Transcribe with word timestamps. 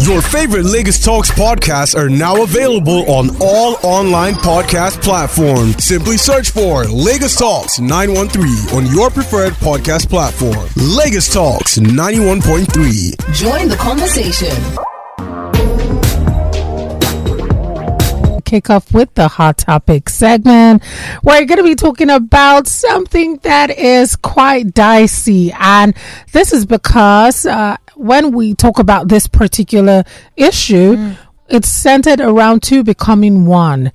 Your 0.00 0.22
favorite 0.22 0.64
Lagos 0.64 0.98
Talks 1.04 1.30
podcasts 1.30 1.94
are 1.94 2.08
now 2.08 2.42
available 2.42 3.08
on 3.10 3.28
all 3.38 3.76
online 3.82 4.32
podcast 4.32 5.02
platforms. 5.02 5.84
Simply 5.84 6.16
search 6.16 6.50
for 6.52 6.84
Lagos 6.84 7.36
Talks 7.36 7.78
913 7.78 8.74
on 8.74 8.86
your 8.94 9.10
preferred 9.10 9.52
podcast 9.54 10.08
platform. 10.08 10.68
Lagos 10.76 11.30
Talks 11.30 11.78
91.3. 11.78 13.34
Join 13.34 13.68
the 13.68 13.76
conversation. 13.76 14.56
kick 18.50 18.68
off 18.68 18.92
with 18.92 19.14
the 19.14 19.28
hot 19.28 19.58
topic 19.58 20.08
segment. 20.08 20.82
We're 21.22 21.44
going 21.44 21.58
to 21.58 21.62
be 21.62 21.76
talking 21.76 22.10
about 22.10 22.66
something 22.66 23.36
that 23.44 23.70
is 23.70 24.16
quite 24.16 24.74
dicey. 24.74 25.52
And 25.52 25.94
this 26.32 26.52
is 26.52 26.66
because 26.66 27.46
uh, 27.46 27.76
when 28.00 28.32
we 28.32 28.54
talk 28.54 28.78
about 28.78 29.08
this 29.08 29.26
particular 29.26 30.04
issue, 30.34 30.96
mm. 30.96 31.16
it's 31.48 31.68
centered 31.68 32.20
around 32.20 32.62
two 32.62 32.82
becoming 32.82 33.44
one. 33.44 33.92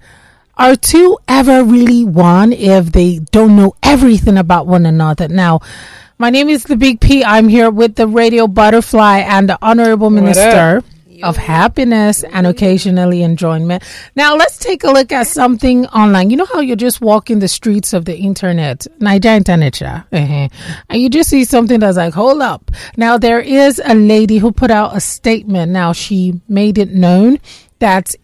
Are 0.57 0.75
two 0.75 1.17
ever 1.27 1.63
really 1.63 2.05
one 2.05 2.53
if 2.53 2.91
they 2.91 3.19
don't 3.31 3.55
know 3.55 3.75
everything 3.81 4.37
about 4.37 4.67
one 4.67 4.85
another? 4.85 5.27
Now, 5.27 5.61
my 6.19 6.29
name 6.29 6.49
is 6.49 6.63
the 6.65 6.77
Big 6.77 7.01
P. 7.01 7.25
I'm 7.25 7.49
here 7.49 7.71
with 7.71 7.95
the 7.95 8.07
radio 8.07 8.47
butterfly 8.47 9.19
and 9.19 9.49
the 9.49 9.57
honorable 9.61 10.11
minister 10.11 10.83
of 11.23 11.37
happiness 11.37 12.23
and 12.23 12.47
occasionally 12.47 13.23
enjoyment. 13.23 13.83
Now 14.15 14.35
let's 14.35 14.57
take 14.57 14.83
a 14.83 14.91
look 14.91 15.11
at 15.11 15.27
something 15.27 15.85
online. 15.87 16.29
You 16.29 16.37
know 16.37 16.45
how 16.45 16.59
you're 16.59 16.75
just 16.75 17.01
walking 17.01 17.39
the 17.39 17.47
streets 17.47 17.93
of 17.93 18.05
the 18.05 18.17
internet, 18.17 18.87
Naija 18.99 19.35
internet, 19.37 19.81
uh-huh. 19.81 20.49
and 20.89 21.01
you 21.01 21.09
just 21.09 21.29
see 21.29 21.45
something 21.45 21.79
that's 21.79 21.97
like, 21.97 22.13
hold 22.13 22.41
up. 22.41 22.71
Now 22.97 23.17
there 23.17 23.39
is 23.39 23.81
a 23.83 23.95
lady 23.95 24.37
who 24.37 24.51
put 24.51 24.71
out 24.71 24.95
a 24.95 24.99
statement. 24.99 25.71
Now 25.71 25.93
she 25.93 26.41
made 26.47 26.77
it 26.77 26.91
known 26.91 27.39
that 27.79 28.15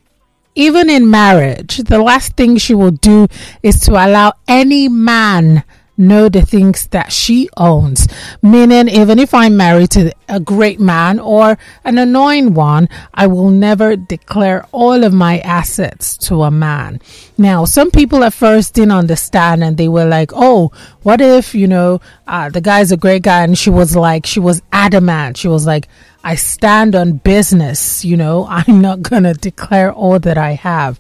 even 0.56 0.90
in 0.90 1.10
marriage, 1.10 1.78
the 1.78 2.00
last 2.00 2.36
thing 2.36 2.58
she 2.58 2.74
will 2.74 2.92
do 2.92 3.28
is 3.64 3.80
to 3.82 3.92
allow 3.92 4.34
any 4.48 4.90
man 4.90 5.64
know 6.02 6.28
the 6.28 6.42
things 6.46 6.88
that 6.88 7.14
she 7.14 7.48
owns. 7.56 8.08
Meaning, 8.42 8.90
even 8.90 9.20
if 9.20 9.34
I'm 9.34 9.56
married 9.56 9.92
to 9.92 10.12
a 10.28 10.40
great 10.40 10.80
man 10.80 11.20
or 11.20 11.58
an 11.86 11.98
annoying 11.98 12.54
one, 12.54 12.90
I 13.14 13.28
will 13.28 13.50
never 13.50 13.96
declare 13.96 14.66
all 14.72 15.04
of 15.04 15.14
my 15.14 15.40
assets 15.40 16.18
to 16.28 16.44
a 16.44 16.52
man. 16.52 17.00
Now, 17.38 17.66
some 17.66 17.92
people 17.92 18.24
at 18.24 18.34
first 18.34 18.74
didn't 18.74 18.92
understand 18.92 19.64
and 19.64 19.78
they 19.78 19.88
were 19.88 20.06
like, 20.06 20.32
oh, 20.34 20.72
what 21.04 21.22
if, 21.22 21.56
you 21.56 21.68
know, 21.68 22.02
uh, 22.28 22.50
the 22.50 22.62
guy's 22.62 22.92
a 22.92 22.98
great 22.98 23.24
guy 23.24 23.44
and 23.44 23.58
she 23.58 23.70
was 23.70 23.96
like, 23.96 24.26
she 24.26 24.40
was 24.40 24.62
adamant. 24.72 25.38
She 25.38 25.48
was 25.48 25.66
like, 25.66 25.88
I 26.24 26.36
stand 26.36 26.96
on 26.96 27.14
business, 27.14 28.06
you 28.06 28.18
know, 28.18 28.46
I'm 28.50 28.82
not 28.82 29.02
going 29.02 29.24
to 29.24 29.34
declare 29.34 29.92
all 29.92 30.20
that 30.20 30.38
I 30.38 30.52
have. 30.54 31.00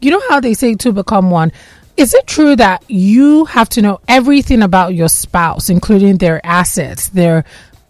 You 0.00 0.10
know 0.10 0.22
how 0.28 0.40
they 0.40 0.54
say 0.54 0.74
to 0.76 0.92
become 0.92 1.30
one? 1.30 1.52
Is 1.96 2.14
it 2.14 2.26
true 2.26 2.56
that 2.56 2.84
you 2.88 3.44
have 3.46 3.68
to 3.70 3.82
know 3.82 4.00
everything 4.08 4.62
about 4.62 4.94
your 4.94 5.08
spouse, 5.08 5.68
including 5.68 6.18
their 6.18 6.44
assets, 6.44 7.08
their 7.08 7.44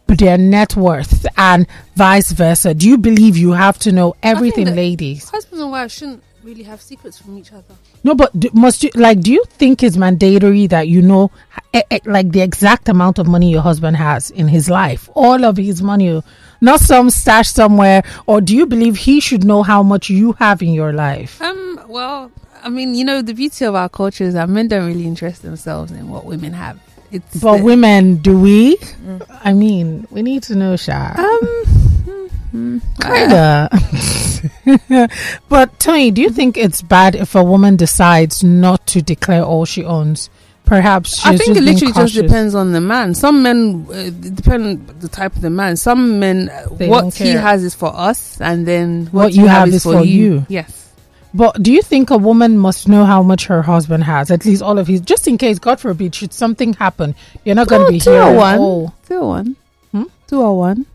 their 0.08 0.36
net 0.36 0.76
worth, 0.76 1.24
and 1.38 1.66
vice 1.96 2.32
versa? 2.32 2.74
Do 2.74 2.88
you 2.88 2.98
believe 2.98 3.36
you 3.36 3.52
have 3.52 3.78
to 3.80 3.92
know 3.92 4.14
everything, 4.22 4.74
ladies? 4.74 5.30
Husbands 5.30 5.62
and 5.62 5.70
wives 5.70 5.94
shouldn't 5.94 6.22
really 6.42 6.64
have 6.64 6.82
secrets 6.82 7.18
from 7.18 7.38
each 7.38 7.52
other. 7.52 7.74
No, 8.04 8.14
but 8.14 8.38
do, 8.38 8.50
must 8.52 8.82
you 8.82 8.90
like? 8.94 9.20
Do 9.20 9.32
you 9.32 9.44
think 9.48 9.82
it's 9.82 9.96
mandatory 9.96 10.66
that 10.66 10.88
you 10.88 11.00
know, 11.00 11.30
eh, 11.72 11.82
eh, 11.90 12.00
like 12.04 12.32
the 12.32 12.40
exact 12.40 12.88
amount 12.88 13.18
of 13.18 13.28
money 13.28 13.50
your 13.50 13.62
husband 13.62 13.96
has 13.96 14.30
in 14.30 14.48
his 14.48 14.68
life, 14.68 15.08
all 15.14 15.44
of 15.44 15.56
his 15.56 15.82
money, 15.82 16.22
not 16.60 16.80
some 16.80 17.08
stash 17.10 17.50
somewhere, 17.50 18.02
or 18.26 18.40
do 18.40 18.56
you 18.56 18.66
believe 18.66 18.96
he 18.96 19.20
should 19.20 19.44
know 19.44 19.62
how 19.62 19.82
much 19.82 20.10
you 20.10 20.32
have 20.34 20.60
in 20.60 20.72
your 20.72 20.92
life? 20.92 21.40
Um. 21.40 21.80
Well, 21.88 22.32
I 22.62 22.68
mean, 22.68 22.94
you 22.94 23.04
know, 23.04 23.22
the 23.22 23.34
beauty 23.34 23.64
of 23.64 23.74
our 23.74 23.88
culture 23.88 24.24
is 24.24 24.34
that 24.34 24.48
men 24.48 24.68
don't 24.68 24.86
really 24.86 25.06
interest 25.06 25.42
themselves 25.42 25.90
in 25.92 26.08
what 26.08 26.24
women 26.24 26.52
have. 26.52 26.80
It's 27.10 27.40
but 27.40 27.58
the, 27.58 27.64
women, 27.64 28.16
do 28.16 28.38
we? 28.38 28.76
Mm. 28.76 29.40
I 29.44 29.52
mean, 29.52 30.06
we 30.10 30.22
need 30.22 30.44
to 30.44 30.54
know, 30.54 30.76
Sha. 30.76 31.14
Um, 31.18 32.80
kinda. 33.00 33.68
but 35.48 35.78
Tony, 35.78 36.10
do 36.10 36.22
you 36.22 36.30
think 36.30 36.56
it's 36.56 36.82
bad 36.82 37.14
if 37.14 37.34
a 37.34 37.42
woman 37.42 37.76
decides 37.76 38.42
not 38.42 38.86
to 38.88 39.02
declare 39.02 39.42
all 39.42 39.64
she 39.64 39.84
owns? 39.84 40.30
Perhaps 40.64 41.26
I 41.26 41.36
think 41.36 41.56
it 41.56 41.62
literally 41.62 41.92
just 41.92 42.14
depends 42.14 42.54
on 42.54 42.72
the 42.72 42.80
man. 42.80 43.14
Some 43.14 43.42
men 43.42 43.86
uh, 43.90 44.10
depend 44.10 44.86
the 45.00 45.08
type 45.08 45.34
of 45.34 45.42
the 45.42 45.50
man. 45.50 45.76
Some 45.76 46.20
men, 46.20 46.48
uh, 46.48 46.62
what 46.68 47.14
he 47.14 47.30
has 47.30 47.64
is 47.64 47.74
for 47.74 47.94
us, 47.94 48.40
and 48.40 48.66
then 48.66 49.06
what, 49.06 49.24
what 49.24 49.32
you 49.34 49.48
have, 49.48 49.66
have 49.66 49.74
is 49.74 49.82
for 49.82 50.02
you. 50.04 50.22
you. 50.22 50.46
Yes. 50.48 50.81
But 51.34 51.62
do 51.62 51.72
you 51.72 51.82
think 51.82 52.10
a 52.10 52.18
woman 52.18 52.58
must 52.58 52.88
know 52.88 53.04
how 53.04 53.22
much 53.22 53.46
her 53.46 53.62
husband 53.62 54.04
has? 54.04 54.30
At 54.30 54.44
least 54.44 54.62
all 54.62 54.78
of 54.78 54.86
his, 54.86 55.00
just 55.00 55.26
in 55.26 55.38
case, 55.38 55.58
God 55.58 55.80
forbid, 55.80 56.14
should 56.14 56.32
something 56.32 56.74
happen, 56.74 57.14
you're 57.44 57.54
not 57.54 57.68
going 57.68 57.86
to 57.86 57.92
be 57.92 58.00
two 58.00 58.10
here. 58.10 58.22
Or 58.22 58.36
one. 58.36 58.58
Oh. 58.60 58.94
Two 59.06 59.18
or 59.18 59.28
one. 59.28 59.56
Hmm? 59.92 60.04
Two 60.26 60.40
or 60.42 60.58
one. 60.58 60.86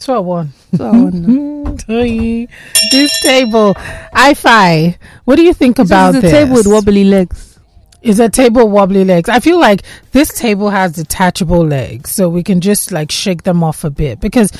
Two 0.00 0.12
or 0.12 0.22
one. 0.22 0.52
Two 0.76 0.82
or 0.82 0.92
one. 0.92 1.76
this 1.86 3.20
table, 3.22 3.74
I 4.12 4.34
fi. 4.34 4.98
What 5.24 5.36
do 5.36 5.42
you 5.42 5.54
think 5.54 5.78
about 5.78 6.12
this? 6.12 6.24
a 6.24 6.30
table 6.30 6.54
with 6.54 6.66
wobbly 6.66 7.04
legs. 7.04 7.58
Is 8.02 8.20
a 8.20 8.28
table 8.28 8.68
wobbly 8.68 9.02
legs? 9.04 9.30
I 9.30 9.40
feel 9.40 9.58
like 9.58 9.82
this 10.12 10.28
table 10.38 10.68
has 10.68 10.92
detachable 10.92 11.66
legs, 11.66 12.10
so 12.10 12.28
we 12.28 12.42
can 12.42 12.60
just 12.60 12.92
like 12.92 13.10
shake 13.10 13.44
them 13.44 13.64
off 13.64 13.82
a 13.82 13.88
bit 13.88 14.20
because 14.20 14.52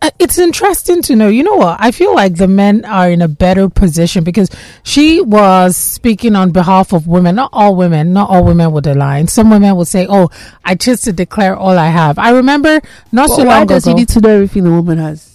Uh, 0.00 0.10
it's 0.18 0.38
interesting 0.38 1.02
to 1.02 1.16
know. 1.16 1.28
You 1.28 1.42
know 1.42 1.56
what? 1.56 1.76
I 1.80 1.90
feel 1.90 2.14
like 2.14 2.36
the 2.36 2.48
men 2.48 2.84
are 2.84 3.10
in 3.10 3.20
a 3.20 3.28
better 3.28 3.68
position 3.68 4.24
because 4.24 4.48
she 4.82 5.20
was 5.20 5.76
speaking 5.76 6.36
on 6.36 6.50
behalf 6.50 6.92
of 6.92 7.06
women. 7.06 7.34
Not 7.36 7.50
all 7.52 7.74
women, 7.74 8.12
not 8.12 8.30
all 8.30 8.44
women 8.44 8.72
would 8.72 8.86
align. 8.86 9.26
Some 9.28 9.50
women 9.50 9.74
would 9.76 9.88
say, 9.88 10.06
"Oh, 10.08 10.30
I 10.64 10.76
choose 10.76 11.02
to 11.02 11.12
declare 11.12 11.56
all 11.56 11.76
I 11.78 11.88
have." 11.88 12.18
I 12.18 12.30
remember 12.30 12.80
not 13.12 13.28
well, 13.28 13.38
so 13.38 13.42
long 13.42 13.46
why 13.48 13.62
ago. 13.62 13.74
does 13.74 13.84
he 13.84 13.94
need 13.94 14.08
to 14.10 14.20
know 14.20 14.30
everything 14.30 14.64
the 14.64 14.70
woman 14.70 14.98
has? 14.98 15.27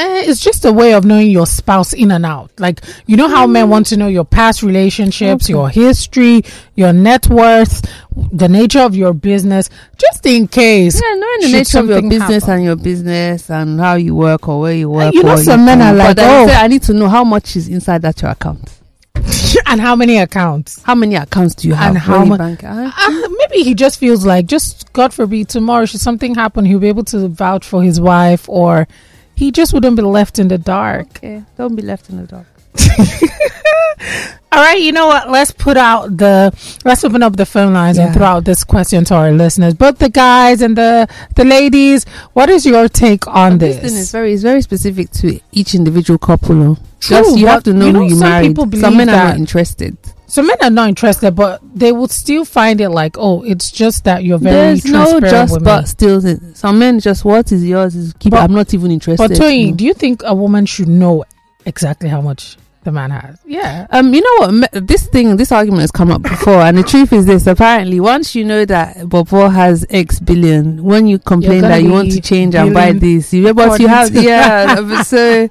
Eh, 0.00 0.22
it's 0.30 0.40
just 0.40 0.64
a 0.64 0.72
way 0.72 0.94
of 0.94 1.04
knowing 1.04 1.30
your 1.30 1.46
spouse 1.46 1.92
in 1.92 2.10
and 2.10 2.24
out. 2.24 2.50
Like, 2.58 2.80
you 3.06 3.18
know 3.18 3.28
how 3.28 3.46
mm. 3.46 3.52
men 3.52 3.68
want 3.68 3.84
to 3.88 3.98
know 3.98 4.06
your 4.06 4.24
past 4.24 4.62
relationships, 4.62 5.44
okay. 5.44 5.52
your 5.52 5.68
history, 5.68 6.42
your 6.74 6.94
net 6.94 7.28
worth, 7.28 7.86
the 8.32 8.48
nature 8.48 8.80
of 8.80 8.96
your 8.96 9.12
business, 9.12 9.68
just 9.98 10.24
in 10.24 10.48
case. 10.48 10.94
Yeah, 11.02 11.14
knowing 11.16 11.40
the 11.40 11.52
nature 11.52 11.80
of 11.80 11.88
your 11.88 12.00
business 12.00 12.44
happen. 12.44 12.54
and 12.54 12.64
your 12.64 12.76
business 12.76 13.50
and 13.50 13.78
how 13.78 13.96
you 13.96 14.14
work 14.14 14.48
or 14.48 14.60
where 14.60 14.74
you 14.74 14.88
work. 14.88 15.08
And 15.08 15.14
you 15.14 15.22
know, 15.22 15.36
some 15.36 15.66
men 15.66 15.82
are 15.82 15.92
like, 15.92 16.16
oh, 16.18 16.48
I 16.48 16.66
need 16.66 16.82
to 16.84 16.94
know 16.94 17.08
how 17.08 17.22
much 17.22 17.54
is 17.56 17.68
inside 17.68 18.00
that 18.02 18.22
your 18.22 18.30
account. 18.30 18.78
and 19.66 19.82
how 19.82 19.94
many 19.94 20.16
accounts? 20.16 20.82
How 20.82 20.94
many 20.94 21.14
accounts 21.14 21.56
do 21.56 21.68
you 21.68 21.74
have? 21.74 21.90
And 21.90 21.98
how 21.98 22.24
much? 22.24 22.40
Uh, 22.40 22.90
uh, 22.96 23.28
maybe 23.38 23.62
he 23.64 23.74
just 23.74 23.98
feels 23.98 24.24
like, 24.24 24.46
just 24.46 24.90
God 24.94 25.12
forbid, 25.12 25.50
tomorrow 25.50 25.84
should 25.84 26.00
something 26.00 26.34
happen, 26.34 26.64
he'll 26.64 26.78
be 26.78 26.88
able 26.88 27.04
to 27.04 27.28
vouch 27.28 27.66
for 27.66 27.82
his 27.82 28.00
wife 28.00 28.48
or 28.48 28.88
he 29.40 29.50
just 29.50 29.72
wouldn't 29.72 29.96
be 29.96 30.02
left 30.02 30.38
in 30.38 30.48
the 30.48 30.58
dark. 30.58 31.08
Okay, 31.16 31.42
don't 31.56 31.74
be 31.74 31.80
left 31.80 32.10
in 32.10 32.18
the 32.18 32.26
dark. 32.26 32.46
All 34.52 34.62
right, 34.62 34.80
you 34.80 34.92
know 34.92 35.06
what? 35.06 35.30
Let's 35.30 35.50
put 35.50 35.78
out 35.78 36.14
the 36.14 36.52
let's 36.84 37.02
open 37.04 37.22
up 37.22 37.36
the 37.36 37.46
phone 37.46 37.72
lines 37.72 37.96
yeah. 37.96 38.06
and 38.06 38.14
throw 38.14 38.26
out 38.26 38.44
this 38.44 38.64
question 38.64 39.04
to 39.06 39.14
our 39.14 39.32
listeners. 39.32 39.72
Both 39.72 39.96
the 39.98 40.10
guys 40.10 40.60
and 40.60 40.76
the 40.76 41.08
the 41.36 41.44
ladies. 41.44 42.04
What 42.34 42.50
is 42.50 42.66
your 42.66 42.86
take 42.88 43.26
on 43.26 43.56
this? 43.56 43.78
This 43.78 43.94
is 43.94 44.12
very 44.12 44.34
it's 44.34 44.42
very 44.42 44.60
specific 44.60 45.10
to 45.22 45.40
each 45.52 45.74
individual 45.74 46.18
couple. 46.18 46.76
True, 46.76 47.16
Just 47.16 47.38
you 47.38 47.46
have 47.46 47.62
to 47.64 47.72
know, 47.72 47.86
you 47.86 47.92
know 47.92 47.98
who 48.00 48.08
you 48.08 48.16
some 48.16 48.28
married. 48.28 48.48
People 48.56 48.78
some 48.78 48.96
men 48.98 49.08
are 49.08 49.28
not 49.28 49.36
interested. 49.36 49.96
Some 50.30 50.46
men 50.46 50.56
are 50.62 50.70
not 50.70 50.88
interested, 50.88 51.32
but 51.32 51.60
they 51.74 51.90
would 51.90 52.12
still 52.12 52.44
find 52.44 52.80
it 52.80 52.90
like, 52.90 53.16
oh, 53.18 53.42
it's 53.42 53.68
just 53.72 54.04
that 54.04 54.22
you're 54.22 54.38
very 54.38 54.78
There's 54.78 54.84
no 54.84 55.18
just 55.18 55.54
women. 55.54 55.64
but 55.64 55.88
still. 55.88 56.20
Some 56.54 56.78
men 56.78 57.00
just 57.00 57.24
what 57.24 57.50
is 57.50 57.64
yours 57.64 57.96
is 57.96 58.12
keep. 58.20 58.30
But, 58.30 58.42
I'm 58.44 58.54
not 58.54 58.72
even 58.72 58.92
interested. 58.92 59.28
But 59.28 59.36
Tony, 59.36 59.72
do 59.72 59.84
you 59.84 59.92
think 59.92 60.22
a 60.24 60.32
woman 60.32 60.66
should 60.66 60.86
know 60.86 61.24
exactly 61.66 62.08
how 62.08 62.20
much 62.20 62.56
the 62.82 62.92
man 62.92 63.10
has? 63.10 63.38
Yeah. 63.44 63.86
Um. 63.90 64.12
You 64.14 64.22
know 64.22 64.46
what? 64.48 64.86
This 64.86 65.06
thing, 65.06 65.36
this 65.36 65.52
argument 65.52 65.82
has 65.82 65.90
come 65.90 66.10
up 66.10 66.22
before, 66.22 66.60
and 66.60 66.78
the 66.78 66.82
truth 66.82 67.12
is 67.12 67.26
this: 67.26 67.46
apparently, 67.46 68.00
once 68.00 68.34
you 68.34 68.44
know 68.44 68.64
that 68.64 69.08
Bobo 69.08 69.48
has 69.48 69.86
X 69.90 70.18
billion, 70.20 70.82
when 70.82 71.06
you 71.06 71.18
complain 71.18 71.62
that 71.62 71.82
you 71.82 71.90
want 71.90 72.10
to 72.12 72.20
change 72.20 72.54
and 72.54 72.72
buy 72.72 72.92
this, 72.92 73.32
you 73.32 73.52
but 73.54 73.80
you 73.80 73.88
have 73.88 74.14
yeah. 74.14 75.02
so 75.02 75.48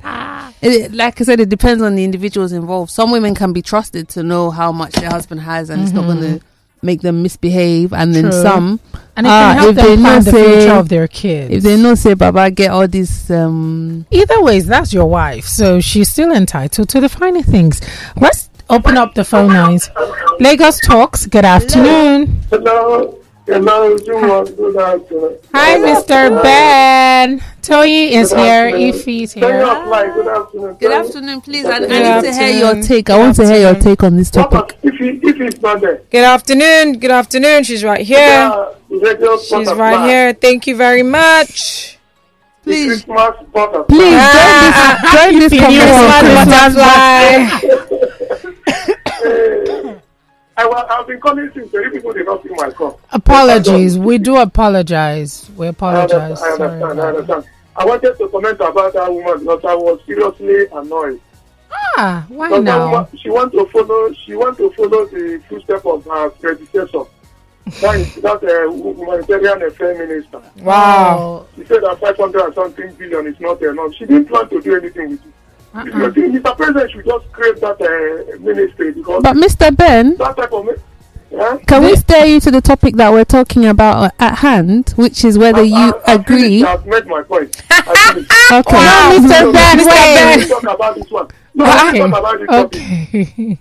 it, 0.62 0.94
like 0.94 1.22
I 1.22 1.24
said, 1.24 1.40
it 1.40 1.50
depends 1.50 1.82
on 1.82 1.96
the 1.96 2.04
individuals 2.04 2.52
involved. 2.52 2.92
Some 2.92 3.12
women 3.12 3.34
can 3.36 3.54
be 3.54 3.62
trusted 3.62 4.10
to 4.10 4.24
know 4.24 4.50
how 4.52 4.72
much 4.72 4.94
their 4.94 5.10
husband 5.10 5.42
has, 5.42 5.70
and 5.70 5.80
mm-hmm. 5.80 5.86
it's 5.88 5.94
not 5.96 6.06
going 6.06 6.40
to. 6.40 6.46
Make 6.82 7.02
them 7.02 7.24
misbehave. 7.24 7.94
And 7.94 8.14
True. 8.14 8.22
then 8.24 8.32
some, 8.32 8.80
and 9.16 9.26
it 9.26 9.30
can 9.30 9.58
uh, 9.58 9.60
help 9.60 9.76
them 9.76 10.00
plan 10.00 10.24
the 10.24 10.32
say, 10.32 10.60
future 10.60 10.76
of 10.76 10.90
their 10.90 11.08
kids. 11.08 11.54
If 11.54 11.64
they 11.64 11.82
know, 11.82 11.96
say, 11.96 12.14
Baba, 12.14 12.52
get 12.52 12.72
all 12.72 12.88
this. 12.88 13.30
Um, 13.30 14.06
Either 14.12 14.42
ways, 14.42 14.66
that's 14.66 14.94
your 14.94 15.06
wife, 15.06 15.46
so 15.46 15.80
she's 15.80 16.10
still 16.10 16.32
entitled 16.32 16.90
to 16.90 17.00
the 17.02 17.10
finer 17.10 17.44
things. 17.44 17.82
Let's 18.16 18.50
open 18.70 18.98
up 18.98 19.16
the 19.16 19.26
phone 19.26 19.48
lines. 19.50 19.90
Lagos 20.40 20.80
talks. 20.80 21.26
Good 21.26 21.46
afternoon. 21.46 22.42
Hello. 22.50 22.64
Hello, 22.70 23.19
Good 23.50 23.68
afternoon. 23.68 25.38
Hi, 25.54 25.78
Mr. 25.80 26.44
Ben. 26.44 27.40
Toyi 27.64 28.12
is 28.12 28.32
here. 28.32 28.68
Ife's 28.70 29.34
here. 29.34 29.42
Good 29.42 30.28
afternoon. 30.28 30.76
Good 30.76 30.92
afternoon, 30.92 31.42
please. 31.42 31.66
I, 31.66 31.78
I 31.78 31.80
need 31.80 32.28
to 32.28 32.34
hear 32.34 32.52
your 32.60 32.84
take. 32.84 33.10
I 33.10 33.18
want 33.18 33.36
to 33.38 33.48
hear 33.48 33.60
your 33.72 33.74
take 33.82 34.04
on 34.04 34.18
this 34.18 34.30
topic. 34.30 34.78
Ife's 34.84 35.62
not 35.62 35.82
there. 35.82 36.02
Good 36.12 36.24
afternoon. 36.26 37.00
Good 37.00 37.10
afternoon. 37.10 37.64
She's 37.64 37.84
right 37.84 38.06
here. 38.06 38.68
She's 38.90 39.74
right 39.74 40.08
here. 40.08 40.34
Thank 40.34 40.68
you 40.68 40.76
very 40.76 41.02
much. 41.04 41.98
Please, 42.62 43.04
please 43.04 43.08
join 43.08 43.90
this, 43.90 44.14
ah, 44.16 44.70
ah, 44.76 45.00
ah. 45.02 45.26
join 45.26 45.40
this 45.40 45.54
conversation. 47.50 47.89
I, 50.68 50.96
have 50.98 51.08
been 51.08 51.20
calling 51.20 51.50
since 51.54 51.72
three 51.72 51.90
people 51.90 52.12
did 52.14 52.26
not 52.26 52.44
see 52.44 52.50
my 52.50 52.70
call. 52.72 53.00
Apologies. 53.12 53.98
We 53.98 54.18
do 54.18 54.38
apologize. 54.38 55.50
We 55.56 55.68
apologize. 55.68 56.42
I 56.42 56.52
understand. 56.52 56.62
I 56.62 56.66
understand. 56.66 57.00
I, 57.02 57.08
understand. 57.08 57.46
I 57.76 57.86
wanted 57.86 58.18
to 58.18 58.28
comment 58.30 58.56
about 58.60 58.94
that 58.94 59.14
woman 59.14 59.40
because 59.40 59.64
I 59.66 59.76
was 59.76 60.00
seriously 60.06 60.66
annoyed. 60.74 61.22
Ah, 61.72 62.26
why 62.28 62.50
because 62.50 62.64
now? 62.64 62.92
Woman, 62.92 63.18
she 63.18 63.30
want 63.30 63.52
to 63.54 63.66
follow. 63.68 64.14
She 64.14 64.36
want 64.36 64.58
to 64.58 64.70
follow 64.72 65.06
the 65.06 65.42
footsteps 65.48 65.86
of 65.86 66.04
her 66.06 66.30
predecessor. 66.32 67.04
that 67.82 67.96
is 67.96 68.16
that 68.16 68.44
uh, 68.44 68.74
humanitarian 68.74 69.62
affairs 69.62 69.98
minister. 69.98 70.42
Wow. 70.64 71.46
She 71.56 71.64
said 71.66 71.84
that 71.84 72.00
500 72.00 72.42
and 72.42 72.56
something 72.56 72.94
billion 72.96 73.28
is 73.28 73.40
not 73.40 73.62
enough. 73.62 73.94
She 73.94 74.06
didn't 74.06 74.26
plan 74.28 74.50
to 74.50 74.62
do 74.62 74.76
anything 74.76 75.12
with 75.12 75.26
it. 75.26 75.34
Uh-uh. 75.74 75.84
Mr. 75.84 76.58
President 76.58 76.92
should 76.92 77.06
just 77.06 77.32
create 77.32 77.62
that 77.62 77.80
uh, 77.82 78.40
ministry 78.40 78.92
because. 78.92 79.24
But 79.24 79.36
Mr. 79.36 79.76
Ben. 79.76 80.18
That 80.18 80.36
type 80.36 80.52
of. 80.52 80.68
Yeah? 81.32 81.58
Can 81.68 81.84
we 81.84 81.96
stay 81.96 82.40
to 82.40 82.50
the 82.50 82.60
topic 82.60 82.96
that 82.96 83.12
we're 83.12 83.24
talking 83.24 83.68
about 83.68 84.14
at 84.20 84.40
hand, 84.40 84.90
which 84.96 85.24
is 85.24 85.38
whether 85.38 85.60
I, 85.60 85.64
you 85.64 85.94
I, 86.08 86.14
agree? 86.16 86.64
I've 86.64 86.86
made 86.88 87.06
my 87.06 87.22
point. 87.22 87.56
okay, 87.72 87.86
wow. 88.52 89.18
Mr. 89.22 89.54
Ben, 89.54 89.78
Mr. 89.78 89.86
Ben. 89.86 90.48
Talk 90.48 90.64
about 90.64 90.96
this 90.96 91.12
one. 91.12 91.28
No, 91.54 91.66
okay. 91.90 92.02
this 92.02 92.50
okay. 92.50 93.60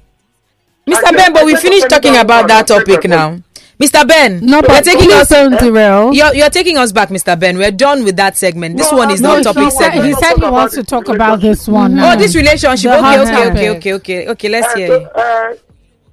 Mr. 0.87 1.16
Ben, 1.16 1.32
but 1.34 1.44
we 1.44 1.56
finished 1.56 1.90
talking 1.90 2.16
about 2.16 2.49
that 2.49 2.66
topic 2.66 3.04
now. 3.04 3.38
Mr. 3.78 4.06
Ben, 4.08 4.44
no, 4.44 4.60
but 4.60 4.84
you're 4.84 4.96
taking 4.96 5.12
us 5.12 5.30
on 5.30 5.52
derail. 5.52 6.12
You're, 6.12 6.34
you're 6.34 6.50
taking 6.50 6.76
us 6.76 6.90
back, 6.90 7.10
Mr. 7.10 7.38
Ben. 7.38 7.56
We're 7.56 7.70
done 7.70 8.02
with 8.02 8.16
that 8.16 8.36
segment. 8.36 8.76
This 8.76 8.90
no, 8.90 8.98
one 8.98 9.10
is 9.12 9.20
no, 9.20 9.36
not 9.36 9.54
topic 9.54 9.70
segment. 9.70 10.04
He 10.04 10.14
said 10.14 10.34
he 10.34 10.42
wants 10.42 10.75
to 10.75 10.82
talk 10.82 11.08
about 11.08 11.40
this 11.40 11.69
one. 11.69 11.94
Now. 11.94 12.12
Oh, 12.12 12.16
this 12.16 12.34
relationship. 12.34 12.90
Okay, 12.90 13.20
okay, 13.20 13.50
okay, 13.50 13.70
okay, 13.70 13.94
okay, 13.94 14.28
okay. 14.28 14.48
Let's 14.48 14.75
uh, 14.75 14.76
hear 14.76 14.88
so, 14.88 15.04
uh, 15.04 15.54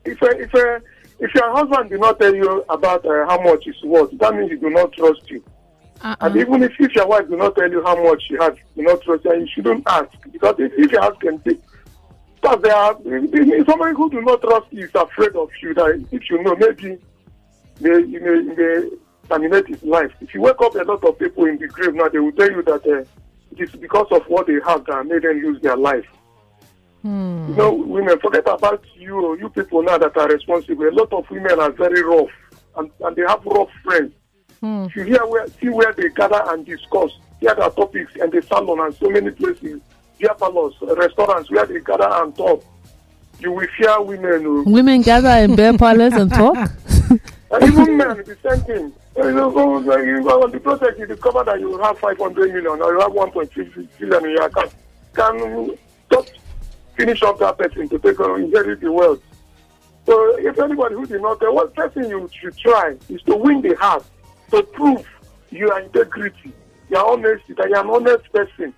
if 0.06 0.21
uh, 0.21 0.27
if 0.38 0.53
uh, 0.53 0.79
if 1.19 1.33
your 1.33 1.51
husband 1.56 1.89
did 1.89 2.01
not 2.01 2.19
tell 2.19 2.35
you 2.35 2.63
about 2.69 3.03
uh, 3.03 3.25
how 3.27 3.41
much 3.41 3.65
it's 3.65 3.83
worth, 3.83 4.15
that 4.19 4.35
means 4.35 4.51
he 4.51 4.57
do 4.57 4.69
not 4.69 4.91
trust 4.94 5.29
you. 5.31 5.44
Uh-uh. 6.01 6.15
And 6.21 6.35
even 6.35 6.62
if, 6.62 6.73
if 6.79 6.94
your 6.94 7.07
wife 7.07 7.27
do 7.27 7.38
not 7.38 7.56
tell 7.56 7.71
you 7.71 7.83
how 7.83 7.95
much 8.03 8.21
she 8.27 8.35
has, 8.35 8.53
do 8.75 8.83
not 8.83 9.01
trust 9.01 9.25
you, 9.25 9.33
you 9.33 9.47
shouldn't 9.47 9.83
ask 9.88 10.12
because 10.31 10.56
if, 10.59 10.71
if 10.77 10.91
you 10.91 11.00
ask 11.00 11.23
and 11.23 11.44
because 11.44 12.62
there 12.62 12.75
are 12.75 12.94
somebody 13.65 13.95
who 13.95 14.09
do 14.12 14.21
not 14.21 14.39
trust 14.41 14.67
you 14.69 14.85
is 14.85 14.91
afraid 14.94 15.35
of 15.35 15.50
you. 15.63 15.73
That 15.73 16.06
if 16.12 16.29
you 16.29 16.44
know, 16.44 16.56
maybe 16.57 17.00
may, 17.81 18.00
you 18.06 18.19
may, 18.19 18.56
may 18.56 18.89
terminate 19.30 19.68
his 19.68 19.83
life. 19.83 20.12
If 20.22 20.33
you 20.33 20.42
wake 20.42 20.62
up 20.62 20.75
a 20.75 20.83
lot 20.83 21.04
of 21.04 21.19
people 21.19 21.45
in 21.45 21.57
the 21.57 21.68
grave 21.68 21.94
now, 21.94 22.10
they 22.10 22.19
will 22.19 22.31
tell 22.31 22.51
you 22.51 22.63
that 22.63 22.86
uh, 22.86 23.04
it 23.51 23.60
is 23.60 23.72
because 23.72 24.07
of 24.12 24.24
what 24.27 24.48
they 24.48 24.60
have 24.66 24.86
that 24.86 25.06
made 25.06 25.24
them 25.24 25.42
lose 25.42 25.62
their 25.62 25.77
life. 25.77 26.06
Hmm. 27.01 27.50
You 27.50 27.56
know, 27.56 27.74
women, 27.74 28.19
forget 28.19 28.48
about 28.48 28.83
you, 28.95 29.38
you 29.38 29.50
people 29.50 29.83
now 29.83 29.98
that 29.98 30.18
are 30.18 30.27
responsible. 30.27 30.88
A 30.88 30.92
lot 30.92 31.13
of 31.13 31.30
women 31.30 31.60
are 31.60 31.72
very 31.72 32.04
rough 32.04 32.31
and, 32.77 32.89
and 33.01 33.16
they 33.16 33.22
have 33.22 33.45
rough 33.45 33.69
friends. 33.83 34.13
Hmm. 34.60 34.86
If 34.86 34.95
you 34.95 35.04
hear 35.04 35.25
where, 35.25 35.48
see 35.48 35.69
where 35.69 35.94
they 35.94 36.10
gather 36.10 36.42
and 36.48 36.66
discuss, 36.66 37.12
hear 37.39 37.54
their 37.54 37.69
topics 37.69 38.13
and 38.19 38.31
the 38.31 38.42
salon 38.42 38.80
and 38.80 38.95
so 38.95 39.10
many 39.10 39.31
places, 39.31 39.81
beer 40.18 40.33
parlors, 40.33 40.74
restaurants 40.81 41.51
where 41.51 41.66
they 41.66 41.80
gather 41.80 42.10
and 42.10 42.36
talk, 42.36 42.63
you 43.39 43.51
will 43.51 43.68
fear 43.77 44.01
women. 44.01 44.45
Oh. 44.45 44.63
women 44.63 45.01
gather 45.01 45.30
in 45.44 45.56
beer 45.56 45.77
parlors 45.77 46.13
and 46.13 46.31
talk? 46.31 46.72
And 47.55 47.71
even 47.71 47.97
men, 47.97 48.17
the 48.17 48.37
same 48.43 48.65
thing. 48.65 48.93
You 49.15 49.31
know, 49.31 49.49
on 49.49 50.51
the 50.51 50.59
project, 50.59 50.99
you 50.99 51.05
discover 51.05 51.43
that 51.45 51.59
you 51.59 51.77
have 51.79 51.97
500 51.99 52.53
million 52.53 52.67
or 52.67 52.93
you 52.93 52.99
have 52.99 53.11
1.3 53.11 53.89
billion 53.99 54.25
in 54.25 54.31
your 54.31 54.45
account. 54.45 54.73
Can 55.13 55.77
just 56.11 56.33
finish 56.97 57.21
up 57.23 57.39
that 57.39 57.57
person 57.57 57.87
to 57.87 57.99
take 57.99 58.19
on 58.19 58.43
inherit 58.43 58.81
the 58.81 58.91
wealth. 58.91 59.21
So 60.05 60.37
if 60.37 60.59
anybody 60.59 60.95
who 60.95 61.05
did 61.05 61.21
not, 61.21 61.39
the 61.39 61.51
one 61.51 61.71
person 61.71 62.09
you 62.09 62.29
should 62.39 62.57
try 62.57 62.95
is 63.09 63.21
to 63.23 63.35
win 63.35 63.61
the 63.61 63.75
heart, 63.75 64.05
to 64.51 64.61
prove 64.61 65.07
your 65.49 65.79
integrity, 65.79 66.51
your 66.89 67.09
honesty, 67.09 67.53
that 67.53 67.69
you're 67.69 67.79
an 67.79 67.89
honest 67.89 68.31
person. 68.33 68.73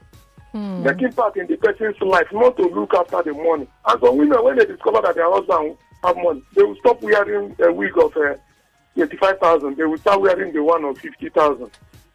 Hmm. 0.51 0.83
Making 0.83 1.11
part 1.11 1.35
in 1.35 1.47
the 1.47 1.57
person's 1.57 1.99
life, 1.99 2.27
not 2.31 2.55
to 2.57 2.63
look 2.63 2.93
after 2.93 3.23
the 3.23 3.33
money. 3.33 3.67
And 3.87 4.01
so 4.01 4.13
women, 4.13 4.43
when 4.43 4.57
they 4.57 4.65
discover 4.65 5.01
that 5.01 5.15
their 5.15 5.29
husband 5.29 5.77
have 6.03 6.15
money, 6.15 6.41
they 6.55 6.63
will 6.63 6.77
stop 6.77 7.01
wearing 7.01 7.55
a 7.59 7.73
wig 7.73 7.97
of 7.97 8.15
uh, 8.15 8.35
25,000, 8.97 9.77
they 9.77 9.83
will 9.83 9.97
start 9.99 10.21
wearing 10.21 10.51
the 10.51 10.63
one 10.63 10.83
of 10.83 10.97
50,000. 10.97 11.69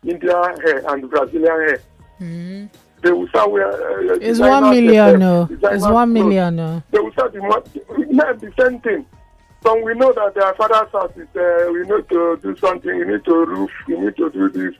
India 0.05 0.33
hair 0.33 0.83
and 0.89 1.09
Brazilian 1.09 1.47
hair. 1.47 1.83
Mm-hmm. 2.21 2.67
They 3.03 3.13
will 3.13 3.29
start 3.29 3.51
wearing. 3.53 4.11
Uh, 4.11 4.15
it's 4.21 4.41
one 4.41 4.71
million, 4.71 5.19
no. 5.21 5.49
It's 5.51 5.85
one 5.85 6.13
million, 6.13 6.57
no. 6.57 6.83
They 6.91 6.99
will 6.99 7.13
start 7.13 7.33
the, 7.33 7.39
the 7.39 8.53
same 8.61 8.81
thing. 8.81 9.07
So 9.63 9.81
we 9.81 9.95
know 9.95 10.13
that 10.13 10.35
their 10.35 10.53
father's 10.55 10.91
house 10.91 11.13
is 11.17 11.29
uh, 11.37 11.71
we 11.73 11.83
need 11.83 12.09
to 12.09 12.39
do 12.43 12.57
something, 12.57 12.99
we 12.99 13.05
need 13.05 13.25
to 13.25 13.45
roof, 13.47 13.71
we 13.87 13.97
need 13.97 14.17
to 14.17 14.29
do 14.31 14.49
this, 14.51 14.75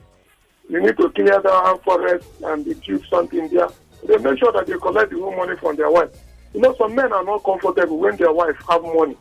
we 0.69 0.81
need 0.81 0.97
to 0.97 1.09
clear 1.11 1.41
the 1.41 1.79
forest 1.85 2.27
and 2.43 2.65
build 2.65 3.05
something 3.09 3.47
there. 3.47 3.69
They 4.05 4.17
make 4.17 4.39
sure 4.39 4.51
that 4.51 4.67
they 4.67 4.77
collect 4.77 5.11
the 5.11 5.19
whole 5.19 5.33
money 5.37 5.55
from 5.55 5.77
their 5.77 5.89
wife. 5.89 6.09
You 6.53 6.59
know, 6.59 6.75
some 6.77 6.95
men 6.95 7.13
are 7.13 7.23
not 7.23 7.45
comfortable 7.45 7.97
when 7.97 8.17
their 8.17 8.33
wife 8.33 8.57
have 8.69 8.83
money. 8.83 9.15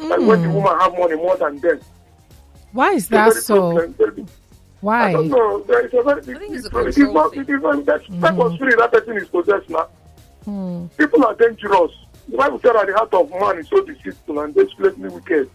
Mm. 0.00 0.08
Like 0.08 0.20
when 0.20 0.42
the 0.42 0.50
woman 0.50 0.78
have 0.80 0.92
money 0.98 1.16
more 1.16 1.36
than 1.36 1.60
them. 1.60 1.80
Why 2.72 2.92
is 2.92 3.08
that 3.08 3.34
so? 3.34 3.76
Why? 4.80 5.08
I 5.08 5.12
don't 5.12 5.28
know. 5.28 5.62
There 5.64 5.86
is 5.86 5.92
a 5.92 6.02
very 6.02 6.22
big. 6.22 6.36
It 6.36 6.52
is 6.52 6.72
not. 6.72 7.36
It 7.36 7.48
is 7.50 7.62
not. 7.62 7.84
That 7.84 8.02
mm. 8.04 8.20
type 8.20 8.38
of 8.38 8.54
spirit 8.54 8.78
that 8.78 8.92
person 8.92 9.16
is 9.18 9.28
possessed 9.28 9.68
now. 9.68 9.88
Mm. 10.46 10.96
People 10.96 11.24
are 11.26 11.34
dangerous. 11.34 11.92
The 12.28 12.36
Bible 12.38 12.58
says 12.60 12.72
that 12.72 12.86
the 12.86 12.94
heart 12.94 13.12
of 13.12 13.30
man 13.30 13.58
is 13.58 13.68
so 13.68 13.84
deceitful 13.84 14.40
and 14.40 14.54
desperately 14.54 15.10
wicked. 15.10 15.50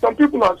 Some 0.00 0.16
people 0.16 0.44
are 0.44 0.58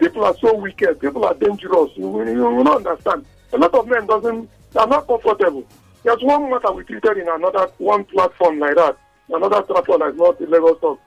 people 0.00 0.24
are 0.24 0.36
so 0.38 0.56
wicked. 0.56 1.00
People 1.00 1.24
are 1.26 1.34
dangerous. 1.34 1.90
You, 1.94 2.24
you, 2.24 2.58
you 2.58 2.64
don't 2.64 2.86
understand. 2.86 3.24
A 3.52 3.58
lot 3.58 3.72
of 3.74 3.86
men 3.86 4.06
doesn't. 4.06 4.50
They 4.72 4.80
are 4.80 4.88
not 4.88 5.06
comfortable. 5.06 5.64
There's 6.02 6.22
one 6.22 6.50
matter 6.50 6.72
we 6.72 6.82
treated 6.82 7.18
in 7.18 7.28
another 7.28 7.68
one 7.78 8.04
platform 8.04 8.58
like 8.58 8.74
that. 8.74 8.98
Another 9.28 9.62
platform 9.62 10.00
like 10.00 10.16
not 10.16 10.40
in 10.40 10.50
Lagos 10.50 10.80
Talk 10.80 11.00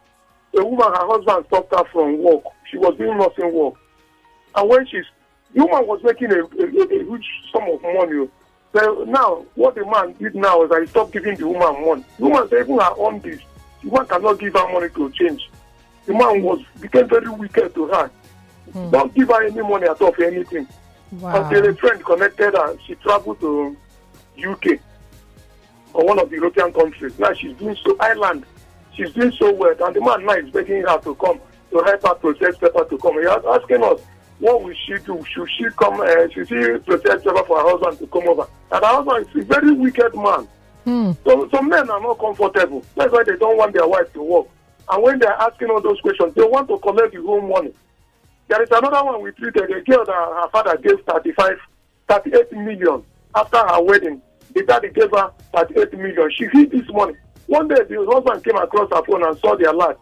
a 0.55 0.63
woman, 0.63 0.87
her 0.87 1.07
husband 1.07 1.45
stopped 1.47 1.73
her 1.75 1.85
from 1.91 2.21
work. 2.23 2.43
She 2.69 2.77
was 2.77 2.97
doing 2.97 3.17
nursing 3.17 3.53
work. 3.53 3.75
And 4.55 4.69
when 4.69 4.85
she's, 4.87 5.05
the 5.53 5.63
woman 5.65 5.87
was 5.87 6.01
making 6.03 6.31
a, 6.31 6.39
a, 6.39 6.65
a 6.65 7.03
huge 7.03 7.27
sum 7.51 7.63
of 7.69 7.81
money. 7.81 8.27
So 8.73 9.05
now, 9.07 9.45
what 9.55 9.75
the 9.75 9.85
man 9.85 10.13
did 10.13 10.35
now 10.35 10.63
is 10.63 10.69
that 10.69 10.81
he 10.81 10.87
stopped 10.87 11.13
giving 11.13 11.35
the 11.35 11.47
woman 11.47 11.85
money. 11.85 12.05
The 12.17 12.25
woman 12.25 12.49
said, 12.49 12.61
even 12.61 12.79
her 12.79 12.97
own 12.97 13.19
this, 13.21 13.39
the 13.83 13.91
man 13.91 14.05
cannot 14.05 14.39
give 14.39 14.53
her 14.53 14.71
money 14.71 14.89
to 14.89 15.11
change. 15.11 15.49
The 16.05 16.13
man 16.13 16.41
was 16.41 16.61
became 16.79 17.07
very 17.07 17.29
wicked 17.29 17.75
to 17.75 17.87
her. 17.87 18.11
Hmm. 18.71 18.89
Don't 18.91 19.13
give 19.13 19.27
her 19.27 19.43
any 19.43 19.61
money 19.61 19.87
at 19.87 20.01
all 20.01 20.11
for 20.11 20.23
anything. 20.23 20.67
Wow. 21.11 21.43
Until 21.43 21.69
a 21.69 21.75
friend 21.75 22.03
connected 22.03 22.53
her, 22.53 22.77
she 22.85 22.95
traveled 22.95 23.39
to 23.41 23.75
UK 24.37 24.79
or 25.93 26.05
one 26.05 26.19
of 26.19 26.29
the 26.29 26.35
European 26.35 26.71
countries. 26.73 27.17
Now 27.17 27.33
she's 27.33 27.55
doing 27.57 27.77
so 27.83 27.95
Ireland 27.99 28.45
she's 28.97 29.13
doing 29.13 29.31
so 29.31 29.53
well, 29.53 29.75
and 29.79 29.95
the 29.95 30.01
man 30.01 30.25
now 30.25 30.33
is 30.33 30.49
begging 30.49 30.83
her 30.83 30.99
to 30.99 31.15
come 31.15 31.39
to 31.71 31.77
help 31.83 32.01
her 32.03 32.15
process 32.15 32.57
paper 32.57 32.83
to 32.85 32.97
come. 32.97 33.13
He 33.13 33.25
was 33.25 33.61
asking 33.61 33.83
us, 33.83 34.01
what 34.39 34.63
will 34.63 34.73
she 34.85 34.97
do? 35.05 35.23
Should 35.31 35.49
she 35.57 35.65
come? 35.77 36.01
Uh, 36.01 36.29
should 36.29 36.47
she 36.49 36.77
process 36.79 37.23
paper 37.23 37.43
for 37.43 37.59
her 37.59 37.69
husband 37.69 37.99
to 37.99 38.07
come 38.07 38.27
over? 38.27 38.47
And 38.71 38.83
her 38.83 38.95
husband 39.03 39.27
is 39.27 39.43
a 39.43 39.45
very 39.45 39.71
wicked 39.71 40.15
man. 40.15 40.47
Hmm. 40.85 41.11
So 41.25 41.49
some 41.49 41.69
men 41.69 41.89
are 41.89 42.01
not 42.01 42.19
comfortable. 42.19 42.83
That's 42.95 43.11
why 43.11 43.23
they 43.23 43.35
don't 43.37 43.57
want 43.57 43.73
their 43.73 43.87
wife 43.87 44.11
to 44.13 44.21
work. 44.21 44.47
And 44.89 45.03
when 45.03 45.19
they're 45.19 45.33
asking 45.33 45.69
all 45.69 45.81
those 45.81 45.99
questions, 46.01 46.33
they 46.33 46.43
want 46.43 46.69
to 46.69 46.77
collect 46.79 47.13
the 47.13 47.21
whole 47.21 47.41
money. 47.41 47.73
There 48.47 48.61
is 48.63 48.69
another 48.71 49.03
one 49.03 49.21
we 49.21 49.31
treated, 49.31 49.69
a 49.69 49.81
girl 49.81 50.05
that 50.05 50.13
her 50.13 50.49
father 50.49 50.77
gave 50.77 51.03
35, 51.05 51.57
38 52.07 52.51
million 52.53 53.03
after 53.35 53.57
her 53.57 53.81
wedding. 53.81 54.21
The 54.53 54.63
daddy 54.63 54.89
gave 54.89 55.11
her 55.11 55.31
38 55.53 55.93
million. 55.93 56.31
She 56.31 56.45
hid 56.53 56.71
this 56.71 56.87
money. 56.89 57.15
One 57.47 57.67
day, 57.67 57.83
the 57.89 58.05
husband 58.09 58.43
came 58.43 58.57
across 58.57 58.89
her 58.93 59.03
phone 59.05 59.25
and 59.25 59.37
saw 59.39 59.55
the 59.55 59.71
alert. 59.71 59.99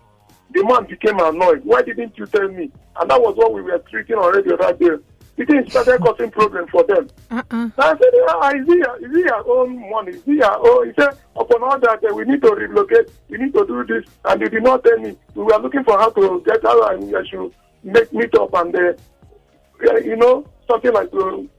The 0.51 0.63
man 0.63 0.85
became 0.85 1.19
annoyed. 1.19 1.61
Why 1.63 1.81
didn't 1.81 2.17
you 2.17 2.25
tell 2.25 2.47
me? 2.47 2.71
And 2.99 3.09
that 3.09 3.21
was 3.21 3.35
what 3.35 3.53
we 3.53 3.61
were 3.61 3.83
treating 3.89 4.15
already 4.15 4.49
that 4.49 4.79
day. 4.79 4.89
The 5.37 5.45
thing 5.45 5.69
started 5.69 5.99
causing 6.01 6.31
problem 6.31 6.65
for 6.67 6.83
them. 6.83 7.09
Uh-uh. 7.29 7.69
I 7.77 7.97
said, 7.97 8.13
ah, 8.29 8.51
is, 8.55 8.65
he, 8.65 9.05
is 9.05 9.11
he 9.13 9.21
your 9.21 9.51
own 9.51 9.89
money? 9.89 10.11
Is 10.13 10.23
he 10.23 10.35
your 10.35 10.57
own? 10.65 10.87
He 10.87 10.93
said, 10.97 11.17
upon 11.35 11.61
all 11.61 11.77
that, 11.77 11.99
uh, 12.09 12.15
we 12.15 12.23
need 12.23 12.41
to 12.41 12.51
relocate. 12.51 13.09
We 13.27 13.39
need 13.39 13.53
to 13.53 13.65
do 13.65 13.83
this. 13.83 14.05
And 14.23 14.41
they 14.41 14.47
did 14.47 14.63
not 14.63 14.83
tell 14.85 14.97
me. 14.97 15.17
We 15.33 15.43
were 15.43 15.59
looking 15.59 15.83
for 15.83 15.97
how 15.97 16.09
to 16.11 16.41
get 16.45 16.63
how 16.63 16.81
I 16.83 16.97
should 17.29 17.53
make 17.83 18.13
meet 18.13 18.33
up. 18.35 18.53
And 18.53 18.75
uh, 18.75 18.93
you 20.05 20.15
know, 20.15 20.47
something 20.69 20.93
like 20.93 21.11
to 21.11 21.49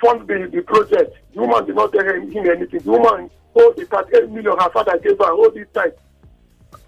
fund 0.00 0.28
the, 0.28 0.48
the 0.52 0.62
project. 0.62 1.16
The 1.34 1.40
woman 1.40 1.66
did 1.66 1.74
not 1.74 1.92
tell 1.92 2.04
him, 2.04 2.30
him 2.30 2.48
anything. 2.48 2.80
The 2.80 2.90
woman 2.92 3.28
hold 3.56 3.76
the 3.76 3.86
38 3.86 4.30
million 4.30 4.58
her 4.58 4.70
father 4.70 4.98
gave 4.98 5.18
her, 5.18 5.32
all 5.32 5.46
it 5.46 5.72
tight. 5.72 5.94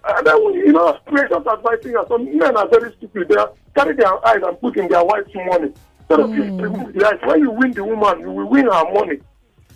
And 0.05 0.27
then, 0.27 0.37
you 0.53 0.71
know, 0.71 0.97
we're 1.11 1.27
just 1.27 1.47
advising 1.47 1.93
her. 1.93 2.05
Some 2.07 2.37
men 2.37 2.55
are 2.55 2.67
very 2.67 2.93
stupid. 2.93 3.27
They 3.27 3.35
are 3.35 3.51
carry 3.75 3.95
their 3.95 4.27
eyes 4.27 4.41
and 4.43 4.59
put 4.59 4.77
in 4.77 4.87
their 4.87 5.03
wife's 5.03 5.33
money. 5.35 5.73
Instead 5.99 6.19
of 6.19 6.29
mm. 6.29 6.93
the 6.93 7.05
eyes, 7.05 7.19
when 7.23 7.39
you 7.39 7.51
win 7.51 7.71
the 7.71 7.83
woman, 7.83 8.19
you 8.21 8.31
will 8.31 8.49
win 8.49 8.65
her 8.65 8.93
money. 8.93 9.19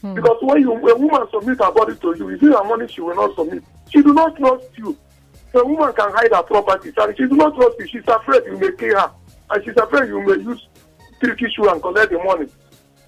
Mm. 0.03 0.15
Because 0.15 0.37
when 0.41 0.61
you 0.61 0.73
a 0.73 0.97
woman 0.97 1.27
submit 1.31 1.59
her 1.59 1.71
body 1.71 1.95
to 1.95 2.15
you, 2.17 2.29
if 2.29 2.41
you 2.41 2.55
her 2.55 2.63
money, 2.63 2.87
she 2.87 3.01
will 3.01 3.15
not 3.15 3.35
submit. 3.35 3.63
She 3.89 4.01
do 4.01 4.13
not 4.13 4.35
trust 4.37 4.65
you. 4.77 4.97
So 5.51 5.61
a 5.61 5.67
woman 5.67 5.93
can 5.93 6.11
hide 6.11 6.31
her 6.31 6.43
properties 6.43 6.93
and 6.97 7.15
she 7.17 7.27
do 7.27 7.35
not 7.35 7.55
trust 7.55 7.77
you. 7.79 7.87
She's 7.87 8.07
afraid 8.07 8.43
you 8.45 8.57
may 8.57 8.71
kill 8.77 8.99
her. 8.99 9.11
And 9.51 9.63
she's 9.63 9.77
afraid 9.77 10.07
you 10.09 10.21
may 10.25 10.43
use 10.43 10.67
tricky 11.19 11.47
shoe 11.55 11.69
and 11.69 11.81
collect 11.81 12.11
the 12.11 12.17
money. 12.17 12.47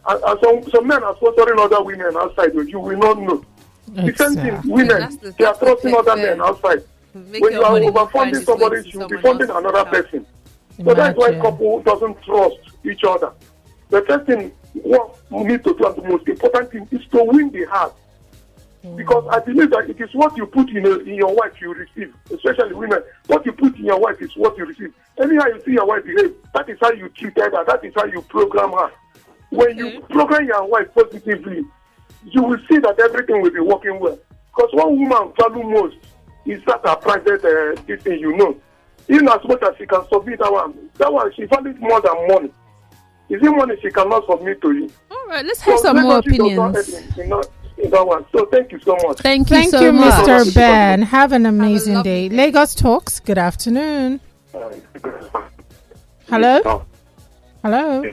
And, 0.07 0.23
and 0.23 0.39
some, 0.43 0.71
some 0.71 0.87
men 0.87 1.03
are 1.03 1.15
sponsoring 1.15 1.59
other 1.59 1.83
women 1.83 2.15
outside, 2.15 2.53
you 2.53 2.79
will 2.79 2.97
not 2.97 3.17
know. 3.17 3.43
Exactly. 3.95 4.11
The 4.11 4.17
same 4.17 4.61
thing, 4.61 4.71
women, 4.71 5.19
the, 5.21 5.35
they 5.37 5.45
are 5.45 5.55
trusting 5.55 5.95
other 5.95 6.15
men 6.15 6.41
outside. 6.41 6.83
When 7.13 7.53
you 7.53 7.63
are 7.63 7.79
overfunding 7.79 8.43
somebody, 8.43 8.89
you 8.89 8.99
will 8.99 9.07
be 9.07 9.21
funding 9.21 9.49
another 9.49 9.85
person. 9.85 10.25
Imagine. 10.77 10.85
So 10.85 10.93
that's 10.93 11.17
why 11.17 11.39
couple 11.39 11.81
doesn't 11.83 12.21
trust 12.23 12.57
each 12.83 13.03
other. 13.03 13.31
The 13.89 14.01
first 14.01 14.25
thing 14.25 14.51
what 14.73 15.17
we 15.31 15.43
need 15.43 15.63
to 15.63 15.73
do, 15.75 15.85
and 15.85 15.95
the 15.95 16.07
most 16.09 16.27
important 16.27 16.71
thing, 16.71 16.87
is 16.91 17.05
to 17.07 17.23
win 17.23 17.49
the 17.51 17.63
heart. 17.65 17.93
Mm. 18.83 18.97
Because 18.97 19.25
I 19.31 19.39
believe 19.39 19.69
that 19.71 19.89
it 19.89 19.99
is 19.99 20.13
what 20.13 20.35
you 20.37 20.45
put 20.45 20.69
in, 20.69 20.85
a, 20.85 20.97
in 20.97 21.15
your 21.15 21.33
wife 21.33 21.53
you 21.61 21.73
receive, 21.73 22.13
especially 22.31 22.73
women. 22.73 22.99
What 23.27 23.45
you 23.45 23.53
put 23.53 23.75
in 23.77 23.85
your 23.85 23.99
wife 23.99 24.21
is 24.21 24.35
what 24.35 24.57
you 24.57 24.65
receive. 24.65 24.93
Anyhow 25.17 25.45
you 25.47 25.61
see 25.65 25.71
your 25.71 25.85
wife 25.87 26.03
behave, 26.05 26.35
that 26.53 26.69
is 26.69 26.77
how 26.81 26.91
you 26.91 27.09
treat 27.09 27.37
her, 27.37 27.65
that 27.65 27.83
is 27.83 27.93
how 27.95 28.05
you 28.05 28.21
program 28.23 28.71
her. 28.73 28.91
When 29.49 29.77
you 29.77 30.01
program 30.09 30.45
your 30.45 30.65
wife 30.67 30.87
positively, 30.93 31.63
you 32.25 32.44
will 32.44 32.60
see 32.70 32.77
that 32.79 33.00
everything 33.00 33.41
will 33.41 33.51
be 33.51 33.60
working 33.60 34.00
well. 34.00 34.17
Because 34.55 34.70
one 34.74 35.00
woman 35.00 35.34
value 35.39 35.70
most 35.70 35.98
is 36.46 36.62
that 36.65 36.82
her 36.86 36.96
private 36.96 37.44
uh, 37.44 37.96
thing 37.98 38.20
you 38.20 38.36
know. 38.38 38.58
Even 39.08 39.27
as 39.29 39.44
much 39.46 39.62
as 39.62 39.77
she 39.77 39.86
can 39.86 40.01
submit 40.12 40.39
that 40.39 40.51
one, 40.51 40.89
that 40.98 41.12
one 41.12 41.32
she 41.34 41.46
values 41.46 41.77
more 41.79 42.01
than 42.01 42.27
money. 42.27 42.51
Is 43.29 43.41
it 43.41 43.51
money 43.51 43.75
she 43.82 43.91
cannot 43.91 44.25
submit 44.27 44.62
to 44.62 44.72
you? 44.72 44.89
All 45.12 45.27
right, 45.27 45.46
let's 45.46 45.62
have 45.62 45.77
so 45.79 45.84
some 45.84 46.01
more 46.01 46.20
opinions. 46.20 46.94
In, 47.17 47.24
in, 47.24 47.41
in 47.77 47.89
that 47.91 48.05
one. 48.05 48.25
So 48.32 48.46
thank 48.46 48.72
you 48.72 48.79
so 48.79 48.96
much. 49.03 49.20
Thank 49.20 49.50
you, 49.50 49.55
thank 49.55 49.72
so 49.72 49.82
you, 49.82 49.91
much. 49.91 50.25
Mr. 50.25 50.55
Ben. 50.55 51.01
Have 51.01 51.32
an 51.32 51.46
amazing 51.46 51.96
have 51.96 52.03
day. 52.03 52.29
day. 52.29 52.36
Lagos 52.36 52.75
Talks. 52.75 53.20
Good 53.20 53.38
afternoon. 53.38 54.22
Hello. 54.51 54.72
Hello. 57.63 58.03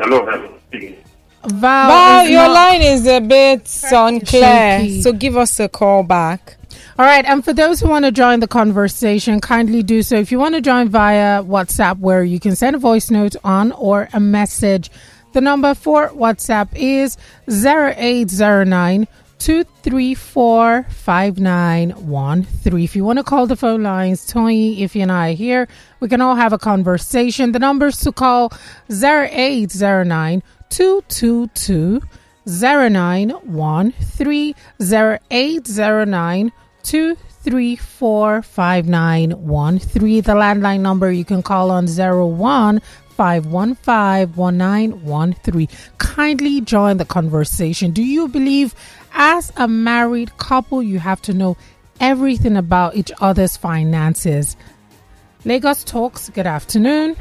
Hello. 0.00 1.02
Val, 1.44 1.88
Val 1.88 2.28
your 2.28 2.48
line 2.48 2.82
is 2.82 3.06
a 3.06 3.20
bit 3.20 3.68
unclear, 3.90 5.02
so 5.02 5.12
give 5.12 5.36
us 5.36 5.58
a 5.58 5.68
call 5.68 6.02
back. 6.02 6.56
All 6.98 7.06
right, 7.06 7.24
and 7.24 7.44
for 7.44 7.52
those 7.52 7.80
who 7.80 7.88
want 7.88 8.04
to 8.04 8.12
join 8.12 8.40
the 8.40 8.46
conversation, 8.46 9.40
kindly 9.40 9.82
do 9.82 10.02
so. 10.02 10.16
If 10.16 10.30
you 10.30 10.38
want 10.38 10.54
to 10.54 10.60
join 10.60 10.88
via 10.88 11.42
WhatsApp, 11.42 11.98
where 11.98 12.22
you 12.22 12.38
can 12.38 12.54
send 12.54 12.76
a 12.76 12.78
voice 12.78 13.10
note 13.10 13.34
on 13.42 13.72
or 13.72 14.08
a 14.12 14.20
message, 14.20 14.90
the 15.32 15.40
number 15.40 15.74
for 15.74 16.10
WhatsApp 16.10 16.68
is 16.76 17.16
0809 17.48 19.08
234 19.38 20.86
5913. 20.88 22.84
If 22.84 22.94
you 22.94 23.04
want 23.04 23.18
to 23.18 23.24
call 23.24 23.46
the 23.46 23.56
phone 23.56 23.82
lines, 23.82 24.26
Tony, 24.26 24.82
if 24.82 24.94
you 24.94 25.02
and 25.02 25.10
I 25.10 25.30
are 25.30 25.34
here, 25.34 25.68
we 25.98 26.08
can 26.08 26.20
all 26.20 26.36
have 26.36 26.52
a 26.52 26.58
conversation. 26.58 27.50
The 27.50 27.58
numbers 27.58 27.98
to 28.00 28.12
call 28.12 28.52
0809 28.90 30.42
222 30.72 32.00
0913 32.46 34.54
0809 34.80 36.52
234 36.82 38.42
5913. 38.42 40.22
The 40.22 40.32
landline 40.32 40.80
number 40.80 41.12
you 41.12 41.26
can 41.26 41.42
call 41.42 41.70
on 41.70 41.86
01 41.86 42.80
515 43.10 45.68
Kindly 45.98 46.62
join 46.62 46.96
the 46.96 47.04
conversation. 47.04 47.90
Do 47.92 48.02
you 48.02 48.28
believe, 48.28 48.74
as 49.12 49.52
a 49.56 49.68
married 49.68 50.38
couple, 50.38 50.82
you 50.82 50.98
have 50.98 51.20
to 51.22 51.32
know 51.34 51.56
everything 52.00 52.56
about 52.56 52.96
each 52.96 53.12
other's 53.20 53.58
finances? 53.58 54.56
Lagos 55.44 55.84
Talks, 55.84 56.30
good 56.30 56.46
afternoon. 56.46 57.16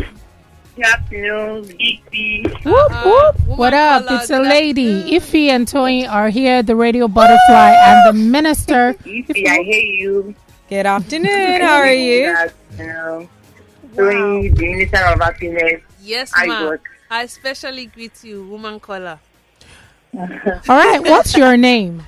Good 0.76 0.86
afternoon, 0.86 1.66
Ify. 1.66 2.64
Whoop, 2.64 2.92
uh, 2.92 3.04
whoop. 3.04 3.58
what 3.58 3.74
up? 3.74 4.06
It's 4.10 4.30
a 4.30 4.40
lady. 4.40 5.04
Ify 5.12 5.50
and 5.50 5.68
Toy 5.68 6.06
are 6.06 6.30
here, 6.30 6.64
the 6.64 6.78
radio 6.78 7.10
butterfly 7.10 7.76
and 7.76 8.08
the 8.08 8.14
minister. 8.14 8.94
Ify, 9.04 9.48
I 9.50 9.64
hear 9.64 9.84
you. 9.84 10.36
Good 10.70 10.86
afternoon. 10.86 11.60
How 11.62 11.76
are 11.76 11.92
you? 11.92 12.26
Good 12.28 12.36
afternoon. 12.38 13.30
Wow. 13.98 14.42
the 14.42 14.50
Minister 14.50 14.98
of 15.04 15.20
Happiness. 15.20 15.82
Yes, 16.02 16.32
ma'am. 16.38 16.80
I 17.10 17.24
especially 17.24 17.88
greet 17.88 18.24
you, 18.24 18.46
woman 18.46 18.80
caller. 18.80 19.20
All 20.18 20.30
right, 20.70 21.02
what's 21.02 21.36
your 21.36 21.58
name? 21.58 22.02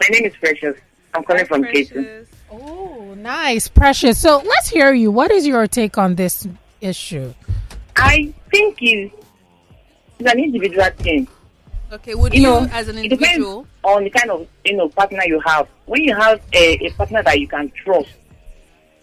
My 0.00 0.08
name 0.10 0.24
is 0.26 0.34
Precious. 0.40 0.76
I'm 1.14 1.22
calling 1.22 1.42
Hi, 1.42 1.46
from 1.46 1.62
Caton. 1.62 2.26
Oh, 2.50 3.14
nice, 3.16 3.68
Precious. 3.68 4.20
So 4.20 4.42
let's 4.44 4.68
hear 4.68 4.92
you. 4.92 5.12
What 5.12 5.30
is 5.30 5.46
your 5.46 5.68
take 5.68 5.96
on 5.98 6.16
this 6.16 6.48
issue? 6.80 7.32
I 8.02 8.34
think 8.50 8.78
it's, 8.80 9.14
it's 10.18 10.30
an 10.30 10.38
individual 10.38 10.90
thing. 10.98 11.28
Okay, 11.92 12.14
would 12.14 12.32
you, 12.32 12.40
you 12.40 12.46
know, 12.46 12.68
as 12.72 12.88
an 12.88 12.98
individual? 12.98 13.66
on 13.84 14.04
the 14.04 14.10
kind 14.10 14.30
of 14.30 14.48
you 14.64 14.76
know 14.76 14.88
partner 14.88 15.22
you 15.26 15.38
have. 15.40 15.68
When 15.86 16.02
you 16.02 16.14
have 16.14 16.40
a, 16.52 16.86
a 16.86 16.90
partner 16.92 17.22
that 17.22 17.38
you 17.38 17.46
can 17.46 17.70
trust, 17.70 18.10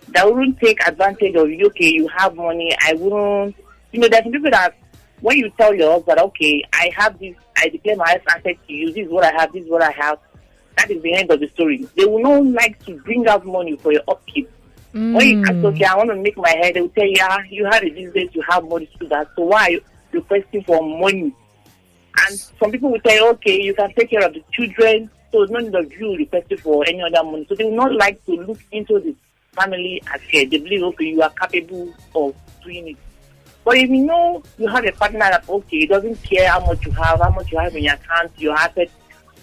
that 0.10 0.26
wouldn't 0.28 0.60
take 0.60 0.86
advantage 0.88 1.36
of 1.36 1.50
you. 1.50 1.68
Okay, 1.68 1.90
you 1.90 2.08
have 2.08 2.36
money. 2.36 2.76
I 2.82 2.94
wouldn't. 2.94 3.56
You 3.92 4.00
know, 4.00 4.08
there's 4.08 4.24
people 4.24 4.52
that 4.52 4.76
when 5.22 5.38
you 5.38 5.50
tell 5.58 5.74
your 5.74 5.94
husband, 5.94 6.20
okay, 6.20 6.64
I 6.74 6.92
have 6.96 7.20
this, 7.20 7.36
I 7.58 7.70
declare 7.70 7.96
my 7.96 8.20
asset 8.28 8.58
to 8.68 8.74
you. 8.74 8.88
This 8.94 9.06
is 9.06 9.12
what 9.12 9.24
I 9.24 9.32
have. 9.40 9.54
This 9.54 9.64
is 9.64 9.70
what 9.70 9.82
I 9.82 9.92
have. 9.92 10.20
That 10.78 10.90
is 10.90 11.02
the 11.04 11.14
end 11.14 11.30
of 11.30 11.40
the 11.40 11.48
story. 11.50 11.86
They 11.96 12.06
will 12.06 12.24
not 12.24 12.46
like 12.46 12.84
to 12.86 12.98
bring 13.02 13.28
out 13.28 13.46
money 13.46 13.76
for 13.78 13.92
your 13.92 14.04
upkeep. 14.08 14.50
Mm. 14.94 15.16
When 15.16 15.28
you 15.28 15.44
ask, 15.44 15.66
okay, 15.66 15.86
I 15.86 15.96
want 15.96 16.10
to 16.10 16.16
make 16.16 16.38
my 16.38 16.50
head, 16.50 16.74
they 16.74 16.82
will 16.82 16.90
tell 16.90 17.06
you, 17.06 17.14
yeah, 17.16 17.38
you 17.50 17.66
had 17.66 17.84
a 17.84 17.90
business, 17.90 18.34
you 18.34 18.44
have 18.50 18.64
money 18.68 18.88
to 18.88 18.98
do 18.98 19.08
that. 19.10 19.28
So 19.36 19.44
why 19.44 19.64
are 19.66 19.72
you 19.72 19.84
requesting 20.12 20.64
for 20.64 20.82
money? 20.82 21.34
And 22.28 22.40
some 22.60 22.72
people 22.72 22.92
will 22.92 23.02
say, 23.06 23.20
okay, 23.20 23.62
you 23.62 23.74
can 23.74 23.94
take 23.94 24.10
care 24.10 24.26
of 24.26 24.34
the 24.34 24.44
children, 24.52 25.10
so 25.32 25.44
none 25.46 25.74
of 25.76 25.92
you 25.94 26.18
requesting 26.18 26.58
for 26.58 26.84
any 26.88 27.02
other 27.02 27.24
money. 27.24 27.46
So 27.48 27.56
they 27.56 27.66
will 27.66 27.76
not 27.76 27.94
like 27.94 28.24
to 28.26 28.32
look 28.32 28.60
into 28.72 29.00
the 29.00 29.16
family 29.54 30.02
as 30.14 30.22
care. 30.22 30.46
They 30.46 30.58
believe, 30.58 30.84
okay, 30.84 31.06
you 31.06 31.22
are 31.22 31.30
capable 31.30 31.94
of 32.16 32.36
doing 32.64 32.90
it. 32.90 32.98
But 33.64 33.78
if 33.78 33.90
you 33.90 34.06
know 34.06 34.42
you 34.58 34.68
have 34.68 34.86
a 34.86 34.92
partner 34.92 35.20
that, 35.20 35.48
okay, 35.48 35.78
it 35.78 35.90
doesn't 35.90 36.16
care 36.24 36.50
how 36.50 36.66
much 36.66 36.86
you 36.86 36.92
have, 36.94 37.20
how 37.20 37.30
much 37.30 37.52
you 37.52 37.60
have 37.60 37.76
in 37.76 37.84
your 37.84 37.94
account, 37.94 38.32
your 38.38 38.56
assets, 38.56 38.92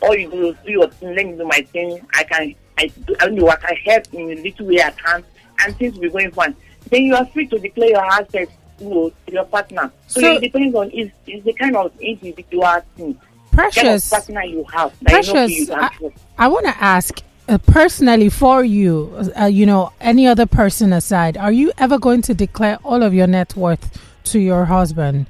all 0.01 0.17
you 0.17 0.31
do 0.31 0.49
is 0.49 0.57
do 0.65 0.73
your 0.73 0.89
thing, 0.89 1.15
let 1.15 1.27
me 1.27 1.37
do 1.37 1.45
my 1.45 1.61
thing, 1.73 2.01
I 2.15 2.25
can, 2.25 2.55
I, 2.79 2.91
I 3.21 3.29
know 3.29 3.49
I 3.49 3.81
help 3.85 4.13
in 4.13 4.31
a 4.31 4.43
little 4.43 4.67
way 4.67 4.83
I 4.83 4.91
can, 4.91 5.25
and 5.61 5.77
things 5.77 5.95
will 5.95 6.03
be 6.03 6.11
going 6.11 6.31
fine. 6.33 6.57
Then 6.91 7.03
you 7.03 7.15
are 7.15 7.27
free 7.27 7.47
to 7.49 7.59
declare 7.59 7.91
your 7.91 8.05
assets 8.05 8.53
you 8.79 8.89
know, 8.89 9.13
to 9.27 9.33
your 9.33 9.45
partner. 9.45 9.93
So, 10.07 10.21
so 10.21 10.33
it 10.33 10.41
depends 10.41 10.75
on 10.75 10.91
is 10.91 11.11
is 11.27 11.45
the 11.45 11.53
kind 11.55 11.77
of 11.77 11.93
individual 12.01 12.81
thing. 12.97 13.19
Precious 13.51 14.11
kind 14.11 14.21
of 14.23 14.27
partner 14.27 14.45
you 14.45 14.65
have. 14.73 15.01
Precious, 15.01 15.51
you 15.51 15.75
I, 15.75 15.91
I 16.39 16.49
want 16.49 16.67
to 16.67 16.77
ask 16.83 17.23
uh, 17.49 17.59
personally 17.59 18.29
for 18.29 18.65
you, 18.65 19.31
uh, 19.39 19.47
you 19.47 19.67
know, 19.67 19.93
any 20.01 20.27
other 20.27 20.47
person 20.47 20.93
aside, 20.93 21.37
are 21.37 21.53
you 21.53 21.73
ever 21.79 21.99
going 21.99 22.23
to 22.23 22.35
declare 22.35 22.79
all 22.85 23.03
of 23.03 23.15
your 23.15 23.27
net 23.27 23.57
worth 23.57 23.99
to 24.25 24.39
your 24.39 24.67
husband? 24.67 25.27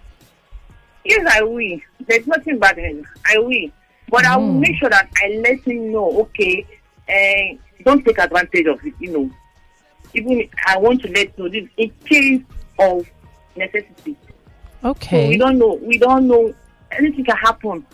Yes, 1.04 1.24
I 1.30 1.42
will. 1.42 1.78
There's 2.08 2.26
nothing 2.26 2.58
bad 2.58 2.78
in 2.78 2.98
it. 2.98 3.04
I 3.26 3.38
will. 3.38 3.70
But 4.08 4.24
mm. 4.24 4.28
I 4.28 4.36
will 4.38 4.48
mm. 4.48 4.60
make 4.60 4.76
sure 4.76 4.90
that 4.90 5.08
I 5.22 5.40
let 5.40 5.60
him 5.60 5.92
know, 5.92 6.22
okay, 6.22 6.66
uh, 7.08 7.56
don't 7.84 8.04
take 8.04 8.18
advantage 8.18 8.66
of 8.66 8.84
it, 8.84 8.94
you 8.98 9.12
know 9.12 9.30
even 10.16 10.48
I 10.66 10.78
want 10.78 11.02
to 11.02 11.08
let 11.08 11.36
you 11.36 11.44
know 11.44 11.48
this 11.48 11.68
in 11.76 11.90
case 12.04 12.42
of 12.78 13.08
necessity. 13.56 14.16
Okay. 14.84 15.24
So 15.24 15.28
we 15.28 15.36
don't 15.38 15.58
know. 15.58 15.74
We 15.74 15.98
don't 15.98 16.26
know 16.28 16.54
anything 16.92 17.24
can 17.24 17.36
happen. 17.36 17.86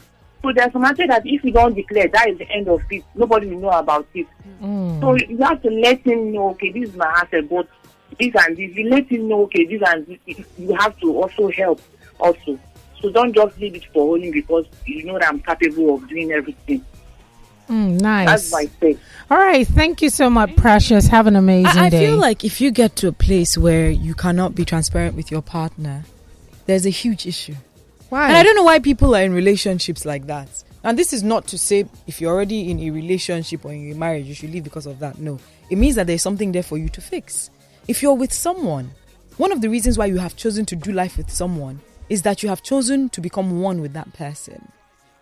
So 0.42 0.52
there's 0.52 0.72
some 0.72 0.82
matter 0.82 1.06
that 1.06 1.22
if 1.24 1.42
we 1.42 1.52
don't 1.52 1.74
declare, 1.74 2.08
that 2.08 2.28
is 2.28 2.38
the 2.38 2.50
end 2.50 2.68
of 2.68 2.82
it. 2.90 3.04
Nobody 3.14 3.46
will 3.46 3.60
know 3.60 3.70
about 3.70 4.06
it. 4.12 4.26
Mm. 4.60 5.00
So 5.00 5.14
you 5.14 5.38
have 5.38 5.62
to 5.62 5.70
let 5.70 6.00
him 6.00 6.32
know, 6.32 6.50
okay, 6.50 6.72
this 6.72 6.90
is 6.90 6.96
my 6.96 7.06
asset, 7.06 7.48
but 7.48 7.68
this 8.18 8.34
and 8.34 8.56
this. 8.56 8.74
You 8.74 8.90
let 8.90 9.06
him 9.06 9.28
know, 9.28 9.42
okay, 9.44 9.64
this 9.64 9.82
and 9.86 10.06
this. 10.26 10.44
You 10.58 10.74
have 10.74 10.98
to 11.00 11.16
also 11.16 11.48
help 11.48 11.80
also. 12.18 12.58
So 13.00 13.10
don't 13.10 13.32
just 13.32 13.58
leave 13.58 13.74
it 13.76 13.84
for 13.86 14.06
holding 14.06 14.32
because 14.32 14.66
you 14.86 15.04
know 15.04 15.18
that 15.18 15.28
I'm 15.28 15.40
capable 15.40 15.94
of 15.94 16.08
doing 16.08 16.32
everything. 16.32 16.84
Mm, 17.72 18.00
nice. 18.00 18.28
That's 18.28 18.52
my 18.52 18.70
take. 18.80 18.98
All 19.30 19.38
right. 19.38 19.66
Thank 19.66 20.02
you 20.02 20.10
so 20.10 20.28
much, 20.28 20.54
Precious. 20.56 21.06
Have 21.06 21.26
an 21.26 21.36
amazing 21.36 21.78
I, 21.80 21.86
I 21.86 21.88
day. 21.88 22.06
feel 22.06 22.18
like 22.18 22.44
if 22.44 22.60
you 22.60 22.70
get 22.70 22.96
to 22.96 23.08
a 23.08 23.12
place 23.12 23.56
where 23.56 23.90
you 23.90 24.14
cannot 24.14 24.54
be 24.54 24.66
transparent 24.66 25.16
with 25.16 25.30
your 25.30 25.40
partner, 25.40 26.04
there's 26.66 26.84
a 26.84 26.90
huge 26.90 27.26
issue. 27.26 27.54
Why? 28.10 28.28
And 28.28 28.36
I 28.36 28.42
don't 28.42 28.54
know 28.56 28.62
why 28.62 28.78
people 28.78 29.16
are 29.16 29.22
in 29.22 29.32
relationships 29.32 30.04
like 30.04 30.26
that. 30.26 30.48
And 30.84 30.98
this 30.98 31.14
is 31.14 31.22
not 31.22 31.46
to 31.46 31.56
say 31.56 31.86
if 32.06 32.20
you're 32.20 32.34
already 32.34 32.70
in 32.70 32.78
a 32.80 32.90
relationship 32.90 33.64
or 33.64 33.72
in 33.72 33.90
a 33.90 33.94
marriage, 33.94 34.26
you 34.26 34.34
should 34.34 34.50
leave 34.50 34.64
because 34.64 34.84
of 34.84 34.98
that. 34.98 35.18
No. 35.18 35.38
It 35.70 35.76
means 35.76 35.94
that 35.94 36.06
there's 36.06 36.22
something 36.22 36.52
there 36.52 36.62
for 36.62 36.76
you 36.76 36.90
to 36.90 37.00
fix. 37.00 37.48
If 37.88 38.02
you're 38.02 38.14
with 38.14 38.32
someone, 38.34 38.90
one 39.38 39.50
of 39.50 39.62
the 39.62 39.68
reasons 39.68 39.96
why 39.96 40.06
you 40.06 40.18
have 40.18 40.36
chosen 40.36 40.66
to 40.66 40.76
do 40.76 40.92
life 40.92 41.16
with 41.16 41.30
someone 41.30 41.80
is 42.10 42.22
that 42.22 42.42
you 42.42 42.50
have 42.50 42.62
chosen 42.62 43.08
to 43.10 43.20
become 43.22 43.62
one 43.62 43.80
with 43.80 43.94
that 43.94 44.12
person. 44.12 44.70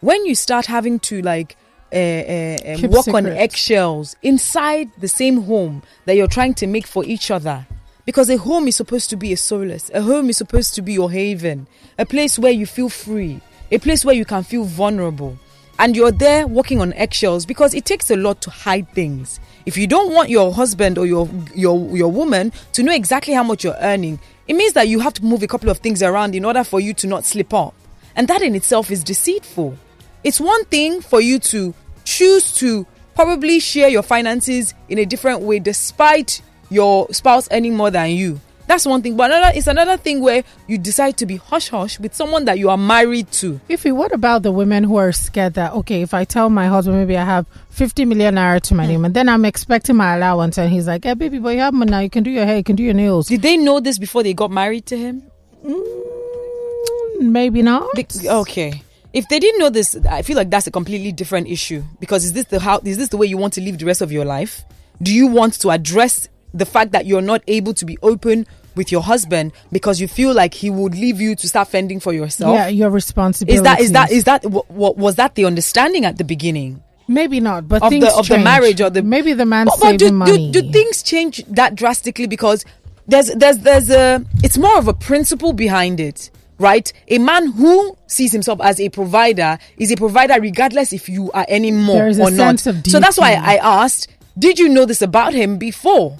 When 0.01 0.25
you 0.27 0.35
start 0.35 0.67
having 0.67 0.99
to 1.01 1.23
like 1.23 1.57
uh, 1.93 1.97
uh, 1.97 2.75
um, 2.75 2.91
walk 2.91 3.09
on 3.09 3.27
eggshells 3.27 4.17
inside 4.23 4.91
the 4.99 5.09
same 5.09 5.43
home 5.43 5.83
that 6.05 6.17
you're 6.17 6.27
trying 6.27 6.55
to 6.55 6.67
make 6.67 6.87
for 6.87 7.05
each 7.05 7.31
other, 7.31 7.67
because 8.05 8.31
a 8.31 8.37
home 8.37 8.69
is 8.69 8.77
supposed 8.77 9.11
to 9.11 9.17
be 9.17 9.33
a 9.33 9.37
solace, 9.37 9.91
a 9.95 10.03
home 10.03 10.31
is 10.31 10.37
supposed 10.37 10.75
to 10.75 10.83
be 10.83 10.93
your 10.93 11.11
haven, 11.11 11.67
a 11.99 12.07
place 12.07 12.39
where 12.39 12.53
you 12.53 12.67
feel 12.67 12.89
free, 12.89 13.41
a 13.71 13.79
place 13.79 14.05
where 14.05 14.15
you 14.15 14.25
can 14.25 14.43
feel 14.43 14.65
vulnerable 14.65 15.37
and 15.81 15.97
you're 15.97 16.13
there 16.13 16.47
walking 16.47 16.79
on 16.79 16.93
eggshells 16.93 17.47
because 17.47 17.73
it 17.73 17.87
takes 17.87 18.11
a 18.11 18.17
lot 18.17 18.43
to 18.43 18.51
hide 18.51 18.87
things. 18.91 19.41
If 19.65 19.79
you 19.79 19.87
don't 19.87 20.13
want 20.13 20.29
your 20.29 20.53
husband 20.53 20.99
or 20.99 21.07
your 21.07 21.27
your 21.55 21.97
your 21.97 22.13
woman 22.13 22.53
to 22.75 22.83
know 22.83 22.93
exactly 22.93 23.33
how 23.33 23.43
much 23.43 23.65
you're 23.65 23.79
earning, 23.81 24.21
it 24.47 24.55
means 24.55 24.75
that 24.75 24.89
you 24.89 25.01
have 25.01 25.15
to 25.15 25.25
move 25.25 25.43
a 25.43 25.47
couple 25.47 25.71
of 25.71 25.79
things 25.79 26.03
around 26.03 26.35
in 26.35 26.45
order 26.45 26.65
for 26.65 26.81
you 26.81 26.93
to 26.95 27.07
not 27.07 27.25
slip 27.25 27.55
up. 27.55 27.75
And 28.15 28.29
that 28.29 28.43
in 28.43 28.55
itself 28.55 28.91
is 28.91 29.03
deceitful. 29.03 29.75
It's 30.23 30.39
one 30.39 30.67
thing 30.67 31.01
for 31.01 31.23
you 31.23 31.39
to 31.39 31.75
choose 32.05 32.53
to 32.57 32.87
probably 33.15 33.61
share 33.61 33.89
your 33.89 34.03
finances 34.03 34.75
in 34.89 34.99
a 34.99 35.05
different 35.05 35.41
way 35.43 35.59
despite 35.59 36.43
your 36.71 37.09
spouse 37.13 37.49
earning 37.53 37.77
more 37.77 37.91
than 37.91 38.11
you. 38.11 38.41
That's 38.67 38.87
one 38.87 39.03
thing. 39.03 39.17
But 39.17 39.33
another 39.33 39.51
it's 39.57 39.67
another 39.67 39.97
thing 39.97 40.21
where 40.21 40.45
you 40.69 40.79
decide 40.79 41.17
to 41.17 41.27
be 41.27 41.37
hush 41.37 41.71
hush 41.71 41.99
with 41.99 42.15
someone 42.15 42.45
that 42.45 42.59
you 42.61 42.71
are 42.71 42.77
married 42.77 43.31
to. 43.33 43.61
If 43.69 43.85
you 43.85 43.97
what 43.97 44.13
about 44.13 44.45
the 44.45 44.53
women 44.53 44.85
who 44.85 44.95
are 44.97 45.11
scared 45.11 45.55
that 45.55 45.73
okay, 45.73 46.03
if 46.03 46.15
I 46.15 46.25
tell 46.25 46.49
my 46.49 46.69
husband 46.69 46.97
maybe 46.97 47.17
I 47.17 47.25
have 47.25 47.47
fifty 47.69 48.05
million 48.05 48.37
naira 48.37 48.61
to 48.63 48.77
my 48.77 48.85
hmm. 48.85 48.91
name 48.91 49.05
and 49.07 49.15
then 49.15 49.29
I'm 49.29 49.45
expecting 49.45 49.97
my 49.97 50.15
allowance 50.15 50.57
and 50.57 50.71
he's 50.73 50.87
like, 50.87 51.05
Hey 51.05 51.15
baby, 51.15 51.41
but 51.41 51.51
you 51.51 51.61
have 51.61 51.75
money 51.75 51.91
now, 51.91 51.99
you 51.99 52.11
can 52.11 52.23
do 52.23 52.31
your 52.31 52.47
hair, 52.47 52.59
you 52.59 52.65
can 52.65 52.77
do 52.77 52.85
your 52.85 52.95
nails. 52.95 53.27
Did 53.27 53.43
they 53.43 53.57
know 53.57 53.81
this 53.81 53.99
before 53.99 54.23
they 54.23 54.35
got 54.35 54.53
married 54.53 54.87
to 54.87 54.97
him? 54.97 55.25
Mm, 55.65 57.21
maybe 57.23 57.63
not. 57.63 57.89
okay 58.25 58.83
if 59.13 59.29
they 59.29 59.39
didn't 59.39 59.59
know 59.59 59.71
this, 59.71 59.97
I 60.09 60.23
feel 60.23 60.37
like 60.37 60.51
that's 60.51 60.67
a 60.67 60.71
completely 60.71 61.13
different 61.13 61.49
issue. 61.49 61.83
Because 61.99 62.25
is 62.25 62.33
this 62.33 62.45
the 62.47 62.61
how 62.61 62.81
is 62.85 62.97
this 62.97 63.09
the 63.09 63.17
way 63.17 63.27
you 63.27 63.37
want 63.37 63.55
to 63.55 63.61
live 63.61 63.79
the 63.79 63.87
rest 63.87 64.01
of 64.01 64.13
your 64.13 64.25
life? 64.25 64.65
Do 65.03 65.15
you 65.15 65.27
want 65.27 65.55
to 65.61 65.71
address 65.71 66.29
the 66.53 66.67
fact 66.67 66.93
that 66.93 67.07
you're 67.07 67.23
not 67.23 67.43
able 67.47 67.75
to 67.75 67.85
be 67.85 67.97
open 68.03 68.47
with 68.75 68.93
your 68.93 69.03
husband 69.03 69.53
because 69.73 70.01
you 70.01 70.09
feel 70.09 70.33
like 70.33 70.55
he 70.55 70.71
would 70.71 70.95
leave 70.95 71.21
you 71.21 71.35
to 71.37 71.49
start 71.49 71.69
fending 71.69 72.01
for 72.01 72.13
yourself. 72.13 72.55
Yeah, 72.55 72.69
your 72.69 72.91
responsibility. 72.91 73.57
Is 73.57 73.63
that 73.63 73.81
is 73.81 73.93
that 73.93 74.11
is 74.11 74.25
that 74.25 74.45
what 74.47 74.97
was 74.97 75.17
that 75.17 75.35
the 75.35 75.45
understanding 75.45 76.05
at 76.05 76.19
the 76.19 76.25
beginning? 76.25 76.83
Maybe 77.09 77.41
not, 77.41 77.67
but 77.69 77.83
of 77.83 77.91
things 77.91 78.05
the 78.05 78.11
of 78.11 78.27
change. 78.27 78.29
the 78.29 78.45
marriage 78.45 78.81
or 78.81 78.91
the 78.91 79.03
maybe 79.03 79.33
the 79.33 79.47
man 79.47 79.69
oh, 79.69 79.73
but, 79.73 79.81
but 79.81 80.01
saving 80.01 80.09
do, 80.09 80.13
money. 80.13 80.51
Do, 80.53 80.63
do 80.63 80.73
things 80.73 81.03
change 81.03 81.45
that 81.47 81.75
drastically 81.75 82.27
because 82.27 82.65
there's 83.09 83.29
there's 83.35 83.59
there's 83.59 83.91
a 83.91 84.25
it's 84.45 84.57
more 84.57 84.79
of 84.79 84.87
a 84.87 84.95
principle 84.95 85.53
behind 85.53 85.99
it 85.99 86.31
right? 86.61 86.93
A 87.09 87.19
man 87.19 87.51
who 87.53 87.97
sees 88.07 88.31
himself 88.33 88.61
as 88.61 88.79
a 88.79 88.91
provider 88.91 89.59
is 89.79 89.91
a 89.91 89.97
provider 89.97 90.41
regardless 90.41 90.93
if 90.93 91.09
you 91.09 91.33
are 91.33 91.47
any 91.49 91.71
more 91.71 92.09
or 92.21 92.31
not. 92.31 92.61
So 92.61 93.01
that's 93.01 93.19
why 93.19 93.33
I 93.33 93.57
asked, 93.57 94.09
did 94.39 94.59
you 94.59 94.69
know 94.69 94.85
this 94.85 95.03
about 95.03 95.33
him 95.33 95.59
before? 95.59 96.19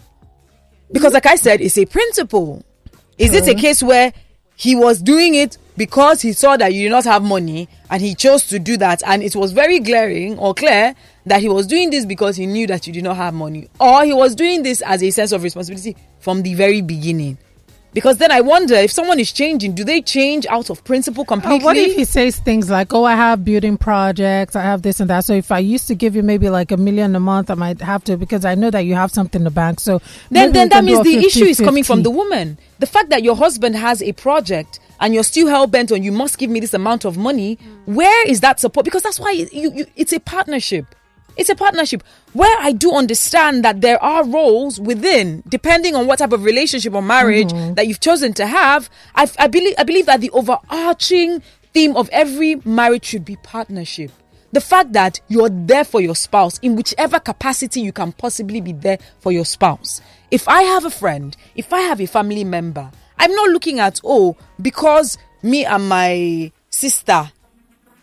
Because, 0.91 1.13
like 1.13 1.27
I 1.27 1.37
said, 1.37 1.61
it's 1.61 1.79
a 1.79 1.85
principle. 1.87 2.65
Is 3.19 3.35
it 3.35 3.47
a 3.47 3.55
case 3.55 3.83
where 3.83 4.13
he 4.57 4.75
was 4.75 5.01
doing 5.01 5.35
it 5.35 5.59
because 5.77 6.21
he 6.21 6.33
saw 6.33 6.57
that 6.57 6.75
you 6.75 6.85
did 6.85 6.91
not 6.91 7.05
have 7.05 7.23
money 7.23 7.69
and 7.89 8.03
he 8.03 8.15
chose 8.15 8.47
to 8.49 8.59
do 8.59 8.77
that, 8.79 9.03
and 9.07 9.23
it 9.23 9.37
was 9.37 9.53
very 9.53 9.79
glaring 9.79 10.39
or 10.39 10.55
clear 10.55 10.95
that 11.27 11.41
he 11.41 11.49
was 11.49 11.67
doing 11.67 11.91
this 11.91 12.07
because 12.07 12.37
he 12.37 12.47
knew 12.47 12.67
that 12.67 12.87
you 12.87 12.93
did 12.93 13.05
not 13.05 13.17
have 13.17 13.35
money, 13.35 13.69
or 13.79 14.05
he 14.05 14.13
was 14.13 14.35
doing 14.35 14.63
this 14.63 14.83
as 14.83 15.03
a 15.03 15.11
sense 15.11 15.33
of 15.33 15.43
responsibility 15.43 15.97
from 16.19 16.43
the 16.43 16.55
very 16.55 16.81
beginning? 16.81 17.39
Because 17.93 18.19
then 18.19 18.31
I 18.31 18.41
wonder 18.41 18.75
if 18.75 18.91
someone 18.93 19.19
is 19.19 19.33
changing, 19.33 19.75
do 19.75 19.83
they 19.83 20.01
change 20.01 20.47
out 20.47 20.71
of 20.71 20.85
principle 20.85 21.25
completely? 21.25 21.61
Uh, 21.61 21.65
what 21.65 21.77
if 21.77 21.97
he 21.97 22.05
says 22.05 22.37
things 22.37 22.71
like, 22.71 22.93
"Oh, 22.93 23.05
I 23.05 23.15
have 23.17 23.45
building 23.45 23.77
projects, 23.77 24.55
I 24.55 24.63
have 24.63 24.83
this 24.83 25.01
and 25.01 25.11
that." 25.11 25.25
So 25.25 25.33
if 25.35 25.51
I 25.51 25.59
used 25.59 25.89
to 25.89 25.95
give 25.95 26.15
you 26.15 26.23
maybe 26.23 26.49
like 26.51 26.71
a 26.71 26.77
million 26.77 27.17
a 27.17 27.21
month, 27.21 27.51
I 27.51 27.55
might 27.55 27.81
have 27.81 28.05
to 28.05 28.17
because 28.17 28.45
I 28.45 28.55
know 28.55 28.71
that 28.71 28.81
you 28.81 28.95
have 28.95 29.11
something 29.11 29.41
in 29.41 29.45
the 29.45 29.51
bank. 29.51 29.81
So 29.81 30.01
then, 30.31 30.53
then 30.53 30.69
that 30.69 30.85
means 30.85 31.03
the 31.03 31.15
50, 31.15 31.27
issue 31.27 31.45
is 31.45 31.59
coming 31.61 31.83
from 31.83 32.03
the 32.03 32.11
woman. 32.11 32.59
The 32.79 32.87
fact 32.87 33.11
that 33.11 33.23
your 33.25 33.37
husband 33.37 33.75
has 33.77 34.03
a 34.03 34.13
project 34.13 34.79
and 35.01 35.13
you're 35.13 35.25
still 35.25 35.49
hell 35.49 35.67
bent 35.67 35.91
on 35.91 36.03
you 36.03 36.13
must 36.13 36.39
give 36.39 36.51
me 36.51 36.61
this 36.61 36.75
amount 36.75 37.05
of 37.05 37.17
money. 37.17 37.59
Where 37.87 38.29
is 38.29 38.41
that 38.41 38.61
support? 38.61 38.85
Because 38.85 39.03
that's 39.03 39.19
why 39.19 39.33
you, 39.33 39.49
you 39.53 39.87
it's 39.97 40.13
a 40.13 40.21
partnership. 40.21 40.87
It's 41.37 41.49
a 41.49 41.55
partnership 41.55 42.03
where 42.33 42.57
I 42.61 42.73
do 42.73 42.93
understand 42.93 43.65
that 43.65 43.81
there 43.81 44.03
are 44.03 44.25
roles 44.25 44.79
within, 44.81 45.43
depending 45.49 45.95
on 45.95 46.07
what 46.07 46.19
type 46.19 46.33
of 46.33 46.45
relationship 46.45 46.95
or 46.95 47.03
marriage 47.03 47.51
mm-hmm. 47.51 47.75
that 47.75 47.87
you've 47.87 48.01
chosen 48.01 48.33
to 48.35 48.47
have. 48.47 48.91
I, 49.15 49.31
I 49.39 49.47
believe 49.47 49.75
I 49.79 49.85
believe 49.85 50.07
that 50.07 50.21
the 50.21 50.31
overarching 50.31 51.43
theme 51.73 51.97
of 51.97 52.09
every 52.13 52.57
marriage 52.65 53.05
should 53.05 53.25
be 53.25 53.37
partnership. 53.37 54.11
The 54.53 54.61
fact 54.61 54.93
that 54.95 55.21
you're 55.29 55.49
there 55.49 55.85
for 55.85 56.01
your 56.01 56.17
spouse 56.17 56.59
in 56.59 56.75
whichever 56.75 57.21
capacity 57.21 57.81
you 57.81 57.93
can 57.93 58.13
possibly 58.13 58.61
be 58.61 58.73
there 58.73 58.99
for 59.21 59.31
your 59.31 59.45
spouse. 59.45 60.01
If 60.31 60.49
I 60.49 60.63
have 60.63 60.85
a 60.85 60.91
friend, 60.91 61.37
if 61.55 61.73
I 61.73 61.81
have 61.83 62.01
a 62.01 62.07
family 62.07 62.43
member, 62.43 62.91
I'm 63.19 63.33
not 63.33 63.51
looking 63.51 63.79
at, 63.79 64.01
oh, 64.03 64.37
because 64.61 65.19
me 65.43 65.65
and 65.65 65.89
my 65.89 66.51
sister 66.71 67.31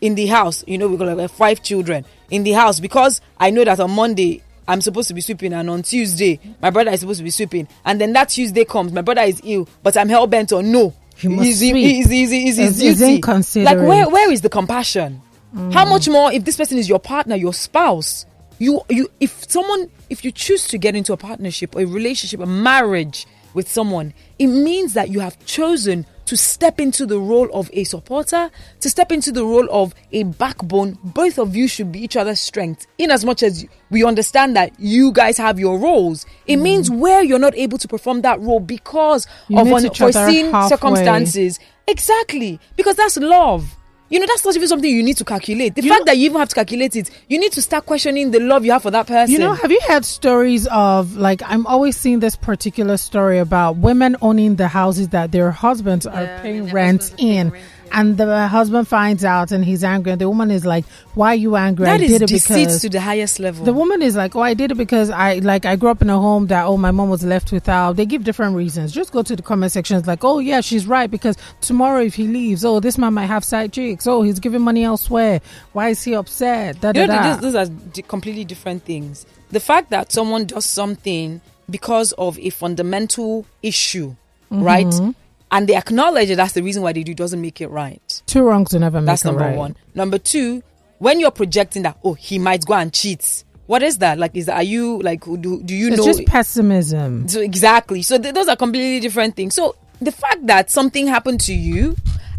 in 0.00 0.14
the 0.14 0.26
house, 0.26 0.64
you 0.66 0.78
know, 0.78 0.88
we've 0.88 0.98
got 0.98 1.14
like 1.16 1.30
five 1.30 1.62
children 1.62 2.06
in 2.30 2.42
the 2.44 2.52
house 2.52 2.80
because 2.80 3.20
I 3.38 3.50
know 3.50 3.64
that 3.64 3.80
on 3.80 3.90
Monday 3.90 4.42
I'm 4.66 4.80
supposed 4.80 5.08
to 5.08 5.14
be 5.14 5.20
sweeping 5.20 5.52
and 5.54 5.68
on 5.70 5.82
Tuesday 5.82 6.38
my 6.60 6.70
brother 6.70 6.90
is 6.90 7.00
supposed 7.00 7.18
to 7.18 7.24
be 7.24 7.30
sweeping. 7.30 7.68
And 7.84 8.00
then 8.00 8.12
that 8.12 8.28
Tuesday 8.30 8.64
comes 8.64 8.92
my 8.92 9.02
brother 9.02 9.22
is 9.22 9.40
ill 9.44 9.68
but 9.82 9.96
I'm 9.96 10.08
hell 10.08 10.26
bent 10.26 10.52
on 10.52 10.70
no. 10.70 10.94
He 11.16 11.28
must 11.28 11.44
he's, 11.44 11.60
he's, 11.60 11.74
he's, 11.74 12.30
he's, 12.30 12.56
he's, 12.56 12.78
he's 12.78 12.98
duty. 12.98 13.20
like 13.64 13.78
where 13.78 14.08
where 14.08 14.30
is 14.30 14.40
the 14.42 14.50
compassion? 14.50 15.22
Mm. 15.54 15.72
how 15.72 15.86
much 15.86 16.06
more 16.10 16.30
if 16.30 16.44
this 16.44 16.58
person 16.58 16.76
is 16.76 16.88
your 16.88 16.98
partner 17.00 17.34
your 17.34 17.54
spouse? 17.54 18.26
You 18.58 18.82
you 18.90 19.10
if 19.18 19.50
someone 19.50 19.90
if 20.10 20.24
you 20.24 20.30
choose 20.32 20.68
to 20.68 20.78
get 20.78 20.94
into 20.94 21.12
a 21.12 21.16
partnership 21.16 21.74
a 21.74 21.86
relationship 21.86 22.40
a 22.40 22.46
marriage 22.46 23.26
with 23.54 23.68
someone 23.68 24.12
it 24.38 24.48
means 24.48 24.94
that 24.94 25.08
you 25.08 25.20
have 25.20 25.42
chosen 25.46 26.04
to 26.28 26.36
step 26.36 26.78
into 26.78 27.06
the 27.06 27.18
role 27.18 27.48
of 27.54 27.70
a 27.72 27.84
supporter, 27.84 28.50
to 28.80 28.90
step 28.90 29.10
into 29.10 29.32
the 29.32 29.42
role 29.42 29.66
of 29.70 29.94
a 30.12 30.24
backbone. 30.24 30.98
Both 31.02 31.38
of 31.38 31.56
you 31.56 31.66
should 31.66 31.90
be 31.90 32.00
each 32.00 32.16
other's 32.16 32.38
strength. 32.38 32.86
In 32.98 33.10
as 33.10 33.24
much 33.24 33.42
as 33.42 33.64
we 33.88 34.04
understand 34.04 34.54
that 34.54 34.78
you 34.78 35.10
guys 35.10 35.38
have 35.38 35.58
your 35.58 35.78
roles, 35.78 36.26
it 36.46 36.56
mm. 36.56 36.62
means 36.62 36.90
where 36.90 37.24
you're 37.24 37.38
not 37.38 37.54
able 37.56 37.78
to 37.78 37.88
perform 37.88 38.20
that 38.22 38.38
role 38.40 38.60
because 38.60 39.26
you 39.48 39.58
of 39.58 39.72
unforeseen 39.72 40.52
circumstances. 40.68 41.58
Exactly, 41.86 42.60
because 42.76 42.96
that's 42.96 43.16
love. 43.16 43.77
You 44.10 44.20
know, 44.20 44.26
that's 44.26 44.44
not 44.44 44.56
even 44.56 44.68
something 44.68 44.90
you 44.90 45.02
need 45.02 45.18
to 45.18 45.24
calculate. 45.24 45.74
The 45.74 45.82
you 45.82 45.90
fact 45.90 46.00
know, 46.00 46.04
that 46.06 46.16
you 46.16 46.26
even 46.26 46.38
have 46.38 46.48
to 46.48 46.54
calculate 46.54 46.96
it, 46.96 47.10
you 47.28 47.38
need 47.38 47.52
to 47.52 47.62
start 47.62 47.84
questioning 47.86 48.30
the 48.30 48.40
love 48.40 48.64
you 48.64 48.72
have 48.72 48.82
for 48.82 48.90
that 48.90 49.06
person. 49.06 49.32
You 49.32 49.38
know, 49.38 49.52
have 49.52 49.70
you 49.70 49.80
heard 49.86 50.04
stories 50.04 50.66
of, 50.68 51.16
like, 51.16 51.42
I'm 51.44 51.66
always 51.66 51.96
seeing 51.96 52.20
this 52.20 52.34
particular 52.34 52.96
story 52.96 53.38
about 53.38 53.76
women 53.76 54.16
owning 54.22 54.56
the 54.56 54.68
houses 54.68 55.08
that 55.10 55.32
their 55.32 55.50
husbands 55.50 56.06
yeah, 56.06 56.20
are 56.20 56.42
paying 56.42 56.70
rent 56.70 57.14
in. 57.18 57.50
Rent 57.50 57.64
and 57.92 58.16
the 58.16 58.48
husband 58.48 58.88
finds 58.88 59.24
out 59.24 59.52
and 59.52 59.64
he's 59.64 59.84
angry. 59.84 60.12
And 60.12 60.20
the 60.20 60.28
woman 60.28 60.50
is 60.50 60.64
like 60.64 60.84
why 61.14 61.32
are 61.32 61.36
you 61.36 61.56
angry? 61.56 61.86
That 61.86 61.94
i 61.94 61.98
did 61.98 62.22
it 62.22 62.30
because 62.30 62.80
to 62.82 62.88
the 62.88 63.00
highest 63.00 63.40
level. 63.40 63.64
The 63.64 63.72
woman 63.72 64.02
is 64.02 64.16
like 64.16 64.36
oh 64.36 64.40
i 64.40 64.54
did 64.54 64.70
it 64.70 64.76
because 64.76 65.10
i 65.10 65.38
like 65.38 65.64
i 65.64 65.76
grew 65.76 65.90
up 65.90 66.02
in 66.02 66.10
a 66.10 66.18
home 66.18 66.46
that 66.48 66.64
oh 66.64 66.76
my 66.76 66.90
mom 66.90 67.10
was 67.10 67.24
left 67.24 67.52
without. 67.52 67.96
They 67.96 68.06
give 68.06 68.24
different 68.24 68.56
reasons. 68.56 68.92
Just 68.92 69.12
go 69.12 69.22
to 69.22 69.34
the 69.34 69.42
comment 69.42 69.72
sections 69.72 70.06
like 70.06 70.24
oh 70.24 70.38
yeah 70.38 70.60
she's 70.60 70.86
right 70.86 71.10
because 71.10 71.36
tomorrow 71.60 72.02
if 72.02 72.14
he 72.14 72.26
leaves 72.26 72.64
oh 72.64 72.80
this 72.80 72.98
man 72.98 73.14
might 73.14 73.26
have 73.26 73.44
side 73.44 73.72
chicks. 73.72 74.06
Oh 74.06 74.22
he's 74.22 74.38
giving 74.38 74.62
money 74.62 74.84
elsewhere. 74.84 75.40
Why 75.72 75.90
is 75.90 76.02
he 76.02 76.14
upset? 76.14 76.80
Da, 76.80 76.92
da, 76.92 77.36
those 77.36 77.54
are 77.54 77.66
completely 78.02 78.44
different 78.44 78.84
things. 78.84 79.26
The 79.50 79.60
fact 79.60 79.90
that 79.90 80.12
someone 80.12 80.44
does 80.44 80.66
something 80.66 81.40
because 81.70 82.12
of 82.12 82.38
a 82.38 82.50
fundamental 82.50 83.46
issue 83.62 84.14
mm-hmm. 84.50 84.62
right 84.62 85.14
and 85.50 85.68
they 85.68 85.76
acknowledge 85.76 86.28
that 86.28 86.36
that's 86.36 86.52
the 86.52 86.62
reason 86.62 86.82
why 86.82 86.92
they 86.92 87.02
do 87.02 87.14
doesn't 87.14 87.40
make 87.40 87.60
it 87.60 87.68
right. 87.68 88.22
Two 88.26 88.42
wrongs 88.42 88.72
will 88.72 88.80
never 88.80 89.00
make 89.00 89.02
it 89.02 89.06
right. 89.06 89.12
That's 89.12 89.24
number 89.24 89.40
right. 89.40 89.56
one. 89.56 89.76
Number 89.94 90.18
two, 90.18 90.62
when 90.98 91.20
you're 91.20 91.30
projecting 91.30 91.82
that, 91.82 91.98
oh, 92.04 92.14
he 92.14 92.38
might 92.38 92.64
go 92.66 92.74
and 92.74 92.92
cheat. 92.92 93.44
What 93.66 93.82
is 93.82 93.98
that? 93.98 94.18
Like, 94.18 94.34
is 94.34 94.46
that, 94.46 94.56
are 94.56 94.62
you 94.62 95.00
like, 95.02 95.24
do, 95.24 95.62
do 95.62 95.74
you 95.74 95.88
it's 95.88 95.98
know? 95.98 96.08
It's 96.08 96.18
just 96.18 96.28
pessimism. 96.28 97.28
So 97.28 97.40
exactly. 97.40 98.02
So 98.02 98.18
th- 98.18 98.34
those 98.34 98.48
are 98.48 98.56
completely 98.56 99.00
different 99.00 99.36
things. 99.36 99.54
So 99.54 99.76
the 100.00 100.12
fact 100.12 100.46
that 100.46 100.70
something 100.70 101.06
happened 101.06 101.40
to 101.42 101.54
you, 101.54 101.94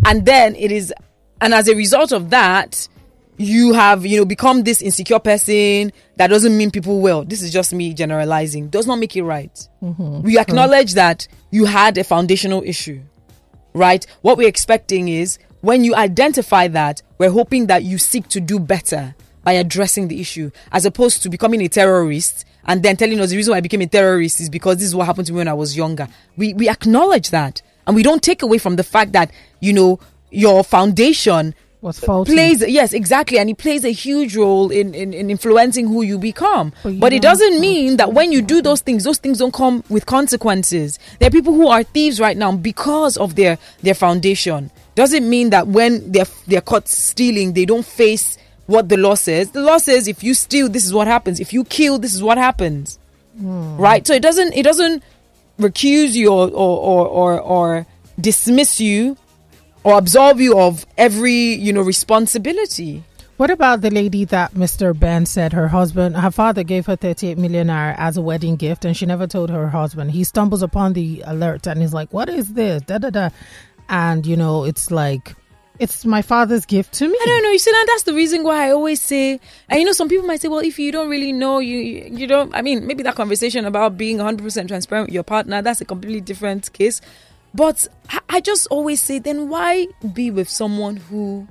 and 0.06 0.26
then 0.26 0.56
it 0.56 0.72
is, 0.72 0.94
and 1.42 1.54
as 1.54 1.68
a 1.68 1.76
result 1.76 2.12
of 2.12 2.32
that, 2.32 2.88
you 3.40 3.74
have 3.74 4.06
you 4.06 4.18
know 4.20 4.26
become 4.26 4.64
this 4.64 4.82
insecure 4.82 5.18
person 5.18 5.92
that 6.18 6.28
doesn't 6.28 6.58
mean 6.58 6.70
people 6.70 7.00
well 7.00 7.24
this 7.24 7.42
is 7.42 7.52
just 7.52 7.74
me 7.74 7.94
generalizing 7.94 8.68
does 8.68 8.86
not 8.86 9.00
make 9.00 9.16
it 9.16 9.24
right 9.24 9.68
mm-hmm. 9.82 10.22
we 10.22 10.38
acknowledge 10.38 10.94
that 10.94 11.26
you 11.50 11.66
had 11.66 11.98
a 11.98 12.04
foundational 12.04 12.62
issue 12.64 13.02
right? 13.74 14.06
What 14.22 14.38
we're 14.38 14.48
expecting 14.48 15.08
is 15.08 15.40
when 15.62 15.84
you 15.84 15.96
identify 15.96 16.68
that, 16.70 17.02
we're 17.18 17.32
hoping 17.32 17.68
that 17.68 17.84
you 17.84 17.98
seek 17.98 18.28
to 18.30 18.40
do 18.40 18.60
better 18.60 19.16
by 19.44 19.54
addressing 19.54 20.08
the 20.08 20.20
issue, 20.20 20.52
as 20.72 20.86
opposed 20.86 21.24
to 21.24 21.30
becoming 21.30 21.62
a 21.62 21.68
terrorist 21.70 22.46
and 22.66 22.84
then 22.84 22.98
telling 22.98 23.20
us 23.20 23.30
the 23.30 23.38
reason 23.38 23.52
why 23.52 23.58
I 23.58 23.62
became 23.62 23.82
a 23.82 23.88
terrorist 23.88 24.42
is 24.42 24.50
because 24.50 24.78
this 24.78 24.88
is 24.88 24.96
what 24.96 25.06
happened 25.06 25.28
to 25.28 25.34
me 25.34 25.38
when 25.38 25.48
I 25.48 25.54
was 25.54 25.76
younger. 25.76 26.08
We 26.38 26.54
we 26.54 26.70
acknowledge 26.70 27.30
that, 27.32 27.62
and 27.88 27.96
we 27.96 28.04
don't 28.04 28.22
take 28.22 28.42
away 28.42 28.58
from 28.58 28.76
the 28.76 28.84
fact 28.84 29.14
that 29.14 29.32
you 29.60 29.74
know 29.74 30.00
your 30.30 30.64
foundation 30.64 31.56
was 31.82 32.00
faulty. 32.00 32.34
plays 32.34 32.62
yes 32.68 32.94
exactly. 32.94 33.38
And 33.40 33.50
it 33.50 33.58
plays 33.58 33.86
a 33.86 33.92
huge 33.92 34.36
role 34.36 34.70
in, 34.70 34.94
in, 34.94 35.14
in 35.14 35.30
influencing 35.30 35.88
who 35.88 36.02
you 36.02 36.18
become. 36.18 36.74
But, 36.84 37.00
but 37.00 37.14
it 37.14 37.22
doesn't 37.22 37.60
mean 37.60 37.98
that 37.98 38.14
when 38.14 38.32
you 38.32 38.42
do 38.42 38.62
those 38.62 38.82
things 38.82 39.04
those 39.04 39.18
things 39.18 39.38
don't 39.40 39.54
come 39.54 39.84
with 39.90 40.06
consequences. 40.06 41.00
There 41.20 41.28
are 41.28 41.32
people 41.32 41.54
who 41.54 41.68
are 41.68 41.84
thieves 41.84 42.20
right 42.20 42.36
now 42.36 42.52
because 42.52 43.18
of 43.18 43.36
their 43.36 43.58
their 43.82 43.94
foundation. 43.94 44.72
Doesn't 44.96 45.30
mean 45.30 45.52
that 45.52 45.68
when 45.68 46.12
they're 46.12 46.28
they're 46.48 46.62
caught 46.62 46.88
stealing 46.88 47.54
they 47.54 47.66
don't 47.66 47.86
face 47.86 48.38
what 48.66 48.90
the 48.90 48.98
law 48.98 49.16
says. 49.16 49.52
The 49.52 49.62
law 49.62 49.78
says 49.78 50.08
if 50.08 50.24
you 50.24 50.34
steal 50.34 50.68
this 50.68 50.86
is 50.86 50.94
what 50.94 51.08
happens. 51.08 51.40
If 51.40 51.54
you 51.54 51.64
kill 51.64 51.98
this 51.98 52.14
is 52.14 52.22
what 52.22 52.38
happens. 52.38 53.00
Mm. 53.40 53.80
right? 53.80 54.06
So 54.06 54.14
it 54.14 54.22
doesn't 54.22 54.54
it 54.54 54.64
doesn't 54.64 55.02
recuse 55.60 56.14
you 56.14 56.30
or 56.30 56.50
or 56.50 56.78
or, 56.78 57.08
or, 57.08 57.40
or 57.40 57.88
dismiss 58.20 58.82
you 58.82 59.16
or 59.84 59.98
absolve 59.98 60.40
you 60.40 60.58
of 60.60 60.86
every 60.98 61.34
you 61.34 61.74
know 61.74 61.82
responsibility 61.82 63.04
what 63.40 63.52
about 63.52 63.80
the 63.80 63.90
lady 63.90 64.26
that 64.26 64.54
Mr. 64.54 65.00
Ben 65.00 65.26
said 65.26 65.54
her 65.54 65.70
husband, 65.70 66.18
her 66.18 66.30
father 66.30 66.62
gave 66.62 66.88
her 66.88 66.98
38 66.98 67.38
million 67.38 67.70
as 67.70 68.18
a 68.18 68.22
wedding 68.22 68.58
gift 68.58 68.84
and 68.84 68.98
she 68.98 69.06
never 69.06 69.28
told 69.28 69.50
her 69.50 69.70
husband? 69.70 70.12
He 70.12 70.26
stumbles 70.26 70.62
upon 70.62 70.92
the 70.92 71.24
alert 71.26 71.66
and 71.66 71.80
he's 71.80 71.94
like, 71.94 72.12
What 72.12 72.28
is 72.28 72.52
this? 72.52 72.82
Da 72.82 72.98
da 72.98 73.12
da. 73.12 73.30
And, 73.88 74.26
you 74.26 74.36
know, 74.36 74.66
it's 74.66 74.92
like, 74.92 75.38
it's 75.80 76.06
my 76.06 76.22
father's 76.22 76.66
gift 76.66 76.96
to 76.96 77.08
me. 77.08 77.18
I 77.22 77.26
don't 77.26 77.44
know. 77.44 77.52
You 77.52 77.60
see, 77.60 77.72
and 77.74 77.88
that's 77.88 78.04
the 78.04 78.14
reason 78.14 78.44
why 78.44 78.68
I 78.68 78.72
always 78.72 79.02
say, 79.02 79.40
and 79.70 79.80
you 79.80 79.86
know, 79.86 79.94
some 79.94 80.10
people 80.10 80.28
might 80.28 80.42
say, 80.42 80.50
well, 80.50 80.60
if 80.60 80.78
you 80.78 80.92
don't 80.92 81.10
really 81.10 81.32
know, 81.32 81.60
you 81.60 81.78
you 81.78 82.28
don't. 82.28 82.54
I 82.54 82.62
mean, 82.62 82.86
maybe 82.86 83.04
that 83.04 83.16
conversation 83.16 83.64
about 83.64 83.98
being 83.98 84.18
100% 84.18 84.68
transparent 84.68 85.08
with 85.08 85.14
your 85.14 85.24
partner, 85.24 85.62
that's 85.62 85.80
a 85.80 85.86
completely 85.86 86.20
different 86.20 86.74
case. 86.74 87.00
But 87.54 87.88
I 88.30 88.42
just 88.42 88.68
always 88.68 89.02
say, 89.02 89.20
then 89.20 89.50
why 89.50 89.88
be 90.14 90.32
with 90.32 90.50
someone 90.50 90.98
who 90.98 91.48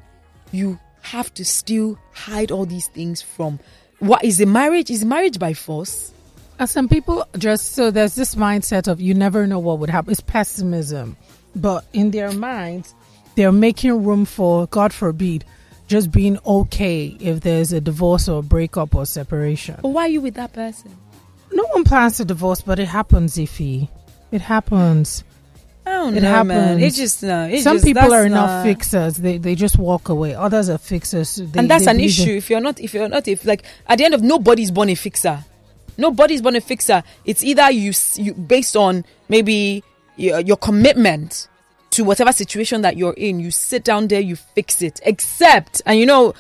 you 0.53 0.79
have 1.03 1.33
to 1.35 1.45
still 1.45 1.99
hide 2.13 2.51
all 2.51 2.67
these 2.67 2.89
things 2.89 3.21
from? 3.21 3.59
What 3.99 4.25
is 4.25 4.41
a 4.41 4.47
marriage? 4.47 4.91
Is 4.91 5.05
marriage 5.05 5.39
by 5.39 5.55
force? 5.55 6.13
Uh, 6.59 6.67
some 6.67 6.89
people 6.89 7.25
just 7.37 7.73
so 7.73 7.91
there's 7.91 8.17
this 8.17 8.35
mindset 8.35 8.89
of 8.89 9.01
you 9.01 9.15
never 9.15 9.47
know 9.47 9.59
what 9.59 9.79
would 9.79 9.91
happen. 9.91 10.11
It's 10.11 10.21
pessimism, 10.21 11.17
but 11.55 11.85
in 11.93 12.11
their 12.11 12.33
minds, 12.33 12.95
they're 13.37 13.53
making 13.53 14.05
room 14.05 14.25
for 14.25 14.67
God 14.67 14.93
forbid 14.93 15.45
just 15.87 16.11
being 16.11 16.39
okay 16.45 17.17
if 17.21 17.41
there's 17.41 17.73
a 17.73 17.81
divorce 17.81 18.29
or 18.29 18.41
a 18.41 18.43
breakup 18.43 18.95
or 18.95 19.07
separation. 19.07 19.77
But 19.81 19.89
why 19.89 20.03
are 20.03 20.09
you 20.09 20.21
with 20.21 20.35
that 20.35 20.53
person? 20.53 20.97
No 21.53 21.65
one 21.69 21.85
plans 21.85 22.19
to 22.19 22.25
divorce, 22.25 22.61
but 22.61 22.79
it 22.79 22.89
happens, 22.89 23.37
Ify. 23.37 23.89
It 24.31 24.41
happens. 24.41 25.25
I 25.88 25.92
don't 25.96 26.16
it 26.16 26.22
know, 26.22 26.29
happens. 26.29 26.48
man. 26.48 26.81
It 26.81 26.94
just 26.94 27.22
no. 27.22 27.48
It 27.48 27.62
Some 27.62 27.77
just, 27.77 27.87
people 27.87 28.12
are 28.12 28.29
not 28.29 28.62
fixers. 28.62 29.16
They 29.16 29.38
they 29.38 29.55
just 29.55 29.79
walk 29.79 30.09
away. 30.09 30.35
Others 30.35 30.68
are 30.68 30.79
fixers. 30.79 31.37
They, 31.37 31.59
and 31.59 31.70
that's 31.70 31.87
an 31.87 31.98
issue. 32.01 32.33
If 32.37 32.51
you're 32.51 32.61
not, 32.61 32.79
if 32.81 32.92
you're 32.94 33.09
not, 33.09 33.27
if 33.27 33.44
like 33.44 33.64
at 33.87 33.98
the 33.98 34.05
end 34.05 34.14
of 34.14 34.22
nobody's 34.22 34.70
born 34.70 34.90
a 34.90 34.94
fixer. 34.94 35.44
Nobody's 35.96 36.42
born 36.42 36.55
a 36.57 36.61
fixer. 36.61 37.03
It's 37.24 37.42
either 37.42 37.70
you 37.70 37.92
you 38.16 38.35
based 38.35 38.77
on 38.77 39.05
maybe 39.29 39.83
your, 40.16 40.40
your 40.40 40.57
commitment 40.57 41.48
to 41.90 42.05
whatever 42.05 42.33
situation 42.33 42.83
that 42.83 42.96
you're 42.96 43.14
in. 43.14 43.40
You 43.40 43.51
sit 43.51 43.83
down 43.83 44.09
there, 44.09 44.20
you 44.20 44.37
fix 44.37 44.83
it. 44.83 45.01
Except, 45.05 45.83
and 45.87 45.98
you 45.98 46.07
know 46.07 46.35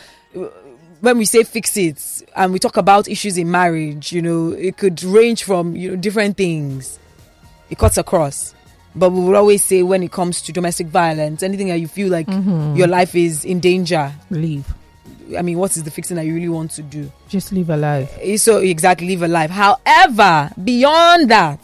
when 1.00 1.18
we 1.18 1.24
say 1.24 1.44
fix 1.44 1.76
it 1.76 2.28
and 2.36 2.52
we 2.52 2.58
talk 2.58 2.76
about 2.76 3.08
issues 3.08 3.38
in 3.38 3.50
marriage, 3.50 4.12
you 4.12 4.22
know, 4.22 4.50
it 4.50 4.76
could 4.76 5.02
range 5.02 5.44
from 5.44 5.76
you 5.76 5.90
know 5.90 5.96
different 5.96 6.36
things. 6.36 6.98
It 7.70 7.78
cuts 7.78 7.98
across. 7.98 8.54
But 8.94 9.10
we 9.10 9.20
would 9.20 9.36
always 9.36 9.64
say 9.64 9.82
when 9.82 10.02
it 10.02 10.10
comes 10.12 10.42
to 10.42 10.52
domestic 10.52 10.88
violence, 10.88 11.42
anything 11.42 11.68
that 11.68 11.78
you 11.78 11.88
feel 11.88 12.08
like 12.08 12.26
mm-hmm. 12.26 12.74
your 12.74 12.88
life 12.88 13.14
is 13.14 13.44
in 13.44 13.60
danger, 13.60 14.12
leave. 14.30 14.66
I 15.36 15.42
mean, 15.42 15.58
what 15.58 15.76
is 15.76 15.84
the 15.84 15.90
fixing 15.90 16.16
that 16.16 16.24
you 16.24 16.34
really 16.34 16.48
want 16.48 16.70
to 16.72 16.82
do? 16.82 17.10
Just 17.28 17.52
live 17.52 17.70
a 17.70 17.76
life. 17.76 18.18
so 18.40 18.58
exactly, 18.58 19.08
live 19.08 19.22
a 19.22 19.28
life. 19.28 19.50
However, 19.50 20.50
beyond 20.62 21.30
that, 21.30 21.60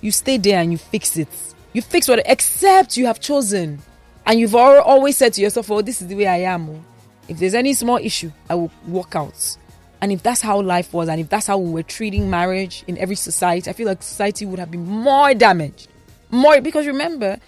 you 0.00 0.12
stay 0.12 0.36
there 0.36 0.60
and 0.60 0.70
you 0.70 0.78
fix 0.78 1.16
it. 1.16 1.28
You 1.72 1.82
fix 1.82 2.08
what, 2.08 2.22
except 2.24 2.96
you 2.96 3.06
have 3.06 3.20
chosen, 3.20 3.80
and 4.26 4.38
you've 4.38 4.54
always 4.54 5.16
said 5.16 5.32
to 5.34 5.40
yourself, 5.40 5.70
"Oh, 5.70 5.82
this 5.82 6.00
is 6.00 6.08
the 6.08 6.14
way 6.14 6.26
I 6.26 6.38
am." 6.38 6.70
Oh. 6.70 6.84
If 7.28 7.38
there's 7.38 7.54
any 7.54 7.74
small 7.74 7.98
issue, 7.98 8.32
I 8.48 8.54
will 8.56 8.72
walk 8.86 9.14
out. 9.14 9.56
And 10.02 10.10
if 10.10 10.22
that's 10.22 10.40
how 10.40 10.60
life 10.62 10.92
was, 10.92 11.08
and 11.08 11.20
if 11.20 11.28
that's 11.28 11.46
how 11.46 11.58
we 11.58 11.70
were 11.70 11.82
treating 11.82 12.30
marriage 12.30 12.84
in 12.86 12.96
every 12.98 13.14
society, 13.16 13.68
I 13.68 13.72
feel 13.72 13.86
like 13.86 14.02
society 14.02 14.46
would 14.46 14.58
have 14.58 14.70
been 14.70 14.86
more 14.86 15.34
damaged 15.34 15.88
more 16.30 16.60
because 16.60 16.86
remember, 16.86 17.38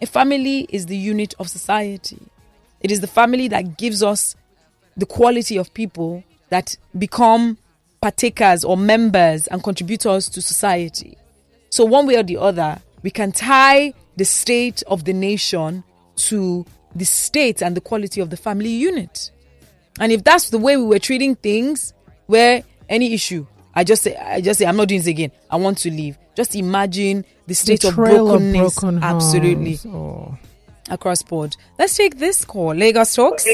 a 0.00 0.06
family 0.06 0.66
is 0.68 0.86
the 0.86 0.96
unit 0.96 1.34
of 1.38 1.48
society. 1.48 2.18
It 2.80 2.90
is 2.90 3.00
the 3.00 3.06
family 3.06 3.48
that 3.48 3.78
gives 3.78 4.02
us 4.02 4.34
the 4.96 5.06
quality 5.06 5.56
of 5.56 5.72
people 5.72 6.24
that 6.50 6.76
become 6.98 7.56
partakers 8.00 8.64
or 8.64 8.76
members 8.76 9.46
and 9.46 9.62
contributors 9.62 10.28
to 10.30 10.42
society. 10.42 11.16
So, 11.70 11.84
one 11.84 12.06
way 12.06 12.16
or 12.16 12.22
the 12.22 12.36
other, 12.36 12.82
we 13.02 13.10
can 13.10 13.32
tie 13.32 13.94
the 14.16 14.24
state 14.24 14.82
of 14.88 15.04
the 15.04 15.12
nation 15.12 15.84
to 16.16 16.66
the 16.94 17.04
state 17.04 17.62
and 17.62 17.76
the 17.76 17.80
quality 17.80 18.20
of 18.20 18.30
the 18.30 18.36
family 18.36 18.68
unit. 18.68 19.30
And 20.00 20.12
if 20.12 20.24
that's 20.24 20.50
the 20.50 20.58
way 20.58 20.76
we 20.76 20.84
were 20.84 20.98
treating 20.98 21.36
things, 21.36 21.94
where 22.26 22.62
any 22.88 23.14
issue, 23.14 23.46
I 23.74 23.84
just 23.84 24.02
say, 24.02 24.16
I 24.16 24.40
just 24.40 24.58
say, 24.58 24.66
I'm 24.66 24.76
not 24.76 24.88
doing 24.88 25.00
this 25.00 25.06
again. 25.06 25.32
I 25.50 25.56
want 25.56 25.78
to 25.78 25.90
leave. 25.90 26.18
Just 26.34 26.54
imagine 26.56 27.24
the 27.46 27.54
state 27.54 27.82
the 27.82 27.88
of 27.88 27.96
brokenness. 27.96 28.76
Of 28.76 28.82
broken 28.82 29.02
absolutely. 29.04 29.78
Oh. 29.90 30.36
Across 30.90 31.22
board. 31.24 31.56
Let's 31.78 31.96
take 31.96 32.18
this 32.18 32.44
call. 32.44 32.74
Lagos 32.74 33.14
Talks. 33.14 33.44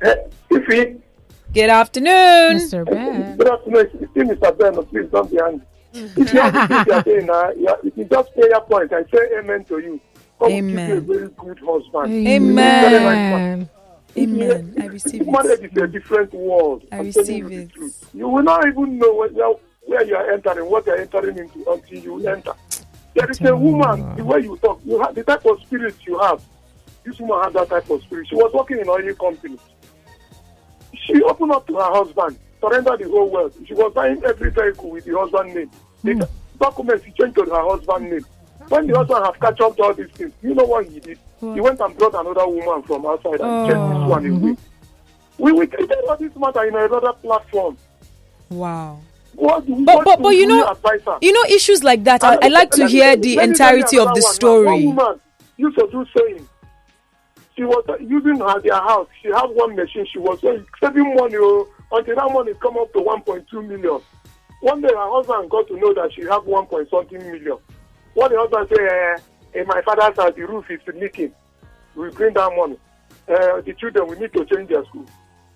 Good 0.00 1.70
afternoon. 1.70 2.58
Mr. 2.58 2.84
Ben. 2.84 3.36
Good 3.36 3.48
afternoon. 3.48 3.86
Mr. 4.14 4.58
Ben. 4.58 4.84
Please 4.86 5.10
don't 5.10 5.30
be 5.30 5.38
angry. 5.40 5.66
If 5.92 6.32
you 6.32 6.40
have 6.40 7.04
saying, 7.04 7.30
uh, 7.30 7.52
if 7.82 7.96
you 7.96 8.04
just 8.04 8.34
pay 8.34 8.48
your 8.48 8.60
point, 8.62 8.92
I 8.92 9.02
say 9.04 9.38
amen 9.38 9.64
to 9.64 9.78
you. 9.78 10.00
God 10.38 10.50
amen. 10.50 10.88
Give 11.00 11.08
you 11.08 11.14
a 11.14 11.18
very 11.18 11.30
good 11.30 11.58
husband. 11.64 12.26
Amen. 12.28 13.68
Amen. 14.16 14.74
I 14.80 14.86
receive 14.86 15.22
it. 15.22 15.26
Marriage 15.28 15.60
is 15.60 15.76
a 15.76 15.86
different 15.86 16.32
world. 16.34 16.84
I 16.92 17.00
receive 17.00 17.50
it. 17.50 17.70
You 18.14 18.28
will 18.28 18.42
not 18.42 18.66
even 18.66 18.98
know 18.98 19.12
what 19.12 19.32
where 19.88 20.04
you 20.04 20.14
are 20.14 20.30
entering, 20.30 20.70
what 20.70 20.86
you 20.86 20.92
are 20.92 20.98
entering 20.98 21.38
into 21.38 21.64
until 21.70 21.98
you 21.98 22.28
enter. 22.28 22.52
There 23.14 23.30
is 23.30 23.40
a 23.40 23.56
woman, 23.56 24.16
the 24.16 24.24
way 24.24 24.40
you 24.40 24.56
talk, 24.58 24.80
you 24.84 25.00
have 25.00 25.14
the 25.14 25.24
type 25.24 25.44
of 25.46 25.60
spirit 25.62 25.94
you 26.06 26.18
have. 26.18 26.42
This 27.04 27.18
woman 27.18 27.42
had 27.42 27.54
that 27.54 27.70
type 27.70 27.88
of 27.88 28.02
spirit. 28.02 28.28
She 28.28 28.34
was 28.34 28.52
working 28.52 28.80
in 28.80 28.88
oil 28.88 29.14
company. 29.14 29.58
She 30.92 31.22
opened 31.22 31.52
up 31.52 31.66
to 31.68 31.74
her 31.76 31.90
husband, 31.90 32.38
surrendered 32.60 33.00
the 33.00 33.08
whole 33.08 33.30
world. 33.30 33.54
She 33.66 33.72
was 33.72 33.92
buying 33.94 34.22
every 34.24 34.50
vehicle 34.50 34.90
with 34.90 35.06
the 35.06 35.18
husband 35.18 35.54
name. 35.54 35.70
The 36.04 36.12
mm. 36.12 36.28
documents 36.60 37.06
she 37.06 37.12
changed 37.12 37.36
to 37.36 37.44
her 37.44 37.68
husband 37.68 38.10
name. 38.10 38.26
When 38.68 38.86
the 38.86 38.98
husband 38.98 39.24
have 39.24 39.40
catch 39.40 39.60
up 39.60 39.74
to 39.76 39.82
all 39.84 39.94
these 39.94 40.10
things, 40.10 40.34
you 40.42 40.54
know 40.54 40.64
what 40.64 40.86
he 40.86 41.00
did? 41.00 41.18
What? 41.40 41.54
He 41.54 41.60
went 41.62 41.80
and 41.80 41.96
brought 41.96 42.14
another 42.14 42.46
woman 42.46 42.82
from 42.82 43.06
outside 43.06 43.40
and 43.40 43.42
oh. 43.42 43.66
checked 43.66 43.88
this 43.88 44.10
one 44.10 44.26
away. 44.26 44.52
Mm-hmm. 44.52 45.42
We, 45.42 45.52
we 45.52 45.66
treated 45.66 45.98
all 46.06 46.16
this 46.18 46.36
matter 46.36 46.64
in 46.64 46.76
another 46.76 47.14
platform. 47.14 47.78
Wow. 48.50 49.00
What, 49.38 49.64
but 49.84 50.04
but, 50.04 50.20
but 50.20 50.30
you 50.30 50.48
know 50.48 50.76
you 51.22 51.32
know 51.32 51.44
issues 51.44 51.84
like 51.84 52.02
that. 52.04 52.24
I, 52.24 52.38
I 52.42 52.48
like 52.48 52.72
to 52.72 52.88
hear 52.88 53.14
the 53.14 53.38
entirety 53.38 53.96
of 53.96 54.12
the 54.12 54.20
story. 54.20 54.84
One 54.84 54.96
woman 54.96 55.20
used 55.56 55.78
to 55.78 55.88
do 55.92 56.04
saying 56.16 56.48
she 57.54 57.62
was 57.62 57.84
using 58.00 58.40
her 58.40 58.60
their 58.60 58.74
house. 58.74 59.06
She 59.22 59.28
had 59.28 59.46
one 59.46 59.76
machine. 59.76 60.06
She 60.12 60.18
was 60.18 60.40
saving 60.40 61.14
money 61.14 61.36
oh, 61.36 61.68
until 61.92 62.16
that 62.16 62.32
money 62.32 62.52
come 62.60 62.78
up 62.78 62.92
to 62.94 62.98
1.2 62.98 63.68
million. 63.68 64.00
One 64.60 64.80
day 64.80 64.88
her 64.88 65.08
husband 65.08 65.50
got 65.50 65.68
to 65.68 65.76
know 65.76 65.94
that 65.94 66.12
she 66.14 66.22
have 66.22 66.44
one 66.44 66.66
point 66.66 66.90
something 66.90 67.18
million. 67.18 67.58
What 68.14 68.32
the 68.32 68.38
husband 68.40 68.68
say? 68.76 68.88
Eh, 69.54 69.60
in 69.60 69.68
my 69.68 69.80
father's 69.82 70.16
house, 70.16 70.34
the 70.34 70.48
roof 70.48 70.68
is 70.68 70.80
leaking. 70.92 71.32
We 71.94 72.10
bring 72.10 72.34
that 72.34 72.52
money. 72.56 72.76
Uh, 73.28 73.60
the 73.60 73.72
children, 73.78 74.08
we 74.08 74.18
need 74.18 74.32
to 74.32 74.44
change 74.46 74.68
their 74.68 74.84
school. 74.86 75.06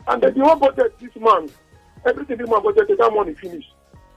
And 0.07 0.23
then 0.23 0.35
the 0.35 0.45
whole 0.45 0.55
budget 0.55 0.97
this 1.01 1.11
month 1.16 1.59
everything 2.05 2.38
the 2.38 2.47
woman 2.47 2.73
budgeted 2.73 2.99
that 2.99 3.12
money 3.12 3.35
finished 3.35 3.72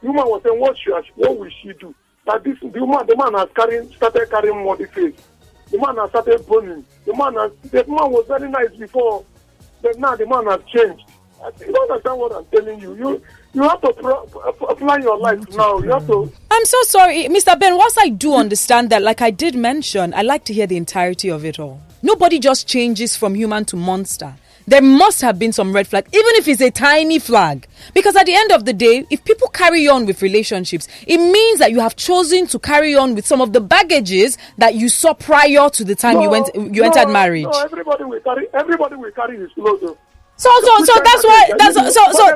the 0.06 0.12
woman 0.12 0.28
was 0.28 0.44
saying 0.44 0.60
what 0.60 0.78
she 0.78 0.92
what 1.16 1.38
will 1.38 1.50
she 1.62 1.74
do 1.74 1.94
that 2.28 2.44
this 2.44 2.58
the 2.62 2.80
woman 2.80 3.06
the 3.08 3.16
man 3.18 3.34
has 3.34 3.50
carrying 3.56 3.92
started 3.94 4.30
carrying 4.30 4.64
money 4.64 4.86
face 4.86 5.16
the 5.72 5.80
man 5.80 5.96
has 5.98 6.10
started 6.12 6.46
burning 6.46 6.86
the 7.06 7.16
man 7.18 7.34
has 7.34 7.52
the 7.72 7.84
man 7.88 8.12
was 8.12 8.24
very 8.28 8.48
nice 8.50 8.70
before 8.78 9.26
but 9.82 9.98
now 9.98 10.16
the 10.16 10.28
man 10.28 10.46
has 10.46 10.62
changed 10.68 11.04
you 11.60 11.74
don't 11.74 11.90
understand 11.92 12.20
what 12.20 12.32
i'm 12.36 12.46
telling 12.46 12.80
you 12.80 12.96
you 12.96 13.22
you 13.54 13.64
have 13.64 13.82
to 13.82 13.92
pro- 13.94 14.24
apply 14.70 14.98
your 14.98 15.18
life 15.18 15.40
now 15.56 15.80
you 15.80 15.90
have 15.92 16.06
to 16.06 16.32
I'm 16.52 16.64
so 16.64 16.82
sorry, 16.84 17.26
Mr. 17.26 17.60
Ben. 17.60 17.76
Whilst 17.76 17.98
I 18.00 18.08
do 18.08 18.34
understand 18.36 18.90
that, 18.92 19.02
like 19.02 19.22
I 19.22 19.30
did 19.30 19.56
mention, 19.56 20.14
I 20.14 20.22
like 20.22 20.46
to 20.46 20.54
hear 20.54 20.66
the 20.66 20.78
entirety 20.78 21.28
of 21.30 21.44
it 21.44 21.60
all. 21.60 21.82
Nobody 22.02 22.40
just 22.40 22.66
changes 22.66 23.18
from 23.18 23.36
human 23.36 23.66
to 23.66 23.76
monster. 23.76 24.36
There 24.68 24.82
must 24.82 25.22
have 25.22 25.38
been 25.38 25.52
some 25.54 25.74
red 25.74 25.88
flag, 25.88 26.08
even 26.12 26.36
if 26.36 26.48
it's 26.48 26.62
a 26.62 26.72
tiny 26.72 27.20
flag. 27.20 27.68
Because 27.94 28.16
at 28.16 28.26
the 28.26 28.34
end 28.34 28.52
of 28.52 28.66
the 28.66 28.74
day, 28.74 29.06
if 29.12 29.24
people 29.24 29.48
carry 29.50 29.88
on 29.88 30.06
with 30.06 30.22
relationships, 30.22 30.88
it 31.06 31.18
means 31.18 31.60
that 31.60 31.72
you 31.72 31.80
have 31.80 31.96
chosen 31.96 32.48
to 32.48 32.58
carry 32.60 32.96
on 32.96 33.14
with 33.14 33.28
some 33.28 33.42
of 33.42 33.54
the 33.54 33.62
baggages 33.62 34.38
that 34.58 34.74
you 34.74 34.90
saw 34.90 35.14
prior 35.14 35.70
to 35.70 35.84
the 35.84 35.94
time 35.96 36.16
no, 36.16 36.24
you 36.24 36.30
went 36.30 36.50
you 36.56 36.82
no, 36.82 36.84
entered 36.86 37.10
marriage. 37.12 37.44
No, 37.44 37.52
everybody 37.62 38.04
will 38.06 38.20
carry 38.22 38.48
everybody 38.54 38.96
will 38.96 39.12
carry 39.12 39.38
his 39.40 39.52
load. 39.56 39.80
though. 39.82 39.98
So 40.38 40.50
so 40.62 40.84
so 40.84 40.94
that's 41.04 41.24
why 41.24 41.50
that's 41.58 41.76
so 41.94 42.12
so. 42.12 42.36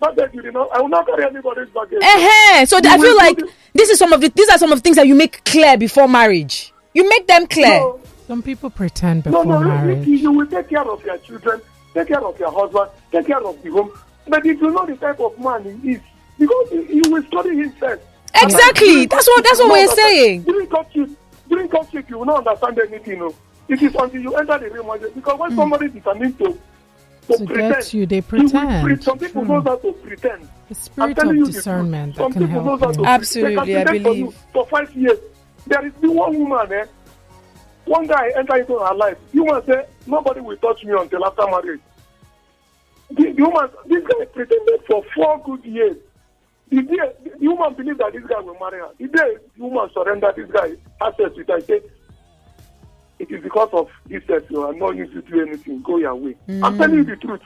Baggage, 0.00 0.34
you 0.34 0.42
did 0.42 0.52
not, 0.54 0.68
I 0.72 0.80
will 0.80 0.88
not 0.88 1.06
carry 1.06 1.24
anybody's 1.24 1.68
baggage. 1.70 1.98
Uh-huh. 2.02 2.66
So 2.66 2.78
I 2.84 2.98
feel 2.98 3.16
like 3.16 3.38
this- 3.38 3.50
this 3.74 3.90
is 3.90 3.98
some 3.98 4.12
of 4.12 4.20
the 4.20 4.28
these 4.34 4.48
are 4.48 4.58
some 4.58 4.72
of 4.72 4.78
the 4.78 4.82
things 4.82 4.96
that 4.96 5.06
you 5.06 5.14
make 5.14 5.44
clear 5.44 5.76
before 5.78 6.08
marriage. 6.08 6.72
You 6.94 7.08
make 7.08 7.26
them 7.26 7.46
clear. 7.46 7.78
No, 7.80 8.00
Some 8.28 8.42
people 8.42 8.68
pretend 8.68 9.24
no, 9.24 9.42
before 9.42 9.44
no. 9.46 9.60
You, 9.60 9.66
marriage. 9.68 10.06
you 10.06 10.30
will 10.32 10.46
take 10.46 10.68
care 10.68 10.82
of 10.88 11.02
your 11.02 11.16
children, 11.18 11.62
take 11.94 12.08
care 12.08 12.22
of 12.22 12.38
your 12.38 12.52
husband, 12.52 12.90
take 13.10 13.26
care 13.26 13.42
of 13.42 13.62
the 13.62 13.70
home. 13.70 13.90
But 14.28 14.44
if 14.44 14.60
you 14.60 14.70
know 14.70 14.84
the 14.84 14.96
type 14.96 15.18
of 15.18 15.38
man 15.40 15.80
he 15.80 15.92
is, 15.92 16.00
because 16.38 16.70
you, 16.70 16.82
you 17.02 17.10
will 17.10 17.22
study 17.24 17.56
himself. 17.56 17.98
first. 18.34 18.44
Exactly. 18.44 19.06
That's 19.06 19.26
what 19.26 19.42
that's 19.42 19.58
what 19.60 19.70
we're 19.70 19.94
saying. 19.94 20.42
During 20.42 20.66
courtship, 20.68 21.08
during 21.48 21.68
courtship, 21.70 22.10
you 22.10 22.18
will 22.18 22.26
not 22.26 22.46
understand 22.46 22.78
anything. 22.78 23.18
No. 23.20 23.34
It 23.66 23.82
is 23.82 23.94
until 23.94 24.20
you 24.20 24.34
enter 24.36 24.58
the 24.58 24.68
real 24.70 24.84
marriage. 24.84 25.14
Because 25.14 25.38
when 25.38 25.56
somebody 25.56 25.86
is 25.86 25.92
determined 25.92 26.38
to, 26.38 26.44
to, 27.28 27.38
To 27.38 27.44
pretend, 27.46 27.74
get 27.76 27.94
you, 27.94 28.04
they 28.06 28.16
you 28.16 28.22
pretend. 28.22 28.84
pre- 28.84 29.00
some 29.02 29.18
people 29.18 29.44
True. 29.46 29.54
know 29.54 29.60
how 29.62 29.76
to 29.76 29.92
pretend. 29.94 30.48
The 30.68 30.74
spirit 30.74 31.18
of 31.18 31.46
discernment 31.46 32.14
that 32.16 32.22
Some 32.24 32.32
can 32.34 32.46
people 32.46 32.62
help 32.62 32.66
knows 32.66 32.80
how 32.80 32.88
you. 32.90 33.04
to 33.06 33.10
Absolutely, 33.10 33.76
I 33.76 33.84
can 33.84 34.02
for 34.02 34.02
believe. 34.02 34.34
For 34.52 34.66
five 34.66 34.94
years, 34.94 35.18
there 35.66 35.86
is 35.86 35.92
the 36.02 36.10
one 36.10 36.38
woman. 36.38 36.72
Eh, 36.72 36.84
one 37.88 38.06
guy 38.06 38.30
enter 38.36 38.56
into 38.56 38.78
her 38.78 38.94
life. 38.94 39.16
The 39.32 39.40
woman 39.40 39.64
say 39.66 39.86
nobody 40.06 40.40
will 40.40 40.56
touch 40.58 40.84
me 40.84 40.92
until 40.98 41.24
after 41.24 41.46
marriage. 41.46 41.80
The, 43.10 43.32
the 43.32 43.42
woman, 43.42 43.70
this 43.86 44.04
guy 44.04 44.24
pretended 44.26 44.80
for 44.86 45.02
four 45.14 45.42
good 45.44 45.64
years. 45.64 45.96
The 46.70 46.82
day 46.82 46.96
the, 47.24 47.30
the 47.38 47.48
woman 47.48 47.74
believed 47.74 47.98
that 48.00 48.12
this 48.12 48.24
guy 48.24 48.40
will 48.40 48.58
marry 48.60 48.80
her. 48.80 48.90
The 48.98 49.08
day 49.08 49.36
the 49.56 49.64
woman 49.64 49.90
surrendered 49.94 50.36
this 50.36 50.50
guy 50.50 50.72
access 51.00 51.30
with 51.36 51.48
her, 51.48 51.60
say 51.62 51.80
it 53.18 53.30
is 53.30 53.42
because 53.42 53.70
of 53.72 53.88
this 54.06 54.22
sex. 54.26 54.44
You 54.50 54.62
are 54.62 54.74
not 54.74 54.96
used 54.96 55.12
to 55.12 55.22
do 55.22 55.40
anything. 55.40 55.82
Go 55.82 55.96
your 55.96 56.14
way. 56.14 56.36
I'm 56.48 56.72
hmm. 56.72 56.78
telling 56.78 56.94
you 56.96 57.04
the 57.04 57.16
truth. 57.16 57.40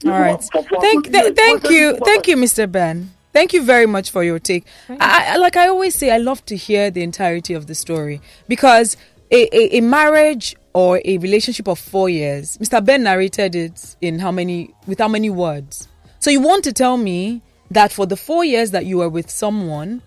The 0.00 0.12
All 0.12 0.18
woman 0.18 0.34
right. 0.34 0.80
Thank, 0.80 1.12
th- 1.12 1.34
thank 1.34 1.70
you, 1.70 1.96
thank 2.04 2.26
you, 2.26 2.36
Mr. 2.36 2.70
Ben. 2.70 3.10
Thank 3.32 3.52
you 3.52 3.62
very 3.62 3.86
much 3.86 4.10
for 4.10 4.24
your 4.24 4.38
take. 4.38 4.64
I, 4.88 5.34
I, 5.34 5.36
like 5.36 5.56
I 5.58 5.68
always 5.68 5.94
say, 5.94 6.10
I 6.10 6.16
love 6.16 6.44
to 6.46 6.56
hear 6.56 6.90
the 6.90 7.02
entirety 7.02 7.52
of 7.52 7.66
the 7.66 7.74
story 7.74 8.22
because 8.48 8.96
a, 9.30 9.56
a, 9.56 9.78
a 9.78 9.80
marriage 9.80 10.56
or 10.72 11.00
a 11.04 11.18
relationship 11.18 11.68
of 11.68 11.78
four 11.78 12.08
years, 12.08 12.58
Mr. 12.58 12.84
Ben 12.84 13.02
narrated 13.02 13.54
it 13.54 13.96
in 14.00 14.18
how 14.18 14.30
many 14.30 14.74
with 14.86 14.98
how 14.98 15.08
many 15.08 15.30
words. 15.30 15.88
So 16.18 16.30
you 16.30 16.40
want 16.40 16.64
to 16.64 16.72
tell 16.72 16.96
me 16.96 17.42
that 17.70 17.92
for 17.92 18.06
the 18.06 18.16
four 18.16 18.44
years 18.44 18.70
that 18.72 18.86
you 18.86 18.98
were 18.98 19.08
with 19.08 19.30
someone, 19.30 20.02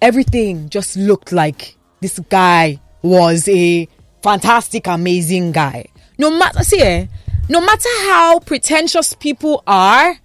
everything 0.00 0.68
just 0.68 0.96
looked 0.96 1.32
like 1.32 1.76
this 2.00 2.18
guy 2.30 2.80
was 3.02 3.48
a 3.48 3.88
fantastic, 4.22 4.86
amazing 4.86 5.52
guy. 5.52 5.86
No 6.18 6.30
matter, 6.30 6.62
see, 6.62 6.80
eh, 6.80 7.06
no 7.48 7.60
matter 7.60 7.88
how 8.02 8.40
pretentious 8.40 9.14
people 9.14 9.62
are, 9.66 10.16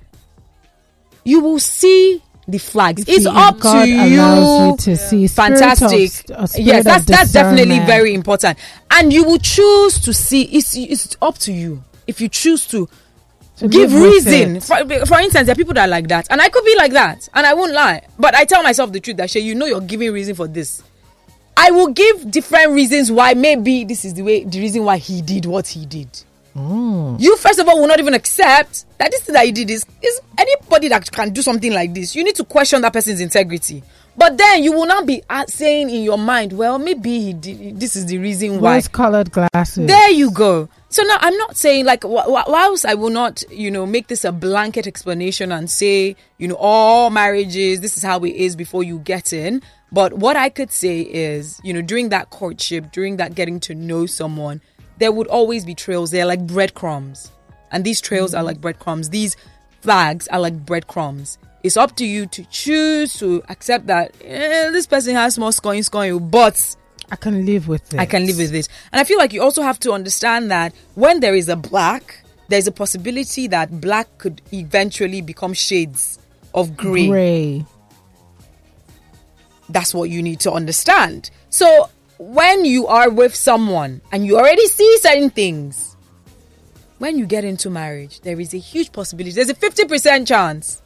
you 1.23 1.41
will 1.41 1.59
see 1.59 2.21
the 2.47 2.57
flags. 2.59 3.01
If 3.03 3.09
it's 3.09 3.23
you- 3.25 3.31
up 3.31 3.59
God 3.59 3.85
to 3.85 3.89
you. 3.89 4.01
you 4.03 4.77
to 4.77 4.95
see 4.97 5.27
Fantastic. 5.27 6.29
of- 6.31 6.51
yes, 6.57 6.83
that's 6.83 7.05
that's 7.05 7.31
definitely 7.31 7.79
very 7.79 8.13
important. 8.13 8.57
And 8.91 9.11
you 9.11 9.23
will 9.23 9.39
choose 9.39 9.99
to 10.01 10.13
see. 10.13 10.43
It's 10.43 10.75
it's 10.75 11.17
up 11.21 11.37
to 11.39 11.51
you 11.53 11.83
if 12.07 12.21
you 12.21 12.29
choose 12.29 12.67
to 12.67 12.87
To 13.57 13.67
give 13.67 13.93
reason. 13.93 14.59
For, 14.59 14.75
for 15.05 15.19
instance, 15.19 15.45
there 15.47 15.53
are 15.53 15.55
people 15.55 15.73
that 15.75 15.85
are 15.87 15.91
like 15.91 16.07
that, 16.09 16.27
and 16.29 16.41
I 16.41 16.49
could 16.49 16.65
be 16.65 16.75
like 16.75 16.91
that, 16.91 17.27
and 17.33 17.45
I 17.47 17.53
won't 17.53 17.73
lie. 17.73 18.01
But 18.19 18.35
I 18.35 18.45
tell 18.45 18.61
myself 18.61 18.91
the 18.91 18.99
truth 18.99 19.17
that 19.17 19.29
Shay, 19.31 19.39
you 19.39 19.55
know, 19.55 19.65
you're 19.65 19.81
giving 19.81 20.11
reason 20.11 20.35
for 20.35 20.47
this. 20.47 20.83
I 21.57 21.71
will 21.71 21.87
give 21.87 22.29
different 22.29 22.73
reasons 22.73 23.11
why. 23.11 23.33
Maybe 23.33 23.85
this 23.85 24.03
is 24.05 24.13
the 24.13 24.21
way, 24.23 24.43
the 24.43 24.59
reason 24.59 24.83
why 24.83 24.97
he 24.97 25.21
did 25.21 25.45
what 25.45 25.67
he 25.67 25.85
did. 25.85 26.09
Mm. 26.55 27.19
You 27.19 27.35
first 27.37 27.59
of 27.59 27.67
all 27.67 27.79
will 27.81 27.87
not 27.87 27.99
even 27.99 28.13
accept 28.13 28.85
that 28.97 29.11
this 29.11 29.23
thing 29.23 29.33
that 29.33 29.45
he 29.45 29.51
did 29.51 29.69
is 29.69 29.85
is 30.01 30.21
anybody 30.37 30.87
that 30.87 31.11
can 31.11 31.31
do 31.33 31.41
something 31.41 31.73
like 31.73 31.93
this. 31.93 32.15
You 32.15 32.23
need 32.23 32.35
to 32.35 32.45
question 32.45 32.81
that 32.81 32.93
person's 32.93 33.19
integrity. 33.19 33.83
But 34.17 34.37
then 34.37 34.63
you 34.63 34.71
will 34.71 34.85
not 34.85 35.05
be 35.05 35.21
saying 35.47 35.89
in 35.89 36.03
your 36.03 36.17
mind, 36.17 36.53
well, 36.53 36.79
maybe 36.79 37.19
he 37.19 37.33
did. 37.33 37.77
This 37.79 37.97
is 37.97 38.05
the 38.05 38.17
reason 38.17 38.61
why. 38.61 38.75
Rose 38.75 38.87
colored 38.87 39.29
glasses. 39.29 39.87
There 39.87 40.11
you 40.11 40.31
go. 40.31 40.69
So 40.87 41.03
now 41.03 41.17
I'm 41.19 41.35
not 41.37 41.57
saying 41.57 41.83
like 41.83 42.03
wh- 42.03 42.23
wh- 42.23 42.47
whilst 42.47 42.85
I 42.85 42.93
will 42.93 43.09
not, 43.09 43.43
you 43.51 43.69
know, 43.69 43.85
make 43.85 44.07
this 44.07 44.23
a 44.23 44.31
blanket 44.31 44.87
explanation 44.87 45.51
and 45.51 45.69
say, 45.69 46.15
you 46.37 46.47
know, 46.47 46.55
all 46.57 47.09
marriages 47.09 47.81
this 47.81 47.97
is 47.97 48.03
how 48.03 48.23
it 48.23 48.33
is 48.33 48.55
before 48.55 48.83
you 48.83 48.99
get 48.99 49.33
in. 49.33 49.61
But 49.91 50.13
what 50.13 50.37
I 50.37 50.47
could 50.47 50.71
say 50.71 51.01
is, 51.01 51.59
you 51.65 51.73
know, 51.73 51.81
during 51.81 52.09
that 52.09 52.29
courtship, 52.29 52.93
during 52.93 53.17
that 53.17 53.35
getting 53.35 53.59
to 53.61 53.75
know 53.75 54.05
someone, 54.05 54.61
there 54.97 55.11
would 55.11 55.27
always 55.27 55.65
be 55.65 55.75
trails. 55.75 56.11
They're 56.11 56.25
like 56.25 56.45
breadcrumbs, 56.45 57.31
and 57.71 57.83
these 57.83 58.01
trails 58.01 58.33
are 58.33 58.43
like 58.43 58.61
breadcrumbs. 58.61 59.09
These 59.09 59.35
flags 59.81 60.27
are 60.29 60.39
like 60.39 60.65
breadcrumbs. 60.65 61.37
It's 61.63 61.77
up 61.77 61.95
to 61.95 62.05
you 62.05 62.27
to 62.27 62.43
choose 62.45 63.13
to 63.15 63.43
accept 63.49 63.87
that 63.87 64.15
eh, 64.23 64.69
this 64.69 64.85
person 64.85 65.15
has 65.15 65.39
more 65.39 65.51
scoring, 65.51 65.81
scoring, 65.83 66.29
but 66.29 66.75
I 67.11 67.15
can 67.15 67.45
live 67.45 67.67
with 67.67 67.93
it. 67.93 67.99
I 67.99 68.05
can 68.05 68.25
live 68.25 68.37
with 68.37 68.53
it. 68.53 68.67
And 68.91 68.99
I 68.99 69.03
feel 69.03 69.17
like 69.17 69.33
you 69.33 69.41
also 69.41 69.61
have 69.61 69.79
to 69.81 69.91
understand 69.91 70.51
that 70.51 70.73
when 70.95 71.19
there 71.19 71.35
is 71.35 71.49
a 71.49 71.55
black, 71.55 72.23
there's 72.47 72.67
a 72.67 72.71
possibility 72.71 73.47
that 73.47 73.81
black 73.81 74.17
could 74.17 74.41
eventually 74.53 75.21
become 75.21 75.53
shades 75.53 76.19
of 76.53 76.77
gray. 76.77 77.07
Gray. 77.07 77.65
That's 79.69 79.93
what 79.93 80.09
you 80.09 80.21
need 80.21 80.39
to 80.41 80.51
understand. 80.51 81.31
So 81.49 81.89
when 82.17 82.65
you 82.65 82.87
are 82.87 83.09
with 83.09 83.35
someone 83.35 84.01
and 84.11 84.25
you 84.25 84.37
already 84.37 84.65
see 84.67 84.97
certain 84.99 85.29
things, 85.29 85.95
when 86.97 87.17
you 87.17 87.25
get 87.25 87.43
into 87.43 87.69
marriage, 87.69 88.21
there 88.21 88.39
is 88.39 88.53
a 88.53 88.57
huge 88.57 88.91
possibility. 88.91 89.31
There's 89.31 89.49
a 89.49 89.55
50% 89.55 90.27
chance, 90.27 90.81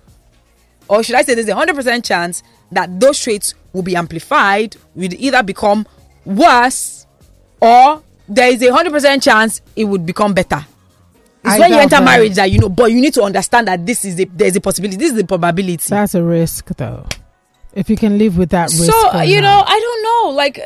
or 0.88 1.04
should 1.04 1.15
I 1.15 1.22
say, 1.22 1.36
there's 1.36 1.48
a 1.48 1.54
100% 1.54 2.04
chance 2.04 2.42
that 2.72 3.00
those 3.00 3.20
traits 3.20 3.54
will 3.74 3.84
be 3.84 3.96
amplified, 3.96 4.76
will 4.96 5.13
either 5.13 5.44
become 5.44 5.88
worse, 6.26 7.06
or 7.62 8.02
there 8.28 8.52
is 8.52 8.62
a 8.62 8.68
100% 8.68 9.22
chance 9.22 9.62
it 9.76 9.86
would 9.86 10.06
become 10.06 10.34
better. 10.34 10.65
It's 11.44 11.58
when 11.58 11.72
you 11.72 11.78
enter 11.78 12.00
way. 12.00 12.06
marriage 12.06 12.36
that 12.36 12.52
you 12.52 12.60
know, 12.60 12.70
but 12.70 12.92
you 12.92 13.00
need 13.00 13.13
to 13.13 13.24
understand 13.24 13.68
that 13.70 13.86
this 13.86 14.04
is 14.04 14.20
a, 14.20 14.26
there's 14.26 14.56
a 14.56 14.62
possibility, 14.62 14.98
this 14.98 15.12
is 15.12 15.18
the 15.18 15.26
probability. 15.26 15.88
That's 15.88 16.15
a 16.15 16.24
risk, 16.24 16.65
though. 16.76 17.06
If 17.74 17.89
you 17.89 17.96
can 17.96 18.18
live 18.18 18.38
with 18.38 18.50
that 18.50 18.70
risk. 18.70 18.86
So 18.86 19.22
you 19.22 19.42
know. 19.42 19.63
I 19.65 19.80
don't 19.80 20.04
know. 20.04 20.36
Like, 20.36 20.60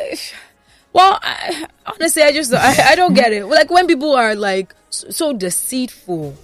well, 0.93 1.19
I, 1.21 1.67
honestly, 1.85 2.23
I 2.23 2.31
just 2.31 2.53
I, 2.53 2.91
I 2.91 2.95
don't 2.95 3.13
get 3.13 3.33
it. 3.33 3.45
Like 3.45 3.69
when 3.69 3.87
people 3.87 4.13
are 4.13 4.35
like 4.35 4.73
so, 4.89 5.09
so 5.09 5.33
deceitful, 5.33 6.35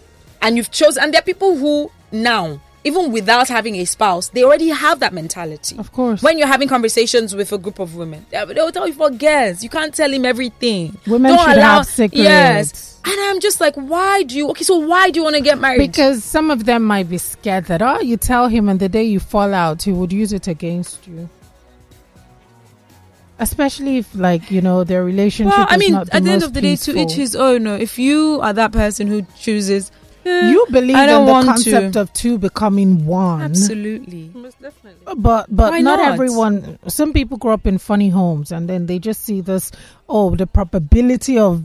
and 0.42 0.58
you've 0.58 0.72
chosen, 0.72 1.04
and 1.04 1.14
there 1.14 1.20
are 1.20 1.24
people 1.24 1.56
who 1.56 1.92
now, 2.12 2.60
even 2.84 3.12
without 3.12 3.48
having 3.48 3.76
a 3.76 3.86
spouse, 3.86 4.30
they 4.30 4.44
already 4.44 4.70
have 4.70 5.00
that 5.02 5.14
mentality. 5.14 5.78
Of 5.78 5.92
course. 5.92 6.24
When 6.24 6.38
you're 6.38 6.48
having 6.48 6.68
conversations 6.68 7.36
with 7.36 7.52
a 7.52 7.58
group 7.58 7.80
of 7.80 7.96
women, 7.96 8.26
they 8.32 8.44
will 8.44 8.72
tell 8.72 8.88
you 8.88 8.94
for 8.94 9.10
guess. 9.12 9.64
You 9.64 9.70
can't 9.70 9.94
tell 9.94 10.12
him 10.12 10.26
everything. 10.26 10.98
Women 11.06 11.38
should 11.38 11.58
have 11.58 11.86
secrets. 11.86 12.24
Yes. 12.24 13.02
And 13.06 13.16
I'm 13.18 13.40
just 13.40 13.62
like, 13.62 13.76
why 13.76 14.24
do 14.24 14.36
you? 14.36 14.50
Okay, 14.50 14.64
so 14.64 14.78
why 14.78 15.10
do 15.10 15.20
you 15.20 15.24
want 15.24 15.36
to 15.36 15.42
get 15.42 15.58
married? 15.58 15.80
Because 15.80 16.24
some 16.24 16.52
of 16.52 16.66
them 16.66 16.84
might 16.84 17.10
be 17.10 17.18
scared 17.18 17.66
that, 17.66 17.82
oh, 17.82 18.00
you 18.02 18.18
tell 18.18 18.48
him, 18.50 18.68
and 18.68 18.80
the 18.80 18.90
day 18.90 19.04
you 19.04 19.20
fall 19.20 19.54
out, 19.54 19.84
he 19.84 19.92
would 19.92 20.12
use 20.12 20.34
it 20.34 20.48
against 20.48 21.08
you. 21.08 21.30
Especially 23.40 23.98
if, 23.98 24.14
like, 24.14 24.52
you 24.52 24.62
know, 24.62 24.84
their 24.84 25.04
relationship 25.04 25.58
Well, 25.58 25.68
I 25.70 25.78
mean, 25.78 25.96
at 25.96 26.10
the 26.12 26.30
end 26.30 26.44
of 26.44 26.54
the 26.54 26.62
day, 26.62 26.76
to 26.76 26.98
each 27.00 27.14
his 27.14 27.36
own. 27.36 27.64
no. 27.64 27.76
If 27.76 27.98
you 27.98 28.40
are 28.42 28.54
that 28.54 28.72
person 28.74 29.08
who 29.08 29.26
chooses, 29.38 29.92
You 30.26 30.66
believe 30.70 30.96
I 30.96 31.06
don't 31.06 31.22
in 31.22 31.26
the 31.46 31.52
concept 31.52 31.94
to. 31.94 32.02
of 32.02 32.14
two 32.14 32.38
becoming 32.38 33.06
one. 33.06 33.42
Absolutely. 33.42 34.30
Most 34.34 34.62
definitely. 34.62 35.06
Uh, 35.08 35.16
but 35.16 35.48
but 35.50 35.72
not, 35.72 36.00
not? 36.00 36.00
everyone. 36.14 36.78
Some 36.88 37.14
people 37.14 37.38
grow 37.38 37.54
up 37.54 37.66
in 37.66 37.78
funny 37.78 38.10
homes, 38.10 38.52
and 38.52 38.70
then 38.70 38.86
they 38.86 39.00
just 39.00 39.24
see 39.24 39.42
this. 39.42 39.72
Oh, 40.08 40.36
the 40.36 40.48
probability 40.48 41.38
of 41.38 41.64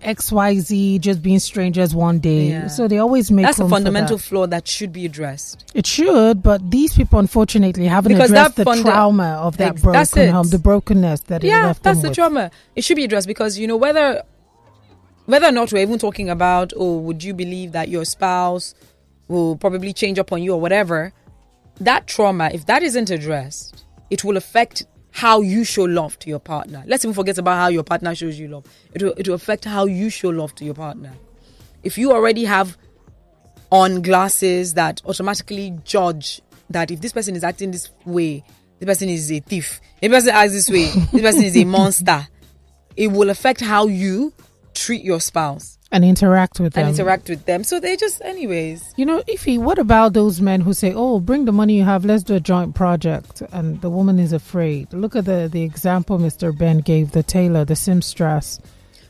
X 0.00 0.32
Y 0.32 0.58
Z 0.58 0.98
just 1.00 1.22
being 1.22 1.38
strangers 1.38 1.94
one 1.94 2.18
day. 2.18 2.50
Yeah. 2.50 2.66
So 2.68 2.88
they 2.88 2.98
always 2.98 3.30
make 3.30 3.46
That's 3.46 3.60
a 3.60 3.68
fundamental 3.68 4.16
that. 4.16 4.22
flaw 4.22 4.46
that 4.46 4.66
should 4.66 4.92
be 4.92 5.06
addressed. 5.06 5.64
It 5.74 5.86
should, 5.86 6.42
but 6.42 6.70
these 6.70 6.94
people 6.94 7.18
unfortunately 7.18 7.86
haven't 7.86 8.12
Because 8.12 8.30
addressed 8.30 8.56
the 8.56 8.64
funda- 8.64 8.90
trauma 8.90 9.38
of 9.40 9.56
that 9.58 9.72
Ex- 9.74 9.82
broken 9.82 10.28
home, 10.30 10.48
the 10.48 10.58
brokenness 10.58 11.20
that 11.22 11.44
it 11.44 11.48
yeah, 11.48 11.66
left 11.66 11.82
that's 11.82 11.98
them 11.98 12.02
the 12.02 12.08
with. 12.10 12.16
trauma. 12.16 12.50
It 12.74 12.82
should 12.84 12.96
be 12.96 13.04
addressed 13.04 13.26
because 13.28 13.58
you 13.58 13.66
know 13.66 13.76
whether 13.76 14.22
whether 15.26 15.46
or 15.46 15.52
not 15.52 15.72
we're 15.72 15.82
even 15.82 15.98
talking 15.98 16.30
about, 16.30 16.72
oh, 16.76 16.98
would 16.98 17.22
you 17.22 17.34
believe 17.34 17.72
that 17.72 17.88
your 17.88 18.04
spouse 18.04 18.74
will 19.28 19.56
probably 19.56 19.92
change 19.92 20.18
up 20.18 20.32
on 20.32 20.42
you 20.42 20.52
or 20.54 20.60
whatever? 20.60 21.12
that 21.80 22.06
trauma, 22.06 22.50
if 22.52 22.66
that 22.66 22.82
isn't 22.82 23.10
addressed, 23.10 23.84
it 24.10 24.24
will 24.24 24.36
affect 24.36 24.84
how 25.10 25.40
you 25.40 25.64
show 25.64 25.84
love 25.84 26.18
to 26.20 26.28
your 26.28 26.38
partner. 26.38 26.82
Let's 26.86 27.04
even 27.04 27.14
forget 27.14 27.38
about 27.38 27.56
how 27.56 27.68
your 27.68 27.82
partner 27.82 28.14
shows 28.14 28.38
you 28.38 28.48
love. 28.48 28.66
It 28.92 29.02
will, 29.02 29.14
it 29.16 29.26
will 29.28 29.34
affect 29.34 29.64
how 29.64 29.86
you 29.86 30.10
show 30.10 30.28
love 30.28 30.54
to 30.56 30.64
your 30.64 30.74
partner. 30.74 31.12
If 31.82 31.96
you 31.98 32.12
already 32.12 32.44
have 32.44 32.76
on 33.70 34.02
glasses 34.02 34.74
that 34.74 35.02
automatically 35.06 35.78
judge 35.84 36.40
that 36.70 36.90
if 36.90 37.00
this 37.00 37.12
person 37.12 37.34
is 37.34 37.44
acting 37.44 37.70
this 37.70 37.90
way, 38.04 38.44
this 38.78 38.86
person 38.86 39.08
is 39.08 39.30
a 39.32 39.40
thief. 39.40 39.80
If 40.02 40.10
this 40.10 40.24
person 40.24 40.36
acts 40.36 40.52
this 40.52 40.70
way, 40.70 40.86
this 41.12 41.22
person 41.22 41.42
is 41.42 41.56
a 41.56 41.64
monster. 41.64 42.26
It 42.96 43.08
will 43.08 43.30
affect 43.30 43.60
how 43.60 43.86
you 43.86 44.32
treat 44.76 45.02
your 45.02 45.20
spouse 45.20 45.78
and 45.92 46.04
interact 46.04 46.60
with 46.60 46.74
them 46.74 46.86
and 46.86 46.98
interact 46.98 47.28
with 47.28 47.44
them. 47.46 47.64
So 47.64 47.80
they 47.80 47.96
just, 47.96 48.20
anyways. 48.22 48.92
You 48.96 49.06
know, 49.06 49.22
Ify, 49.22 49.58
what 49.58 49.78
about 49.78 50.12
those 50.12 50.40
men 50.40 50.60
who 50.60 50.72
say, 50.74 50.92
"Oh, 50.94 51.20
bring 51.20 51.44
the 51.44 51.52
money 51.52 51.76
you 51.76 51.84
have, 51.84 52.04
let's 52.04 52.22
do 52.22 52.34
a 52.34 52.40
joint 52.40 52.74
project," 52.74 53.42
and 53.52 53.80
the 53.80 53.90
woman 53.90 54.18
is 54.18 54.32
afraid? 54.32 54.92
Look 54.92 55.16
at 55.16 55.24
the 55.24 55.48
the 55.50 55.62
example 55.62 56.18
Mr. 56.18 56.56
Ben 56.56 56.78
gave, 56.78 57.12
the 57.12 57.22
tailor, 57.22 57.64
the 57.64 57.76
seamstress. 57.76 58.60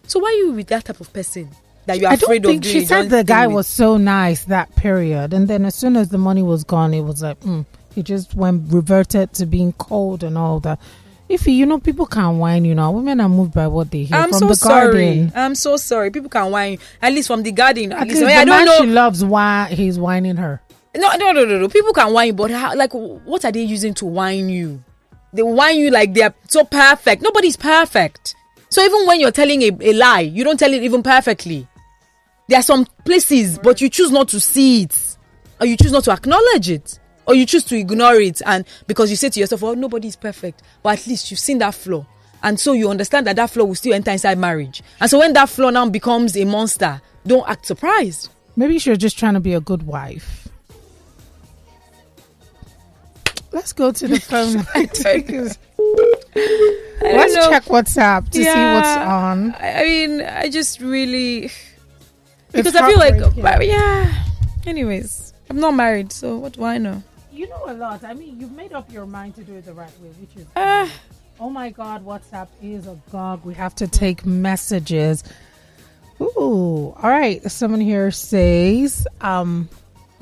So 0.06 0.20
why 0.20 0.28
are 0.28 0.38
you 0.46 0.52
with 0.52 0.68
that 0.68 0.84
type 0.84 1.00
of 1.00 1.12
person? 1.12 1.50
That 1.86 2.00
you're 2.00 2.12
afraid 2.12 2.36
I 2.36 2.38
don't 2.38 2.52
think 2.52 2.64
of 2.64 2.70
she 2.70 2.84
said 2.84 3.10
the 3.10 3.22
guy 3.24 3.46
with? 3.46 3.56
was 3.56 3.66
so 3.66 3.96
nice 3.96 4.44
that 4.44 4.74
period, 4.76 5.32
and 5.32 5.48
then 5.48 5.64
as 5.64 5.74
soon 5.74 5.96
as 5.96 6.08
the 6.08 6.18
money 6.18 6.42
was 6.42 6.64
gone, 6.64 6.94
it 6.94 7.02
was 7.02 7.22
like, 7.22 7.40
mm, 7.40 7.64
he 7.94 8.02
just 8.02 8.34
went 8.34 8.72
reverted 8.72 9.32
to 9.34 9.46
being 9.46 9.72
cold 9.72 10.22
and 10.22 10.36
all 10.36 10.60
that. 10.60 10.78
If 11.28 11.46
you 11.48 11.66
know, 11.66 11.80
people 11.80 12.06
can 12.06 12.38
whine, 12.38 12.64
you 12.64 12.74
know, 12.74 12.92
women 12.92 13.20
are 13.20 13.28
moved 13.28 13.52
by 13.52 13.66
what 13.66 13.90
they 13.90 14.04
hear 14.04 14.16
I'm 14.16 14.30
from 14.30 14.38
so 14.38 14.48
the 14.48 14.54
sorry. 14.54 14.92
garden. 14.92 15.32
I'm 15.34 15.54
so 15.56 15.76
sorry. 15.76 16.10
People 16.10 16.30
can 16.30 16.50
whine, 16.52 16.78
at 17.02 17.12
least 17.12 17.26
from 17.26 17.42
the 17.42 17.50
garden. 17.50 17.92
At, 17.92 18.02
at 18.02 18.08
least, 18.08 18.20
the 18.20 18.26
I 18.26 18.44
don't 18.44 18.48
man 18.48 18.64
know. 18.66 18.78
She 18.78 18.86
loves 18.86 19.24
why 19.24 19.66
he's 19.70 19.98
whining 19.98 20.36
her. 20.36 20.60
No, 20.96 21.16
no, 21.16 21.32
no, 21.32 21.44
no, 21.44 21.58
no. 21.58 21.68
People 21.68 21.92
can 21.92 22.12
whine, 22.12 22.36
but 22.36 22.50
how, 22.52 22.74
like, 22.76 22.92
what 22.94 23.44
are 23.44 23.52
they 23.52 23.62
using 23.62 23.92
to 23.94 24.06
whine 24.06 24.48
you? 24.48 24.82
They 25.32 25.42
whine 25.42 25.78
you 25.78 25.90
like 25.90 26.14
they're 26.14 26.34
so 26.48 26.64
perfect. 26.64 27.22
Nobody's 27.22 27.56
perfect. 27.56 28.34
So 28.68 28.82
even 28.82 29.06
when 29.06 29.20
you're 29.20 29.32
telling 29.32 29.62
a, 29.62 29.70
a 29.80 29.92
lie, 29.94 30.20
you 30.20 30.44
don't 30.44 30.58
tell 30.58 30.72
it 30.72 30.82
even 30.82 31.02
perfectly. 31.02 31.66
There 32.48 32.58
are 32.58 32.62
some 32.62 32.86
places, 33.04 33.58
but 33.58 33.80
you 33.80 33.88
choose 33.88 34.12
not 34.12 34.28
to 34.28 34.40
see 34.40 34.84
it, 34.84 35.16
or 35.60 35.66
you 35.66 35.76
choose 35.76 35.92
not 35.92 36.04
to 36.04 36.12
acknowledge 36.12 36.70
it 36.70 37.00
or 37.26 37.34
you 37.34 37.46
choose 37.46 37.64
to 37.64 37.76
ignore 37.76 38.14
it 38.16 38.40
and 38.46 38.64
because 38.86 39.10
you 39.10 39.16
say 39.16 39.28
to 39.28 39.40
yourself, 39.40 39.62
"Oh, 39.62 39.74
nobody 39.74 40.08
is 40.08 40.16
perfect," 40.16 40.62
but 40.82 40.98
at 40.98 41.06
least 41.06 41.30
you've 41.30 41.40
seen 41.40 41.58
that 41.58 41.74
flaw, 41.74 42.06
and 42.42 42.58
so 42.58 42.72
you 42.72 42.90
understand 42.90 43.26
that 43.26 43.36
that 43.36 43.50
flaw 43.50 43.64
will 43.64 43.74
still 43.74 43.94
enter 43.94 44.10
inside 44.10 44.38
marriage. 44.38 44.82
And 45.00 45.10
so 45.10 45.18
when 45.18 45.32
that 45.34 45.48
flaw 45.48 45.70
now 45.70 45.88
becomes 45.88 46.36
a 46.36 46.44
monster, 46.44 47.00
don't 47.26 47.48
act 47.48 47.66
surprised. 47.66 48.30
Maybe 48.56 48.76
you're 48.76 48.96
just 48.96 49.18
trying 49.18 49.34
to 49.34 49.40
be 49.40 49.54
a 49.54 49.60
good 49.60 49.82
wife. 49.86 50.48
Let's 53.52 53.72
go 53.72 53.90
to 53.90 54.08
the 54.08 54.20
phone. 54.20 54.54
Let's 57.02 57.34
know. 57.34 57.48
check 57.48 57.64
WhatsApp 57.64 58.30
to 58.30 58.42
yeah, 58.42 58.54
see 58.54 58.74
what's 58.74 58.96
on. 59.10 59.54
I 59.58 59.82
mean, 59.82 60.20
I 60.20 60.48
just 60.50 60.80
really 60.80 61.50
because 62.52 62.74
I 62.74 62.88
feel 62.88 62.98
like, 62.98 63.64
yeah. 63.66 64.24
Anyways, 64.66 65.32
I'm 65.50 65.60
not 65.60 65.72
married, 65.72 66.12
so 66.12 66.38
what 66.38 66.52
do 66.54 66.64
I 66.64 66.78
know? 66.78 67.02
You 67.36 67.48
know 67.48 67.64
a 67.66 67.74
lot. 67.74 68.04
I 68.04 68.14
mean, 68.14 68.40
you've 68.40 68.52
made 68.52 68.72
up 68.72 68.90
your 68.92 69.06
mind 69.06 69.34
to 69.36 69.44
do 69.44 69.54
it 69.54 69.64
the 69.66 69.74
right 69.74 69.92
way, 70.00 70.08
which 70.20 70.36
is. 70.36 70.46
Uh, 70.56 70.88
oh 71.38 71.50
my 71.50 71.70
God, 71.70 72.04
WhatsApp 72.04 72.48
is 72.62 72.86
a 72.86 72.98
gog. 73.12 73.44
We 73.44 73.54
have 73.54 73.74
to 73.76 73.86
take 73.86 74.24
messages. 74.24 75.22
Ooh, 76.20 76.94
all 76.96 77.10
right. 77.10 77.42
Someone 77.50 77.80
here 77.80 78.10
says, 78.10 79.06
um, 79.20 79.68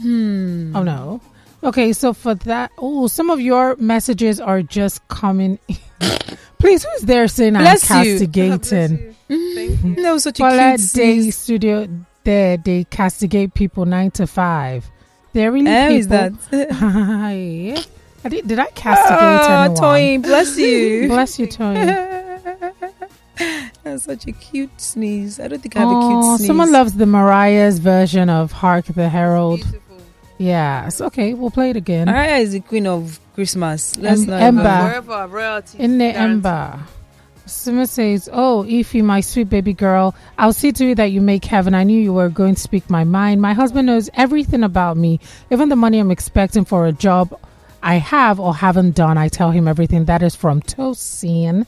hmm. 0.00 0.74
Oh 0.74 0.82
no. 0.82 1.20
Okay, 1.62 1.92
so 1.94 2.12
for 2.12 2.34
that, 2.34 2.72
oh, 2.78 3.06
some 3.06 3.30
of 3.30 3.40
your 3.40 3.76
messages 3.76 4.38
are 4.40 4.62
just 4.62 5.06
coming. 5.08 5.58
Please, 6.58 6.84
who's 6.84 7.02
there 7.02 7.28
saying 7.28 7.54
Bless 7.54 7.90
I'm 7.90 8.04
castigating? 8.04 9.14
You. 9.28 9.94
That 10.02 10.12
was 10.12 10.24
such 10.24 10.40
a 10.40 10.42
Paula 10.42 10.76
cute 10.76 10.92
Day 10.92 11.30
Studio. 11.30 11.88
There, 12.24 12.56
they 12.56 12.84
castigate 12.84 13.54
people 13.54 13.86
nine 13.86 14.10
to 14.12 14.26
five. 14.26 14.90
There 15.34 15.50
really 15.50 15.70
oh, 15.70 15.88
people. 15.88 15.96
Is 15.96 16.08
that? 16.08 16.32
Hi. 16.72 17.76
I 18.24 18.28
did, 18.28 18.46
did 18.46 18.58
I 18.60 18.66
castigate 18.66 19.18
oh, 19.18 19.46
ah, 19.50 19.64
anyone? 19.64 19.80
Toy, 19.80 20.18
bless 20.22 20.56
you. 20.64 21.08
bless 21.08 21.38
you, 21.40 21.48
Toy. 21.48 21.74
That's 23.82 24.04
such 24.04 24.28
a 24.28 24.32
cute 24.32 24.80
sneeze. 24.80 25.40
I 25.40 25.48
don't 25.48 25.60
think 25.60 25.76
I 25.76 25.80
have 25.80 25.88
oh, 25.88 25.98
a 25.98 26.08
cute 26.08 26.36
sneeze. 26.36 26.46
Someone 26.46 26.70
loves 26.70 26.94
the 26.94 27.06
Mariah's 27.06 27.80
version 27.80 28.30
of 28.30 28.52
Hark 28.52 28.86
the 28.86 29.08
Herald. 29.08 29.60
Beautiful. 29.60 30.02
Yes. 30.38 31.00
Okay, 31.00 31.34
we'll 31.34 31.50
play 31.50 31.70
it 31.70 31.76
again. 31.76 32.06
Mariah 32.06 32.38
is 32.38 32.52
the 32.52 32.60
queen 32.60 32.86
of 32.86 33.18
Christmas. 33.34 33.96
Let's 33.98 34.22
em- 34.22 34.28
not 34.28 34.40
Ember. 34.40 35.68
In 35.78 35.98
the 35.98 36.04
Ember. 36.04 36.78
Someone 37.46 37.86
says, 37.86 38.28
Oh, 38.32 38.64
Ify, 38.66 39.04
my 39.04 39.20
sweet 39.20 39.50
baby 39.50 39.74
girl, 39.74 40.14
I'll 40.38 40.54
see 40.54 40.72
to 40.72 40.90
it 40.90 40.94
that 40.94 41.12
you 41.12 41.20
make 41.20 41.44
heaven. 41.44 41.74
I 41.74 41.84
knew 41.84 42.00
you 42.00 42.12
were 42.12 42.30
going 42.30 42.54
to 42.54 42.60
speak 42.60 42.88
my 42.88 43.04
mind. 43.04 43.42
My 43.42 43.52
husband 43.52 43.86
knows 43.86 44.08
everything 44.14 44.62
about 44.62 44.96
me, 44.96 45.20
even 45.50 45.68
the 45.68 45.76
money 45.76 45.98
I'm 45.98 46.10
expecting 46.10 46.64
for 46.64 46.86
a 46.86 46.92
job 46.92 47.38
I 47.82 47.96
have 47.96 48.40
or 48.40 48.54
haven't 48.54 48.94
done. 48.94 49.18
I 49.18 49.28
tell 49.28 49.50
him 49.50 49.68
everything. 49.68 50.06
That 50.06 50.22
is 50.22 50.34
from 50.34 50.62
Tosin. 50.62 51.66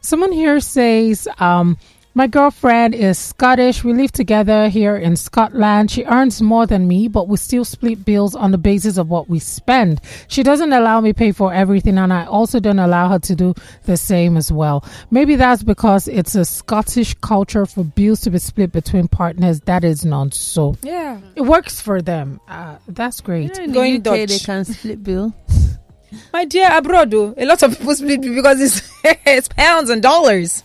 Someone 0.00 0.32
here 0.32 0.60
says, 0.60 1.28
um, 1.38 1.76
my 2.14 2.26
girlfriend 2.26 2.94
is 2.94 3.18
Scottish. 3.18 3.82
We 3.82 3.94
live 3.94 4.12
together 4.12 4.68
here 4.68 4.96
in 4.96 5.16
Scotland. 5.16 5.90
She 5.90 6.04
earns 6.04 6.42
more 6.42 6.66
than 6.66 6.86
me, 6.86 7.08
but 7.08 7.26
we 7.26 7.38
still 7.38 7.64
split 7.64 8.04
bills 8.04 8.34
on 8.34 8.50
the 8.50 8.58
basis 8.58 8.98
of 8.98 9.08
what 9.08 9.30
we 9.30 9.38
spend. 9.38 10.00
She 10.28 10.42
doesn't 10.42 10.72
allow 10.74 11.00
me 11.00 11.14
pay 11.14 11.32
for 11.32 11.54
everything, 11.54 11.96
and 11.96 12.12
I 12.12 12.26
also 12.26 12.60
don't 12.60 12.78
allow 12.78 13.08
her 13.08 13.18
to 13.20 13.34
do 13.34 13.54
the 13.84 13.96
same 13.96 14.36
as 14.36 14.52
well. 14.52 14.84
Maybe 15.10 15.36
that's 15.36 15.62
because 15.62 16.06
it's 16.06 16.34
a 16.34 16.44
Scottish 16.44 17.14
culture 17.14 17.64
for 17.64 17.82
bills 17.82 18.20
to 18.22 18.30
be 18.30 18.38
split 18.38 18.72
between 18.72 19.08
partners. 19.08 19.60
That 19.60 19.82
is 19.82 20.04
not 20.04 20.34
so. 20.34 20.76
Yeah, 20.82 21.18
it 21.34 21.42
works 21.42 21.80
for 21.80 22.02
them. 22.02 22.40
Uh, 22.46 22.76
that's 22.88 23.22
great. 23.22 23.58
Yeah, 23.58 23.66
Going 23.68 23.96
UK, 23.96 24.02
Dutch. 24.02 24.28
they 24.28 24.38
can 24.38 24.64
split 24.66 25.02
bill. 25.02 25.34
My 26.32 26.44
dear 26.44 26.68
abroad, 26.76 27.10
though, 27.10 27.32
a 27.38 27.46
lot 27.46 27.62
of 27.62 27.78
people 27.78 27.94
split 27.94 28.20
because 28.20 28.60
it's 28.60 28.82
it's 29.24 29.48
pounds 29.48 29.88
and 29.88 30.02
dollars. 30.02 30.62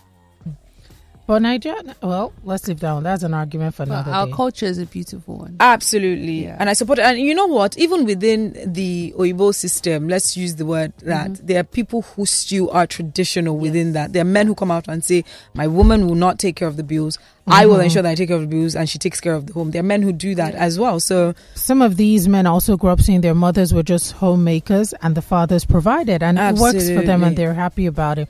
But 1.28 1.42
Nigeria, 1.42 1.84
well, 2.02 2.32
let's 2.46 2.70
leave 2.70 2.80
that 2.80 2.94
one. 2.94 3.04
That's 3.04 3.22
an 3.22 3.34
argument 3.34 3.76
for 3.76 3.84
another 3.84 4.12
Our 4.12 4.28
day. 4.28 4.32
culture 4.32 4.66
is 4.66 4.78
a 4.78 4.86
beautiful 4.86 5.40
one. 5.40 5.58
Absolutely. 5.60 6.46
Yeah. 6.46 6.56
And 6.58 6.70
I 6.70 6.74
support 6.74 7.00
it. 7.00 7.02
And 7.02 7.20
you 7.20 7.36
know 7.36 7.48
what? 7.48 7.78
Even 7.78 8.06
within 8.06 8.54
the 8.66 9.14
Oyibo 9.18 9.54
system, 9.54 10.08
let's 10.08 10.38
use 10.38 10.56
the 10.56 10.66
word 10.66 10.94
that 11.00 11.32
mm-hmm. 11.32 11.46
there 11.46 11.60
are 11.60 11.66
people 11.66 12.04
who 12.04 12.26
still 12.26 12.72
are 12.72 12.88
traditional 12.88 13.58
within 13.58 13.88
yes. 13.88 13.94
that. 13.96 14.14
There 14.14 14.22
are 14.22 14.26
men 14.26 14.48
who 14.48 14.56
come 14.56 14.72
out 14.72 14.88
and 14.88 15.04
say, 15.04 15.26
my 15.54 15.68
woman 15.68 16.08
will 16.08 16.16
not 16.16 16.40
take 16.40 16.56
care 16.56 16.68
of 16.70 16.78
the 16.78 16.84
bills. 16.84 17.18
Mm-hmm. 17.18 17.52
I 17.52 17.66
will 17.66 17.76
mm-hmm. 17.76 17.84
ensure 17.84 18.02
that 18.04 18.10
I 18.12 18.16
take 18.16 18.30
care 18.30 18.38
of 18.38 18.44
the 18.44 18.48
bills 18.48 18.74
and 18.74 18.90
she 18.90 18.98
takes 18.98 19.20
care 19.20 19.34
of 19.34 19.48
the 19.48 19.54
home. 19.54 19.72
There 19.72 19.82
are 19.82 19.84
men 19.84 20.04
who 20.04 20.14
do 20.14 20.34
that 20.36 20.54
yeah. 20.54 20.60
as 20.64 20.80
well. 20.80 21.02
So 21.02 21.36
some 21.56 21.82
of 21.82 21.98
these 21.98 22.30
men 22.30 22.48
also 22.48 22.78
grew 22.78 22.92
up 22.92 23.02
seeing 23.02 23.20
their 23.20 23.36
mothers 23.36 23.74
were 23.74 23.84
just 23.84 24.14
homemakers 24.14 24.94
and 25.02 25.14
the 25.14 25.22
fathers 25.22 25.66
provided 25.66 26.24
and 26.24 26.40
Absolutely. 26.40 26.80
it 26.80 26.96
works 26.96 27.02
for 27.02 27.06
them 27.06 27.26
and 27.26 27.36
they're 27.36 27.54
happy 27.54 27.86
about 27.86 28.18
it. 28.18 28.30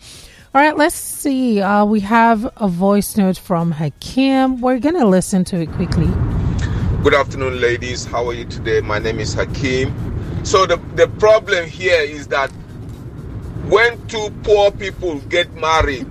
All 0.58 0.63
right, 0.63 0.76
let's 0.76 0.96
see. 0.96 1.62
Uh, 1.62 1.86
we 1.86 2.00
have 2.00 2.52
a 2.58 2.67
voice 2.67 3.15
note 3.15 3.38
from 3.38 3.72
Hakim. 3.74 4.60
We're 4.60 4.80
going 4.80 4.96
to 4.96 5.06
listen 5.06 5.43
to 5.43 5.62
it 5.62 5.72
quickly. 5.74 6.08
Good 7.04 7.13
afternoon, 7.13 7.62
ladies. 7.62 8.06
How 8.06 8.28
are 8.28 8.34
you 8.34 8.43
today? 8.46 8.82
My 8.82 8.98
name 8.98 9.20
is 9.20 9.36
Hakim. 9.36 9.93
So, 10.43 10.65
the, 10.65 10.78
the 10.96 11.10
problem 11.20 11.67
here 11.67 12.02
is 12.02 12.26
that 12.30 12.50
when 13.67 14.04
two 14.08 14.32
poor 14.41 14.72
people 14.72 15.20
get 15.30 15.54
married, 15.54 16.08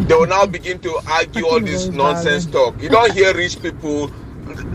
they 0.00 0.14
will 0.14 0.26
now 0.26 0.44
begin 0.44 0.78
to 0.80 1.00
argue 1.08 1.46
all 1.46 1.58
this 1.58 1.86
nonsense 1.86 2.44
talk. 2.44 2.82
You 2.82 2.90
don't 2.90 3.14
hear 3.14 3.32
rich 3.32 3.62
people 3.62 4.12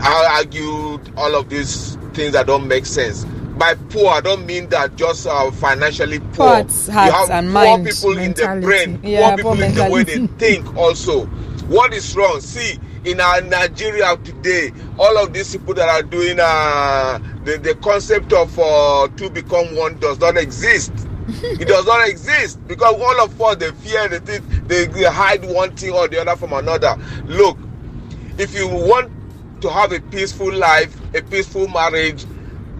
argue 0.02 0.98
all 1.16 1.36
of 1.36 1.48
these 1.48 1.96
things 2.12 2.32
that 2.32 2.48
don't 2.48 2.66
make 2.66 2.86
sense 2.86 3.24
by 3.58 3.74
poor, 3.74 4.08
I 4.08 4.20
don't 4.20 4.46
mean 4.46 4.68
that 4.68 4.96
just 4.96 5.26
uh, 5.26 5.50
financially 5.50 6.20
poor. 6.20 6.46
Hearts, 6.46 6.86
you 6.86 6.92
have 6.94 7.30
and 7.30 7.46
poor 7.48 7.52
mind, 7.52 7.86
people 7.86 8.14
mentality. 8.14 8.56
in 8.56 8.60
the 8.60 8.66
brain, 8.66 9.00
yeah, 9.02 9.28
poor 9.28 9.36
people 9.36 9.56
poor 9.56 9.64
in 9.64 9.74
the 9.74 9.90
way 9.90 10.02
they 10.04 10.26
think 10.38 10.76
also. 10.76 11.26
What 11.66 11.92
is 11.92 12.16
wrong? 12.16 12.40
See, 12.40 12.78
in 13.04 13.20
our 13.20 13.40
Nigeria 13.42 14.16
today, 14.18 14.72
all 14.98 15.18
of 15.18 15.32
these 15.32 15.52
people 15.54 15.74
that 15.74 15.88
are 15.88 16.02
doing 16.02 16.38
uh, 16.40 17.18
the, 17.44 17.58
the 17.58 17.74
concept 17.76 18.32
of 18.32 18.56
uh, 18.58 19.08
two 19.16 19.28
become 19.30 19.74
one 19.76 19.98
does 19.98 20.18
not 20.20 20.36
exist. 20.36 20.92
it 21.28 21.68
does 21.68 21.84
not 21.86 22.08
exist 22.08 22.66
because 22.66 22.94
all 22.94 23.20
of 23.20 23.40
us 23.42 23.56
they 23.56 23.70
fear 23.72 24.08
the 24.08 24.20
thing, 24.20 24.42
they, 24.66 24.86
they 24.86 25.04
hide 25.04 25.44
one 25.44 25.74
thing 25.76 25.92
or 25.92 26.08
the 26.08 26.20
other 26.20 26.36
from 26.36 26.52
another. 26.54 26.96
Look, 27.26 27.58
if 28.38 28.54
you 28.54 28.68
want 28.68 29.10
to 29.60 29.70
have 29.70 29.92
a 29.92 30.00
peaceful 30.00 30.52
life, 30.52 30.96
a 31.14 31.20
peaceful 31.22 31.68
marriage, 31.68 32.24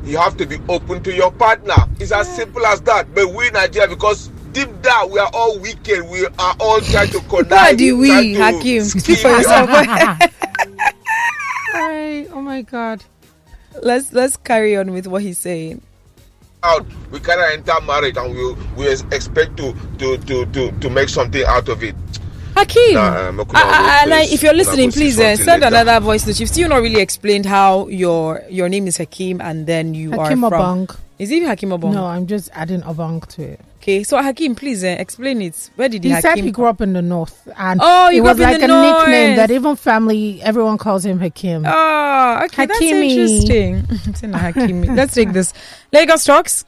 you 0.08 0.18
have 0.18 0.36
to 0.38 0.46
be 0.46 0.58
open 0.68 1.02
to 1.02 1.14
your 1.14 1.30
partner. 1.32 1.74
It's 2.00 2.12
as 2.12 2.34
simple 2.34 2.64
as 2.66 2.80
that. 2.82 3.14
But 3.14 3.28
we 3.34 3.50
Nigeria, 3.50 3.88
because 3.88 4.28
deep 4.52 4.70
down 4.82 5.10
we 5.10 5.18
are 5.18 5.30
all 5.32 5.58
wicked. 5.58 6.08
We 6.08 6.26
are 6.26 6.56
all 6.58 6.80
trying 6.80 7.10
to 7.10 7.20
connect. 7.20 7.50
Why 7.50 7.74
do 7.74 7.96
we, 7.98 8.34
Hakim? 8.34 8.84
Speak 8.84 9.18
for 9.18 9.28
yourself. 9.28 9.68
Hi. 9.70 10.30
Oh 12.30 12.40
my 12.40 12.62
God. 12.62 13.04
Let's 13.82 14.12
let's 14.12 14.36
carry 14.36 14.76
on 14.76 14.92
with 14.92 15.06
what 15.06 15.22
he's 15.22 15.38
saying. 15.38 15.82
out 16.62 16.86
we 17.10 17.20
cannot 17.20 17.52
enter 17.52 17.80
marriage 17.82 18.16
and 18.16 18.34
we 18.34 18.54
we 18.76 18.90
expect 18.90 19.56
to 19.56 19.72
to 19.98 20.16
to 20.18 20.46
to, 20.46 20.72
to 20.72 20.90
make 20.90 21.08
something 21.08 21.44
out 21.46 21.68
of 21.68 21.82
it 21.82 21.94
Hakeem, 22.58 22.94
nah, 22.94 23.28
um, 23.28 23.40
uh, 23.40 24.04
like, 24.08 24.32
if 24.32 24.42
you're 24.42 24.52
listening, 24.52 24.90
please 24.90 25.18
uh, 25.18 25.36
send 25.36 25.62
later. 25.62 25.76
another 25.76 26.00
voice 26.00 26.26
note. 26.26 26.40
You've 26.40 26.48
still 26.48 26.68
not 26.68 26.82
really 26.82 27.00
explained 27.00 27.46
how 27.46 27.86
your 27.88 28.42
your 28.50 28.68
name 28.68 28.86
is 28.86 28.96
Hakeem 28.96 29.40
and 29.40 29.66
then 29.66 29.94
you 29.94 30.10
Hakeem 30.10 30.44
are 30.44 30.50
from. 30.50 30.88
Is 31.18 31.30
it 31.30 31.42
Hakim 31.42 31.70
Obong? 31.70 31.94
No, 31.94 32.06
I'm 32.06 32.26
just 32.26 32.48
adding 32.52 32.82
Obong 32.82 33.26
to 33.34 33.42
it. 33.42 33.60
Okay, 33.78 34.04
so 34.04 34.22
Hakim, 34.22 34.54
please 34.54 34.84
uh, 34.84 34.96
explain 34.98 35.42
it. 35.42 35.70
Where 35.76 35.88
did 35.88 36.04
he? 36.04 36.10
He 36.10 36.14
Hakeem 36.14 36.36
said 36.36 36.44
he 36.44 36.50
grew 36.50 36.66
up 36.66 36.80
in 36.80 36.92
the 36.92 37.02
north, 37.02 37.48
and 37.56 37.80
oh, 37.82 38.10
it 38.10 38.20
was 38.20 38.38
like 38.38 38.60
a 38.62 38.66
north. 38.66 39.06
nickname 39.06 39.36
that 39.36 39.50
even 39.50 39.76
family, 39.76 40.40
everyone 40.42 40.78
calls 40.78 41.04
him 41.04 41.18
Hakim. 41.18 41.64
Oh, 41.66 42.40
okay, 42.44 42.66
Hakimi. 42.66 42.68
that's 42.68 42.80
interesting. 42.80 43.82
Hakimi. 44.32 44.96
Let's 44.96 45.14
take 45.14 45.32
this. 45.32 45.52
Lagos 45.92 46.24
talks. 46.24 46.64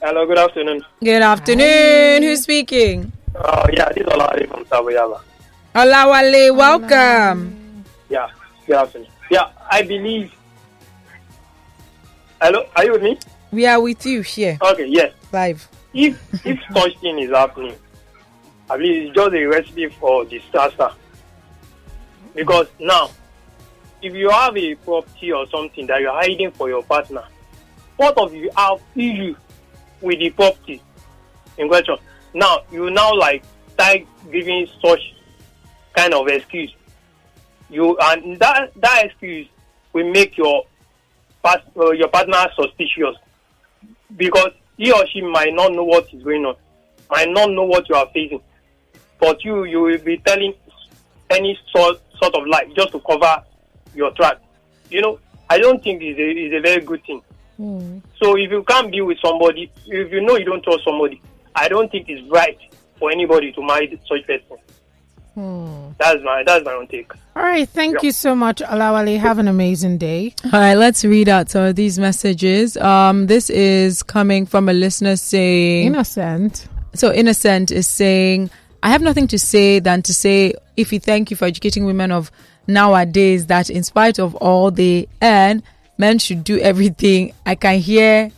Hello, 0.00 0.26
good 0.26 0.38
afternoon. 0.38 0.84
Good 1.00 1.22
afternoon. 1.22 2.22
Hi. 2.22 2.26
Who's 2.26 2.42
speaking? 2.42 3.12
Oh, 3.34 3.64
yeah, 3.72 3.88
this 3.88 4.04
is 4.04 4.12
Olawale 4.12 4.48
from 4.48 4.66
Sabo 4.66 4.90
Yaba. 4.90 5.20
Olawale, 5.74 6.54
welcome. 6.54 7.84
Yeah, 8.08 8.28
good 8.66 8.76
afternoon. 8.76 9.08
Yeah, 9.30 9.50
I 9.70 9.82
believe. 9.82 10.34
Hello, 12.40 12.66
are 12.76 12.84
you 12.84 12.92
with 12.92 13.02
me? 13.02 13.18
We 13.50 13.66
are 13.66 13.80
with 13.80 14.04
you 14.04 14.20
here. 14.20 14.58
Okay, 14.60 14.86
yes. 14.86 15.14
Live. 15.32 15.66
If 15.94 16.18
if 16.44 16.58
such 16.74 16.98
thing 16.98 17.18
is 17.20 17.30
happening, 17.30 17.74
I 18.68 18.76
believe 18.76 19.08
it's 19.08 19.14
just 19.14 19.34
a 19.34 19.44
recipe 19.46 19.88
for 19.88 20.24
disaster. 20.26 20.90
Because 22.34 22.66
now, 22.78 23.10
if 24.02 24.14
you 24.14 24.28
have 24.28 24.56
a 24.56 24.74
property 24.76 25.32
or 25.32 25.46
something 25.48 25.86
that 25.86 26.00
you're 26.00 26.12
hiding 26.12 26.50
for 26.50 26.68
your 26.68 26.82
partner, 26.82 27.24
both 27.96 28.16
of 28.18 28.34
you 28.34 28.50
have 28.56 28.78
issue 28.94 29.34
with 30.02 30.18
the 30.18 30.30
property 30.30 30.82
in 31.56 31.68
question? 31.68 31.96
Now 32.34 32.62
you 32.70 32.90
now 32.90 33.14
like 33.14 33.44
start 33.74 33.98
giving 34.30 34.66
such 34.84 35.14
kind 35.94 36.14
of 36.14 36.28
excuse. 36.28 36.74
You 37.68 37.96
and 38.00 38.38
that 38.38 38.72
that 38.76 39.06
excuse 39.06 39.48
will 39.92 40.10
make 40.10 40.36
your 40.36 40.64
part, 41.42 41.62
uh, 41.76 41.90
your 41.92 42.08
partner 42.08 42.46
suspicious 42.54 43.16
because 44.16 44.52
he 44.76 44.92
or 44.92 45.06
she 45.08 45.20
might 45.20 45.52
not 45.52 45.72
know 45.72 45.84
what 45.84 46.12
is 46.12 46.22
going 46.22 46.44
on, 46.44 46.56
might 47.10 47.28
not 47.28 47.50
know 47.50 47.64
what 47.64 47.88
you 47.88 47.94
are 47.94 48.08
facing, 48.12 48.40
but 49.18 49.44
you 49.44 49.64
you 49.64 49.80
will 49.80 49.98
be 49.98 50.18
telling 50.18 50.54
any 51.30 51.58
sort 51.74 52.00
sort 52.22 52.34
of 52.34 52.46
lie 52.46 52.70
just 52.76 52.92
to 52.92 53.00
cover 53.00 53.42
your 53.94 54.10
track. 54.12 54.38
You 54.90 55.00
know, 55.00 55.18
I 55.48 55.58
don't 55.58 55.82
think 55.82 56.02
it's 56.02 56.18
a, 56.18 56.30
it's 56.30 56.54
a 56.54 56.60
very 56.60 56.82
good 56.84 57.02
thing. 57.04 57.22
Mm. 57.58 58.02
So 58.20 58.36
if 58.36 58.50
you 58.50 58.62
can't 58.62 58.90
be 58.90 59.00
with 59.00 59.18
somebody, 59.24 59.70
if 59.86 60.12
you 60.12 60.20
know 60.20 60.36
you 60.36 60.44
don't 60.44 60.62
trust 60.62 60.84
somebody, 60.84 61.20
I 61.54 61.68
don't 61.68 61.90
think 61.90 62.08
it's 62.08 62.28
right 62.30 62.58
for 62.98 63.10
anybody 63.10 63.52
to 63.52 63.62
marry 63.62 63.98
such 64.08 64.26
person. 64.26 64.58
Hmm. 65.34 65.92
That's 65.98 66.22
my 66.22 66.42
that's 66.44 66.64
my 66.64 66.72
own 66.72 66.86
take. 66.88 67.10
All 67.34 67.42
right, 67.42 67.66
thank 67.66 67.94
yeah. 67.94 68.00
you 68.02 68.12
so 68.12 68.34
much, 68.34 68.58
Olawale. 68.60 69.18
Have 69.18 69.38
an 69.38 69.48
amazing 69.48 69.96
day. 69.96 70.34
All 70.44 70.50
right, 70.52 70.74
let's 70.74 71.04
read 71.04 71.28
out 71.28 71.48
some 71.48 71.64
of 71.64 71.74
these 71.76 71.98
messages. 71.98 72.76
Um, 72.76 73.26
this 73.26 73.48
is 73.48 74.02
coming 74.02 74.44
from 74.44 74.68
a 74.68 74.74
listener 74.74 75.16
saying 75.16 75.86
innocent. 75.86 76.68
So 76.94 77.12
innocent 77.12 77.70
is 77.70 77.88
saying, 77.88 78.50
I 78.82 78.90
have 78.90 79.00
nothing 79.00 79.26
to 79.28 79.38
say 79.38 79.78
than 79.78 80.02
to 80.02 80.12
say, 80.12 80.52
if 80.76 80.92
you 80.92 81.00
thank 81.00 81.30
you 81.30 81.36
for 81.36 81.46
educating 81.46 81.86
women 81.86 82.12
of 82.12 82.30
nowadays 82.66 83.46
that 83.46 83.70
in 83.70 83.82
spite 83.82 84.18
of 84.18 84.34
all 84.36 84.70
they 84.70 85.08
earn, 85.22 85.62
men 85.96 86.18
should 86.18 86.44
do 86.44 86.58
everything. 86.58 87.32
I 87.46 87.54
can 87.54 87.78
hear 87.78 88.30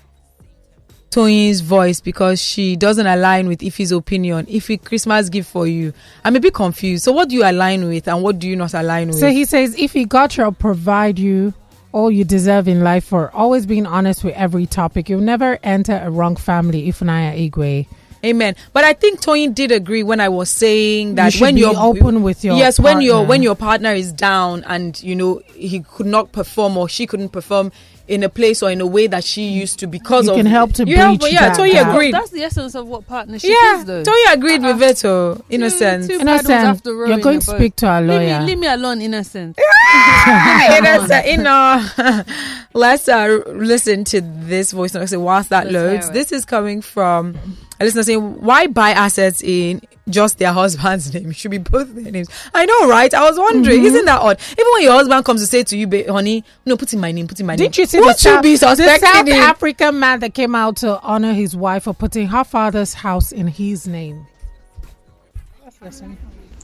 Toyin's 1.14 1.60
voice 1.60 2.00
because 2.00 2.42
she 2.42 2.74
doesn't 2.74 3.06
align 3.06 3.46
with 3.46 3.60
Ify's 3.60 3.92
opinion. 3.92 4.46
Ify 4.46 4.82
Christmas 4.84 5.28
gift 5.28 5.48
for 5.48 5.64
you. 5.64 5.92
I'm 6.24 6.34
a 6.34 6.40
bit 6.40 6.54
confused. 6.54 7.04
So 7.04 7.12
what 7.12 7.28
do 7.28 7.36
you 7.36 7.44
align 7.44 7.86
with 7.86 8.08
and 8.08 8.20
what 8.20 8.40
do 8.40 8.48
you 8.48 8.56
not 8.56 8.74
align 8.74 9.08
with? 9.08 9.18
So 9.18 9.30
he 9.30 9.44
says 9.44 9.76
Ife 9.80 10.08
God 10.08 10.32
shall 10.32 10.50
provide 10.50 11.20
you 11.20 11.54
all 11.92 12.10
you 12.10 12.24
deserve 12.24 12.66
in 12.66 12.82
life 12.82 13.04
for 13.04 13.30
always 13.30 13.64
being 13.64 13.86
honest 13.86 14.24
with 14.24 14.34
every 14.34 14.66
topic. 14.66 15.08
You'll 15.08 15.20
never 15.20 15.60
enter 15.62 16.02
a 16.02 16.10
wrong 16.10 16.34
family, 16.34 16.88
Ifunanya 16.88 17.48
Igwe. 17.48 17.86
Amen. 18.24 18.56
But 18.72 18.84
I 18.84 18.94
think 18.94 19.20
Toyin 19.20 19.54
did 19.54 19.70
agree 19.70 20.02
when 20.02 20.18
I 20.18 20.28
was 20.30 20.50
saying 20.50 21.14
that 21.16 21.34
you 21.34 21.42
when 21.42 21.56
you're 21.56 21.76
open 21.76 22.22
with 22.22 22.42
your 22.42 22.56
yes, 22.56 22.78
partner. 22.78 22.94
when 22.96 23.02
your 23.02 23.24
when 23.26 23.42
your 23.42 23.54
partner 23.54 23.92
is 23.92 24.12
down 24.12 24.64
and 24.66 25.00
you 25.02 25.14
know 25.14 25.42
he 25.54 25.80
could 25.80 26.06
not 26.06 26.32
perform 26.32 26.76
or 26.76 26.88
she 26.88 27.06
couldn't 27.06 27.28
perform, 27.28 27.70
in 28.06 28.22
a 28.22 28.28
place 28.28 28.62
or 28.62 28.70
in 28.70 28.80
a 28.80 28.86
way 28.86 29.06
that 29.06 29.24
she 29.24 29.48
used 29.48 29.78
to 29.78 29.86
because 29.86 30.26
you 30.26 30.32
of 30.32 30.36
can 30.36 30.46
help 30.46 30.72
to 30.74 30.86
you 30.86 30.96
breach 30.96 31.32
yeah, 31.32 31.54
Toyin 31.54 31.90
agreed. 31.90 32.12
That's 32.12 32.30
the 32.30 32.42
essence 32.42 32.74
of 32.74 32.86
what 32.86 33.06
partnership 33.06 33.50
yeah, 33.50 33.78
is, 33.78 33.84
though. 33.84 34.02
Toyin 34.02 34.32
agreed 34.32 34.64
uh, 34.64 34.74
with 34.74 34.82
it, 34.82 35.04
oh, 35.04 35.42
innocent. 35.48 36.06
Two, 36.08 36.18
two 36.18 36.20
innocent, 36.20 36.84
you're 36.84 37.18
going 37.18 37.40
to 37.40 37.46
speak 37.46 37.76
to 37.76 37.86
our 37.86 38.02
lawyer. 38.02 38.18
Leave 38.18 38.40
me, 38.40 38.46
leave 38.46 38.58
me 38.58 38.66
alone, 38.66 39.00
innocent. 39.00 39.58
innocent, 40.70 41.26
you 41.26 41.38
know. 41.38 41.84
Let's 42.74 43.08
uh, 43.08 43.40
listen 43.46 44.04
to 44.04 44.20
this 44.20 44.72
voice 44.72 44.94
note. 44.94 45.08
So 45.08 45.20
whilst 45.20 45.50
that 45.50 45.70
Let's 45.70 45.74
loads, 45.74 46.10
this 46.10 46.32
is 46.32 46.44
coming 46.44 46.82
from 46.82 47.38
a 47.80 47.84
listener 47.84 48.02
saying, 48.02 48.40
"Why 48.40 48.66
buy 48.66 48.90
assets 48.90 49.42
in 49.42 49.80
just 50.08 50.38
their 50.38 50.52
husband's 50.52 51.12
name. 51.14 51.30
It 51.30 51.36
should 51.36 51.50
be 51.50 51.58
both 51.58 51.94
their 51.94 52.10
names. 52.10 52.28
I 52.52 52.66
know, 52.66 52.88
right? 52.88 53.12
I 53.12 53.28
was 53.28 53.38
wondering, 53.38 53.78
mm-hmm. 53.78 53.86
isn't 53.86 54.04
that 54.04 54.20
odd? 54.20 54.38
Even 54.52 54.72
when 54.72 54.82
your 54.82 54.92
husband 54.92 55.24
comes 55.24 55.40
to 55.40 55.46
say 55.46 55.62
to 55.64 55.76
you, 55.76 56.12
honey, 56.12 56.44
no, 56.66 56.76
put 56.76 56.92
in 56.92 57.00
my 57.00 57.12
name, 57.12 57.28
put 57.28 57.40
in 57.40 57.46
my 57.46 57.56
Didn't 57.56 57.76
name. 57.76 57.82
you 57.82 57.86
see 57.86 58.00
Would 58.00 58.16
the, 58.16 58.30
you 58.30 58.42
be 58.42 58.52
the 58.56 58.58
South 58.58 58.80
African 58.80 59.98
man 59.98 60.20
that 60.20 60.34
came 60.34 60.54
out 60.54 60.76
to 60.78 61.00
honor 61.00 61.32
his 61.32 61.56
wife 61.56 61.84
for 61.84 61.94
putting 61.94 62.28
her 62.28 62.44
father's 62.44 62.94
house 62.94 63.32
in 63.32 63.46
his 63.46 63.86
name? 63.86 64.26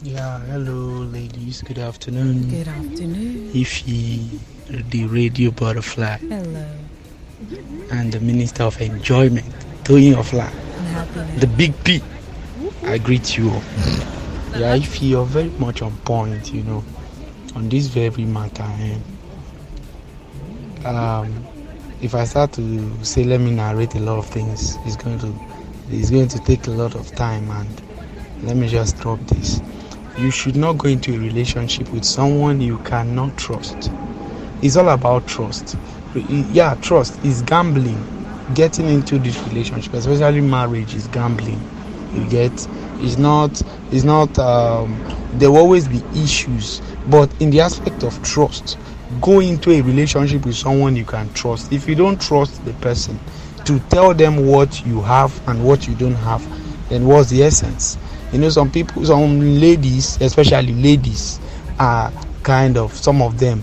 Yeah, 0.03 0.41
hello, 0.41 1.05
ladies. 1.05 1.61
Good 1.61 1.79
afternoon. 1.79 2.49
Good 2.49 2.69
afternoon. 2.69 3.53
Ify, 3.53 4.39
the 4.91 5.05
radio 5.07 5.51
butterfly. 5.51 6.17
Hello. 6.17 6.67
And 7.91 8.13
the 8.13 8.21
Minister 8.21 8.63
of 8.63 8.81
Enjoyment, 8.81 9.47
Toyin 9.85 10.17
of 10.17 10.33
Life. 10.33 10.70
The 10.91 11.47
Big 11.57 11.72
P. 11.84 12.03
I 12.84 12.99
greet 12.99 13.36
you. 13.38 13.51
Yeah, 14.57 14.72
I 14.72 14.80
feel 14.80 15.24
very 15.24 15.51
much 15.51 15.82
on 15.82 15.97
point, 15.99 16.53
you 16.53 16.64
know, 16.64 16.82
on 17.55 17.68
this 17.68 17.86
very 17.86 18.24
matter. 18.24 18.64
And, 18.64 19.03
um, 20.84 21.45
if 22.03 22.14
I 22.14 22.24
start 22.24 22.53
to 22.55 23.05
say, 23.05 23.22
let 23.22 23.41
me 23.41 23.53
narrate 23.53 23.95
a 23.95 24.01
lot 24.01 24.18
of 24.18 24.26
things, 24.26 24.76
it's 24.84 24.97
going 24.97 25.18
to 25.20 25.32
it's 25.91 26.11
going 26.11 26.28
to 26.28 26.38
take 26.41 26.66
a 26.66 26.70
lot 26.72 26.95
of 26.97 27.14
time. 27.14 27.49
And 27.51 27.82
let 28.43 28.57
me 28.57 28.66
just 28.68 28.99
drop 28.99 29.20
this: 29.28 29.61
you 30.18 30.32
should 30.32 30.57
not 30.57 30.78
go 30.78 30.88
into 30.88 31.14
a 31.14 31.18
relationship 31.18 31.93
with 31.93 32.05
someone 32.05 32.61
you 32.61 32.78
cannot 32.78 33.36
trust. 33.36 33.93
It's 34.62 34.76
all 34.76 34.88
about 34.88 35.28
trust. 35.28 35.76
Yeah, 36.14 36.74
trust 36.80 37.24
is 37.24 37.43
gambling. 37.43 38.05
Getting 38.55 38.89
into 38.89 39.19
this 39.19 39.47
relationship, 39.47 39.95
especially 39.95 40.41
marriage, 40.41 40.95
is 40.95 41.07
gambling. 41.09 41.61
You 42.15 42.27
get 42.29 42.67
it's 43.01 43.17
not 43.17 43.63
it's 43.93 44.05
not 44.05 44.39
um, 44.39 45.01
there 45.35 45.51
will 45.51 45.59
always 45.59 45.87
be 45.89 46.03
issues 46.15 46.83
but 47.09 47.33
in 47.41 47.51
the 47.51 47.61
aspect 47.61 48.03
of 48.03 48.21
trust 48.23 48.77
go 49.21 49.41
into 49.41 49.71
a 49.71 49.81
relationship 49.81 50.45
with 50.45 50.57
someone 50.57 50.97
you 50.97 51.05
can 51.05 51.33
trust 51.33 51.73
if 51.73 51.89
you 51.89 51.95
don't 51.95 52.21
trust 52.21 52.65
the 52.65 52.73
person 52.75 53.19
to 53.65 53.79
tell 53.91 54.13
them 54.15 54.47
what 54.47 54.85
you 54.85 55.01
have 55.03 55.41
and 55.49 55.65
what 55.65 55.87
you 55.87 55.95
don't 55.95 56.15
have 56.15 56.45
then 56.89 57.07
what's 57.07 57.31
the 57.31 57.43
essence? 57.43 57.97
You 58.33 58.41
know 58.41 58.49
some 58.49 58.71
people 58.71 59.05
some 59.05 59.61
ladies 59.61 60.21
especially 60.21 60.75
ladies 60.75 61.39
are 61.79 62.13
kind 62.43 62.77
of 62.77 62.93
some 62.93 63.23
of 63.23 63.39
them 63.39 63.63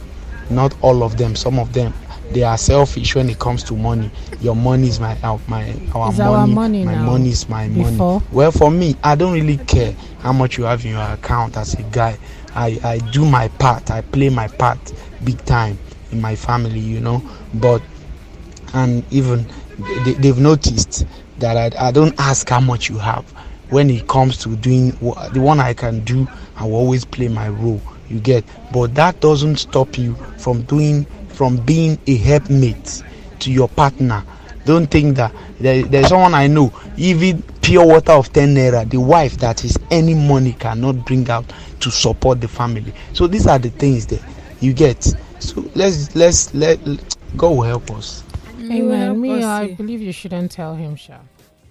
not 0.50 0.74
all 0.82 1.04
of 1.04 1.18
them 1.18 1.36
some 1.36 1.60
of 1.60 1.74
them 1.74 1.94
they 2.32 2.44
are 2.44 2.58
selfish 2.58 3.16
when 3.16 3.30
it 3.30 3.40
comes 3.40 3.64
to 3.64 3.76
money. 3.76 4.12
Your 4.42 4.56
money 4.56 4.88
is 4.88 5.00
my 5.00 5.18
uh, 5.24 5.38
my 5.48 5.74
our 5.96 6.10
is 6.12 6.20
money. 6.20 6.22
Our 6.42 6.48
money 6.48 6.86
my 6.86 6.96
now. 6.96 7.06
money 7.06 7.30
is 7.30 7.48
my 7.50 7.68
Before? 7.68 8.20
money. 8.20 8.26
Well, 8.32 8.52
for 8.52 8.70
me, 8.72 8.96
I 9.04 9.16
don't 9.16 9.34
really 9.34 9.58
care 9.58 9.94
how 10.20 10.34
much 10.34 10.58
you 10.58 10.66
have 10.66 10.84
in 10.86 10.92
your 10.92 11.02
account 11.14 11.58
as 11.58 11.74
a 11.76 11.84
guy. 11.84 12.18
I 12.56 12.80
I 12.84 12.98
do 13.12 13.26
my 13.26 13.48
part. 13.50 13.92
I 13.92 14.02
play 14.02 14.30
my 14.30 14.48
part 14.48 14.80
big 15.24 15.44
time 15.46 15.78
in 16.12 16.22
my 16.22 16.36
family, 16.36 16.80
you 16.80 17.00
know. 17.00 17.22
But 17.54 17.82
and 18.74 19.04
even 19.12 19.46
they, 20.06 20.14
they've 20.14 20.40
noticed 20.40 21.06
that 21.40 21.56
I, 21.76 21.88
I 21.88 21.92
don't 21.92 22.20
ask 22.20 22.50
how 22.50 22.60
much 22.60 22.90
you 22.90 22.98
have 22.98 23.30
when 23.70 23.90
it 23.90 24.08
comes 24.08 24.38
to 24.40 24.56
doing 24.56 24.92
the 24.92 25.40
one 25.42 25.60
I 25.60 25.74
can 25.74 26.04
do. 26.04 26.28
I 26.56 26.64
will 26.66 26.76
always 26.76 27.06
play 27.06 27.28
my 27.28 27.50
role. 27.50 27.82
You 28.10 28.20
get, 28.20 28.46
but 28.72 28.96
that 28.96 29.20
doesn't 29.20 29.58
stop 29.58 29.98
you 29.98 30.16
from 30.38 30.62
doing 30.64 31.06
from 31.38 31.58
being 31.58 32.00
a 32.08 32.18
helpmate 32.18 33.04
to 33.40 33.52
your 33.52 33.70
partner. 33.70 34.24
Don't 34.66 34.88
think 34.88 35.16
that 35.18 35.32
there, 35.60 35.84
there's 35.84 36.08
someone 36.08 36.34
I 36.34 36.48
know, 36.48 36.74
even 36.98 37.44
pure 37.62 37.86
water 37.86 38.14
of 38.14 38.34
10 38.34 38.56
naira, 38.56 38.90
the 38.90 39.00
wife 39.00 39.38
that 39.38 39.64
is 39.64 39.78
any 39.92 40.16
money 40.16 40.54
cannot 40.54 41.06
bring 41.06 41.30
out 41.30 41.46
to 41.82 41.92
support 41.92 42.42
the 42.42 42.48
family. 42.48 42.92
So 43.14 43.28
these 43.28 43.46
are 43.46 43.60
the 43.60 43.70
things 43.70 44.08
that 44.08 44.22
you 44.62 44.74
get. 44.74 45.04
So 45.40 45.64
let's 45.76 46.16
let's 46.16 46.54
let 46.56 46.80
God 47.38 47.50
will 47.50 47.62
help 47.62 47.92
us. 47.92 48.24
Amen. 48.60 49.22
Me, 49.22 49.44
I 49.44 49.76
believe 49.76 50.02
you 50.02 50.12
shouldn't 50.12 50.52
tell 50.52 50.74
him, 50.74 50.96
Sha. 50.96 51.20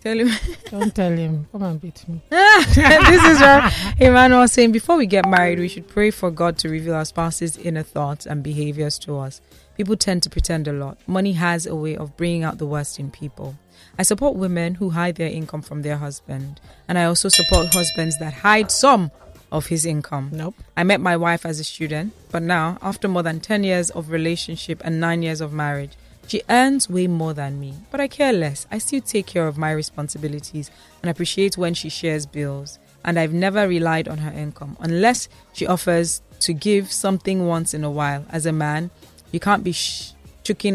Tell 0.07 0.21
him. 0.21 0.31
Don't 0.71 0.95
tell 0.95 1.11
him. 1.11 1.49
Come 1.51 1.65
and 1.65 1.81
beat 1.81 2.09
me. 2.09 2.23
this 2.31 3.25
is 3.25 3.41
what 3.41 3.75
Emmanuel 3.99 4.47
saying. 4.47 4.71
Before 4.71 4.97
we 4.97 5.05
get 5.05 5.29
married, 5.29 5.59
we 5.59 5.67
should 5.67 5.89
pray 5.89 6.13
for 6.13 6.31
God 6.31 6.59
to 6.59 6.69
reveal 6.69 6.95
our 6.95 7.05
spouse's 7.05 7.57
inner 7.57 7.83
thoughts 7.83 8.25
and 8.25 8.41
behaviors 8.41 9.01
to 9.01 9.19
us. 9.19 9.41
People 9.77 9.97
tend 9.97 10.23
to 10.23 10.31
pretend 10.31 10.69
a 10.69 10.73
lot. 10.73 10.97
Money 11.09 11.33
has 11.33 11.67
a 11.67 11.75
way 11.75 11.97
of 11.97 12.17
bringing 12.17 12.45
out 12.45 12.59
the 12.59 12.67
worst 12.67 13.01
in 13.01 13.11
people. 13.11 13.57
I 13.99 14.05
support 14.05 14.37
women 14.37 14.77
who 14.77 14.91
hide 14.91 15.17
their 15.17 15.29
income 15.29 15.63
from 15.63 15.83
their 15.83 15.97
husband, 15.97 16.61
and 16.87 16.97
I 16.97 17.05
also 17.07 17.29
support 17.29 17.75
husbands 17.75 18.17
that 18.21 18.33
hide 18.33 18.71
some 18.71 19.11
of 19.51 19.67
his 19.67 19.85
income. 19.85 20.31
Nope. 20.33 20.55
I 20.77 20.85
met 20.85 21.01
my 21.01 21.17
wife 21.17 21.45
as 21.45 21.59
a 21.59 21.65
student, 21.65 22.13
but 22.31 22.45
now, 22.45 22.79
after 22.81 23.09
more 23.09 23.25
than 23.25 23.41
10 23.41 23.65
years 23.65 23.91
of 23.91 24.11
relationship 24.11 24.81
and 24.85 25.01
9 25.01 25.25
years 25.25 25.41
of 25.41 25.53
marriage, 25.53 25.97
she 26.27 26.43
earns 26.49 26.89
way 26.89 27.07
more 27.07 27.33
than 27.33 27.61
me, 27.61 27.75
but 27.91 28.01
I 28.01 28.09
care 28.09 28.33
less. 28.33 28.67
I 28.71 28.79
still 28.79 29.01
take 29.01 29.27
care 29.27 29.47
of 29.47 29.59
my 29.59 29.71
responsibilities 29.71 30.71
and 31.03 31.11
appreciate 31.11 31.57
when 31.57 31.75
she 31.75 31.89
shares 31.89 32.27
bills. 32.27 32.79
And 33.05 33.19
I've 33.19 33.33
never 33.33 33.69
relied 33.69 34.09
on 34.09 34.19
her 34.19 34.33
income 34.33 34.77
unless 34.81 35.29
she 35.53 35.67
offers 35.67 36.23
to 36.41 36.53
give 36.53 36.91
something 36.91 37.47
once 37.47 37.73
in 37.73 37.85
a 37.85 37.91
while. 37.91 38.25
As 38.31 38.47
a 38.47 38.53
man, 38.53 38.91
you 39.31 39.39
can't 39.39 39.63
be 39.63 39.73
sh- 39.73 40.13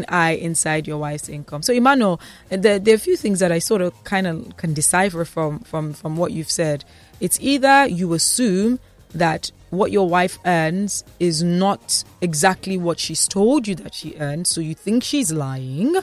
eye 0.08 0.38
inside 0.40 0.86
your 0.86 0.98
wife's 0.98 1.28
income. 1.28 1.62
So, 1.62 1.72
Emmanuel, 1.72 2.20
there, 2.50 2.78
there 2.78 2.92
are 2.92 2.96
a 2.96 3.00
few 3.00 3.16
things 3.16 3.38
that 3.40 3.50
I 3.50 3.58
sort 3.58 3.80
of 3.80 4.04
kind 4.04 4.26
of 4.26 4.56
can 4.58 4.74
decipher 4.74 5.24
from, 5.24 5.60
from, 5.60 5.94
from 5.94 6.16
what 6.16 6.32
you've 6.32 6.50
said. 6.50 6.84
It's 7.20 7.38
either 7.40 7.86
you 7.86 8.12
assume 8.12 8.80
that 9.14 9.50
what 9.72 9.90
your 9.90 10.06
wife 10.06 10.38
earns 10.44 11.02
is 11.18 11.42
not 11.42 12.04
exactly 12.20 12.76
what 12.76 13.00
she's 13.00 13.26
told 13.26 13.66
you 13.66 13.74
that 13.76 13.94
she 13.94 14.14
earns, 14.20 14.50
so 14.50 14.60
you 14.60 14.74
think 14.74 15.02
she's 15.02 15.32
lying, 15.32 15.96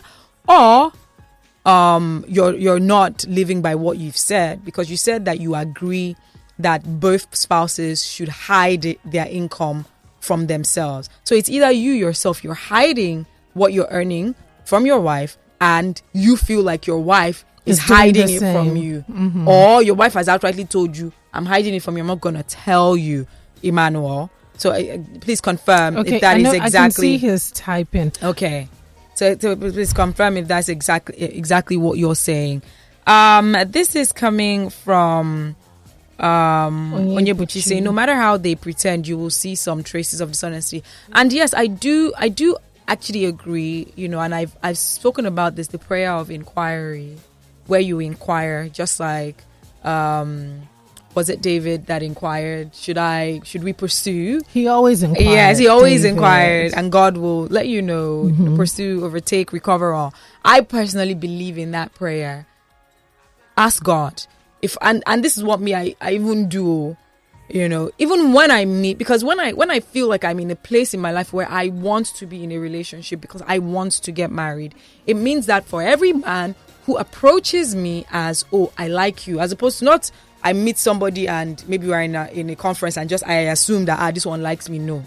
or 0.47 0.91
um, 1.67 2.25
you're 2.27 2.55
you're 2.55 2.79
not 2.79 3.25
living 3.27 3.61
by 3.61 3.75
what 3.75 3.99
you've 3.99 4.17
said 4.17 4.65
because 4.65 4.89
you 4.89 4.97
said 4.97 5.25
that 5.25 5.39
you 5.39 5.53
agree 5.53 6.15
that 6.57 6.99
both 6.99 7.35
spouses 7.35 8.03
should 8.03 8.27
hide 8.27 8.97
their 9.05 9.27
income 9.27 9.85
from 10.19 10.47
themselves. 10.47 11.07
So 11.23 11.35
it's 11.35 11.47
either 11.47 11.69
you 11.69 11.91
yourself 11.91 12.43
you're 12.43 12.55
hiding 12.55 13.27
what 13.53 13.71
you're 13.71 13.87
earning 13.91 14.33
from 14.65 14.87
your 14.87 14.99
wife, 14.99 15.37
and 15.61 16.01
you 16.11 16.37
feel 16.37 16.63
like 16.63 16.87
your 16.87 16.99
wife 16.99 17.45
is 17.67 17.77
hiding 17.77 18.29
it 18.29 18.39
from 18.39 18.75
you, 18.75 19.05
mm-hmm. 19.07 19.47
or 19.47 19.83
your 19.83 19.93
wife 19.93 20.13
has 20.13 20.27
outrightly 20.27 20.67
told 20.67 20.97
you, 20.97 21.13
"I'm 21.35 21.45
hiding 21.45 21.75
it 21.75 21.83
from 21.83 21.97
you. 21.97 22.01
I'm 22.01 22.07
not 22.07 22.19
gonna 22.19 22.41
tell 22.41 22.97
you." 22.97 23.27
Emmanuel. 23.63 24.29
So 24.57 24.71
uh, 24.71 24.97
please 25.21 25.39
confirm 25.39 25.97
okay, 25.97 26.15
if 26.15 26.21
that 26.21 26.41
know, 26.41 26.51
is 26.51 26.55
exactly. 26.57 26.79
I 26.79 26.83
can 26.83 26.91
see 26.91 27.17
his 27.17 27.51
typing. 27.51 28.11
Okay, 28.21 28.67
so, 29.19 29.37
so, 29.37 29.55
please 29.55 29.91
confirm 29.91 30.37
if 30.37 30.47
that's 30.47 30.69
exactly 30.69 31.21
exactly 31.21 31.75
what 31.75 31.97
you're 31.97 32.15
saying. 32.15 32.61
Um, 33.05 33.55
this 33.67 33.95
is 33.95 34.13
coming 34.13 34.69
from 34.69 35.55
um 36.19 36.93
Onyebuchi 36.93 37.61
saying, 37.61 37.83
no 37.83 37.91
matter 37.91 38.15
how 38.15 38.37
they 38.37 38.55
pretend, 38.55 39.07
you 39.07 39.17
will 39.17 39.29
see 39.29 39.55
some 39.55 39.83
traces 39.83 40.21
of 40.21 40.31
dishonesty. 40.31 40.83
And 41.11 41.33
yes, 41.33 41.53
I 41.53 41.67
do, 41.67 42.13
I 42.17 42.29
do 42.29 42.55
actually 42.87 43.25
agree. 43.25 43.91
You 43.95 44.07
know, 44.07 44.19
and 44.19 44.33
I've 44.33 44.55
I've 44.63 44.77
spoken 44.77 45.25
about 45.25 45.55
this, 45.57 45.67
the 45.67 45.79
prayer 45.79 46.11
of 46.13 46.31
inquiry, 46.31 47.17
where 47.67 47.81
you 47.81 47.99
inquire, 47.99 48.69
just 48.69 48.99
like 48.99 49.43
um 49.83 50.61
was 51.15 51.29
it 51.29 51.41
David 51.41 51.87
that 51.87 52.03
inquired? 52.03 52.75
Should 52.75 52.97
I? 52.97 53.41
Should 53.43 53.63
we 53.63 53.73
pursue? 53.73 54.41
He 54.49 54.67
always 54.67 55.03
inquired. 55.03 55.29
Yes, 55.29 55.57
he 55.57 55.67
always 55.67 56.03
David. 56.03 56.15
inquired, 56.15 56.73
and 56.75 56.91
God 56.91 57.17
will 57.17 57.45
let 57.45 57.67
you 57.67 57.81
know. 57.81 58.25
Mm-hmm. 58.25 58.55
Pursue, 58.55 59.03
overtake, 59.03 59.51
recover 59.51 59.93
all. 59.93 60.13
I 60.45 60.61
personally 60.61 61.15
believe 61.15 61.57
in 61.57 61.71
that 61.71 61.93
prayer. 61.93 62.45
Ask 63.57 63.83
God 63.83 64.23
if, 64.61 64.77
and 64.81 65.03
and 65.05 65.23
this 65.23 65.37
is 65.37 65.43
what 65.43 65.59
me 65.59 65.75
I, 65.75 65.95
I 65.99 66.13
even 66.13 66.47
do. 66.47 66.95
You 67.51 67.67
know, 67.67 67.89
even 67.97 68.33
when 68.33 68.51
I 68.51 68.65
meet, 68.65 68.99
because 68.99 69.23
when 69.23 69.39
I 69.39 69.53
when 69.53 69.71
I 69.71 69.79
feel 69.79 70.07
like 70.07 70.23
I'm 70.23 70.39
in 70.39 70.51
a 70.51 70.55
place 70.55 70.93
in 70.93 70.99
my 70.99 71.11
life 71.11 71.33
where 71.33 71.49
I 71.49 71.69
want 71.69 72.05
to 72.17 72.27
be 72.27 72.43
in 72.43 72.51
a 72.51 72.59
relationship 72.59 73.21
because 73.21 73.41
I 73.47 73.57
want 73.57 73.93
to 73.93 74.11
get 74.11 74.29
married, 74.29 74.75
it 75.07 75.15
means 75.15 75.47
that 75.47 75.65
for 75.65 75.81
every 75.81 76.13
man 76.13 76.53
who 76.85 76.97
approaches 76.97 77.75
me 77.75 78.05
as, 78.11 78.45
oh, 78.53 78.71
I 78.77 78.87
like 78.87 79.25
you, 79.27 79.39
as 79.39 79.51
opposed 79.51 79.79
to 79.79 79.85
not 79.85 80.11
I 80.43 80.53
meet 80.53 80.77
somebody 80.77 81.27
and 81.27 81.63
maybe 81.67 81.87
we're 81.87 82.01
in 82.01 82.15
a, 82.15 82.27
in 82.27 82.49
a 82.49 82.55
conference 82.55 82.97
and 82.97 83.09
just 83.09 83.25
I 83.27 83.33
assume 83.51 83.85
that 83.85 83.99
ah 83.99 84.11
this 84.11 84.25
one 84.25 84.41
likes 84.41 84.69
me. 84.69 84.79
No, 84.79 85.03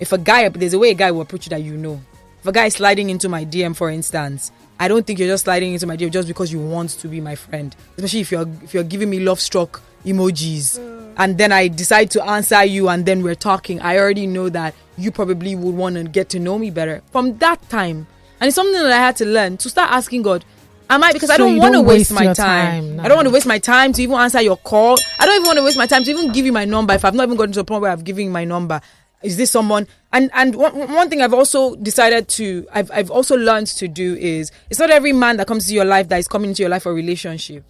if 0.00 0.12
a 0.12 0.18
guy 0.18 0.48
there's 0.48 0.74
a 0.74 0.78
way 0.78 0.90
a 0.90 0.94
guy 0.94 1.10
will 1.10 1.22
approach 1.22 1.46
you 1.46 1.50
that 1.50 1.62
you 1.62 1.76
know. 1.76 2.00
If 2.40 2.46
a 2.46 2.52
guy 2.52 2.66
is 2.66 2.74
sliding 2.74 3.10
into 3.10 3.28
my 3.28 3.44
DM, 3.44 3.74
for 3.74 3.90
instance, 3.90 4.52
I 4.78 4.86
don't 4.86 5.04
think 5.04 5.18
you're 5.18 5.28
just 5.28 5.44
sliding 5.44 5.72
into 5.72 5.88
my 5.88 5.96
DM 5.96 6.12
just 6.12 6.28
because 6.28 6.52
you 6.52 6.60
want 6.60 6.90
to 6.90 7.08
be 7.08 7.20
my 7.20 7.34
friend. 7.34 7.74
Especially 7.96 8.20
if 8.20 8.30
you're 8.30 8.48
if 8.62 8.74
you're 8.74 8.84
giving 8.84 9.10
me 9.10 9.18
love 9.20 9.40
struck 9.40 9.82
emojis, 10.04 10.78
mm. 10.78 11.14
and 11.16 11.36
then 11.36 11.50
I 11.50 11.66
decide 11.66 12.12
to 12.12 12.24
answer 12.24 12.64
you, 12.64 12.88
and 12.88 13.04
then 13.04 13.22
we're 13.24 13.34
talking. 13.34 13.80
I 13.80 13.98
already 13.98 14.28
know 14.28 14.48
that 14.50 14.74
you 14.96 15.10
probably 15.10 15.56
would 15.56 15.74
want 15.74 15.96
to 15.96 16.04
get 16.04 16.28
to 16.30 16.38
know 16.38 16.58
me 16.58 16.70
better 16.70 17.02
from 17.10 17.38
that 17.38 17.68
time. 17.68 18.06
And 18.40 18.46
it's 18.46 18.54
something 18.54 18.74
that 18.74 18.92
I 18.92 18.98
had 18.98 19.16
to 19.16 19.24
learn 19.24 19.56
to 19.58 19.68
start 19.68 19.90
asking 19.90 20.22
God 20.22 20.44
Am 20.90 21.04
I? 21.04 21.12
Because 21.12 21.28
so 21.28 21.34
I 21.34 21.36
don't 21.38 21.58
want 21.58 21.74
to 21.74 21.82
waste, 21.82 22.12
my 22.12 22.24
time. 22.26 22.34
time 22.34 22.96
no. 22.96 23.02
I 23.02 23.08
don't 23.08 23.16
want 23.16 23.28
to 23.28 23.32
waste 23.34 23.46
my 23.46 23.58
time 23.58 23.92
to 23.92 24.02
even 24.02 24.16
answer 24.16 24.40
your 24.40 24.56
call. 24.56 24.96
I 25.18 25.26
don't 25.26 25.36
even 25.36 25.46
want 25.46 25.58
to 25.58 25.64
waste 25.64 25.76
my 25.76 25.86
time 25.86 26.04
to 26.04 26.10
even 26.10 26.32
give 26.32 26.46
you 26.46 26.52
my 26.52 26.64
number 26.64 26.94
if 26.94 27.04
I've 27.04 27.14
not 27.14 27.24
even 27.24 27.36
gotten 27.36 27.52
to 27.52 27.60
a 27.60 27.64
point 27.64 27.82
where 27.82 27.90
I've 27.90 28.04
given 28.04 28.24
you 28.26 28.30
my 28.30 28.44
number. 28.44 28.80
Is 29.22 29.36
this 29.36 29.50
someone? 29.50 29.86
And 30.12 30.30
and 30.32 30.54
one, 30.54 30.92
one 30.92 31.10
thing 31.10 31.20
I've 31.20 31.34
also 31.34 31.74
decided 31.76 32.28
to 32.30 32.66
I've 32.72 32.90
I've 32.90 33.10
also 33.10 33.36
learned 33.36 33.66
to 33.68 33.88
do 33.88 34.14
is 34.14 34.50
it's 34.70 34.80
not 34.80 34.90
every 34.90 35.12
man 35.12 35.36
that 35.38 35.46
comes 35.46 35.66
to 35.66 35.74
your 35.74 35.84
life 35.84 36.08
that 36.08 36.18
is 36.18 36.28
coming 36.28 36.50
into 36.50 36.62
your 36.62 36.70
life 36.70 36.84
for 36.84 36.92
a 36.92 36.94
relationship. 36.94 37.64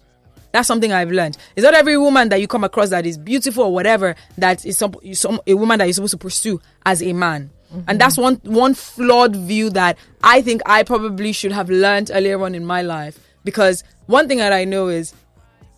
That's 0.51 0.67
something 0.67 0.91
I've 0.91 1.11
learned. 1.11 1.37
It's 1.55 1.63
not 1.63 1.73
every 1.73 1.97
woman 1.97 2.29
that 2.29 2.39
you 2.41 2.47
come 2.47 2.63
across 2.63 2.89
that 2.89 3.05
is 3.05 3.17
beautiful 3.17 3.65
or 3.65 3.73
whatever 3.73 4.15
that 4.37 4.65
is 4.65 4.77
some, 4.77 4.95
some 5.13 5.39
a 5.45 5.53
woman 5.53 5.79
that 5.79 5.85
you're 5.85 5.93
supposed 5.93 6.11
to 6.11 6.17
pursue 6.17 6.59
as 6.85 7.03
a 7.03 7.13
man. 7.13 7.51
Mm-hmm. 7.71 7.81
And 7.87 8.01
that's 8.01 8.17
one 8.17 8.35
one 8.43 8.73
flawed 8.73 9.35
view 9.35 9.69
that 9.71 9.97
I 10.23 10.41
think 10.41 10.61
I 10.65 10.83
probably 10.83 11.31
should 11.31 11.51
have 11.51 11.69
learned 11.69 12.11
earlier 12.13 12.41
on 12.43 12.55
in 12.55 12.65
my 12.65 12.81
life. 12.81 13.19
Because 13.43 13.83
one 14.07 14.27
thing 14.27 14.39
that 14.39 14.53
I 14.53 14.65
know 14.65 14.87
is 14.87 15.13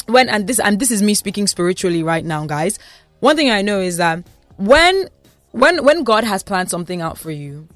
when 0.07 0.29
and 0.29 0.47
this 0.47 0.59
and 0.59 0.79
this 0.79 0.91
is 0.91 1.01
me 1.01 1.13
speaking 1.13 1.47
spiritually 1.47 2.03
right 2.03 2.23
now, 2.23 2.45
guys. 2.45 2.79
One 3.19 3.35
thing 3.35 3.51
I 3.51 3.61
know 3.61 3.79
is 3.79 3.97
that 3.97 4.23
when 4.57 5.09
when 5.51 5.83
when 5.83 6.03
God 6.03 6.23
has 6.23 6.43
planned 6.43 6.69
something 6.69 7.01
out 7.01 7.17
for 7.17 7.31
you, 7.31 7.67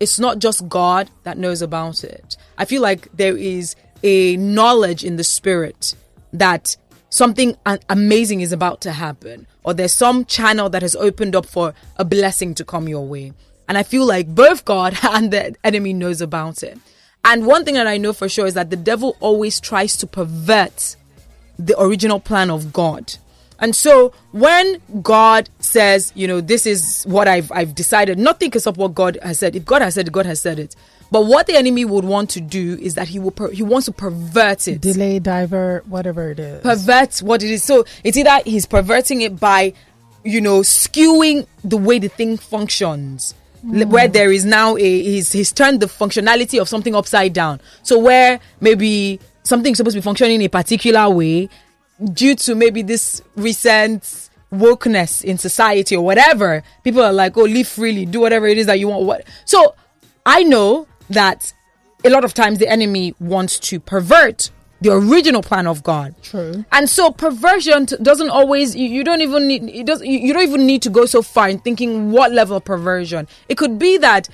it's 0.00 0.18
not 0.18 0.38
just 0.38 0.68
God 0.68 1.10
that 1.24 1.36
knows 1.36 1.62
about 1.62 2.04
it. 2.04 2.36
I 2.58 2.64
feel 2.64 2.82
like 2.82 3.08
there 3.16 3.36
is 3.36 3.74
a 4.02 4.36
knowledge 4.36 5.04
in 5.04 5.16
the 5.16 5.24
spirit 5.24 5.94
that 6.32 6.76
something 7.10 7.56
amazing 7.88 8.40
is 8.40 8.52
about 8.52 8.80
to 8.82 8.92
happen 8.92 9.46
or 9.64 9.72
there's 9.72 9.92
some 9.92 10.24
channel 10.24 10.68
that 10.68 10.82
has 10.82 10.94
opened 10.96 11.34
up 11.34 11.46
for 11.46 11.72
a 11.96 12.04
blessing 12.04 12.54
to 12.54 12.64
come 12.64 12.88
your 12.88 13.06
way. 13.06 13.32
And 13.68 13.78
I 13.78 13.82
feel 13.82 14.04
like 14.04 14.34
both 14.34 14.64
God 14.64 14.98
and 15.02 15.30
the 15.30 15.56
enemy 15.64 15.92
knows 15.92 16.20
about 16.20 16.62
it. 16.62 16.78
And 17.24 17.46
one 17.46 17.64
thing 17.64 17.74
that 17.74 17.86
I 17.86 17.96
know 17.96 18.12
for 18.12 18.28
sure 18.28 18.46
is 18.46 18.54
that 18.54 18.70
the 18.70 18.76
devil 18.76 19.16
always 19.20 19.58
tries 19.58 19.96
to 19.98 20.06
pervert 20.06 20.96
the 21.58 21.80
original 21.80 22.20
plan 22.20 22.50
of 22.50 22.72
God. 22.72 23.14
And 23.60 23.74
so 23.74 24.12
when 24.32 24.78
God 25.02 25.48
says, 25.58 26.12
you 26.14 26.26
know, 26.26 26.40
this 26.40 26.66
is 26.66 27.04
what 27.04 27.28
I've 27.28 27.50
I've 27.52 27.74
decided, 27.74 28.18
nothing 28.18 28.50
can 28.50 28.60
stop 28.60 28.76
what 28.76 28.94
God 28.94 29.18
has 29.22 29.38
said. 29.38 29.56
If 29.56 29.64
God 29.64 29.80
has 29.80 29.94
said 29.94 30.08
it, 30.08 30.12
God 30.12 30.26
has 30.26 30.40
said 30.40 30.58
it. 30.58 30.76
But 31.10 31.26
what 31.26 31.46
the 31.46 31.56
enemy 31.56 31.84
would 31.84 32.04
want 32.04 32.30
to 32.30 32.40
do 32.40 32.76
is 32.80 32.94
that 32.96 33.08
he 33.08 33.18
will 33.18 33.30
per- 33.30 33.50
he 33.50 33.62
wants 33.62 33.86
to 33.86 33.92
pervert 33.92 34.66
it, 34.66 34.80
delay, 34.80 35.18
divert, 35.20 35.86
whatever 35.86 36.30
it 36.30 36.40
is, 36.40 36.62
pervert 36.62 37.18
what 37.18 37.42
it 37.42 37.50
is. 37.50 37.62
So 37.62 37.84
it's 38.02 38.16
either 38.16 38.40
he's 38.44 38.66
perverting 38.66 39.22
it 39.22 39.38
by, 39.38 39.74
you 40.24 40.40
know, 40.40 40.60
skewing 40.60 41.46
the 41.62 41.76
way 41.76 42.00
the 42.00 42.08
thing 42.08 42.36
functions 42.36 43.34
mm. 43.64 43.86
where 43.86 44.08
there 44.08 44.30
is 44.30 44.44
now 44.44 44.76
a 44.76 45.02
he's 45.02 45.32
he's 45.32 45.52
turned 45.52 45.80
the 45.80 45.86
functionality 45.86 46.60
of 46.60 46.68
something 46.68 46.94
upside 46.94 47.32
down. 47.32 47.60
So 47.82 47.98
where 47.98 48.40
maybe 48.60 49.20
something's 49.42 49.78
supposed 49.78 49.94
to 49.94 50.00
be 50.00 50.04
functioning 50.04 50.36
in 50.36 50.42
a 50.42 50.48
particular 50.48 51.08
way 51.10 51.48
due 52.12 52.34
to 52.34 52.54
maybe 52.54 52.82
this 52.82 53.22
recent 53.36 54.02
wokeness 54.52 55.22
in 55.22 55.38
society 55.38 55.96
or 55.96 56.04
whatever, 56.04 56.62
people 56.82 57.02
are 57.02 57.12
like, 57.12 57.36
oh, 57.36 57.42
live 57.42 57.68
freely, 57.68 58.06
do 58.06 58.20
whatever 58.20 58.46
it 58.46 58.58
is 58.58 58.66
that 58.66 58.78
you 58.78 58.88
want. 58.88 59.04
What? 59.04 59.26
So 59.44 59.74
I 60.24 60.42
know 60.42 60.86
that 61.10 61.52
a 62.04 62.10
lot 62.10 62.24
of 62.24 62.34
times 62.34 62.58
the 62.58 62.68
enemy 62.68 63.14
wants 63.18 63.58
to 63.58 63.80
pervert 63.80 64.50
the 64.80 64.92
original 64.92 65.42
plan 65.42 65.66
of 65.66 65.82
God. 65.82 66.14
True. 66.22 66.64
And 66.72 66.88
so 66.88 67.10
perversion 67.10 67.86
doesn't 68.02 68.30
always 68.30 68.74
you, 68.76 68.88
you 68.88 69.04
don't 69.04 69.22
even 69.22 69.46
need 69.46 69.68
it 69.68 69.86
does 69.86 70.02
you, 70.02 70.18
you 70.18 70.32
don't 70.32 70.42
even 70.42 70.66
need 70.66 70.82
to 70.82 70.90
go 70.90 71.06
so 71.06 71.22
far 71.22 71.48
in 71.48 71.58
thinking 71.58 72.10
what 72.10 72.32
level 72.32 72.56
of 72.56 72.64
perversion. 72.64 73.26
It 73.48 73.56
could 73.56 73.78
be 73.78 73.98
that 73.98 74.28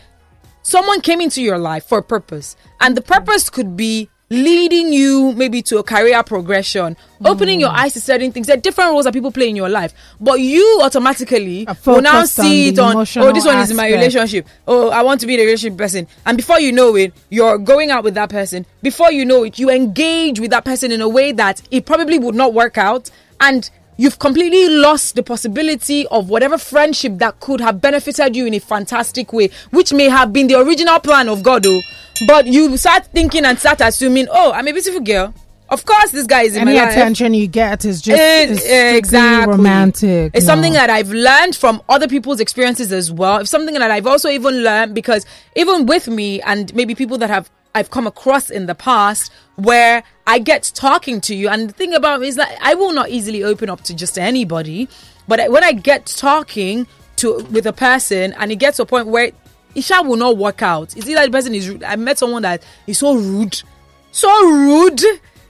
someone 0.62 1.00
came 1.00 1.20
into 1.20 1.42
your 1.42 1.58
life 1.58 1.84
for 1.84 1.98
a 1.98 2.02
purpose 2.02 2.56
and 2.80 2.96
the 2.96 3.02
purpose 3.02 3.48
could 3.50 3.76
be 3.76 4.08
leading 4.30 4.92
you 4.92 5.32
maybe 5.32 5.60
to 5.60 5.78
a 5.78 5.82
career 5.82 6.22
progression, 6.22 6.96
mm. 7.20 7.28
opening 7.28 7.58
your 7.58 7.70
eyes 7.70 7.92
to 7.94 8.00
certain 8.00 8.30
things. 8.30 8.46
There 8.46 8.56
are 8.56 8.60
different 8.60 8.92
roles 8.92 9.04
that 9.04 9.12
people 9.12 9.32
play 9.32 9.48
in 9.48 9.56
your 9.56 9.68
life, 9.68 9.92
but 10.20 10.40
you 10.40 10.80
automatically 10.82 11.66
will 11.84 12.00
now 12.00 12.24
see 12.24 12.68
it 12.68 12.78
on, 12.78 12.96
oh, 12.96 13.02
this 13.04 13.16
one 13.16 13.56
aspect. 13.56 13.70
is 13.70 13.76
my 13.76 13.88
relationship. 13.90 14.46
Oh, 14.68 14.90
I 14.90 15.02
want 15.02 15.20
to 15.22 15.26
be 15.26 15.36
the 15.36 15.44
relationship 15.44 15.76
person. 15.76 16.06
And 16.24 16.36
before 16.36 16.60
you 16.60 16.70
know 16.70 16.94
it, 16.94 17.12
you're 17.28 17.58
going 17.58 17.90
out 17.90 18.04
with 18.04 18.14
that 18.14 18.30
person. 18.30 18.64
Before 18.82 19.10
you 19.10 19.24
know 19.24 19.42
it, 19.42 19.58
you 19.58 19.68
engage 19.68 20.38
with 20.38 20.52
that 20.52 20.64
person 20.64 20.92
in 20.92 21.00
a 21.00 21.08
way 21.08 21.32
that 21.32 21.60
it 21.72 21.84
probably 21.84 22.18
would 22.18 22.36
not 22.36 22.54
work 22.54 22.78
out. 22.78 23.10
And 23.40 23.68
you've 24.00 24.18
completely 24.18 24.66
lost 24.66 25.14
the 25.14 25.22
possibility 25.22 26.06
of 26.06 26.30
whatever 26.30 26.56
friendship 26.56 27.18
that 27.18 27.38
could 27.38 27.60
have 27.60 27.82
benefited 27.82 28.34
you 28.34 28.46
in 28.46 28.54
a 28.54 28.58
fantastic 28.58 29.30
way, 29.30 29.50
which 29.72 29.92
may 29.92 30.08
have 30.08 30.32
been 30.32 30.46
the 30.46 30.58
original 30.58 30.98
plan 30.98 31.28
of 31.28 31.42
God, 31.42 31.66
oh. 31.66 31.82
But 32.26 32.46
you 32.46 32.74
start 32.78 33.06
thinking 33.06 33.44
and 33.44 33.58
start 33.58 33.82
assuming, 33.82 34.26
oh, 34.30 34.52
I'm 34.52 34.66
a 34.66 34.72
beautiful 34.72 35.00
girl. 35.00 35.34
Of 35.68 35.84
course, 35.84 36.12
this 36.12 36.26
guy 36.26 36.42
is 36.42 36.56
in 36.56 36.62
Any 36.62 36.78
my 36.78 36.84
life. 36.84 36.92
attention 36.92 37.34
you 37.34 37.46
get 37.46 37.84
is 37.84 38.00
just 38.00 38.18
eh, 38.18 38.46
it, 38.50 38.96
exactly 38.96 39.52
romantic. 39.52 40.32
It's 40.34 40.46
no. 40.46 40.54
something 40.54 40.72
that 40.72 40.88
I've 40.88 41.10
learned 41.10 41.54
from 41.54 41.82
other 41.88 42.08
people's 42.08 42.40
experiences 42.40 42.92
as 42.92 43.12
well. 43.12 43.38
It's 43.38 43.50
something 43.50 43.74
that 43.74 43.90
I've 43.90 44.06
also 44.06 44.30
even 44.30 44.62
learned 44.64 44.94
because 44.94 45.26
even 45.54 45.84
with 45.84 46.08
me 46.08 46.40
and 46.42 46.74
maybe 46.74 46.94
people 46.94 47.18
that 47.18 47.30
have 47.30 47.50
I've 47.74 47.90
come 47.90 48.06
across 48.06 48.50
in 48.50 48.66
the 48.66 48.74
past 48.74 49.32
where 49.56 50.02
I 50.26 50.38
get 50.38 50.70
talking 50.74 51.20
to 51.22 51.34
you. 51.34 51.48
And 51.48 51.68
the 51.68 51.72
thing 51.72 51.94
about 51.94 52.20
me 52.20 52.28
is 52.28 52.36
that 52.36 52.56
I 52.60 52.74
will 52.74 52.92
not 52.92 53.10
easily 53.10 53.44
open 53.44 53.70
up 53.70 53.82
to 53.82 53.94
just 53.94 54.18
anybody. 54.18 54.88
But 55.28 55.50
when 55.50 55.62
I 55.62 55.72
get 55.72 56.06
talking 56.06 56.86
to 57.16 57.44
with 57.50 57.66
a 57.66 57.72
person 57.72 58.32
and 58.38 58.50
it 58.50 58.56
gets 58.56 58.78
to 58.78 58.82
a 58.82 58.86
point 58.86 59.06
where 59.06 59.30
Isha 59.74 60.02
will 60.02 60.16
not 60.16 60.36
work 60.36 60.62
out. 60.62 60.96
It's 60.96 61.06
either 61.06 61.24
the 61.26 61.30
person 61.30 61.54
is 61.54 61.68
rude. 61.68 61.84
I 61.84 61.96
met 61.96 62.18
someone 62.18 62.42
that 62.42 62.62
is 62.86 62.98
so 62.98 63.14
rude. 63.14 63.62
So 64.10 64.28
rude. 64.44 65.00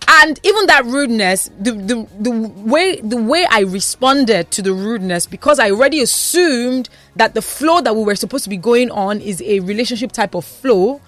And 0.09 0.41
even 0.43 0.67
that 0.67 0.85
rudeness, 0.87 1.51
the, 1.59 1.71
the 1.71 2.09
the 2.19 2.31
way 2.31 3.01
the 3.01 3.17
way 3.17 3.47
I 3.49 3.61
responded 3.61 4.51
to 4.51 4.63
the 4.63 4.73
rudeness, 4.73 5.27
because 5.27 5.61
I 5.61 5.71
already 5.71 6.01
assumed 6.01 6.89
that 7.15 7.35
the 7.35 7.43
flow 7.43 7.81
that 7.81 7.95
we 7.95 8.03
were 8.03 8.17
supposed 8.17 8.43
to 8.45 8.51
be 8.51 8.57
going 8.57 8.91
on 8.91 9.21
is 9.21 9.41
a 9.43 9.61
relationship 9.61 10.11
type 10.11 10.35
of 10.35 10.45
flow 10.45 11.01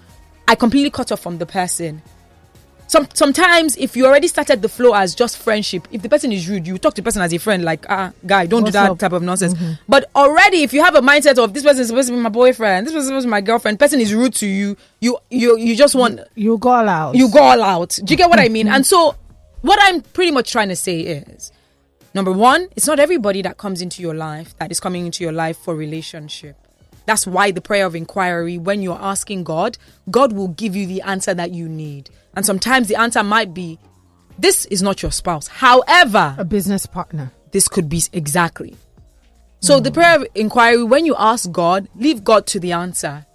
I 0.49 0.55
completely 0.55 0.91
cut 0.91 1.13
off 1.13 1.21
from 1.21 1.39
the 1.39 1.47
person. 1.47 2.03
Some, 2.89 3.09
sometimes 3.15 3.75
if 3.79 3.97
you 3.97 4.05
already 4.05 4.29
started 4.29 4.61
the 4.61 4.69
flow 4.69 4.93
as 4.93 5.15
just 5.15 5.39
friendship, 5.39 5.89
if 5.93 6.03
the 6.03 6.11
person 6.11 6.31
is 6.31 6.47
rude, 6.47 6.67
you 6.67 6.77
talk 6.77 6.93
to 6.95 7.01
the 7.01 7.05
person 7.05 7.23
as 7.23 7.33
a 7.33 7.39
friend, 7.39 7.65
like 7.65 7.87
ah 7.89 8.13
guy, 8.27 8.45
don't 8.45 8.65
What's 8.65 8.73
do 8.75 8.79
that 8.79 8.91
up? 8.91 8.99
type 8.99 9.13
of 9.13 9.23
nonsense. 9.23 9.55
Mm-hmm. 9.55 9.73
But 9.89 10.11
already 10.15 10.63
if 10.63 10.75
you 10.75 10.85
have 10.85 10.95
a 10.95 11.01
mindset 11.01 11.43
of 11.43 11.55
this 11.55 11.63
person 11.63 11.81
is 11.81 11.89
supposed 11.89 12.09
to 12.09 12.15
be 12.15 12.21
my 12.21 12.29
boyfriend, 12.29 12.87
this 12.87 12.93
person 12.93 13.01
is 13.01 13.07
supposed 13.07 13.25
to 13.25 13.29
be 13.29 13.31
my 13.31 13.41
girlfriend, 13.41 13.79
person 13.79 13.99
is 13.99 14.13
rude 14.13 14.35
to 14.35 14.47
you, 14.47 14.77
you 15.01 15.17
you 15.31 15.57
you 15.57 15.75
just 15.75 15.95
want 15.95 16.21
you 16.35 16.59
go 16.59 16.69
all 16.69 16.89
out. 16.89 17.15
You 17.15 17.31
go 17.31 17.41
all 17.41 17.63
out. 17.63 17.99
Do 18.05 18.13
you 18.13 18.19
get 18.19 18.29
what 18.29 18.39
I 18.39 18.49
mean? 18.51 18.69
And 18.69 18.85
so 18.85 19.17
what 19.63 19.79
I'm 19.81 20.03
pretty 20.03 20.33
much 20.33 20.53
trying 20.53 20.69
to 20.69 20.77
say 20.77 21.01
is 21.01 21.51
number 22.13 22.33
one, 22.33 22.69
it's 22.77 22.87
not 22.87 23.01
everybody 23.01 23.41
that 23.41 23.57
comes 23.57 23.81
into 23.81 24.03
your 24.03 24.15
life 24.15 24.55
that 24.59 24.71
is 24.71 24.81
coming 24.81 25.07
into 25.07 25.25
your 25.25 25.33
life 25.33 25.57
for 25.57 25.75
relationship. 25.75 26.57
That's 27.07 27.27
why 27.27 27.51
the 27.51 27.61
prayer 27.61 27.87
of 27.87 27.95
inquiry, 27.95 28.59
when 28.59 28.83
you're 28.83 29.01
asking 29.01 29.45
God, 29.45 29.79
God 30.11 30.33
will 30.33 30.49
give 30.49 30.77
you 30.77 30.87
the 30.87 31.03
answer 31.03 31.35
that 31.35 31.53
you 31.53 31.69
need. 31.69 32.11
And 32.35 32.47
sometimes 32.47 32.89
the 32.89 32.97
answer 32.97 33.23
might 33.23 33.53
be, 33.53 33.79
this 34.39 34.65
is 34.67 34.83
not 34.83 35.03
your 35.03 35.13
spouse. 35.13 35.47
However, 35.47 36.35
a 36.39 36.45
business 36.45 36.87
partner. 36.87 37.33
This 37.51 37.69
could 37.69 37.89
be 37.89 38.03
exactly. 38.13 38.77
So 39.61 39.79
mm. 39.79 39.85
the 39.85 39.93
prayer 39.93 40.17
of 40.17 40.27
inquiry, 40.35 40.83
when 40.83 41.05
you 41.07 41.15
ask 41.19 41.51
God, 41.53 41.89
leave 41.95 42.25
God 42.25 42.47
to 42.49 42.61
the 42.61 42.73
answer. 42.73 43.27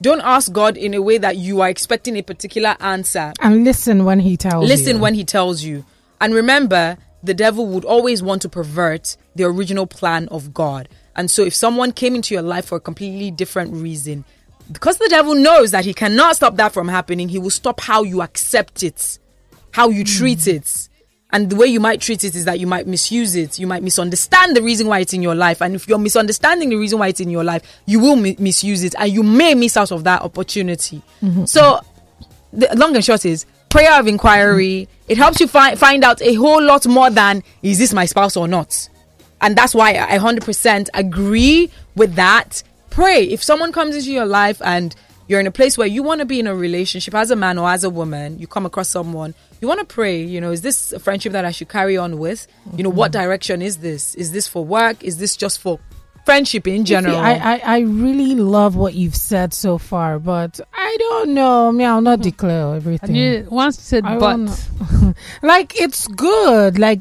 Don't 0.00 0.20
ask 0.20 0.52
God 0.52 0.76
in 0.76 0.94
a 0.94 1.02
way 1.02 1.18
that 1.18 1.36
you 1.36 1.60
are 1.60 1.68
expecting 1.68 2.16
a 2.16 2.22
particular 2.22 2.76
answer. 2.80 3.32
And 3.40 3.64
listen 3.64 4.04
when 4.04 4.20
He 4.20 4.36
tells 4.36 4.68
listen 4.68 4.70
you. 4.70 4.76
Listen 4.76 5.00
when 5.00 5.14
He 5.14 5.24
tells 5.24 5.62
you. 5.62 5.84
And 6.20 6.34
remember, 6.34 6.98
the 7.22 7.34
devil 7.34 7.66
would 7.68 7.84
always 7.84 8.22
want 8.22 8.42
to 8.42 8.48
pervert 8.48 9.16
the 9.34 9.44
original 9.44 9.86
plan 9.86 10.28
of 10.28 10.52
God. 10.52 10.88
And 11.14 11.30
so 11.30 11.42
if 11.42 11.54
someone 11.54 11.92
came 11.92 12.14
into 12.14 12.34
your 12.34 12.42
life 12.42 12.66
for 12.66 12.76
a 12.76 12.80
completely 12.80 13.30
different 13.30 13.74
reason, 13.74 14.24
because 14.70 14.98
the 14.98 15.08
devil 15.08 15.34
knows 15.34 15.70
that 15.72 15.84
he 15.84 15.92
cannot 15.92 16.36
stop 16.36 16.56
that 16.56 16.72
from 16.72 16.88
happening, 16.88 17.28
he 17.28 17.38
will 17.38 17.50
stop 17.50 17.80
how 17.80 18.02
you 18.02 18.22
accept 18.22 18.82
it, 18.82 19.18
how 19.72 19.88
you 19.88 20.04
treat 20.04 20.46
it. 20.46 20.88
And 21.34 21.48
the 21.48 21.56
way 21.56 21.66
you 21.66 21.80
might 21.80 22.00
treat 22.00 22.24
it 22.24 22.34
is 22.34 22.44
that 22.44 22.60
you 22.60 22.66
might 22.66 22.86
misuse 22.86 23.34
it. 23.34 23.58
You 23.58 23.66
might 23.66 23.82
misunderstand 23.82 24.54
the 24.54 24.62
reason 24.62 24.86
why 24.86 24.98
it's 24.98 25.14
in 25.14 25.22
your 25.22 25.34
life. 25.34 25.62
And 25.62 25.74
if 25.74 25.88
you're 25.88 25.98
misunderstanding 25.98 26.68
the 26.68 26.76
reason 26.76 26.98
why 26.98 27.08
it's 27.08 27.20
in 27.20 27.30
your 27.30 27.42
life, 27.42 27.62
you 27.86 28.00
will 28.00 28.16
mi- 28.16 28.36
misuse 28.38 28.84
it 28.84 28.94
and 28.98 29.10
you 29.10 29.22
may 29.22 29.54
miss 29.54 29.76
out 29.78 29.92
of 29.92 30.04
that 30.04 30.20
opportunity. 30.20 31.00
Mm-hmm. 31.22 31.46
So, 31.46 31.80
the 32.52 32.68
long 32.76 32.94
and 32.94 33.04
short 33.04 33.24
is 33.24 33.46
prayer 33.70 33.98
of 33.98 34.06
inquiry. 34.06 34.86
Mm-hmm. 34.86 35.12
It 35.12 35.16
helps 35.16 35.40
you 35.40 35.48
find 35.48 35.78
find 35.78 36.04
out 36.04 36.20
a 36.20 36.34
whole 36.34 36.62
lot 36.62 36.86
more 36.86 37.08
than 37.08 37.42
is 37.62 37.78
this 37.78 37.94
my 37.94 38.04
spouse 38.04 38.36
or 38.36 38.46
not. 38.46 38.88
And 39.42 39.56
that's 39.56 39.74
why 39.74 39.90
I 39.90 40.18
100% 40.18 40.88
agree 40.94 41.70
with 41.96 42.14
that. 42.14 42.62
Pray. 42.90 43.24
If 43.24 43.42
someone 43.42 43.72
comes 43.72 43.96
into 43.96 44.12
your 44.12 44.24
life 44.24 44.62
and 44.64 44.94
you're 45.26 45.40
in 45.40 45.46
a 45.46 45.52
place 45.52 45.76
where 45.76 45.86
you 45.86 46.02
want 46.02 46.20
to 46.20 46.24
be 46.24 46.40
in 46.40 46.46
a 46.46 46.54
relationship 46.54 47.14
as 47.14 47.30
a 47.30 47.36
man 47.36 47.58
or 47.58 47.68
as 47.68 47.84
a 47.84 47.90
woman, 47.90 48.38
you 48.38 48.46
come 48.46 48.66
across 48.66 48.88
someone, 48.88 49.34
you 49.60 49.68
want 49.68 49.80
to 49.80 49.86
pray, 49.86 50.22
you 50.22 50.40
know, 50.40 50.52
is 50.52 50.62
this 50.62 50.92
a 50.92 51.00
friendship 51.00 51.32
that 51.32 51.44
I 51.44 51.50
should 51.50 51.68
carry 51.68 51.96
on 51.96 52.18
with? 52.18 52.46
You 52.76 52.84
know, 52.84 52.90
what 52.90 53.12
mm-hmm. 53.12 53.22
direction 53.22 53.62
is 53.62 53.78
this? 53.78 54.14
Is 54.14 54.32
this 54.32 54.46
for 54.46 54.64
work? 54.64 55.02
Is 55.02 55.18
this 55.18 55.36
just 55.36 55.60
for 55.60 55.80
friendship 56.24 56.66
in 56.66 56.84
general? 56.84 57.16
I, 57.16 57.32
I, 57.32 57.62
I 57.64 57.78
really 57.80 58.34
love 58.34 58.76
what 58.76 58.94
you've 58.94 59.16
said 59.16 59.54
so 59.54 59.78
far, 59.78 60.18
but 60.18 60.60
I 60.72 60.96
don't 60.98 61.34
know. 61.34 61.68
I 61.68 61.70
mean, 61.72 61.86
I'll 61.86 62.00
not 62.00 62.20
declare 62.20 62.74
everything. 62.76 63.14
You 63.14 63.48
once 63.50 63.78
said 63.80 64.04
I 64.04 64.18
but. 64.18 64.68
like, 65.42 65.80
it's 65.80 66.06
good. 66.08 66.78
Like, 66.78 67.00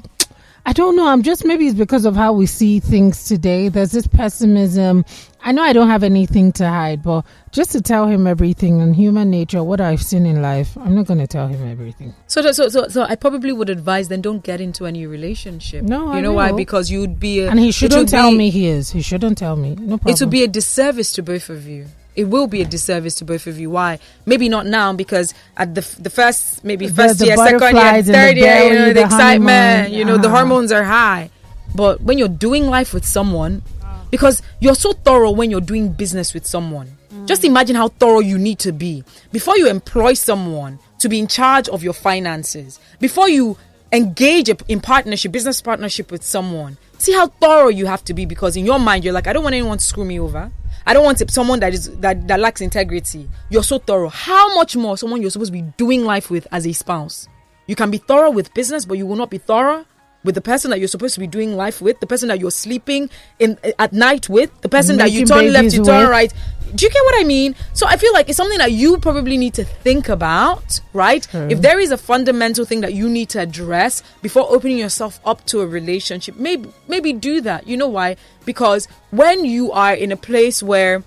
I 0.65 0.73
don't 0.73 0.95
know. 0.95 1.07
I'm 1.07 1.23
just 1.23 1.43
maybe 1.43 1.67
it's 1.67 1.77
because 1.77 2.05
of 2.05 2.15
how 2.15 2.33
we 2.33 2.45
see 2.45 2.79
things 2.79 3.25
today. 3.25 3.69
There's 3.69 3.91
this 3.91 4.05
pessimism. 4.05 5.05
I 5.43 5.51
know 5.51 5.63
I 5.63 5.73
don't 5.73 5.89
have 5.89 6.03
anything 6.03 6.51
to 6.53 6.67
hide, 6.67 7.01
but 7.01 7.25
just 7.51 7.71
to 7.71 7.81
tell 7.81 8.05
him 8.05 8.27
everything 8.27 8.79
and 8.79 8.95
human 8.95 9.31
nature, 9.31 9.63
what 9.63 9.81
I've 9.81 10.03
seen 10.03 10.27
in 10.27 10.41
life, 10.41 10.77
I'm 10.77 10.93
not 10.93 11.07
going 11.07 11.19
to 11.19 11.25
tell 11.25 11.47
him 11.47 11.67
everything. 11.67 12.13
So, 12.27 12.43
so, 12.51 12.69
so, 12.69 12.87
so 12.87 13.03
I 13.03 13.15
probably 13.15 13.51
would 13.51 13.69
advise 13.69 14.07
then 14.07 14.21
don't 14.21 14.43
get 14.43 14.61
into 14.61 14.85
any 14.85 15.07
relationship. 15.07 15.83
No, 15.83 16.05
you 16.05 16.11
I 16.11 16.21
know 16.21 16.29
will. 16.29 16.35
why? 16.37 16.51
Because 16.51 16.91
you'd 16.91 17.19
be, 17.19 17.39
a, 17.39 17.49
and 17.49 17.59
he 17.59 17.71
shouldn't 17.71 18.09
tell 18.09 18.29
be, 18.29 18.37
me 18.37 18.49
he 18.51 18.67
is. 18.67 18.91
He 18.91 19.01
shouldn't 19.01 19.39
tell 19.39 19.55
me. 19.55 19.71
No 19.71 19.97
problem. 19.97 20.13
It 20.13 20.19
would 20.19 20.29
be 20.29 20.43
a 20.43 20.47
disservice 20.47 21.11
to 21.13 21.23
both 21.23 21.49
of 21.49 21.67
you 21.67 21.87
it 22.15 22.25
will 22.25 22.47
be 22.47 22.61
a 22.61 22.65
disservice 22.65 23.15
to 23.15 23.25
both 23.25 23.47
of 23.47 23.59
you. 23.59 23.69
Why? 23.69 23.99
Maybe 24.25 24.49
not 24.49 24.65
now 24.65 24.93
because 24.93 25.33
at 25.57 25.75
the 25.75 25.81
the 25.99 26.09
first 26.09 26.63
maybe 26.63 26.87
first 26.87 27.19
the, 27.19 27.25
the 27.25 27.27
year, 27.27 27.37
second 27.37 27.75
year, 27.75 28.03
third 28.03 28.37
year, 28.37 28.63
you 28.63 28.73
know, 28.73 28.87
the, 28.87 28.93
the 28.95 29.03
excitement, 29.03 29.91
you 29.91 30.05
know, 30.05 30.17
the 30.17 30.29
hormones 30.29 30.71
are 30.71 30.83
high. 30.83 31.29
But 31.73 32.01
when 32.01 32.17
you're 32.17 32.27
doing 32.27 32.67
life 32.67 32.93
with 32.93 33.05
someone, 33.05 33.61
because 34.09 34.41
you're 34.59 34.75
so 34.75 34.91
thorough 34.93 35.31
when 35.31 35.49
you're 35.49 35.61
doing 35.61 35.93
business 35.93 36.33
with 36.33 36.45
someone. 36.45 36.97
Mm. 37.13 37.27
Just 37.27 37.45
imagine 37.45 37.75
how 37.77 37.87
thorough 37.87 38.19
you 38.19 38.37
need 38.37 38.59
to 38.59 38.71
be 38.73 39.03
before 39.31 39.57
you 39.57 39.69
employ 39.69 40.13
someone 40.13 40.79
to 40.99 41.09
be 41.09 41.17
in 41.17 41.27
charge 41.27 41.69
of 41.69 41.81
your 41.81 41.93
finances. 41.93 42.79
Before 42.99 43.29
you 43.29 43.57
engage 43.91 44.49
in 44.67 44.79
partnership, 44.81 45.31
business 45.31 45.61
partnership 45.61 46.11
with 46.11 46.23
someone. 46.23 46.77
See 46.97 47.13
how 47.13 47.27
thorough 47.27 47.69
you 47.69 47.87
have 47.87 48.03
to 48.05 48.13
be 48.13 48.25
because 48.25 48.55
in 48.55 48.65
your 48.65 48.79
mind 48.79 49.03
you're 49.03 49.13
like, 49.13 49.27
I 49.27 49.33
don't 49.33 49.43
want 49.43 49.55
anyone 49.55 49.77
to 49.77 49.83
screw 49.83 50.05
me 50.05 50.19
over. 50.19 50.51
I 50.85 50.93
don't 50.93 51.03
want 51.03 51.29
someone 51.31 51.59
that 51.59 51.73
is 51.73 51.89
that, 51.99 52.27
that 52.27 52.39
lacks 52.39 52.61
integrity. 52.61 53.29
You're 53.49 53.63
so 53.63 53.77
thorough. 53.77 54.09
How 54.09 54.55
much 54.55 54.75
more 54.75 54.97
someone 54.97 55.21
you're 55.21 55.31
supposed 55.31 55.53
to 55.53 55.61
be 55.61 55.71
doing 55.77 56.05
life 56.05 56.29
with 56.29 56.47
as 56.51 56.65
a 56.65 56.73
spouse? 56.73 57.27
You 57.67 57.75
can 57.75 57.91
be 57.91 57.97
thorough 57.97 58.31
with 58.31 58.53
business, 58.53 58.85
but 58.85 58.97
you 58.97 59.05
will 59.05 59.15
not 59.15 59.29
be 59.29 59.37
thorough 59.37 59.85
with 60.23 60.35
the 60.35 60.41
person 60.41 60.69
that 60.71 60.79
you're 60.79 60.87
supposed 60.87 61.13
to 61.15 61.19
be 61.19 61.27
doing 61.27 61.55
life 61.55 61.81
with, 61.81 61.99
the 61.99 62.07
person 62.07 62.27
that 62.29 62.39
you're 62.39 62.51
sleeping 62.51 63.09
in 63.39 63.57
eh, 63.63 63.71
at 63.79 63.91
night 63.93 64.29
with, 64.29 64.49
the 64.61 64.69
person 64.69 64.97
that 64.97 65.11
you 65.11 65.25
turn 65.25 65.51
left, 65.51 65.73
you 65.73 65.83
turn 65.83 66.01
with. 66.01 66.09
right. 66.09 66.33
Do 66.73 66.85
you 66.85 66.91
get 66.91 67.03
what 67.03 67.19
I 67.19 67.23
mean? 67.25 67.55
So 67.73 67.85
I 67.85 67.97
feel 67.97 68.13
like 68.13 68.29
it's 68.29 68.37
something 68.37 68.59
that 68.59 68.71
you 68.71 68.97
probably 68.99 69.35
need 69.37 69.53
to 69.55 69.65
think 69.65 70.07
about, 70.07 70.79
right? 70.93 71.27
If 71.33 71.61
there 71.61 71.79
is 71.79 71.91
a 71.91 71.97
fundamental 71.97 72.63
thing 72.63 72.79
that 72.81 72.93
you 72.93 73.09
need 73.09 73.27
to 73.29 73.41
address 73.41 74.03
before 74.21 74.45
opening 74.49 74.77
yourself 74.77 75.19
up 75.25 75.45
to 75.47 75.59
a 75.61 75.67
relationship, 75.67 76.37
maybe 76.37 76.69
maybe 76.87 77.11
do 77.11 77.41
that. 77.41 77.67
You 77.67 77.75
know 77.75 77.89
why? 77.89 78.15
Because 78.45 78.87
when 79.09 79.43
you 79.43 79.71
are 79.73 79.93
in 79.93 80.11
a 80.13 80.17
place 80.17 80.63
where 80.63 81.03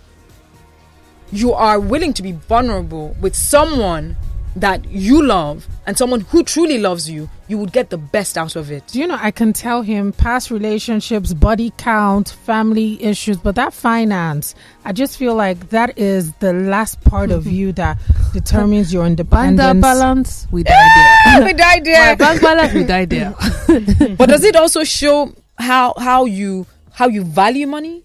you 1.33 1.53
are 1.53 1.81
willing 1.81 2.13
to 2.15 2.23
be 2.23 2.33
vulnerable 2.33 3.17
with 3.21 3.35
someone 3.35 4.17
that 4.57 4.85
you 4.91 5.23
love 5.25 5.67
and 5.87 5.97
someone 5.97 6.21
who 6.21 6.45
truly 6.45 6.79
loves 6.79 7.09
you, 7.09 7.29
you 7.49 7.59
would 7.59 7.73
get 7.73 7.91
the 7.91 7.99
best 7.99 8.39
out 8.39 8.57
of 8.57 8.71
it. 8.71 8.95
You 8.95 9.07
know, 9.07 9.19
I 9.21 9.31
can 9.31 9.53
tell 9.53 9.83
him 9.83 10.13
past 10.13 10.51
relationships, 10.51 11.35
body 11.35 11.73
count, 11.77 12.31
family 12.45 13.03
issues, 13.03 13.37
but 13.37 13.55
that 13.57 13.73
finance, 13.73 14.55
I 14.85 14.93
just 14.93 15.19
feel 15.19 15.35
like 15.35 15.71
that 15.71 15.99
is 15.99 16.33
the 16.35 16.53
last 16.53 17.01
part 17.03 17.31
of 17.31 17.47
you 17.47 17.73
that 17.81 17.99
determines 18.33 18.93
your 18.93 19.07
independence. 19.07 19.59
Bank 19.59 19.81
balance, 19.83 20.47
we 20.51 20.63
die 20.63 20.89
there. 21.35 21.45
we 21.45 21.53
die 21.53 21.81
there. 21.81 22.17
bank 22.17 22.41
balance, 22.41 22.73
we 22.73 22.85
die 22.85 23.05
there. 23.05 23.35
but 24.17 24.29
does 24.29 24.45
it 24.45 24.57
also 24.57 24.85
show 24.85 25.35
how 25.59 25.95
how 25.99 26.25
you 26.25 26.67
how 26.93 27.09
you 27.09 27.25
value 27.25 27.67
money? 27.67 28.05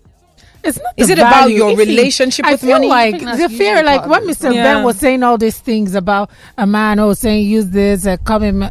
It's 0.64 0.78
not. 0.82 0.94
Is 0.98 1.10
it 1.10 1.18
value. 1.18 1.30
about 1.30 1.52
your 1.52 1.72
if 1.72 1.78
relationship 1.78 2.46
he, 2.46 2.52
with 2.52 2.64
I 2.64 2.68
feel 2.68 2.76
money? 2.78 2.88
Like 2.88 3.20
the 3.20 3.50
fear, 3.50 3.84
like 3.84 4.06
when 4.08 4.24
Mr. 4.24 4.54
Yeah. 4.54 4.64
Ben 4.64 4.84
was 4.84 4.98
saying 4.98 5.24
all 5.24 5.38
these 5.38 5.58
things 5.60 5.96
about 5.96 6.30
a 6.58 6.68
man, 6.68 7.00
oh, 7.00 7.14
saying 7.14 7.48
use 7.48 7.70
this, 7.70 8.06
uh, 8.06 8.18
coming, 8.18 8.64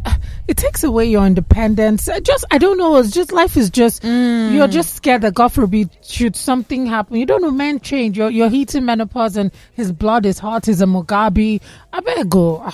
it 0.49 0.57
takes 0.57 0.85
away 0.85 1.07
your 1.07 1.27
independence. 1.27 2.09
I 2.09 2.21
just, 2.21 2.45
I 2.51 2.59
don't 2.59 2.79
know. 2.79 2.97
It's 2.97 3.11
just 3.11 3.33
life 3.33 3.57
is 3.57 3.71
just 3.71 4.03
mm. 4.03 4.53
you're 4.53 4.69
just 4.69 4.97
scared 4.97 5.23
that 5.23 5.35
God 5.35 5.49
forbid 5.49 5.91
should 6.03 6.37
something 6.37 6.87
happen. 6.87 7.17
You 7.17 7.27
don't 7.27 7.43
know, 7.43 7.51
men 7.51 7.81
change. 7.81 8.19
You're 8.19 8.31
you're 8.31 8.51
hitting 8.51 8.85
menopause 8.85 9.37
and 9.37 9.51
his 9.75 9.93
blood 9.93 10.27
is 10.27 10.39
hot. 10.39 10.67
He's 10.67 10.81
a 10.81 10.87
Mugabe. 10.87 11.61
I 11.93 12.01
better 12.01 12.25
go. 12.25 12.71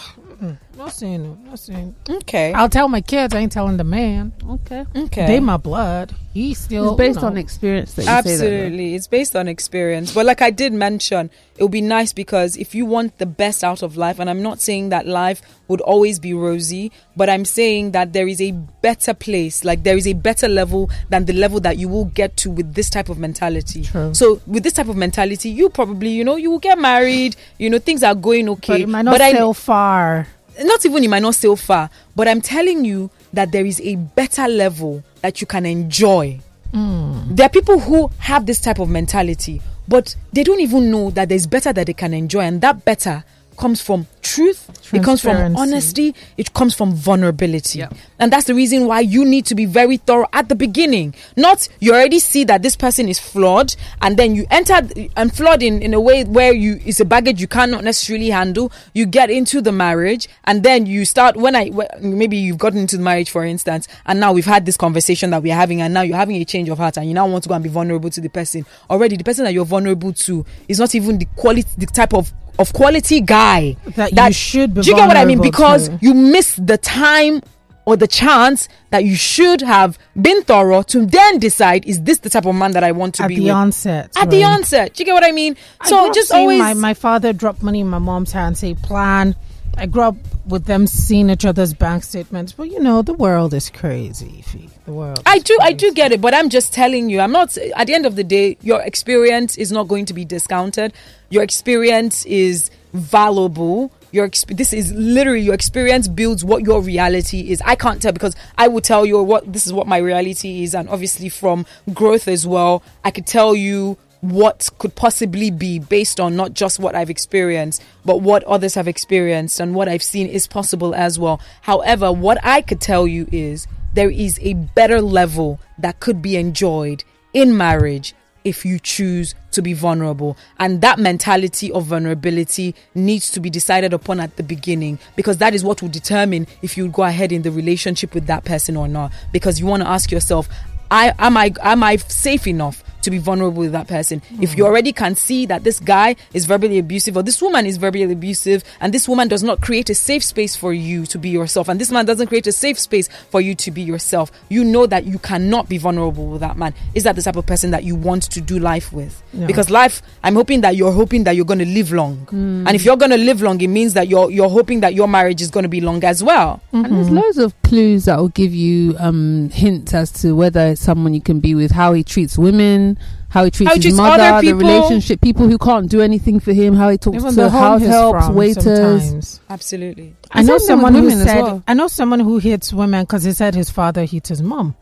Not 0.76 0.92
saying, 0.92 1.38
not 1.44 1.58
saying. 1.58 1.94
Okay. 2.08 2.52
I'll 2.52 2.68
tell 2.68 2.88
my 2.88 3.00
kids. 3.00 3.34
I 3.34 3.38
ain't 3.38 3.52
telling 3.52 3.76
the 3.76 3.84
man. 3.84 4.32
Okay. 4.48 4.84
Okay. 4.96 5.26
They 5.26 5.40
my 5.40 5.56
blood. 5.56 6.14
He's 6.32 6.58
still. 6.58 6.90
It's 6.90 6.98
based 6.98 7.16
you 7.16 7.22
know. 7.22 7.28
on 7.28 7.36
experience. 7.36 7.96
Absolutely, 7.96 8.90
that, 8.90 8.96
it's 8.96 9.06
based 9.06 9.36
on 9.36 9.46
experience. 9.46 10.12
But 10.12 10.26
like 10.26 10.42
I 10.42 10.50
did 10.50 10.72
mention, 10.72 11.30
it 11.56 11.62
would 11.62 11.70
be 11.70 11.80
nice 11.80 12.12
because 12.12 12.56
if 12.56 12.74
you 12.74 12.86
want 12.86 13.18
the 13.18 13.26
best 13.26 13.62
out 13.62 13.82
of 13.82 13.96
life, 13.96 14.18
and 14.18 14.28
I'm 14.28 14.42
not 14.42 14.60
saying 14.60 14.88
that 14.88 15.06
life 15.06 15.42
would 15.68 15.80
always 15.80 16.18
be 16.18 16.34
rosy, 16.34 16.90
but 17.16 17.30
I'm 17.30 17.44
saying 17.44 17.92
that 17.92 18.12
there 18.12 18.26
is 18.26 18.40
a 18.40 18.50
better 18.50 19.14
place, 19.14 19.64
like 19.64 19.84
there 19.84 19.96
is 19.96 20.08
a 20.08 20.14
better 20.14 20.48
level 20.48 20.90
than 21.08 21.26
the 21.26 21.32
level 21.32 21.60
that 21.60 21.78
you 21.78 21.88
will 21.88 22.06
get 22.06 22.36
to 22.38 22.50
with 22.50 22.74
this 22.74 22.90
type 22.90 23.08
of 23.08 23.18
mentality. 23.18 23.84
True. 23.84 24.12
So 24.12 24.40
with 24.48 24.64
this 24.64 24.72
type 24.72 24.88
of 24.88 24.96
mentality, 24.96 25.50
you 25.50 25.68
probably, 25.68 26.10
you 26.10 26.24
know, 26.24 26.34
you 26.34 26.50
will 26.50 26.58
get 26.58 26.78
married. 26.78 27.36
You 27.58 27.70
know, 27.70 27.78
things 27.78 28.02
are 28.02 28.14
going 28.16 28.48
okay. 28.48 28.72
But 28.72 28.80
it 28.80 28.88
might 28.88 29.02
not 29.02 29.12
but 29.12 29.20
sail 29.20 29.50
I, 29.50 29.52
far 29.52 30.26
not 30.60 30.84
even 30.86 31.04
it 31.04 31.08
might 31.08 31.22
not 31.22 31.34
sail 31.34 31.56
far, 31.56 31.90
but 32.14 32.28
I'm 32.28 32.40
telling 32.40 32.84
you 32.84 33.10
that 33.32 33.52
there 33.52 33.66
is 33.66 33.80
a 33.80 33.96
better 33.96 34.46
level 34.48 35.02
that 35.22 35.40
you 35.40 35.46
can 35.46 35.66
enjoy. 35.66 36.40
Mm. 36.72 37.36
There 37.36 37.46
are 37.46 37.50
people 37.50 37.78
who 37.78 38.10
have 38.18 38.46
this 38.46 38.60
type 38.60 38.78
of 38.78 38.88
mentality, 38.88 39.60
but 39.88 40.14
they 40.32 40.42
don't 40.42 40.60
even 40.60 40.90
know 40.90 41.10
that 41.10 41.28
there's 41.28 41.46
better 41.46 41.72
that 41.72 41.86
they 41.86 41.92
can 41.92 42.14
enjoy, 42.14 42.40
and 42.40 42.60
that 42.60 42.84
better 42.84 43.24
comes 43.56 43.80
from 43.80 44.06
truth, 44.24 44.92
it 44.92 45.02
comes 45.04 45.20
from 45.20 45.56
honesty, 45.56 46.14
it 46.36 46.52
comes 46.54 46.74
from 46.74 46.94
vulnerability. 46.94 47.80
Yeah. 47.80 47.90
And 48.18 48.32
that's 48.32 48.46
the 48.46 48.54
reason 48.54 48.86
why 48.86 49.00
you 49.00 49.24
need 49.24 49.46
to 49.46 49.54
be 49.54 49.66
very 49.66 49.98
thorough 49.98 50.26
at 50.32 50.48
the 50.48 50.54
beginning. 50.54 51.14
Not 51.36 51.68
you 51.78 51.92
already 51.92 52.18
see 52.18 52.44
that 52.44 52.62
this 52.62 52.74
person 52.74 53.08
is 53.08 53.18
flawed 53.18 53.76
and 54.00 54.16
then 54.16 54.34
you 54.34 54.46
enter 54.50 54.80
and 55.16 55.34
flawed 55.34 55.62
in, 55.62 55.82
in 55.82 55.94
a 55.94 56.00
way 56.00 56.24
where 56.24 56.52
you 56.52 56.80
it's 56.84 57.00
a 57.00 57.04
baggage 57.04 57.40
you 57.40 57.46
cannot 57.46 57.84
necessarily 57.84 58.30
handle. 58.30 58.72
You 58.94 59.06
get 59.06 59.30
into 59.30 59.60
the 59.60 59.72
marriage 59.72 60.28
and 60.44 60.62
then 60.62 60.86
you 60.86 61.04
start 61.04 61.36
when 61.36 61.54
I 61.54 61.70
maybe 62.00 62.36
you've 62.36 62.58
gotten 62.58 62.78
into 62.80 62.96
the 62.96 63.02
marriage 63.02 63.30
for 63.30 63.44
instance 63.44 63.86
and 64.06 64.18
now 64.18 64.32
we've 64.32 64.44
had 64.46 64.64
this 64.66 64.76
conversation 64.76 65.30
that 65.30 65.42
we're 65.42 65.54
having 65.54 65.82
and 65.82 65.92
now 65.92 66.00
you're 66.00 66.16
having 66.16 66.36
a 66.36 66.44
change 66.44 66.68
of 66.68 66.78
heart 66.78 66.96
and 66.96 67.06
you 67.06 67.14
now 67.14 67.26
want 67.26 67.42
to 67.44 67.48
go 67.48 67.54
and 67.54 67.62
be 67.62 67.70
vulnerable 67.70 68.10
to 68.10 68.20
the 68.20 68.30
person. 68.30 68.64
Already 68.88 69.16
the 69.16 69.24
person 69.24 69.44
that 69.44 69.52
you're 69.52 69.64
vulnerable 69.64 70.12
to 70.12 70.46
is 70.66 70.80
not 70.80 70.94
even 70.94 71.18
the 71.18 71.26
quality 71.36 71.68
the 71.76 71.86
type 71.86 72.14
of 72.14 72.32
of 72.58 72.72
quality 72.72 73.20
guy 73.20 73.76
that, 73.96 74.13
that 74.14 74.28
you 74.28 74.32
should 74.34 74.74
be. 74.74 74.82
Do 74.82 74.90
you 74.90 74.96
get 74.96 75.06
what 75.06 75.16
I 75.16 75.24
mean? 75.24 75.40
Because 75.40 75.90
you 76.00 76.14
miss 76.14 76.56
the 76.56 76.78
time 76.78 77.42
or 77.86 77.96
the 77.96 78.06
chance 78.06 78.68
that 78.90 79.04
you 79.04 79.14
should 79.14 79.60
have 79.60 79.98
been 80.20 80.42
thorough 80.44 80.82
to 80.82 81.04
then 81.04 81.38
decide 81.38 81.86
is 81.86 82.02
this 82.02 82.18
the 82.18 82.30
type 82.30 82.46
of 82.46 82.54
man 82.54 82.72
that 82.72 82.84
I 82.84 82.92
want 82.92 83.14
to 83.16 83.22
be 83.22 83.24
at 83.24 83.28
be 83.28 83.34
the 83.36 83.42
with? 83.42 83.52
onset. 83.52 84.10
At 84.16 84.20
right. 84.20 84.30
the 84.30 84.44
onset, 84.44 84.94
do 84.94 85.02
you 85.02 85.06
get 85.06 85.12
what 85.12 85.24
I 85.24 85.32
mean? 85.32 85.56
I 85.80 85.88
so 85.88 86.12
just 86.12 86.32
always 86.32 86.58
my, 86.58 86.74
my 86.74 86.94
father 86.94 87.32
drop 87.32 87.62
money 87.62 87.80
in 87.80 87.88
my 87.88 87.98
mom's 87.98 88.32
hand, 88.32 88.56
say 88.58 88.74
plan. 88.74 89.36
I 89.76 89.86
grew 89.86 90.02
up 90.02 90.16
with 90.46 90.66
them 90.66 90.86
seeing 90.86 91.30
each 91.30 91.44
other's 91.44 91.74
bank 91.74 92.04
statements, 92.04 92.52
but 92.52 92.70
you 92.70 92.78
know 92.78 93.02
the 93.02 93.12
world 93.14 93.52
is 93.54 93.70
crazy. 93.70 94.44
The 94.84 94.92
world. 94.92 95.20
I 95.26 95.38
do, 95.38 95.56
crazy. 95.56 95.68
I 95.68 95.72
do 95.72 95.92
get 95.92 96.12
it, 96.12 96.20
but 96.20 96.32
I'm 96.32 96.48
just 96.48 96.72
telling 96.72 97.10
you. 97.10 97.18
I'm 97.18 97.32
not. 97.32 97.56
At 97.74 97.88
the 97.88 97.94
end 97.94 98.06
of 98.06 98.14
the 98.14 98.22
day, 98.22 98.56
your 98.60 98.80
experience 98.82 99.58
is 99.58 99.72
not 99.72 99.88
going 99.88 100.06
to 100.06 100.14
be 100.14 100.24
discounted. 100.24 100.92
Your 101.30 101.42
experience 101.42 102.24
is 102.26 102.70
valuable 102.92 103.90
your 104.14 104.28
this 104.46 104.72
is 104.72 104.92
literally 104.92 105.40
your 105.40 105.54
experience 105.54 106.06
builds 106.06 106.44
what 106.44 106.62
your 106.62 106.80
reality 106.80 107.50
is 107.50 107.60
i 107.64 107.74
can't 107.74 108.00
tell 108.00 108.12
because 108.12 108.36
i 108.56 108.68
will 108.68 108.80
tell 108.80 109.04
you 109.04 109.20
what 109.22 109.52
this 109.52 109.66
is 109.66 109.72
what 109.72 109.86
my 109.86 109.98
reality 109.98 110.62
is 110.62 110.74
and 110.74 110.88
obviously 110.88 111.28
from 111.28 111.66
growth 111.92 112.28
as 112.28 112.46
well 112.46 112.82
i 113.04 113.10
could 113.10 113.26
tell 113.26 113.54
you 113.54 113.98
what 114.20 114.70
could 114.78 114.94
possibly 114.94 115.50
be 115.50 115.78
based 115.78 116.18
on 116.18 116.34
not 116.34 116.54
just 116.54 116.78
what 116.78 116.94
I've 116.94 117.10
experienced, 117.10 117.82
but 118.06 118.22
what 118.22 118.42
others 118.44 118.74
have 118.74 118.88
experienced 118.88 119.60
and 119.60 119.74
what 119.74 119.86
I've 119.86 120.02
seen 120.02 120.28
is 120.28 120.46
possible 120.46 120.94
as 120.94 121.18
well. 121.18 121.42
However, 121.60 122.10
what 122.10 122.38
I 122.42 122.62
could 122.62 122.80
tell 122.80 123.06
you 123.06 123.28
is 123.30 123.66
there 123.92 124.10
is 124.10 124.38
a 124.40 124.54
better 124.54 125.02
level 125.02 125.60
that 125.78 126.00
could 126.00 126.22
be 126.22 126.36
enjoyed 126.36 127.04
in 127.34 127.54
marriage 127.54 128.14
if 128.44 128.64
you 128.64 128.78
choose 128.78 129.34
to 129.52 129.62
be 129.62 129.72
vulnerable. 129.72 130.36
And 130.58 130.82
that 130.82 130.98
mentality 130.98 131.72
of 131.72 131.84
vulnerability 131.86 132.74
needs 132.94 133.30
to 133.30 133.40
be 133.40 133.50
decided 133.50 133.92
upon 133.92 134.20
at 134.20 134.36
the 134.36 134.42
beginning 134.42 134.98
because 135.16 135.38
that 135.38 135.54
is 135.54 135.64
what 135.64 135.80
will 135.80 135.88
determine 135.88 136.46
if 136.62 136.76
you 136.76 136.88
go 136.88 137.02
ahead 137.02 137.32
in 137.32 137.42
the 137.42 137.50
relationship 137.50 138.14
with 138.14 138.26
that 138.26 138.44
person 138.44 138.76
or 138.76 138.86
not. 138.86 139.12
Because 139.32 139.58
you 139.58 139.66
want 139.66 139.82
to 139.82 139.88
ask 139.88 140.12
yourself, 140.12 140.48
I 140.90 141.14
am 141.18 141.36
I 141.36 141.52
am 141.62 141.82
I 141.82 141.96
safe 141.96 142.46
enough 142.46 142.83
to 143.04 143.10
be 143.10 143.18
vulnerable 143.18 143.60
with 143.60 143.72
that 143.72 143.86
person. 143.88 144.20
Mm. 144.20 144.42
If 144.42 144.56
you 144.56 144.66
already 144.66 144.92
can 144.92 145.14
see 145.14 145.46
that 145.46 145.64
this 145.64 145.80
guy 145.80 146.16
is 146.32 146.44
verbally 146.46 146.78
abusive 146.78 147.16
or 147.16 147.22
this 147.22 147.40
woman 147.40 147.66
is 147.66 147.76
verbally 147.76 148.10
abusive 148.12 148.64
and 148.80 148.92
this 148.92 149.08
woman 149.08 149.28
does 149.28 149.42
not 149.42 149.60
create 149.60 149.90
a 149.90 149.94
safe 149.94 150.24
space 150.24 150.56
for 150.56 150.72
you 150.72 151.06
to 151.06 151.18
be 151.18 151.28
yourself 151.28 151.68
and 151.68 151.80
this 151.80 151.90
man 151.90 152.04
doesn't 152.04 152.26
create 152.26 152.46
a 152.46 152.52
safe 152.52 152.78
space 152.78 153.08
for 153.30 153.40
you 153.40 153.54
to 153.54 153.70
be 153.70 153.82
yourself, 153.82 154.30
you 154.48 154.64
know 154.64 154.86
that 154.86 155.06
you 155.06 155.18
cannot 155.18 155.68
be 155.68 155.78
vulnerable 155.78 156.26
with 156.26 156.40
that 156.40 156.56
man. 156.56 156.74
Is 156.94 157.04
that 157.04 157.16
the 157.16 157.22
type 157.22 157.36
of 157.36 157.46
person 157.46 157.70
that 157.70 157.84
you 157.84 157.94
want 157.94 158.24
to 158.24 158.40
do 158.40 158.58
life 158.58 158.92
with? 158.92 159.22
Yeah. 159.32 159.46
Because 159.46 159.70
life, 159.70 160.02
I'm 160.22 160.34
hoping 160.34 160.62
that 160.62 160.76
you're 160.76 160.92
hoping 160.92 161.24
that 161.24 161.36
you're 161.36 161.44
going 161.44 161.58
to 161.58 161.66
live 161.66 161.92
long. 161.92 162.26
Mm. 162.26 162.66
And 162.66 162.70
if 162.70 162.84
you're 162.84 162.96
going 162.96 163.10
to 163.10 163.16
live 163.16 163.42
long, 163.42 163.60
it 163.60 163.68
means 163.68 163.94
that 163.94 164.08
you're 164.08 164.30
you're 164.30 164.48
hoping 164.48 164.80
that 164.80 164.94
your 164.94 165.08
marriage 165.08 165.42
is 165.42 165.50
going 165.50 165.62
to 165.64 165.68
be 165.68 165.80
long 165.80 166.02
as 166.04 166.22
well. 166.22 166.60
Mm-hmm. 166.72 166.84
And 166.84 166.96
there's 166.96 167.10
loads 167.10 167.38
of 167.38 167.60
clues 167.62 168.04
that 168.06 168.18
will 168.18 168.28
give 168.28 168.54
you 168.54 168.96
um, 168.98 169.50
hints 169.50 169.94
as 169.94 170.10
to 170.22 170.34
whether 170.34 170.76
someone 170.76 171.14
you 171.14 171.20
can 171.20 171.40
be 171.40 171.54
with, 171.54 171.70
how 171.70 171.92
he 171.92 172.02
treats 172.02 172.38
women, 172.38 172.93
how 173.28 173.44
he 173.44 173.50
treats 173.50 173.68
how 173.68 173.74
he 173.74 173.78
his 173.78 173.84
treats 173.84 173.96
mother, 173.96 174.46
the 174.46 174.52
relationship, 174.54 175.20
people 175.20 175.48
who 175.48 175.58
can't 175.58 175.90
do 175.90 176.00
anything 176.00 176.40
for 176.40 176.52
him, 176.52 176.74
how 176.74 176.88
he 176.88 176.98
talks 176.98 177.16
Even 177.16 177.34
to 177.34 177.50
house 177.50 177.82
helps, 177.82 178.28
waiters. 178.28 178.64
Sometimes. 178.64 179.40
Absolutely. 179.50 180.14
I 180.30 180.42
know 180.42 180.58
someone 180.58 180.94
who 180.94 181.10
said, 181.10 181.42
well. 181.42 181.62
I 181.66 181.74
know 181.74 181.88
someone 181.88 182.20
who 182.20 182.38
hits 182.38 182.72
women 182.72 183.04
because 183.04 183.24
he 183.24 183.32
said 183.32 183.54
his 183.54 183.70
father 183.70 184.04
hit 184.04 184.28
his 184.28 184.42
mom. 184.42 184.76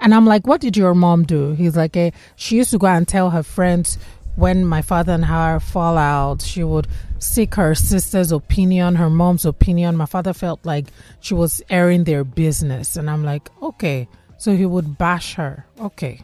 And 0.00 0.14
I'm 0.14 0.26
like, 0.26 0.46
what 0.46 0.60
did 0.60 0.76
your 0.76 0.94
mom 0.94 1.24
do? 1.24 1.52
He's 1.52 1.76
like, 1.76 1.94
hey, 1.94 2.12
she 2.36 2.56
used 2.56 2.70
to 2.72 2.78
go 2.78 2.88
and 2.88 3.06
tell 3.08 3.30
her 3.30 3.42
friends 3.42 3.96
when 4.36 4.64
my 4.64 4.82
father 4.82 5.12
and 5.12 5.24
her 5.24 5.60
fall 5.60 5.96
out, 5.96 6.42
she 6.42 6.64
would 6.64 6.88
seek 7.18 7.54
her 7.54 7.74
sister's 7.74 8.32
opinion, 8.32 8.96
her 8.96 9.08
mom's 9.08 9.46
opinion. 9.46 9.96
My 9.96 10.06
father 10.06 10.32
felt 10.32 10.64
like 10.66 10.86
she 11.20 11.34
was 11.34 11.62
airing 11.70 12.04
their 12.04 12.24
business. 12.24 12.96
And 12.96 13.08
I'm 13.08 13.24
like, 13.24 13.48
okay. 13.62 14.08
So 14.36 14.56
he 14.56 14.66
would 14.66 14.98
bash 14.98 15.34
her. 15.34 15.64
Okay. 15.80 16.20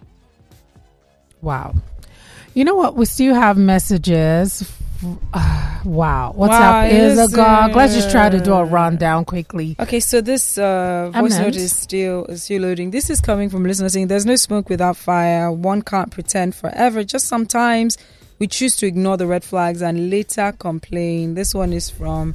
Wow. 1.42 1.74
You 2.54 2.64
know 2.64 2.74
what? 2.74 2.96
We 2.96 3.04
still 3.06 3.34
have 3.34 3.56
messages. 3.56 4.70
wow. 5.84 6.32
What's 6.34 6.50
wow, 6.50 6.80
up 6.80 6.92
is 6.92 7.18
a 7.18 7.34
gog. 7.34 7.74
Let's 7.74 7.94
just 7.94 8.10
try 8.10 8.28
to 8.28 8.40
do 8.40 8.52
a 8.52 8.64
rundown 8.64 9.24
quickly. 9.24 9.76
Okay, 9.78 10.00
so 10.00 10.20
this 10.20 10.58
uh, 10.58 11.10
voice 11.14 11.38
note 11.38 11.56
is 11.56 11.74
still 11.74 12.26
is 12.26 12.42
still 12.42 12.62
loading. 12.62 12.90
This 12.90 13.08
is 13.08 13.20
coming 13.20 13.48
from 13.48 13.64
listeners 13.64 13.92
saying 13.92 14.08
there's 14.08 14.26
no 14.26 14.36
smoke 14.36 14.68
without 14.68 14.96
fire. 14.96 15.50
One 15.50 15.82
can't 15.82 16.10
pretend 16.10 16.54
forever. 16.54 17.04
Just 17.04 17.28
sometimes 17.28 17.96
we 18.38 18.46
choose 18.46 18.76
to 18.76 18.86
ignore 18.86 19.16
the 19.16 19.26
red 19.26 19.44
flags 19.44 19.80
and 19.80 20.10
later 20.10 20.52
complain. 20.58 21.34
This 21.34 21.54
one 21.54 21.72
is 21.72 21.88
from 21.88 22.34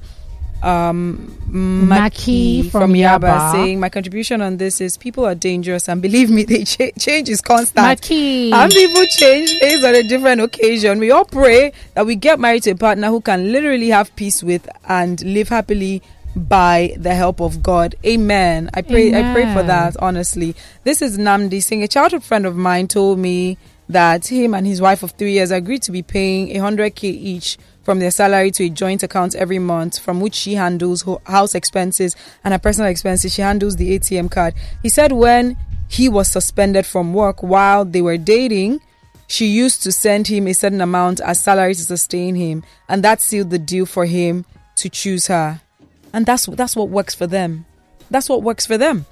um, 0.66 1.38
Maki 1.49 2.63
from, 2.63 2.82
from 2.82 2.93
Yaba, 2.93 3.51
saying 3.51 3.80
my 3.80 3.89
contribution 3.89 4.41
on 4.41 4.57
this 4.57 4.82
is 4.82 4.97
people 4.97 5.26
are 5.26 5.36
dangerous 5.36 5.88
and 5.88 6.01
believe 6.01 6.30
me, 6.30 6.43
they 6.51 6.63
ch- 6.63 6.91
change 6.99 7.30
is 7.30 7.41
constant. 7.41 8.01
Maki. 8.01 8.51
And 8.51 8.72
people 8.72 9.05
change 9.05 9.49
based 9.59 9.86
on 9.86 9.95
a 9.95 10.03
different 10.03 10.41
occasion. 10.41 10.99
We 10.99 11.11
all 11.11 11.26
pray 11.26 11.72
that 11.93 12.05
we 12.05 12.16
get 12.16 12.39
married 12.39 12.63
to 12.63 12.72
a 12.72 12.76
partner 12.76 13.07
who 13.07 13.22
can 13.22 13.51
literally 13.51 13.89
have 13.89 14.16
peace 14.16 14.41
with 14.41 14.68
and 14.88 15.22
live 15.24 15.49
happily 15.49 16.01
by 16.36 16.95
the 16.97 17.13
help 17.13 17.39
of 17.39 17.63
God. 17.63 17.95
Amen. 18.05 18.70
I 18.74 18.82
pray. 18.82 19.09
Amen. 19.09 19.26
I 19.26 19.34
pray 19.34 19.53
for 19.53 19.63
that. 19.63 19.95
Honestly, 19.97 20.55
this 20.84 21.01
is 21.01 21.18
Nnamdi 21.18 21.63
saying 21.63 21.84
a 21.84 21.88
childhood 21.88 22.24
friend 22.24 22.45
of 22.45 22.55
mine 22.55 22.88
told 22.88 23.20
me 23.20 23.57
that 23.88 24.28
him 24.28 24.53
and 24.53 24.66
his 24.66 24.82
wife 24.82 25.03
of 25.03 25.11
three 25.11 25.34
years 25.34 25.51
agreed 25.51 25.84
to 25.84 25.91
be 25.91 26.01
paying 26.01 26.55
a 26.55 26.59
hundred 26.59 26.95
k 26.95 27.07
each 27.09 27.57
from 27.86 28.00
their 28.00 28.12
salary 28.12 28.52
to 28.52 28.66
a 28.66 28.70
joint 28.70 29.04
account 29.04 29.36
every 29.36 29.60
month 29.60 30.00
from 30.00 30.20
which 30.20 30.34
she 30.34 30.56
handles 30.56 31.06
house 31.28 31.56
expenses 31.56 32.16
and 32.44 32.54
her 32.54 32.60
personal 32.60 32.90
expenses. 32.90 33.34
She 33.34 33.44
handles 33.44 33.76
the 33.76 33.98
ATM 33.98 34.32
card. 34.32 34.56
He 34.82 34.90
said 34.90 35.12
when 35.12 35.56
he 35.88 36.10
was 36.10 36.28
suspended 36.28 36.86
from 36.86 37.14
work 37.14 37.44
while 37.44 37.86
they 37.86 38.02
were 38.02 38.18
dating, 38.18 38.82
she 39.28 39.46
used 39.46 39.84
to 39.84 39.92
send 39.92 40.28
him 40.28 40.48
a 40.48 40.54
certain 40.54 40.82
amount 40.82 41.20
as 41.22 41.44
salary 41.44 41.76
to 41.76 41.82
sustain 41.82 42.36
him, 42.36 42.64
and 42.90 43.04
that 43.04 43.22
sealed 43.22 43.50
the 43.50 43.60
deal 43.60 43.86
for 43.86 44.06
him 44.06 44.46
to 44.78 44.90
choose 44.90 45.28
her. 45.28 45.62
And 46.12 46.26
that's 46.26 46.46
that's 46.48 46.76
what 46.76 46.90
works 46.90 47.16
for 47.16 47.28
them. 47.28 47.66
That's 48.10 48.30
what 48.30 48.44
works 48.44 48.66
for 48.66 48.78
them. 48.78 49.06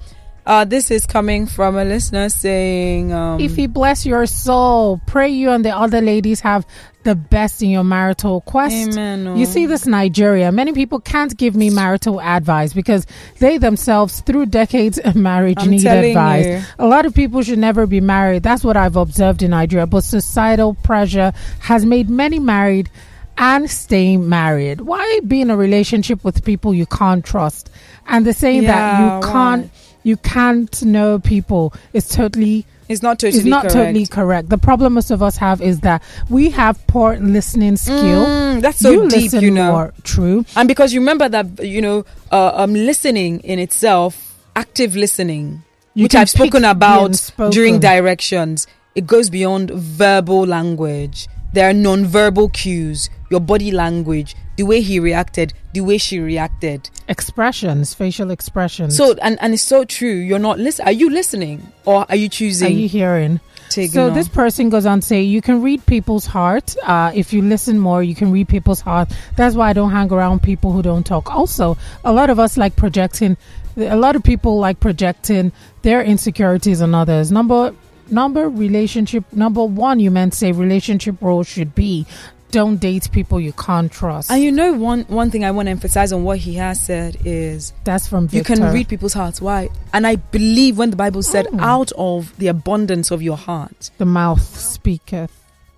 Uh, 0.46 0.64
this 0.64 0.90
is 0.90 1.06
coming 1.06 1.46
from 1.46 1.76
a 1.76 1.84
listener 1.84 2.28
saying, 2.28 3.12
um, 3.12 3.38
"Ify 3.38 3.72
bless 3.72 4.04
your 4.04 4.26
soul, 4.26 5.00
pray 5.06 5.30
you 5.30 5.50
and 5.50 5.64
the 5.64 5.74
other 5.74 6.02
ladies 6.02 6.40
have 6.40 6.66
the 7.04 7.14
best 7.14 7.62
in 7.62 7.70
your 7.70 7.84
marital 7.84 8.40
quest. 8.40 8.74
Amen. 8.74 9.36
You 9.36 9.46
see, 9.46 9.66
this 9.66 9.86
Nigeria, 9.86 10.50
many 10.50 10.72
people 10.72 11.00
can't 11.00 11.36
give 11.36 11.54
me 11.54 11.70
marital 11.70 12.20
advice 12.20 12.72
because 12.72 13.06
they 13.38 13.58
themselves, 13.58 14.20
through 14.20 14.46
decades 14.46 14.98
of 14.98 15.14
marriage, 15.14 15.58
I'm 15.60 15.70
need 15.70 15.86
advice. 15.86 16.46
you. 16.46 16.62
A 16.78 16.86
lot 16.86 17.06
of 17.06 17.14
people 17.14 17.42
should 17.42 17.58
never 17.58 17.86
be 17.86 18.00
married. 18.00 18.42
That's 18.42 18.64
what 18.64 18.76
I've 18.76 18.96
observed 18.96 19.42
in 19.42 19.50
Nigeria. 19.50 19.86
But 19.86 20.02
societal 20.02 20.74
pressure 20.74 21.32
has 21.60 21.84
made 21.84 22.08
many 22.10 22.38
married 22.38 22.90
and 23.36 23.70
staying 23.70 24.28
married. 24.28 24.80
Why 24.80 25.20
be 25.26 25.40
in 25.40 25.50
a 25.50 25.56
relationship 25.56 26.24
with 26.24 26.44
people 26.44 26.72
you 26.72 26.86
can't 26.86 27.24
trust? 27.24 27.70
And 28.06 28.24
the 28.24 28.32
saying 28.32 28.64
Yeah, 28.64 28.72
that 28.72 29.00
you 29.00 29.32
can't 29.32 29.64
why? 29.64 29.70
You 30.04 30.16
can't 30.18 30.82
know 30.84 31.18
people 31.18 31.74
is 31.92 32.08
totally 32.08 32.64
it's 32.88 33.02
not 33.02 33.18
totally 33.18 33.38
it's 33.40 33.48
not 33.48 33.62
correct. 33.62 33.74
totally 33.74 34.06
correct. 34.06 34.48
The 34.50 34.58
problem 34.58 34.92
most 34.92 35.10
of 35.10 35.22
us 35.22 35.36
have 35.38 35.62
is 35.62 35.80
that 35.80 36.02
we 36.28 36.50
have 36.50 36.86
poor 36.86 37.16
listening 37.16 37.76
skill. 37.76 38.26
Mm, 38.26 38.60
that's 38.60 38.78
so 38.78 38.90
you 38.90 39.08
deep, 39.08 39.32
you 39.32 39.50
know. 39.50 39.72
more. 39.72 39.94
True. 40.02 40.44
And 40.54 40.68
because 40.68 40.92
you 40.92 41.00
remember 41.00 41.28
that, 41.30 41.64
you 41.64 41.80
know, 41.80 42.04
uh, 42.30 42.52
um, 42.54 42.74
listening 42.74 43.40
in 43.40 43.58
itself, 43.58 44.38
active 44.54 44.94
listening, 44.96 45.62
You 45.94 46.04
which 46.04 46.14
I've 46.14 46.28
spoken 46.28 46.64
about 46.64 47.06
unspoken. 47.06 47.52
during 47.52 47.80
directions, 47.80 48.66
it 48.94 49.06
goes 49.06 49.30
beyond 49.30 49.70
verbal 49.70 50.46
language. 50.46 51.26
There 51.54 51.70
are 51.70 51.72
non-verbal 51.72 52.50
cues, 52.50 53.08
your 53.30 53.40
body 53.40 53.70
language, 53.70 54.36
the 54.56 54.62
way 54.62 54.80
he 54.80 55.00
reacted, 55.00 55.52
the 55.72 55.80
way 55.80 55.98
she 55.98 56.20
reacted. 56.20 56.88
Expressions, 57.08 57.94
facial 57.94 58.30
expressions. 58.30 58.96
So, 58.96 59.14
and, 59.20 59.38
and 59.40 59.54
it's 59.54 59.62
so 59.62 59.84
true. 59.84 60.14
You're 60.14 60.38
not 60.38 60.58
listening. 60.58 60.88
Are 60.88 60.92
you 60.92 61.10
listening 61.10 61.72
or 61.84 62.06
are 62.08 62.16
you 62.16 62.28
choosing? 62.28 62.68
are 62.68 62.70
you 62.70 62.88
hearing? 62.88 63.40
So 63.70 64.10
this 64.10 64.28
person 64.28 64.68
goes 64.68 64.86
on 64.86 65.00
to 65.00 65.06
say 65.06 65.22
you 65.22 65.42
can 65.42 65.60
read 65.60 65.84
people's 65.86 66.26
heart. 66.26 66.76
Uh, 66.84 67.10
if 67.14 67.32
you 67.32 67.42
listen 67.42 67.78
more, 67.78 68.02
you 68.02 68.14
can 68.14 68.30
read 68.30 68.48
people's 68.48 68.80
heart. 68.80 69.10
That's 69.36 69.56
why 69.56 69.70
I 69.70 69.72
don't 69.72 69.90
hang 69.90 70.12
around 70.12 70.42
people 70.42 70.70
who 70.70 70.82
don't 70.82 71.04
talk. 71.04 71.34
Also, 71.34 71.76
a 72.04 72.12
lot 72.12 72.30
of 72.30 72.38
us 72.38 72.56
like 72.56 72.76
projecting. 72.76 73.36
A 73.76 73.96
lot 73.96 74.14
of 74.14 74.22
people 74.22 74.60
like 74.60 74.78
projecting 74.78 75.50
their 75.82 76.02
insecurities 76.04 76.80
on 76.80 76.94
others. 76.94 77.32
Number 77.32 77.74
number 78.10 78.48
relationship 78.48 79.24
number 79.32 79.64
one. 79.64 79.98
You 79.98 80.12
meant 80.12 80.34
say 80.34 80.52
relationship 80.52 81.20
role 81.20 81.42
should 81.42 81.74
be 81.74 82.06
don't 82.50 82.76
date 82.76 83.10
people 83.12 83.40
you 83.40 83.52
can't 83.52 83.90
trust. 83.90 84.30
And 84.30 84.42
you 84.42 84.52
know, 84.52 84.72
one 84.72 85.02
one 85.08 85.30
thing 85.30 85.44
I 85.44 85.50
want 85.50 85.66
to 85.66 85.70
emphasize 85.70 86.12
on 86.12 86.22
what 86.24 86.38
he 86.38 86.54
has 86.54 86.84
said 86.84 87.16
is 87.24 87.72
That's 87.84 88.06
from 88.06 88.28
you 88.30 88.44
can 88.44 88.62
read 88.72 88.88
people's 88.88 89.12
hearts. 89.14 89.40
Why? 89.40 89.70
And 89.92 90.06
I 90.06 90.16
believe 90.16 90.78
when 90.78 90.90
the 90.90 90.96
Bible 90.96 91.22
said, 91.22 91.46
Mm. 91.46 91.60
"Out 91.60 91.90
of 91.96 92.32
the 92.38 92.46
abundance 92.48 93.10
of 93.10 93.22
your 93.22 93.36
heart, 93.36 93.90
the 93.98 94.04
mouth 94.06 94.42
speaketh. 94.58 95.30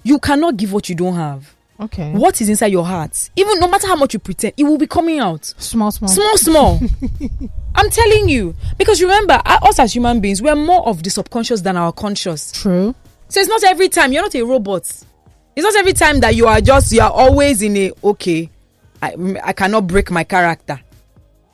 you 0.03 0.19
cannot 0.19 0.57
give 0.57 0.73
what 0.73 0.89
you 0.89 0.95
don't 0.95 1.14
have." 1.14 1.55
Okay. 1.79 2.12
What 2.12 2.41
is 2.41 2.49
inside 2.49 2.69
your 2.73 2.87
heart, 2.87 3.29
even 3.37 3.59
no 3.61 3.69
matter 3.69 3.87
how 3.87 3.97
much 3.97 4.14
you 4.14 4.19
pretend, 4.19 4.55
it 4.57 4.64
will 4.64 4.79
be 4.79 4.87
coming 4.87 5.19
out. 5.19 5.45
Small, 5.59 5.91
small. 5.91 6.09
Small, 6.09 6.39
small. 6.39 6.81
I'm 7.75 7.91
telling 7.91 8.29
you. 8.31 8.55
Because 8.79 9.03
remember, 9.03 9.41
us 9.45 9.79
as 9.79 9.95
human 9.95 10.21
beings, 10.21 10.41
we're 10.41 10.55
more 10.57 10.87
of 10.89 11.03
the 11.03 11.11
subconscious 11.11 11.61
than 11.61 11.77
our 11.77 11.93
conscious. 11.93 12.51
True. 12.53 12.95
So 13.29 13.41
it's 13.41 13.49
not 13.51 13.62
every 13.64 13.91
time. 13.91 14.12
You're 14.12 14.23
not 14.23 14.35
a 14.35 14.43
robot. 14.43 14.91
It's 15.57 15.65
not 15.65 15.75
every 15.77 15.95
time 15.95 16.21
that 16.21 16.37
you 16.37 16.47
are 16.47 16.61
just, 16.61 16.93
you 16.93 17.01
are 17.01 17.11
always 17.11 17.63
in 17.63 17.77
a, 17.79 17.93
okay, 18.05 18.51
I, 19.03 19.15
I 19.43 19.53
cannot 19.55 19.87
break 19.87 20.11
my 20.11 20.23
character. 20.23 20.79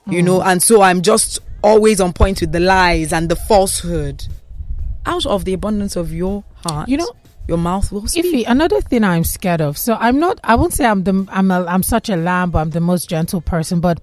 You 0.07 0.19
hmm. 0.21 0.27
know, 0.27 0.43
and 0.43 0.61
so 0.61 0.83
I'm 0.83 1.03
just 1.03 1.39
always 1.63 2.01
on 2.01 2.13
point 2.13 2.41
with 2.41 2.51
the 2.51 2.59
lies 2.61 3.13
and 3.13 3.29
the 3.29 3.37
falsehood. 3.37 4.27
Out 5.07 5.25
of 5.27 5.45
the 5.45 5.53
abundance 5.55 5.95
of 5.97 6.13
your 6.13 6.43
heart, 6.65 6.89
You 6.89 6.97
know, 6.97 7.13
your 7.49 7.59
mouth 7.59 7.91
will 7.93 8.07
speak. 8.07 8.27
Ify, 8.27 8.45
another 8.47 8.81
thing 8.81 9.05
I'm 9.05 9.25
scared 9.25 9.61
of. 9.61 9.77
So 9.79 9.95
I'm 9.95 10.19
not. 10.19 10.39
I 10.45 10.55
won't 10.55 10.73
say 10.73 10.85
I'm 10.85 11.03
the. 11.03 11.27
I'm 11.31 11.51
a. 11.51 11.65
I'm 11.67 11.83
such 11.83 12.09
a 12.09 12.15
lamb. 12.17 12.53
But 12.53 12.61
I'm 12.61 12.71
the 12.71 12.81
most 12.81 13.09
gentle 13.11 13.41
person. 13.41 13.81
But 13.81 14.01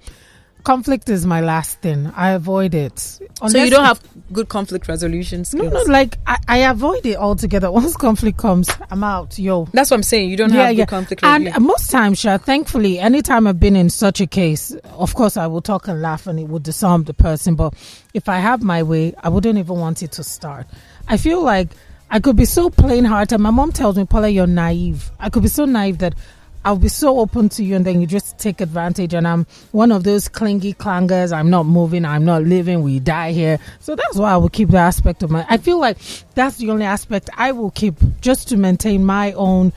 conflict 0.70 1.10
is 1.10 1.26
my 1.26 1.42
last 1.42 1.80
thing. 1.80 2.12
I 2.16 2.30
avoid 2.34 2.76
it. 2.76 3.00
so 3.00 3.20
you 3.48 3.72
don't 3.72 3.84
have 3.86 4.00
good 4.32 4.50
conflict 4.50 4.88
resolution 4.88 5.44
skills. 5.44 5.74
No, 5.74 5.82
no. 5.84 5.92
Like 5.92 6.20
I, 6.28 6.38
I 6.48 6.58
avoid 6.60 7.08
it 7.08 7.18
altogether. 7.18 7.72
Once 7.80 7.98
conflict 7.98 8.38
comes, 8.38 8.70
I'm 8.92 9.04
out. 9.04 9.40
Yo. 9.40 9.66
That's 9.74 9.90
what 9.90 9.98
I'm 9.98 10.04
saying. 10.04 10.30
You 10.30 10.38
don't 10.38 10.52
have 10.52 10.76
good 10.76 10.88
conflict 10.88 11.24
And 11.24 11.52
most 11.60 11.90
times, 11.90 12.20
Sha, 12.20 12.38
thankfully, 12.38 13.00
anytime 13.00 13.48
I've 13.48 13.60
been 13.60 13.76
in 13.76 13.90
such 13.90 14.22
a 14.22 14.28
case, 14.28 14.72
of 14.94 15.16
course, 15.16 15.38
I 15.38 15.48
will 15.48 15.64
talk 15.64 15.88
and 15.88 16.04
laugh 16.04 16.28
and 16.28 16.40
it 16.40 16.48
would 16.48 16.62
disarm 16.62 17.06
the 17.06 17.16
person. 17.16 17.56
But 17.56 17.74
if 18.14 18.30
I 18.30 18.38
have 18.38 18.62
my 18.62 18.84
way, 18.84 19.16
I 19.24 19.30
wouldn't 19.30 19.58
even 19.58 19.80
want 19.80 20.04
it 20.04 20.12
to 20.14 20.24
start. 20.24 20.68
I 21.08 21.18
feel 21.18 21.42
like 21.42 21.70
I 22.12 22.20
could 22.20 22.36
be 22.36 22.46
so 22.46 22.70
plain 22.70 23.06
hearted. 23.06 23.40
My 23.40 23.50
mom 23.50 23.72
tells 23.72 23.98
me, 23.98 24.06
Paula, 24.06 24.30
you're 24.30 24.46
naive. 24.46 25.10
I 25.20 25.32
could 25.32 25.42
be 25.42 25.50
so 25.50 25.66
naive 25.66 25.98
that 25.98 26.14
I'll 26.66 26.78
be 26.78 26.90
so 26.90 27.20
open 27.20 27.50
to 27.50 27.64
you 27.64 27.76
and 27.76 27.86
then 27.86 28.02
you 28.02 28.08
just 28.08 28.38
take 28.38 28.62
advantage. 28.62 29.14
And 29.14 29.28
I'm 29.28 29.46
one 29.72 29.92
of 29.92 30.04
those 30.04 30.28
clingy 30.28 30.74
clangers. 30.74 31.32
I'm 31.32 31.50
not 31.50 31.66
moving. 31.66 32.06
I'm 32.06 32.26
not 32.26 32.44
living. 32.44 32.84
We 32.84 33.00
die 33.00 33.32
here. 33.32 33.60
So 33.80 33.96
that's 33.96 34.18
why 34.18 34.34
I 34.34 34.38
will 34.38 34.50
keep 34.50 34.70
the 34.70 34.78
aspect 34.78 35.24
of 35.24 35.32
my. 35.32 35.46
I 35.50 35.58
feel 35.58 35.80
like 35.80 35.98
that's 36.36 36.58
the 36.58 36.70
only 36.70 36.86
aspect 36.86 37.30
I 37.38 37.52
will 37.54 37.72
keep 37.72 37.96
just 38.22 38.50
to 38.50 38.58
maintain 38.58 39.06
my 39.06 39.32
own 39.34 39.74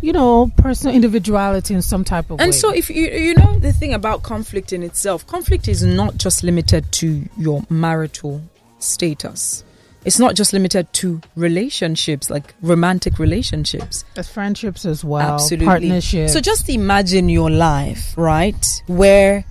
you 0.00 0.12
know, 0.12 0.52
personal 0.58 0.94
individuality 0.94 1.72
in 1.72 1.80
some 1.80 2.04
type 2.04 2.30
of 2.30 2.38
way. 2.38 2.44
And 2.44 2.54
so, 2.54 2.70
if 2.70 2.90
you 2.90 3.06
you 3.08 3.34
know 3.34 3.58
the 3.58 3.72
thing 3.72 3.94
about 3.94 4.22
conflict 4.22 4.70
in 4.74 4.82
itself, 4.82 5.26
conflict 5.26 5.66
is 5.66 5.82
not 5.82 6.18
just 6.18 6.42
limited 6.42 6.92
to 6.92 7.26
your 7.38 7.64
marital 7.70 8.42
status. 8.80 9.64
It's 10.04 10.18
not 10.18 10.34
just 10.34 10.52
limited 10.52 10.92
to 10.94 11.20
relationships, 11.34 12.28
like 12.28 12.54
romantic 12.60 13.18
relationships. 13.18 14.04
As 14.16 14.28
friendships 14.28 14.84
as 14.84 15.02
well, 15.02 15.34
Absolutely. 15.34 15.66
partnerships. 15.66 16.32
So 16.34 16.40
just 16.40 16.68
imagine 16.68 17.28
your 17.30 17.50
life, 17.50 18.12
right, 18.16 18.82
where 18.86 19.44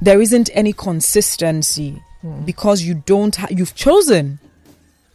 there 0.00 0.20
isn't 0.20 0.48
any 0.54 0.72
consistency 0.72 2.02
Hmm. 2.22 2.44
because 2.44 2.82
you 2.82 2.94
don't. 2.94 3.34
Ha- 3.36 3.48
you've 3.50 3.74
chosen. 3.74 4.38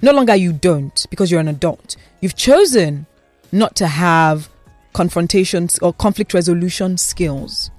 No 0.01 0.11
longer 0.11 0.35
you 0.35 0.53
don't 0.53 1.05
because 1.09 1.31
you're 1.31 1.39
an 1.39 1.47
adult. 1.47 1.95
You've 2.21 2.35
chosen 2.35 3.07
not 3.51 3.75
to 3.77 3.87
have 3.87 4.47
confrontations 4.93 5.79
or 5.79 5.91
conflict 5.93 6.33
resolution 6.35 6.97
skills, 6.97 7.71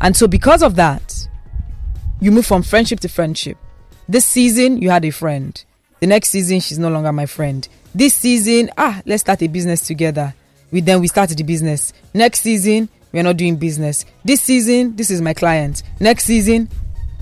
and 0.00 0.16
so 0.16 0.26
because 0.26 0.62
of 0.62 0.76
that, 0.76 1.28
you 2.20 2.30
move 2.30 2.46
from 2.46 2.62
friendship 2.62 3.00
to 3.00 3.08
friendship. 3.08 3.58
This 4.08 4.24
season, 4.24 4.80
you 4.80 4.88
had 4.90 5.04
a 5.04 5.10
friend. 5.10 5.62
The 6.00 6.06
next 6.06 6.30
season, 6.30 6.60
she's 6.60 6.78
no 6.78 6.88
longer 6.88 7.12
my 7.12 7.26
friend. 7.26 7.66
This 7.94 8.14
season, 8.14 8.70
ah, 8.78 9.02
let's 9.06 9.20
start 9.22 9.42
a 9.42 9.48
business 9.48 9.82
together. 9.86 10.34
We 10.70 10.80
then 10.80 11.00
we 11.00 11.08
started 11.08 11.36
the 11.38 11.44
business. 11.44 11.92
Next 12.14 12.40
season, 12.40 12.88
we're 13.12 13.22
not 13.24 13.36
doing 13.36 13.56
business. 13.56 14.04
This 14.24 14.40
season, 14.40 14.96
this 14.96 15.10
is 15.10 15.20
my 15.20 15.34
client. 15.34 15.82
Next 15.98 16.24
season, 16.24 16.68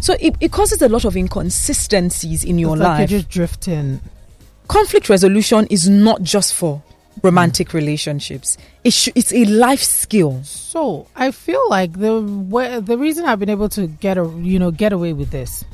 so 0.00 0.14
it, 0.20 0.36
it 0.40 0.52
causes 0.52 0.80
a 0.82 0.88
lot 0.88 1.04
of 1.04 1.16
inconsistencies 1.16 2.44
in 2.44 2.58
your 2.58 2.74
It's 2.76 2.80
like 2.82 2.98
life. 3.00 3.10
you're 3.10 3.20
just 3.20 3.30
drifting. 3.30 4.00
Conflict 4.68 5.08
resolution 5.08 5.66
is 5.70 5.88
not 5.88 6.22
just 6.22 6.54
for 6.54 6.82
romantic 7.22 7.72
relationships. 7.72 8.58
It 8.84 8.92
sh- 8.92 9.08
it's 9.14 9.32
a 9.32 9.44
life 9.46 9.82
skill. 9.82 10.40
So 10.44 11.08
I 11.16 11.30
feel 11.32 11.62
like 11.70 11.94
the 11.98 12.20
way, 12.20 12.78
the 12.80 12.96
reason 12.98 13.24
I've 13.24 13.40
been 13.40 13.48
able 13.48 13.70
to 13.70 13.86
get 13.88 14.18
a 14.18 14.24
you 14.40 14.58
know 14.58 14.70
get 14.70 14.92
away 14.92 15.14
with 15.14 15.30
this, 15.30 15.64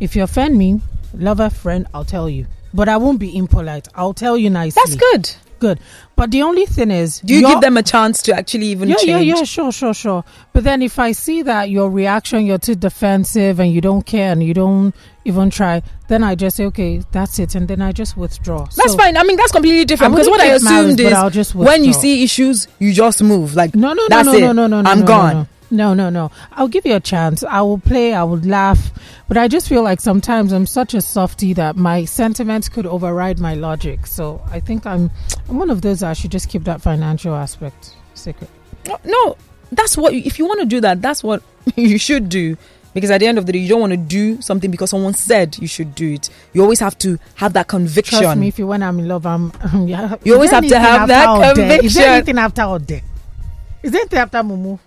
if 0.00 0.14
you 0.14 0.22
offend 0.22 0.56
me, 0.58 0.80
lover 1.14 1.50
friend, 1.50 1.86
I'll 1.94 2.04
tell 2.04 2.28
you, 2.28 2.46
but 2.74 2.88
I 2.88 2.96
won't 2.96 3.18
be 3.18 3.36
impolite. 3.36 3.88
I'll 3.94 4.14
tell 4.14 4.36
you 4.36 4.50
nicely. 4.50 4.80
That's 4.84 4.96
good. 4.96 5.30
Good. 5.58 5.78
But 6.16 6.32
the 6.32 6.42
only 6.42 6.66
thing 6.66 6.90
is, 6.90 7.20
Do 7.20 7.34
you 7.34 7.46
give 7.46 7.60
them 7.60 7.76
a 7.76 7.84
chance 7.84 8.20
to 8.22 8.34
actually 8.34 8.66
even 8.66 8.88
yeah, 8.88 8.96
change? 8.96 9.26
yeah, 9.26 9.36
yeah, 9.36 9.44
sure, 9.44 9.70
sure, 9.70 9.94
sure. 9.94 10.24
But 10.52 10.64
then 10.64 10.82
if 10.82 10.98
I 10.98 11.12
see 11.12 11.42
that 11.42 11.70
your 11.70 11.88
reaction, 11.88 12.46
you're 12.46 12.58
too 12.58 12.74
defensive 12.74 13.60
and 13.60 13.72
you 13.72 13.80
don't 13.80 14.02
care 14.04 14.32
and 14.32 14.42
you 14.42 14.54
don't 14.54 14.92
even 15.24 15.50
try, 15.50 15.82
then 16.08 16.24
I 16.24 16.34
just 16.34 16.56
say, 16.56 16.64
okay, 16.66 17.02
that's 17.12 17.38
it, 17.38 17.54
and 17.54 17.68
then 17.68 17.80
I 17.80 17.92
just 17.92 18.16
withdraw. 18.16 18.64
That's 18.76 18.92
So- 18.92 18.98
fine. 18.98 19.16
I 19.16 19.22
mean, 19.22 19.36
that's 19.36 19.52
completely 19.52 19.84
different 19.84 20.14
because 20.14 20.28
what 20.28 20.40
I 20.40 20.46
wouldn't 20.52 20.64
get 20.98 21.12
malice, 21.12 21.36
assumed 21.36 21.36
is 21.36 21.54
when 21.54 21.84
you 21.84 21.92
see 21.92 22.24
issues, 22.24 22.66
you 22.80 22.92
just 22.92 23.22
move. 23.22 23.54
Like 23.54 23.76
No, 23.76 23.92
no, 23.92 24.02
no, 24.10 24.22
no, 24.22 24.32
no, 24.32 24.52
no, 24.52 24.66
no, 24.66 24.80
no. 24.82 24.90
I'm 24.90 25.00
no, 25.00 25.06
gone. 25.06 25.36
No, 25.36 25.46
no, 25.72 25.94
no, 25.94 26.10
no. 26.10 26.30
I'll 26.52 26.68
give 26.68 26.84
you 26.84 26.94
a 26.94 27.00
chance. 27.00 27.42
I 27.42 27.62
will 27.62 27.78
play. 27.78 28.12
I 28.12 28.22
will 28.24 28.38
laugh, 28.38 28.92
but 29.26 29.36
I 29.38 29.48
just 29.48 29.68
feel 29.68 29.82
like 29.82 30.00
sometimes 30.00 30.52
I'm 30.52 30.66
such 30.66 30.92
a 30.92 31.00
softie 31.00 31.54
that 31.54 31.76
my 31.76 32.04
sentiments 32.04 32.68
could 32.68 32.86
override 32.86 33.40
my 33.40 33.54
logic. 33.54 34.06
So 34.06 34.42
I 34.50 34.60
think 34.60 34.84
I'm, 34.86 35.10
I'm 35.48 35.58
one 35.58 35.70
of 35.70 35.80
those 35.80 36.00
that 36.00 36.10
I 36.10 36.12
should 36.12 36.30
just 36.30 36.50
keep 36.50 36.64
that 36.64 36.82
financial 36.82 37.34
aspect 37.34 37.96
secret. 38.14 38.50
No, 38.86 38.98
No, 39.04 39.36
that's 39.72 39.96
what. 39.96 40.12
You, 40.14 40.22
if 40.24 40.38
you 40.38 40.46
want 40.46 40.60
to 40.60 40.66
do 40.66 40.80
that, 40.82 41.00
that's 41.00 41.24
what 41.24 41.42
you 41.76 41.98
should 41.98 42.28
do. 42.28 42.56
Because 42.94 43.10
at 43.10 43.18
the 43.20 43.26
end 43.26 43.38
of 43.38 43.46
the 43.46 43.52
day, 43.52 43.58
you 43.58 43.70
don't 43.70 43.80
want 43.80 43.92
to 43.94 43.96
do 43.96 44.42
something 44.42 44.70
because 44.70 44.90
someone 44.90 45.14
said 45.14 45.56
you 45.58 45.66
should 45.66 45.94
do 45.94 46.12
it. 46.12 46.28
You 46.52 46.60
always 46.60 46.80
have 46.80 46.98
to 46.98 47.18
have 47.36 47.54
that 47.54 47.66
conviction. 47.66 48.20
Trust 48.20 48.38
me, 48.38 48.48
if 48.48 48.58
you 48.58 48.66
when 48.66 48.82
I'm 48.82 48.98
in 48.98 49.08
love, 49.08 49.24
I'm. 49.24 49.50
yeah. 49.88 50.16
You 50.24 50.34
always 50.34 50.50
have 50.50 50.66
to 50.66 50.78
have 50.78 51.08
that 51.08 51.26
all 51.26 51.40
day? 51.40 51.48
Is 51.48 51.56
conviction. 51.56 52.02
there 52.02 52.12
anything 52.16 52.38
after 52.38 52.62
all 52.62 52.78
day? 52.78 53.02
Is 53.82 53.92
there 53.92 54.02
anything 54.02 54.18
after 54.18 54.38
Mumu? 54.42 54.78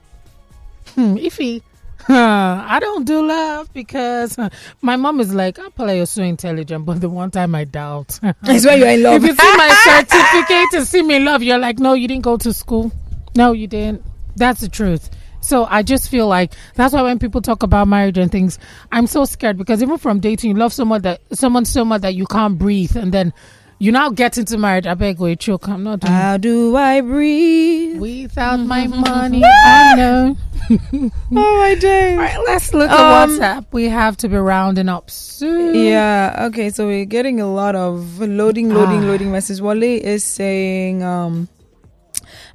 Hmm. 0.95 1.17
If 1.17 1.37
he, 1.37 1.61
I 2.07 2.77
don't 2.79 3.05
do 3.05 3.25
love 3.25 3.73
because 3.73 4.37
my 4.81 4.95
mom 4.95 5.19
is 5.19 5.33
like, 5.33 5.55
Apala, 5.57 5.95
you're 5.95 6.05
so 6.05 6.23
intelligent, 6.23 6.85
but 6.85 7.01
the 7.01 7.09
one 7.09 7.31
time 7.31 7.55
I 7.55 7.63
doubt. 7.63 8.19
It's 8.43 8.65
when 8.65 8.79
you're 8.79 8.89
in 8.89 9.03
love. 9.03 9.23
if 9.23 9.29
you 9.29 9.35
see 9.35 9.57
my 9.57 9.69
certificate 9.83 10.73
and 10.73 10.87
see 10.87 11.01
me 11.01 11.15
in 11.15 11.25
love, 11.25 11.43
you're 11.43 11.59
like, 11.59 11.79
no, 11.79 11.93
you 11.93 12.07
didn't 12.07 12.23
go 12.23 12.37
to 12.37 12.53
school. 12.53 12.91
No, 13.35 13.51
you 13.51 13.67
didn't. 13.67 14.03
That's 14.35 14.61
the 14.61 14.69
truth. 14.69 15.09
So 15.41 15.65
I 15.65 15.83
just 15.83 16.09
feel 16.09 16.27
like 16.27 16.53
that's 16.73 16.93
why 16.93 17.03
when 17.03 17.19
people 17.19 17.41
talk 17.41 17.61
about 17.61 17.87
marriage 17.87 18.17
and 18.17 18.31
things, 18.31 18.57
I'm 18.91 19.05
so 19.05 19.25
scared 19.25 19.57
because 19.57 19.81
even 19.83 19.97
from 19.99 20.19
dating, 20.19 20.51
you 20.51 20.55
love 20.57 20.73
someone 20.73 21.01
that 21.03 21.21
someone 21.33 21.65
so 21.65 21.85
much 21.85 22.01
that 22.01 22.15
you 22.15 22.25
can't 22.25 22.57
breathe, 22.57 22.95
and 22.95 23.11
then 23.11 23.31
you 23.77 23.91
now 23.91 24.09
get 24.09 24.37
into 24.37 24.57
marriage. 24.57 24.87
I 24.87 24.93
beg 24.93 25.19
you, 25.19 25.35
choke. 25.35 25.67
I'm 25.67 25.83
not. 25.83 25.99
Doing 25.99 26.13
How 26.13 26.37
do 26.37 26.75
I 26.75 27.01
breathe 27.01 27.99
without 27.99 28.57
my 28.57 28.87
money? 28.87 29.43
I 29.43 29.95
know. 29.95 30.37
oh 30.71 31.11
my 31.31 31.75
day. 31.75 32.13
All 32.13 32.19
right, 32.19 32.39
let's 32.45 32.73
look 32.73 32.89
um, 32.89 32.99
at 32.99 33.29
WhatsApp. 33.29 33.65
We 33.71 33.89
have 33.89 34.17
to 34.17 34.29
be 34.29 34.37
rounding 34.37 34.89
up 34.89 35.11
soon. 35.11 35.75
Yeah. 35.75 36.47
Okay. 36.47 36.69
So 36.69 36.87
we're 36.87 37.05
getting 37.05 37.41
a 37.41 37.51
lot 37.51 37.75
of 37.75 38.19
loading, 38.19 38.69
loading, 38.69 39.03
ah. 39.03 39.07
loading 39.07 39.31
messages. 39.31 39.61
Wally 39.61 40.03
is 40.03 40.23
saying, 40.23 41.03
um, 41.03 41.49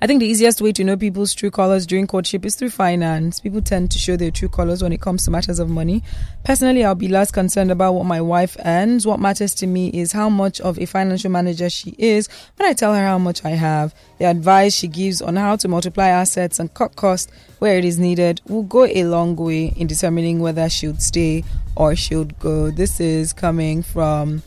I 0.02 0.06
think 0.06 0.20
the 0.20 0.26
easiest 0.26 0.62
way 0.62 0.72
to 0.72 0.82
know 0.82 0.96
people's 0.96 1.34
true 1.34 1.50
colors 1.50 1.86
during 1.86 2.06
courtship 2.06 2.46
is 2.46 2.54
through 2.54 2.70
finance. 2.70 3.38
People 3.38 3.60
tend 3.60 3.90
to 3.90 3.98
show 3.98 4.16
their 4.16 4.30
true 4.30 4.48
colors 4.48 4.82
when 4.82 4.94
it 4.94 5.02
comes 5.02 5.26
to 5.26 5.30
matters 5.30 5.58
of 5.58 5.68
money. 5.68 6.02
Personally, 6.42 6.82
I'll 6.82 6.94
be 6.94 7.08
less 7.08 7.30
concerned 7.30 7.70
about 7.70 7.92
what 7.92 8.06
my 8.06 8.18
wife 8.22 8.56
earns. 8.64 9.06
What 9.06 9.20
matters 9.20 9.54
to 9.56 9.66
me 9.66 9.88
is 9.88 10.12
how 10.12 10.30
much 10.30 10.58
of 10.62 10.78
a 10.78 10.86
financial 10.86 11.30
manager 11.30 11.68
she 11.68 11.94
is 11.98 12.30
when 12.56 12.66
I 12.66 12.72
tell 12.72 12.94
her 12.94 13.06
how 13.06 13.18
much 13.18 13.44
I 13.44 13.50
have. 13.50 13.94
The 14.16 14.24
advice 14.24 14.74
she 14.74 14.88
gives 14.88 15.20
on 15.20 15.36
how 15.36 15.56
to 15.56 15.68
multiply 15.68 16.08
assets 16.08 16.58
and 16.58 16.72
cut 16.72 16.96
costs 16.96 17.30
where 17.58 17.76
it 17.76 17.84
is 17.84 17.98
needed 17.98 18.40
will 18.48 18.62
go 18.62 18.86
a 18.86 19.04
long 19.04 19.36
way 19.36 19.74
in 19.76 19.86
determining 19.86 20.40
whether 20.40 20.70
she 20.70 20.86
would 20.86 21.02
stay 21.02 21.44
or 21.76 21.94
she 21.94 22.16
would 22.16 22.38
go. 22.38 22.70
This 22.70 23.00
is 23.00 23.34
coming 23.34 23.82
from 23.82 24.42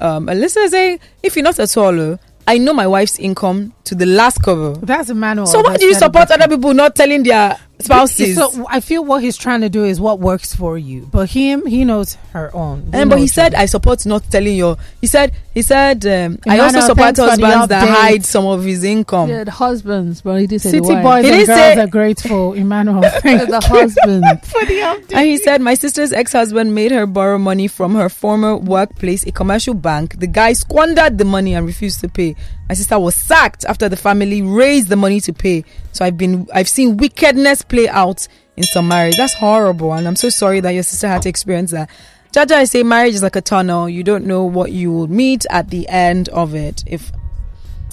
um, 0.00 0.26
Alyssa 0.26 0.68
saying, 0.68 1.00
if 1.22 1.34
you're 1.34 1.44
not 1.44 1.58
a 1.58 1.80
all, 1.80 2.18
I 2.48 2.56
know 2.56 2.72
my 2.72 2.86
wife's 2.86 3.18
income 3.18 3.74
to 3.84 3.94
the 3.94 4.06
last 4.06 4.42
cover. 4.42 4.72
That's 4.80 5.10
Emmanuel. 5.10 5.46
So 5.46 5.60
why 5.60 5.76
do 5.76 5.84
you 5.84 5.92
support 5.92 6.30
other 6.30 6.48
people 6.48 6.72
not 6.72 6.94
telling 6.94 7.22
their 7.22 7.58
spouses? 7.80 8.36
So 8.36 8.66
I 8.68 8.80
feel 8.80 9.04
what 9.04 9.22
he's 9.22 9.36
trying 9.36 9.60
to 9.62 9.68
do 9.68 9.84
is 9.84 10.00
what 10.00 10.18
works 10.18 10.54
for 10.54 10.76
you. 10.78 11.08
But 11.10 11.30
him, 11.30 11.66
he 11.66 11.84
knows 11.84 12.14
her 12.32 12.54
own. 12.54 12.90
And 12.92 13.10
but 13.10 13.18
he 13.18 13.26
said, 13.26 13.54
I 13.54 13.66
support 13.66 14.04
not 14.06 14.24
telling 14.30 14.56
your. 14.56 14.76
He 15.00 15.06
said, 15.06 15.34
he 15.54 15.62
said, 15.62 16.04
um, 16.06 16.38
I 16.46 16.58
also 16.60 16.80
support 16.80 17.16
husbands 17.16 17.68
that 17.68 17.88
hide 17.88 18.24
some 18.24 18.46
of 18.46 18.64
his 18.64 18.84
income. 18.84 19.28
Yeah, 19.28 19.44
the 19.44 19.50
husbands, 19.50 20.22
but 20.22 20.40
he 20.40 20.46
did 20.46 20.60
say 20.60 20.70
City 20.70 20.94
boys 21.02 21.24
he 21.24 21.30
and 21.30 21.46
girls 21.46 21.58
say, 21.58 21.80
are 21.80 21.86
grateful. 21.86 22.52
Emmanuel, 22.58 23.00
the 23.00 23.60
husband 23.64 24.24
for 24.44 24.64
the 24.66 24.78
update. 24.80 25.14
And 25.14 25.26
he 25.26 25.36
said, 25.38 25.60
my 25.60 25.74
sister's 25.74 26.12
ex-husband 26.12 26.74
made 26.74 26.92
her 26.92 27.06
borrow 27.06 27.38
money 27.38 27.66
from 27.68 27.94
her 27.94 28.08
former 28.08 28.56
workplace, 28.56 29.26
a 29.26 29.32
commercial 29.32 29.74
bank. 29.74 30.18
The 30.18 30.26
guy 30.26 30.52
squandered 30.52 31.18
the 31.18 31.24
money 31.24 31.54
and 31.54 31.66
refused 31.66 32.00
to 32.00 32.08
pay. 32.08 32.36
My 32.68 32.74
sister 32.74 32.98
was 32.98 33.14
sacked 33.14 33.64
after 33.64 33.88
the 33.88 33.96
family 33.96 34.42
raised 34.42 34.88
the 34.88 34.96
money 34.96 35.20
to 35.22 35.32
pay. 35.32 35.64
So 35.92 36.04
I've 36.04 36.18
been 36.18 36.46
I've 36.52 36.68
seen 36.68 36.98
wickedness 36.98 37.62
play 37.62 37.88
out 37.88 38.28
in 38.56 38.64
some 38.64 38.88
marriage. 38.88 39.16
That's 39.16 39.34
horrible, 39.34 39.94
and 39.94 40.06
I'm 40.06 40.16
so 40.16 40.28
sorry 40.28 40.60
that 40.60 40.70
your 40.70 40.82
sister 40.82 41.08
had 41.08 41.22
to 41.22 41.28
experience 41.28 41.70
that. 41.70 41.88
Jaja, 42.32 42.52
I 42.52 42.64
say 42.64 42.82
marriage 42.82 43.14
is 43.14 43.22
like 43.22 43.36
a 43.36 43.40
tunnel. 43.40 43.88
You 43.88 44.04
don't 44.04 44.26
know 44.26 44.44
what 44.44 44.70
you 44.70 44.92
will 44.92 45.06
meet 45.06 45.46
at 45.48 45.70
the 45.70 45.88
end 45.88 46.28
of 46.28 46.54
it. 46.54 46.84
If 46.86 47.10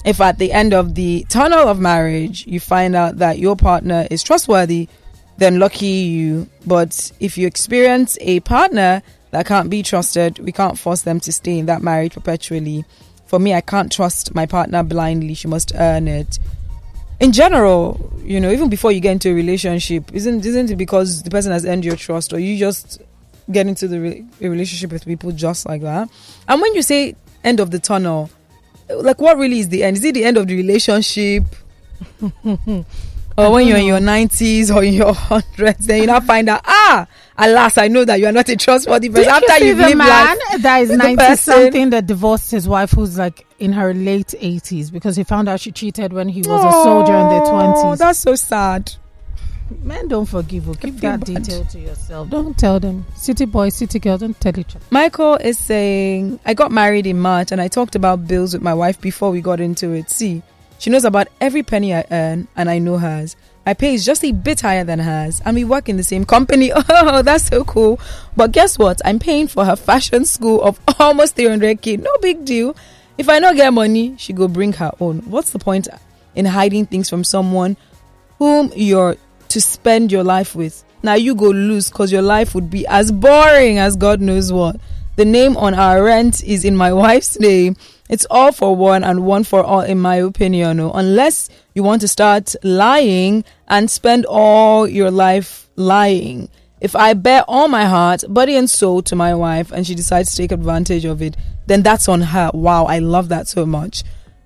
if 0.04 0.20
at 0.20 0.38
the 0.38 0.52
end 0.52 0.74
of 0.74 0.94
the 0.94 1.24
tunnel 1.28 1.68
of 1.68 1.80
marriage 1.80 2.46
you 2.46 2.60
find 2.60 2.94
out 2.94 3.16
that 3.18 3.38
your 3.38 3.56
partner 3.56 4.06
is 4.10 4.22
trustworthy, 4.22 4.88
then 5.38 5.58
lucky 5.58 5.86
you. 5.86 6.48
But 6.66 7.12
if 7.18 7.38
you 7.38 7.46
experience 7.46 8.18
a 8.20 8.40
partner 8.40 9.02
that 9.30 9.46
can't 9.46 9.70
be 9.70 9.82
trusted, 9.82 10.38
we 10.38 10.52
can't 10.52 10.78
force 10.78 11.02
them 11.02 11.18
to 11.20 11.32
stay 11.32 11.58
in 11.58 11.66
that 11.66 11.82
marriage 11.82 12.12
perpetually 12.12 12.84
for 13.26 13.38
me, 13.38 13.54
I 13.54 13.60
can't 13.60 13.90
trust 13.90 14.34
my 14.34 14.46
partner 14.46 14.82
blindly. 14.82 15.34
She 15.34 15.48
must 15.48 15.72
earn 15.74 16.08
it. 16.08 16.38
In 17.18 17.32
general, 17.32 18.12
you 18.22 18.40
know, 18.40 18.50
even 18.50 18.68
before 18.68 18.92
you 18.92 19.00
get 19.00 19.12
into 19.12 19.30
a 19.30 19.34
relationship, 19.34 20.12
isn't 20.12 20.44
isn't 20.44 20.70
it 20.70 20.76
because 20.76 21.22
the 21.22 21.30
person 21.30 21.52
has 21.52 21.64
earned 21.64 21.84
your 21.84 21.96
trust, 21.96 22.32
or 22.32 22.38
you 22.38 22.58
just 22.58 23.00
get 23.50 23.66
into 23.66 23.88
the 23.88 24.00
re- 24.00 24.24
relationship 24.40 24.92
with 24.92 25.04
people 25.04 25.32
just 25.32 25.66
like 25.66 25.82
that? 25.82 26.08
And 26.46 26.60
when 26.60 26.74
you 26.74 26.82
say 26.82 27.16
end 27.42 27.60
of 27.60 27.70
the 27.70 27.78
tunnel, 27.78 28.30
like 28.90 29.20
what 29.20 29.38
really 29.38 29.60
is 29.60 29.68
the 29.70 29.82
end? 29.82 29.96
Is 29.96 30.04
it 30.04 30.14
the 30.14 30.24
end 30.24 30.36
of 30.36 30.46
the 30.46 30.56
relationship? 30.56 31.44
or 33.38 33.52
when 33.52 33.66
you're 33.66 33.76
in 33.76 33.84
your 33.84 33.98
90s 33.98 34.74
or 34.74 34.82
in 34.82 34.94
your 34.94 35.12
hundreds, 35.14 35.86
then 35.86 36.00
you 36.00 36.06
now 36.06 36.20
find 36.20 36.48
out, 36.48 36.62
ah, 36.64 37.06
alas, 37.36 37.78
I 37.78 37.88
know 37.88 38.04
that 38.04 38.18
you 38.18 38.26
are 38.26 38.32
not 38.32 38.48
a 38.48 38.56
trustworthy 38.56 39.08
person. 39.08 39.24
Did 39.24 39.50
After 39.50 39.64
you, 39.64 39.74
see 39.76 39.90
the 39.90 39.96
man 39.96 40.38
that 40.60 40.82
is 40.82 40.90
90 40.90 41.36
something 41.36 41.90
that 41.90 42.06
divorced 42.06 42.50
his 42.50 42.66
wife 42.68 42.92
who's 42.92 43.18
like 43.18 43.46
in 43.58 43.72
her 43.72 43.92
late 43.92 44.34
80s 44.38 44.92
because 44.92 45.16
he 45.16 45.24
found 45.24 45.48
out 45.48 45.60
she 45.60 45.72
cheated 45.72 46.12
when 46.12 46.28
he 46.28 46.40
was 46.40 46.48
oh, 46.48 46.68
a 46.68 46.72
soldier 46.84 47.14
in 47.14 47.28
their 47.28 47.40
20s. 47.42 47.98
That's 47.98 48.18
so 48.18 48.34
sad. 48.34 48.92
Men 49.82 50.08
don't 50.08 50.26
forgive. 50.26 50.68
Or 50.68 50.74
keep 50.74 50.94
that 50.96 51.20
bad. 51.20 51.24
detail 51.24 51.64
to 51.64 51.78
yourself. 51.78 52.30
Don't 52.30 52.56
tell 52.56 52.78
them. 52.78 53.04
City 53.16 53.44
boy, 53.46 53.68
city 53.70 53.98
girl, 53.98 54.16
don't 54.16 54.38
tell 54.40 54.56
each 54.58 54.76
other. 54.76 54.84
Michael 54.90 55.34
is 55.36 55.58
saying, 55.58 56.38
I 56.44 56.54
got 56.54 56.70
married 56.70 57.06
in 57.06 57.18
March 57.18 57.52
and 57.52 57.60
I 57.60 57.68
talked 57.68 57.96
about 57.96 58.28
bills 58.28 58.52
with 58.54 58.62
my 58.62 58.74
wife 58.74 59.00
before 59.00 59.30
we 59.30 59.40
got 59.40 59.60
into 59.60 59.92
it. 59.92 60.08
See, 60.10 60.42
she 60.78 60.90
knows 60.90 61.04
about 61.04 61.28
every 61.40 61.62
penny 61.62 61.94
I 61.94 62.04
earn, 62.10 62.48
and 62.56 62.68
I 62.70 62.78
know 62.78 62.98
hers. 62.98 63.36
My 63.64 63.74
pay 63.74 63.94
is 63.94 64.04
just 64.04 64.24
a 64.24 64.30
bit 64.30 64.60
higher 64.60 64.84
than 64.84 65.00
hers, 65.00 65.40
and 65.44 65.56
we 65.56 65.64
work 65.64 65.88
in 65.88 65.96
the 65.96 66.04
same 66.04 66.24
company. 66.24 66.70
Oh, 66.88 67.22
that's 67.22 67.48
so 67.48 67.64
cool. 67.64 67.98
But 68.36 68.52
guess 68.52 68.78
what? 68.78 69.00
I'm 69.04 69.18
paying 69.18 69.48
for 69.48 69.64
her 69.64 69.76
fashion 69.76 70.24
school 70.24 70.62
of 70.62 70.78
almost 71.00 71.36
300k. 71.36 71.98
No 72.00 72.10
big 72.20 72.44
deal. 72.44 72.76
If 73.18 73.28
I 73.28 73.40
don't 73.40 73.56
get 73.56 73.72
money, 73.72 74.14
she 74.18 74.32
go 74.32 74.46
bring 74.46 74.72
her 74.74 74.92
own. 75.00 75.20
What's 75.20 75.50
the 75.50 75.58
point 75.58 75.88
in 76.34 76.44
hiding 76.44 76.86
things 76.86 77.08
from 77.08 77.24
someone 77.24 77.76
whom 78.38 78.70
you're 78.76 79.16
to 79.48 79.60
spend 79.60 80.12
your 80.12 80.22
life 80.22 80.54
with? 80.54 80.84
Now 81.02 81.14
you 81.14 81.34
go 81.34 81.48
lose 81.48 81.88
because 81.88 82.12
your 82.12 82.22
life 82.22 82.54
would 82.54 82.70
be 82.70 82.86
as 82.86 83.10
boring 83.10 83.78
as 83.78 83.96
God 83.96 84.20
knows 84.20 84.52
what. 84.52 84.76
The 85.16 85.24
name 85.24 85.56
on 85.56 85.74
our 85.74 86.02
rent 86.02 86.44
is 86.44 86.64
in 86.64 86.76
my 86.76 86.92
wife's 87.04 87.38
name. 87.38 87.76
It's 88.08 88.26
all 88.30 88.52
for 88.52 88.76
one 88.76 89.02
and 89.02 89.24
one 89.24 89.44
for 89.44 89.64
all, 89.64 89.80
in 89.80 89.98
my 89.98 90.16
opinion. 90.16 90.78
Oh. 90.78 90.92
Unless 90.92 91.48
you 91.74 91.82
want 91.82 92.02
to 92.02 92.08
start 92.08 92.54
lying 92.62 93.44
and 93.66 93.90
spend 93.90 94.26
all 94.26 94.86
your 94.86 95.10
life 95.10 95.68
lying. 95.76 96.48
If 96.80 96.94
I 96.94 97.14
bear 97.14 97.42
all 97.48 97.68
my 97.68 97.86
heart, 97.86 98.24
body, 98.28 98.54
and 98.54 98.68
soul 98.68 99.02
to 99.02 99.16
my 99.16 99.34
wife 99.34 99.72
and 99.72 99.86
she 99.86 99.94
decides 99.94 100.30
to 100.30 100.36
take 100.36 100.52
advantage 100.52 101.06
of 101.06 101.22
it, 101.22 101.36
then 101.66 101.82
that's 101.82 102.08
on 102.08 102.20
her. 102.20 102.50
Wow, 102.52 102.84
I 102.84 102.98
love 102.98 103.28
that 103.30 103.48
so 103.48 103.64
much. 103.64 104.04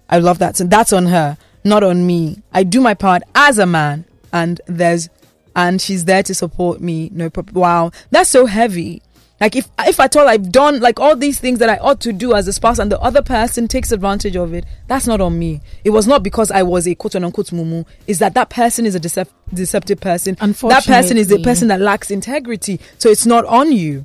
I 0.09 0.19
love 0.19 0.39
that. 0.39 0.57
So 0.57 0.65
that's 0.65 0.93
on 0.93 1.07
her, 1.07 1.37
not 1.65 1.83
on 1.83 2.07
me. 2.07 2.43
I 2.53 2.63
do 2.63 2.81
my 2.81 2.95
part 2.95 3.23
as 3.35 3.59
a 3.59 3.67
man, 3.67 4.05
and 4.33 4.61
there's, 4.67 5.09
and 5.55 5.81
she's 5.81 6.05
there 6.05 6.23
to 6.23 6.35
support 6.35 6.81
me. 6.81 7.11
No 7.13 7.29
problem. 7.29 7.61
Wow, 7.61 7.91
that's 8.11 8.31
so 8.31 8.47
heavy. 8.47 9.03
Like 9.41 9.57
if 9.57 9.69
if 9.81 9.99
at 9.99 10.17
all 10.17 10.29
I've 10.29 10.53
done 10.53 10.81
like 10.81 11.01
all 11.01 11.17
these 11.17 11.41
things 11.41 11.61
that 11.61 11.71
I 11.71 11.79
ought 11.79 12.01
to 12.03 12.13
do 12.13 12.35
as 12.35 12.47
a 12.47 12.53
spouse 12.53 12.79
and 12.79 12.93
the 12.93 13.01
other 13.01 13.23
person 13.23 13.69
takes 13.69 13.91
advantage 13.91 14.37
of 14.37 14.53
it, 14.53 14.67
that's 14.87 15.07
not 15.07 15.21
on 15.23 15.39
me. 15.39 15.63
It 15.83 15.91
was 15.91 16.07
not 16.07 16.23
because 16.23 16.51
I 16.51 16.63
was 16.63 16.87
a 16.87 16.95
quote 16.95 17.17
unquote 17.17 17.47
mumu. 17.47 17.87
Is 18.07 18.19
that 18.19 18.35
that 18.35 18.51
person 18.51 18.85
is 18.85 18.95
a 18.95 19.01
decep- 19.01 19.29
deceptive 19.55 19.99
person. 20.01 20.37
Unfortunately, 20.41 20.91
That 20.93 21.03
person 21.03 21.17
is 21.17 21.33
a 21.33 21.39
person 21.39 21.69
that 21.69 21.81
lacks 21.81 22.11
integrity. 22.11 22.81
So 22.99 23.09
it's 23.09 23.25
not 23.25 23.47
on 23.47 23.73
you. 23.73 24.05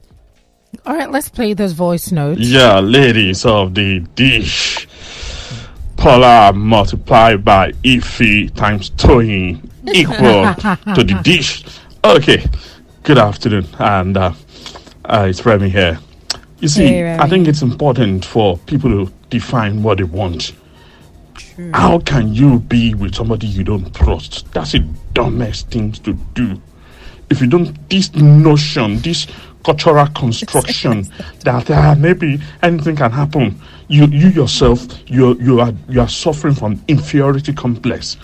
All 0.86 0.96
right, 0.96 1.10
let's 1.12 1.30
play 1.30 1.54
this 1.54 1.72
voice 1.74 2.12
note. 2.12 2.38
Yeah, 2.38 2.80
ladies 2.80 3.46
of 3.46 3.76
the 3.76 4.00
dish. 4.16 4.88
Paula 5.98 6.54
multiplied 6.54 7.44
by 7.44 7.72
Ify 7.84 8.54
times 8.54 8.90
Toyin 8.92 9.70
equal 9.94 10.54
to 10.96 11.04
the 11.04 11.20
dish. 11.24 11.64
Okay, 12.04 12.46
good 13.04 13.18
afternoon 13.18 13.66
and 13.80 14.16
uh, 14.18 14.34
uh, 15.08 15.28
it's 15.30 15.45
Remy 15.45 15.70
here. 15.70 15.99
You 16.60 16.68
see, 16.68 16.88
hey, 16.88 17.18
I 17.18 17.28
think 17.28 17.47
it's 17.47 17.62
important 17.62 18.26
for 18.26 18.58
people 18.60 18.89
to 18.89 19.14
define 19.30 19.84
what 19.84 19.97
they 19.97 20.03
want. 20.03 20.53
True. 21.36 21.72
How 21.74 21.99
can 21.99 22.34
you 22.34 22.60
be 22.60 22.93
with 22.93 23.16
somebody 23.16 23.47
you 23.47 23.64
don't 23.64 23.93
trust? 23.93 24.51
That's 24.53 24.72
the 24.72 24.80
dumbest 25.14 25.70
thing 25.70 25.91
to 25.93 26.14
do. 26.34 26.62
If 27.30 27.41
you 27.41 27.47
don't, 27.47 27.89
this 27.89 28.14
notion, 28.16 28.99
this 28.99 29.28
cultural 29.64 30.08
construction 30.08 31.08
that 31.39 31.70
uh, 31.70 31.95
maybe 31.97 32.39
anything 32.62 32.95
can 32.95 33.12
happen, 33.12 33.60
you 33.88 34.06
you 34.08 34.30
yourself, 34.30 34.86
you 35.08 35.36
you 35.39 35.60
are 35.60 35.74
you 35.89 36.01
are 36.01 36.08
suffering 36.10 36.53
from 36.53 36.82
inferiority 36.88 37.53
complex. 37.53 38.18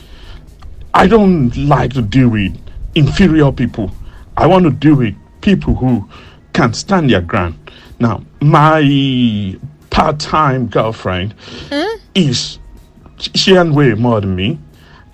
I 0.94 1.08
don't 1.08 1.56
like 1.58 1.94
to 1.94 2.02
deal 2.02 2.30
with 2.30 2.58
inferior 2.96 3.52
people. 3.52 3.92
I 4.38 4.48
want 4.48 4.66
to 4.66 4.72
deal 4.72 4.96
with 4.96 5.16
people 5.42 5.76
who 5.76 6.08
can 6.54 6.74
stand 6.74 7.10
their 7.10 7.22
ground. 7.22 7.58
Now, 8.00 8.24
my 8.42 9.58
part 9.90 10.20
time 10.20 10.68
girlfriend 10.68 11.36
mm? 11.70 12.00
is 12.16 12.60
she 13.36 13.56
earns 13.56 13.76
way 13.76 13.94
more 13.94 14.22
than 14.22 14.36
me, 14.36 14.60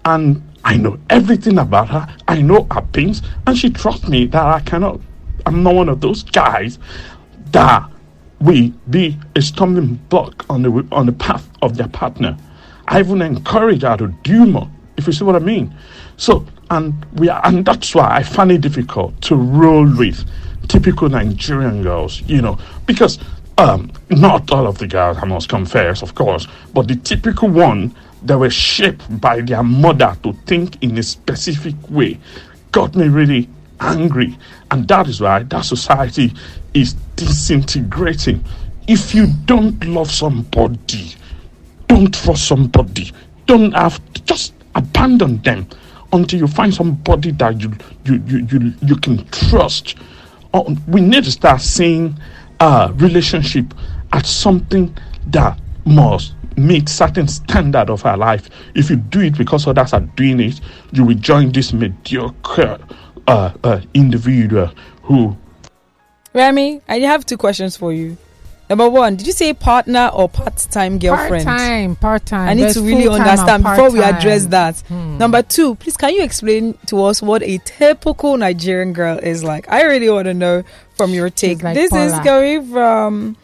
and 0.05 0.41
I 0.63 0.77
know 0.77 0.99
everything 1.09 1.57
about 1.57 1.89
her. 1.89 2.07
I 2.27 2.41
know 2.41 2.67
her 2.71 2.81
pains, 2.81 3.21
and 3.45 3.57
she 3.57 3.69
trusts 3.69 4.07
me 4.07 4.25
that 4.27 4.43
I 4.43 4.59
cannot. 4.61 4.99
I'm 5.45 5.63
not 5.63 5.75
one 5.75 5.89
of 5.89 6.01
those 6.01 6.23
guys 6.23 6.79
that 7.51 7.89
will 8.39 8.69
be 8.89 9.17
a 9.35 9.41
stumbling 9.41 9.95
block 10.09 10.45
on 10.49 10.61
the 10.61 10.88
on 10.91 11.05
the 11.05 11.13
path 11.13 11.49
of 11.61 11.77
their 11.77 11.88
partner. 11.88 12.38
I 12.88 12.99
even 12.99 13.21
encourage 13.21 13.81
her 13.81 13.97
to 13.97 14.07
do 14.23 14.45
more. 14.45 14.69
If 14.95 15.07
you 15.07 15.13
see 15.13 15.23
what 15.23 15.35
I 15.35 15.39
mean. 15.39 15.75
So, 16.17 16.45
and 16.71 17.05
we 17.15 17.29
are, 17.29 17.41
and 17.45 17.65
that's 17.65 17.93
why 17.93 18.15
I 18.15 18.23
find 18.23 18.51
it 18.51 18.61
difficult 18.61 19.21
to 19.23 19.35
roll 19.35 19.85
with 19.97 20.25
typical 20.68 21.09
Nigerian 21.09 21.84
girls. 21.84 22.22
You 22.28 22.41
know, 22.41 22.57
because 22.86 23.20
um, 23.57 23.91
not 24.09 24.51
all 24.51 24.68
of 24.68 24.78
the 24.78 24.88
girls, 24.88 25.18
I 25.18 25.26
must 25.26 25.49
confess, 25.49 26.01
of 26.01 26.15
course, 26.15 26.47
but 26.74 26.88
the 26.88 26.95
typical 26.95 27.49
one 27.49 27.95
that 28.24 28.38
were 28.38 28.49
shaped 28.49 29.20
by 29.22 29.41
their 29.41 29.63
mother 29.63 30.15
to 30.24 30.34
think 30.45 30.82
in 30.84 30.97
a 30.97 31.03
specific 31.03 31.76
way 31.89 32.20
got 32.72 32.95
me 32.95 33.07
really 33.07 33.49
angry. 33.80 34.38
And 34.72 34.88
that 34.88 35.07
is 35.07 35.22
why 35.22 35.43
that 35.43 35.65
society 35.65 36.34
is 36.74 36.93
disintegrating. 37.15 38.43
If 38.88 39.13
you 39.13 39.28
don't 39.45 39.84
love 39.86 40.11
somebody, 40.11 41.15
don't 41.88 42.13
trust 42.13 42.47
somebody, 42.47 43.11
don't 43.45 43.72
have 43.74 43.99
just 44.26 44.53
abandon 44.76 45.41
them 45.41 45.68
until 46.13 46.39
you 46.39 46.47
find 46.47 46.74
somebody 46.74 47.32
that 47.32 47.59
you 47.61 47.74
you 48.05 48.22
you 48.28 48.47
you, 48.51 48.74
you 48.82 48.95
can 48.97 49.26
trust. 49.30 49.95
Uh, 50.58 50.76
we 50.88 51.01
need 51.01 51.24
to 51.24 51.32
start 51.32 51.62
seeing 51.62 52.18
uh, 52.60 52.91
relationship 52.95 53.66
as 54.14 54.28
something 54.28 54.95
that 55.28 55.60
must 55.86 56.34
meet 56.58 56.89
certain 56.89 57.28
standard 57.28 57.89
of 57.91 58.03
our 58.05 58.18
life. 58.18 58.49
If 58.74 58.89
you 58.89 58.95
do 58.95 59.22
it 59.22 59.38
because 59.38 59.68
others 59.68 59.93
are 59.93 60.01
doing 60.01 60.39
it, 60.39 60.60
you 60.91 61.05
will 61.05 61.16
join 61.16 61.51
this 61.51 61.74
mediocre 61.74 62.80
uh, 63.28 63.51
uh, 63.64 63.82
individual 63.93 64.72
who. 65.03 65.38
Remy, 66.34 66.82
I 66.88 66.99
have 66.99 67.26
two 67.26 67.38
questions 67.38 67.78
for 67.78 67.93
you. 67.93 68.18
Number 68.70 68.89
one, 68.89 69.15
did 69.15 69.26
you 69.26 69.34
say 69.34 69.53
partner 69.53 70.11
or 70.13 70.28
part-time 70.28 70.99
girlfriend? 70.99 71.45
Part-time, 71.45 71.95
part-time. 71.95 72.49
I 72.49 72.53
need 72.53 72.63
There's 72.63 72.74
to 72.74 72.82
really 72.82 73.07
understand 73.07 73.63
before 73.63 73.91
we 73.91 74.01
address 74.01 74.47
that. 74.47 74.78
Hmm. 74.82 75.18
Number 75.18 75.41
two, 75.41 75.76
please 75.76 75.95
can 75.95 76.13
you 76.13 76.22
explain 76.22 76.74
to 76.88 77.03
us 77.03 77.22
what 77.22 77.43
a 77.43 77.59
typical 77.59 78.36
Nigerian 78.36 78.91
girl 78.91 79.18
is 79.20 79.41
like? 79.43 79.70
I 79.70 79.84
really 79.84 80.09
want 80.09 80.26
to 80.26 80.34
know 80.34 80.63
from 80.95 81.11
your 81.11 81.30
take. 81.30 81.63
Like 81.63 81.76
this 81.76 81.91
Paula. 81.91 82.05
is 82.05 82.20
going 82.26 82.70
from 82.70 83.38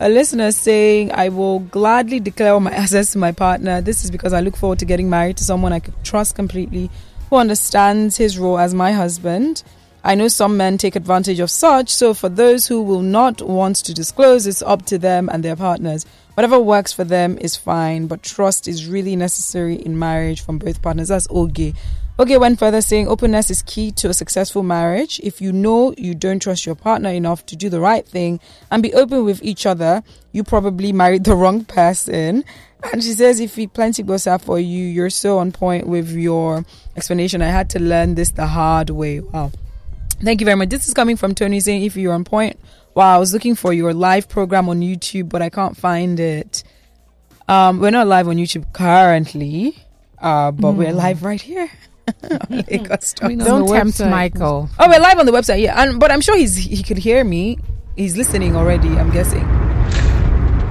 a 0.00 0.08
listener 0.08 0.50
saying, 0.50 1.12
I 1.12 1.28
will 1.28 1.58
gladly 1.58 2.18
declare 2.18 2.58
my 2.58 2.70
assets 2.74 3.12
to 3.12 3.18
my 3.18 3.32
partner. 3.32 3.82
This 3.82 4.02
is 4.02 4.10
because 4.10 4.32
I 4.32 4.40
look 4.40 4.56
forward 4.56 4.78
to 4.78 4.86
getting 4.86 5.10
married 5.10 5.36
to 5.38 5.44
someone 5.44 5.74
I 5.74 5.80
could 5.80 6.02
trust 6.04 6.34
completely, 6.36 6.90
who 7.28 7.36
understands 7.36 8.16
his 8.16 8.38
role 8.38 8.58
as 8.58 8.72
my 8.72 8.92
husband 8.92 9.62
I 10.02 10.14
know 10.14 10.28
some 10.28 10.56
men 10.56 10.78
take 10.78 10.96
advantage 10.96 11.40
of 11.40 11.50
such, 11.50 11.90
so 11.90 12.14
for 12.14 12.28
those 12.28 12.66
who 12.66 12.82
will 12.82 13.02
not 13.02 13.42
want 13.42 13.76
to 13.76 13.92
disclose, 13.92 14.46
it's 14.46 14.62
up 14.62 14.86
to 14.86 14.98
them 14.98 15.28
and 15.30 15.44
their 15.44 15.56
partners. 15.56 16.06
Whatever 16.34 16.58
works 16.58 16.92
for 16.92 17.04
them 17.04 17.36
is 17.38 17.56
fine, 17.56 18.06
but 18.06 18.22
trust 18.22 18.66
is 18.66 18.88
really 18.88 19.14
necessary 19.14 19.74
in 19.74 19.98
marriage 19.98 20.40
from 20.40 20.58
both 20.58 20.80
partners. 20.80 21.08
That's 21.08 21.26
Oge. 21.28 21.74
Oge 22.18 22.36
went 22.38 22.58
further 22.58 22.80
saying 22.80 23.08
openness 23.08 23.50
is 23.50 23.62
key 23.62 23.90
to 23.92 24.08
a 24.08 24.14
successful 24.14 24.62
marriage. 24.62 25.20
If 25.22 25.40
you 25.40 25.52
know 25.52 25.94
you 25.98 26.14
don't 26.14 26.40
trust 26.40 26.64
your 26.64 26.74
partner 26.74 27.10
enough 27.10 27.44
to 27.46 27.56
do 27.56 27.68
the 27.68 27.80
right 27.80 28.06
thing 28.06 28.40
and 28.70 28.82
be 28.82 28.94
open 28.94 29.24
with 29.24 29.42
each 29.42 29.66
other, 29.66 30.02
you 30.32 30.44
probably 30.44 30.92
married 30.92 31.24
the 31.24 31.36
wrong 31.36 31.64
person. 31.64 32.44
And 32.92 33.02
she 33.02 33.12
says, 33.12 33.40
if 33.40 33.56
he 33.56 33.66
plenty 33.66 34.02
goes 34.02 34.26
out 34.26 34.40
for 34.42 34.58
you, 34.58 34.84
you're 34.84 35.10
so 35.10 35.38
on 35.38 35.52
point 35.52 35.86
with 35.86 36.10
your 36.10 36.64
explanation. 36.96 37.42
I 37.42 37.48
had 37.48 37.68
to 37.70 37.78
learn 37.78 38.14
this 38.14 38.30
the 38.30 38.46
hard 38.46 38.90
way. 38.90 39.20
Wow. 39.20 39.52
Thank 40.22 40.40
you 40.40 40.44
very 40.44 40.56
much. 40.56 40.68
This 40.68 40.86
is 40.86 40.94
coming 40.94 41.16
from 41.16 41.34
Tony 41.34 41.60
saying, 41.60 41.82
if 41.82 41.96
you're 41.96 42.12
on 42.12 42.24
point, 42.24 42.58
wow, 42.94 43.16
I 43.16 43.18
was 43.18 43.32
looking 43.32 43.54
for 43.54 43.72
your 43.72 43.94
live 43.94 44.28
program 44.28 44.68
on 44.68 44.80
YouTube, 44.80 45.28
but 45.28 45.40
I 45.40 45.48
can't 45.48 45.76
find 45.76 46.20
it. 46.20 46.62
Um, 47.48 47.80
we're 47.80 47.90
not 47.90 48.06
live 48.06 48.28
on 48.28 48.36
YouTube 48.36 48.72
currently, 48.72 49.76
uh, 50.18 50.50
but 50.50 50.72
mm. 50.72 50.76
we're 50.76 50.92
hmm. 50.92 50.98
live 50.98 51.22
right 51.22 51.40
here. 51.40 51.70
Don't 52.20 53.68
tempt 53.68 54.00
Michael. 54.00 54.68
Oh, 54.78 54.88
we're 54.88 55.00
live 55.00 55.18
on 55.18 55.26
the 55.26 55.32
website, 55.32 55.62
yeah. 55.62 55.80
And 55.80 55.98
but 56.00 56.10
I'm 56.10 56.20
sure 56.20 56.36
he's 56.36 56.56
he 56.56 56.82
could 56.82 56.98
hear 56.98 57.24
me. 57.24 57.58
He's 57.96 58.16
listening 58.16 58.56
already. 58.56 58.88
I'm 58.88 59.10
guessing. 59.10 59.44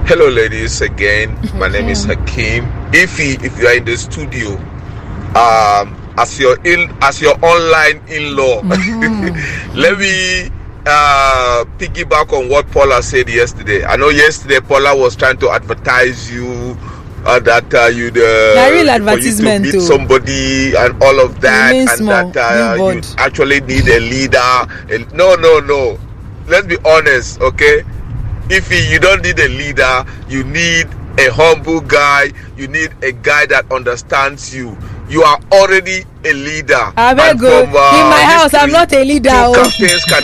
Hello, 0.06 0.28
ladies. 0.28 0.80
Again, 0.80 1.38
my 1.54 1.68
name 1.68 1.88
is 1.88 2.04
Hakeem. 2.04 2.66
If 2.92 3.16
he, 3.16 3.34
if 3.34 3.56
you 3.58 3.66
are 3.68 3.76
in 3.76 3.84
the 3.84 3.96
studio, 3.96 4.56
um, 5.36 5.99
as 6.20 6.38
your 6.38 6.56
in 6.66 6.92
as 7.00 7.20
your 7.20 7.34
online 7.44 8.02
in-law. 8.08 8.60
Mm-hmm. 8.60 9.74
Let 9.80 9.98
me 9.98 10.50
uh, 10.86 11.64
piggyback 11.78 12.32
on 12.36 12.48
what 12.48 12.70
Paula 12.70 13.02
said 13.02 13.28
yesterday. 13.28 13.84
I 13.84 13.96
know 13.96 14.10
yesterday 14.10 14.60
Paula 14.60 14.94
was 14.96 15.16
trying 15.16 15.38
to 15.38 15.50
advertise 15.50 16.30
you. 16.30 16.76
Uh, 17.22 17.38
that 17.38 17.68
uh, 17.74 17.84
you 17.84 18.10
the 18.10 18.56
uh, 18.56 18.70
real 18.72 18.88
advertisement 18.88 19.66
to 19.66 19.76
meet 19.76 19.82
somebody 19.82 20.74
and 20.74 20.96
all 21.02 21.20
of 21.20 21.38
that, 21.42 21.74
and 21.74 21.86
small, 21.90 22.30
that 22.30 22.80
uh, 22.80 22.82
you 22.82 23.02
actually 23.18 23.60
need 23.60 23.86
a 23.88 24.00
leader. 24.00 24.64
And 24.88 25.04
no, 25.12 25.34
no, 25.34 25.60
no. 25.60 25.98
Let's 26.46 26.66
be 26.66 26.78
honest, 26.82 27.38
okay? 27.42 27.84
If 28.48 28.72
you 28.72 28.98
don't 28.98 29.22
need 29.22 29.38
a 29.38 29.48
leader, 29.48 30.06
you 30.30 30.44
need 30.44 30.88
a 31.18 31.28
humble 31.30 31.82
guy. 31.82 32.32
You 32.56 32.68
need 32.68 32.94
a 33.04 33.12
guy 33.12 33.44
that 33.52 33.70
understands 33.70 34.54
you 34.56 34.78
you 35.10 35.22
are 35.24 35.40
already 35.52 36.04
a 36.24 36.32
leader. 36.32 36.92
I 36.96 37.14
beg 37.14 37.40
you. 37.40 37.48
Uh, 37.48 37.64
in 37.64 38.06
my 38.08 38.22
house, 38.22 38.54
I'm 38.54 38.70
not 38.70 38.92
a 38.92 39.02
leader. 39.04 39.30
Oh. 39.32 39.70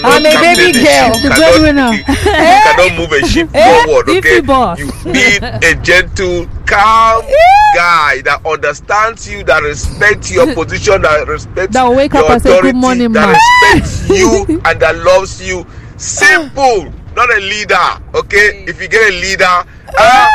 I'm 0.04 0.24
a 0.24 0.30
baby 0.30 0.78
girl. 0.78 1.10
The 1.18 1.32
breadwinner. 1.36 1.92
You, 1.92 2.04
cannot 2.06 2.96
move 2.96 3.12
a 3.12 3.26
ship 3.26 3.50
eh? 3.54 3.84
forward. 3.84 4.08
Okay. 4.08 4.36
You 4.36 5.12
need 5.12 5.42
a 5.42 5.74
gentle, 5.82 6.46
calm 6.66 7.24
guy 7.74 8.22
that 8.22 8.40
understands 8.46 9.28
you, 9.28 9.42
that 9.44 9.62
respects 9.64 10.30
your 10.30 10.54
position, 10.54 11.02
that 11.02 11.26
respects 11.26 11.74
that 11.74 11.90
wake 11.90 12.12
your 12.12 12.24
up 12.24 12.36
authority, 12.36 12.68
good 12.68 12.76
morning, 12.76 13.12
that 13.12 13.36
respects 13.36 14.08
you 14.08 14.60
and 14.64 14.80
that 14.80 14.96
loves 14.98 15.46
you. 15.46 15.66
Simple, 15.96 16.92
not 17.16 17.28
a 17.34 17.40
leader. 17.40 17.98
Okay. 18.14 18.64
If 18.68 18.80
you 18.80 18.86
get 18.86 19.12
a 19.12 19.20
leader, 19.20 19.64
uh, 19.98 20.30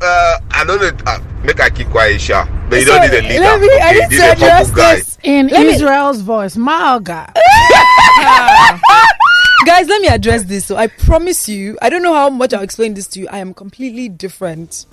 uh, 0.00 0.38
I 0.50 0.64
don't 0.64 0.80
know. 0.80 0.90
Uh, 1.06 1.18
make 1.44 1.60
I 1.60 1.70
keep 1.70 1.88
quiet, 1.88 2.20
sha. 2.20 2.46
But 2.68 2.80
you 2.80 2.86
so, 2.86 2.96
don't 2.96 3.10
need 3.10 3.18
a 3.18 3.22
leader. 3.22 3.40
Let 3.40 3.60
me, 3.60 3.66
okay, 3.66 3.80
I 3.80 3.92
need 3.92 4.10
to 4.16 4.22
address 4.32 4.70
this 4.70 5.18
in 5.22 5.48
let 5.48 5.66
Israel's 5.66 6.18
me, 6.18 6.24
voice. 6.24 6.56
Malga. 6.56 7.32
Guys, 9.66 9.88
let 9.88 10.00
me 10.00 10.08
address 10.08 10.44
this. 10.44 10.64
So 10.64 10.76
I 10.76 10.86
promise 10.86 11.48
you, 11.48 11.76
I 11.82 11.90
don't 11.90 12.02
know 12.02 12.14
how 12.14 12.30
much 12.30 12.54
I'll 12.54 12.62
explain 12.62 12.94
this 12.94 13.06
to 13.08 13.20
you. 13.20 13.28
I 13.28 13.38
am 13.38 13.52
completely 13.52 14.08
different 14.08 14.86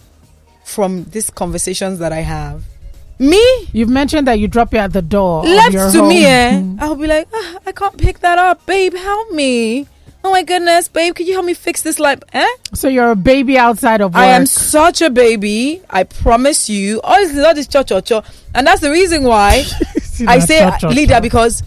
from 0.66 1.06
these 1.06 1.30
conversations 1.30 2.00
that 2.00 2.12
I 2.12 2.22
have. 2.22 2.64
Me? 3.20 3.68
You've 3.72 3.90
mentioned 3.90 4.28
that 4.28 4.40
you 4.40 4.48
drop 4.48 4.74
it 4.74 4.78
at 4.78 4.94
the 4.94 5.02
door. 5.02 5.44
Left 5.44 5.72
to 5.72 6.00
home. 6.00 6.10
me, 6.10 6.26
eh? 6.26 6.62
I'll 6.80 6.96
be 6.96 7.08
like, 7.08 7.28
oh, 7.34 7.60
I 7.66 7.72
can't 7.72 7.98
pick 7.98 8.20
that 8.20 8.38
up, 8.38 8.66
babe. 8.66 8.94
Help 8.94 9.32
me 9.32 9.88
oh 10.24 10.32
my 10.32 10.44
goodness, 10.44 10.88
babe, 10.88 11.16
could 11.16 11.28
you 11.28 11.34
help 11.34 11.46
me 11.46 11.54
fix 11.54 11.82
this 11.82 12.00
light? 12.00 12.24
Eh? 12.34 12.48
So 12.74 12.88
you're 12.88 13.12
a 13.12 13.16
baby 13.16 13.58
outside 13.58 14.02
of 14.02 14.14
work. 14.14 14.22
I 14.22 14.28
am 14.28 14.46
such 14.46 15.02
a 15.02 15.10
baby. 15.10 15.82
I 15.90 16.04
promise 16.04 16.70
you. 16.70 17.02
Honestly, 17.04 17.42
not 17.42 17.56
this 17.56 17.68
cho 17.68 17.84
cho 17.84 18.02
cho. 18.02 18.24
And 18.54 18.66
that's 18.68 18.82
the 18.82 18.92
reason 18.92 19.24
why 19.24 19.64
I 20.28 20.40
say 20.40 20.70
leader 20.90 21.22
because 21.22 21.64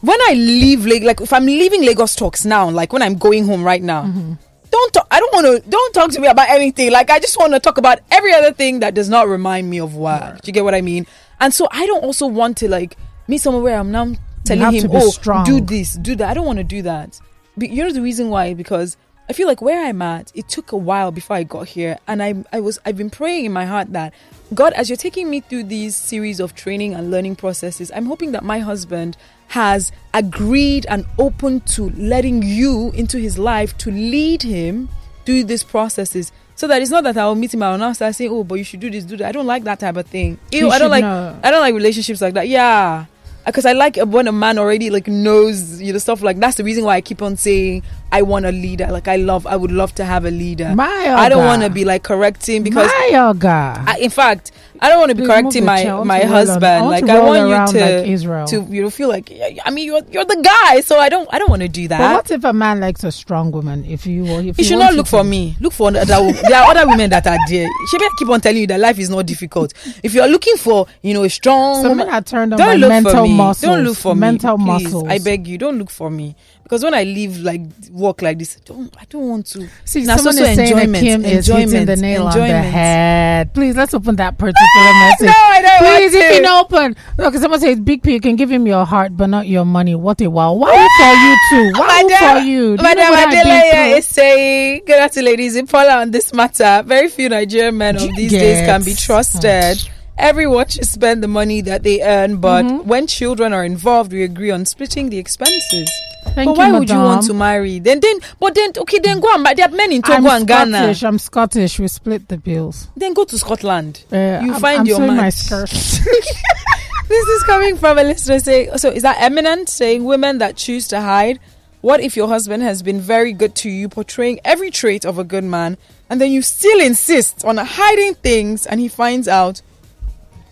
when 0.00 0.18
I 0.28 0.34
leave, 0.34 0.86
like 0.86 1.20
if 1.20 1.32
I'm 1.32 1.46
leaving 1.46 1.84
Lagos 1.84 2.14
Talks 2.14 2.44
now, 2.44 2.68
like 2.70 2.92
when 2.92 3.02
I'm 3.02 3.16
going 3.16 3.46
home 3.46 3.64
right 3.64 3.82
now, 3.82 4.04
mm-hmm. 4.04 4.34
don't 4.70 4.92
talk, 4.92 5.06
I 5.10 5.20
don't 5.20 5.32
want 5.32 5.64
to, 5.64 5.70
don't 5.70 5.94
talk 5.94 6.10
to 6.12 6.20
me 6.20 6.28
about 6.28 6.48
anything. 6.50 6.90
Like 6.92 7.10
I 7.10 7.18
just 7.18 7.38
want 7.38 7.52
to 7.54 7.60
talk 7.60 7.78
about 7.78 8.00
every 8.10 8.32
other 8.32 8.52
thing 8.52 8.80
that 8.80 8.94
does 8.94 9.08
not 9.08 9.28
remind 9.28 9.68
me 9.70 9.78
of 9.78 9.94
work. 9.94 10.40
Do 10.42 10.48
you 10.48 10.52
get 10.52 10.64
what 10.64 10.74
I 10.74 10.82
mean? 10.82 11.06
And 11.40 11.54
so 11.54 11.68
I 11.70 11.86
don't 11.86 12.04
also 12.04 12.26
want 12.26 12.56
to 12.58 12.68
like 12.68 12.96
meet 13.28 13.38
someone 13.38 13.62
where 13.62 13.78
I'm 13.78 13.90
now 13.90 14.12
telling 14.44 14.72
him, 14.74 14.90
oh, 14.92 15.10
strong. 15.10 15.44
do 15.44 15.60
this, 15.60 15.94
do 15.94 16.16
that. 16.16 16.30
I 16.30 16.34
don't 16.34 16.46
want 16.46 16.58
to 16.58 16.64
do 16.64 16.82
that 16.82 17.20
you 17.60 17.84
know 17.84 17.92
the 17.92 18.02
reason 18.02 18.30
why 18.30 18.54
because 18.54 18.96
I 19.30 19.34
feel 19.34 19.46
like 19.46 19.60
where 19.60 19.84
I'm 19.84 20.00
at, 20.00 20.32
it 20.34 20.48
took 20.48 20.72
a 20.72 20.76
while 20.76 21.10
before 21.10 21.36
I 21.36 21.42
got 21.42 21.68
here, 21.68 21.98
and 22.06 22.22
I 22.22 22.44
I 22.52 22.60
was 22.60 22.78
I've 22.86 22.96
been 22.96 23.10
praying 23.10 23.44
in 23.44 23.52
my 23.52 23.66
heart 23.66 23.92
that 23.92 24.14
God, 24.54 24.72
as 24.72 24.88
you're 24.88 24.96
taking 24.96 25.28
me 25.28 25.40
through 25.40 25.64
these 25.64 25.94
series 25.94 26.40
of 26.40 26.54
training 26.54 26.94
and 26.94 27.10
learning 27.10 27.36
processes, 27.36 27.92
I'm 27.94 28.06
hoping 28.06 28.32
that 28.32 28.42
my 28.42 28.60
husband 28.60 29.18
has 29.48 29.92
agreed 30.14 30.86
and 30.88 31.04
open 31.18 31.60
to 31.60 31.90
letting 31.90 32.42
you 32.42 32.90
into 32.92 33.18
his 33.18 33.38
life 33.38 33.76
to 33.78 33.90
lead 33.90 34.42
him 34.42 34.88
through 35.26 35.44
these 35.44 35.62
processes. 35.62 36.32
So 36.54 36.66
that 36.66 36.80
it's 36.80 36.90
not 36.90 37.04
that 37.04 37.16
I'll 37.18 37.34
meet 37.34 37.52
him 37.52 37.62
and 37.62 37.84
I'll 37.84 37.94
start 37.94 38.14
saying, 38.14 38.30
"Oh, 38.32 38.44
but 38.44 38.54
you 38.54 38.64
should 38.64 38.80
do 38.80 38.90
this, 38.90 39.04
do 39.04 39.18
that." 39.18 39.28
I 39.28 39.32
don't 39.32 39.46
like 39.46 39.64
that 39.64 39.78
type 39.78 39.96
of 39.96 40.06
thing. 40.06 40.38
Ew, 40.52 40.70
I 40.70 40.78
don't 40.78 40.90
like. 40.90 41.04
I 41.04 41.50
don't 41.50 41.60
like 41.60 41.74
relationships 41.74 42.22
like 42.22 42.32
that. 42.32 42.48
Yeah, 42.48 43.04
Uh, 43.48 43.50
because 43.50 43.64
I 43.64 43.72
like 43.72 43.96
uh, 43.96 44.04
when 44.04 44.28
a 44.28 44.32
man 44.32 44.58
already 44.58 44.90
like 44.90 45.08
knows 45.08 45.80
you 45.80 45.90
know 45.90 45.98
stuff 45.98 46.20
like 46.20 46.38
that's 46.38 46.56
the 46.58 46.64
reason 46.64 46.84
why 46.84 46.96
I 46.96 47.00
keep 47.00 47.22
on 47.22 47.38
saying 47.38 47.82
I 48.10 48.22
want 48.22 48.46
a 48.46 48.52
leader. 48.52 48.86
Like 48.90 49.08
I 49.08 49.16
love, 49.16 49.46
I 49.46 49.56
would 49.56 49.72
love 49.72 49.94
to 49.96 50.04
have 50.04 50.24
a 50.24 50.30
leader. 50.30 50.74
My 50.74 50.86
I 50.86 51.28
don't 51.28 51.44
want 51.44 51.62
to 51.62 51.70
be 51.70 51.84
like 51.84 52.02
correcting 52.02 52.62
because 52.62 52.86
My 52.86 53.10
yoga. 53.12 53.84
I, 53.86 53.98
in 53.98 54.10
fact, 54.10 54.52
I 54.80 54.88
don't 54.88 54.98
want 54.98 55.10
to 55.10 55.14
be 55.14 55.26
correcting 55.26 55.64
my 55.64 55.84
my 56.04 56.20
husband. 56.20 56.86
like 56.86 57.08
I 57.08 57.18
want 57.20 57.48
you 57.74 57.78
to 57.78 57.84
like 57.84 58.06
Israel. 58.08 58.46
to 58.46 58.62
you 58.62 58.82
know 58.82 58.90
feel 58.90 59.08
like 59.08 59.32
I 59.64 59.70
mean 59.70 59.86
you're 59.86 60.02
you're 60.10 60.24
the 60.24 60.40
guy, 60.42 60.80
so 60.80 60.98
I 60.98 61.08
don't 61.08 61.28
I 61.32 61.38
don't 61.38 61.50
want 61.50 61.62
to 61.62 61.68
do 61.68 61.88
that. 61.88 61.98
But 61.98 62.14
what 62.14 62.30
if 62.30 62.44
a 62.44 62.52
man 62.52 62.80
likes 62.80 63.04
a 63.04 63.12
strong 63.12 63.50
woman? 63.50 63.84
If 63.84 64.06
you 64.06 64.24
if 64.26 64.56
he 64.56 64.64
should 64.64 64.78
not 64.78 64.94
look 64.94 65.06
for 65.06 65.24
me. 65.24 65.56
Look 65.60 65.72
for 65.72 65.88
other. 65.88 66.04
there 66.04 66.62
are 66.62 66.70
other 66.70 66.86
women 66.86 67.10
that 67.10 67.26
are 67.26 67.38
there. 67.48 67.68
She 67.90 67.98
may 67.98 68.08
keep 68.18 68.28
on 68.28 68.40
telling 68.40 68.60
you 68.60 68.66
that 68.68 68.80
life 68.80 68.98
is 68.98 69.10
not 69.10 69.26
difficult. 69.26 69.74
If 70.02 70.14
you're 70.14 70.28
looking 70.28 70.56
for 70.56 70.86
you 71.02 71.14
know 71.14 71.24
a 71.24 71.30
strong, 71.30 71.82
so 71.82 71.88
woman, 71.90 72.08
I 72.08 72.20
turned 72.20 72.52
on 72.54 72.58
don't 72.58 72.78
look 72.80 72.88
mental 72.88 73.12
for 73.12 73.22
me. 73.22 73.34
muscles. 73.36 73.70
Don't 73.70 73.84
look 73.84 73.96
for 73.96 74.14
mental 74.14 74.58
me, 74.58 74.64
muscles. 74.64 75.04
I 75.08 75.18
beg 75.18 75.46
you, 75.46 75.58
don't 75.58 75.78
look 75.78 75.90
for 75.90 76.10
me 76.10 76.36
because 76.68 76.84
when 76.84 76.92
I 76.92 77.04
live 77.04 77.40
like 77.40 77.62
work 77.90 78.20
like 78.20 78.38
this, 78.38 78.58
I 78.58 78.60
don't 78.66 78.94
I 79.00 79.04
don't 79.08 79.26
want 79.26 79.46
to. 79.46 79.66
See, 79.86 80.04
now 80.04 80.16
someone 80.16 80.36
is 80.36 80.54
saying 80.54 80.76
that 80.92 81.00
Kim 81.00 81.24
is 81.24 81.46
hitting 81.46 81.86
the 81.86 81.96
nail 81.96 82.26
enjoyment. 82.26 82.52
on 82.52 82.62
the 82.62 82.68
head. 82.70 83.54
Please 83.54 83.74
let's 83.74 83.94
open 83.94 84.16
that 84.16 84.36
particular 84.36 84.92
message. 85.00 85.26
no, 85.28 85.32
I 85.34 85.62
don't. 85.62 85.78
Please, 85.78 86.14
if 86.14 86.34
you 86.36 86.42
can 86.42 86.46
open. 86.46 86.96
Look, 87.16 87.34
someone 87.36 87.60
says 87.60 87.80
Big 87.80 88.02
P, 88.02 88.12
you 88.12 88.20
can 88.20 88.36
give 88.36 88.50
him 88.50 88.66
your 88.66 88.84
heart, 88.84 89.16
but 89.16 89.28
not 89.28 89.48
your 89.48 89.64
money. 89.64 89.94
What 89.94 90.20
a 90.20 90.28
wow! 90.28 90.52
Why 90.52 90.76
for 90.98 91.56
you 91.56 91.72
too? 91.72 91.80
Why 91.80 92.02
for 92.20 92.44
you? 92.46 92.76
Do 92.76 92.82
Madam 92.82 93.48
know 93.48 93.96
is 93.96 94.06
saying, 94.06 94.82
"Good 94.84 94.98
afternoon, 94.98 95.24
ladies. 95.30 95.62
Paula 95.62 96.02
on 96.02 96.10
this 96.10 96.34
matter, 96.34 96.82
very 96.84 97.08
few 97.08 97.30
Nigerian 97.30 97.78
men 97.78 97.96
of 97.96 98.14
these 98.14 98.30
days 98.30 98.66
can 98.66 98.84
be 98.84 98.94
trusted." 98.94 99.88
Everyone 100.18 100.66
should 100.68 100.84
spend 100.84 101.22
the 101.22 101.28
money 101.28 101.60
that 101.60 101.84
they 101.84 102.02
earn, 102.02 102.38
but 102.38 102.64
mm-hmm. 102.64 102.88
when 102.88 103.06
children 103.06 103.52
are 103.52 103.64
involved, 103.64 104.12
we 104.12 104.24
agree 104.24 104.50
on 104.50 104.66
splitting 104.66 105.10
the 105.10 105.16
expenses. 105.18 105.88
Thank 106.24 106.48
but 106.48 106.56
why 106.56 106.70
would 106.78 106.88
you 106.88 106.96
want 106.96 107.24
to 107.26 107.34
marry? 107.34 107.78
Then, 107.78 108.00
then, 108.00 108.20
but 108.38 108.54
then, 108.54 108.72
okay, 108.76 108.98
then 108.98 109.20
go 109.20 109.32
and 109.34 109.42
buy. 109.42 109.54
There 109.54 109.66
are 109.66 109.72
men 109.72 109.92
in 109.92 110.02
Togo 110.02 110.14
I'm 110.14 110.26
and 110.26 110.48
Scottish, 110.48 111.00
Ghana. 111.00 111.08
I'm 111.08 111.18
Scottish. 111.18 111.78
We 111.78 111.88
split 111.88 112.28
the 112.28 112.38
bills. 112.38 112.88
Then 112.96 113.14
go 113.14 113.24
to 113.24 113.38
Scotland. 113.38 114.04
Uh, 114.12 114.40
you 114.44 114.54
I'm, 114.54 114.60
find 114.60 114.80
I'm 114.80 114.86
your 114.86 115.00
man. 115.00 115.16
my 115.16 115.30
skirt. 115.30 115.70
this 115.70 117.28
is 117.28 117.42
coming 117.44 117.76
from 117.76 117.98
a 117.98 118.04
listener 118.04 118.38
saying. 118.38 118.76
So 118.78 118.90
is 118.90 119.02
that 119.02 119.16
eminent 119.20 119.68
saying 119.68 120.04
women 120.04 120.38
that 120.38 120.56
choose 120.56 120.88
to 120.88 121.00
hide? 121.00 121.40
What 121.80 122.00
if 122.00 122.16
your 122.16 122.28
husband 122.28 122.62
has 122.64 122.82
been 122.82 123.00
very 123.00 123.32
good 123.32 123.54
to 123.56 123.70
you, 123.70 123.88
portraying 123.88 124.40
every 124.44 124.70
trait 124.70 125.04
of 125.04 125.18
a 125.18 125.24
good 125.24 125.44
man, 125.44 125.78
and 126.10 126.20
then 126.20 126.32
you 126.32 126.42
still 126.42 126.80
insist 126.80 127.44
on 127.44 127.56
hiding 127.56 128.14
things, 128.14 128.66
and 128.66 128.80
he 128.80 128.88
finds 128.88 129.28
out? 129.28 129.62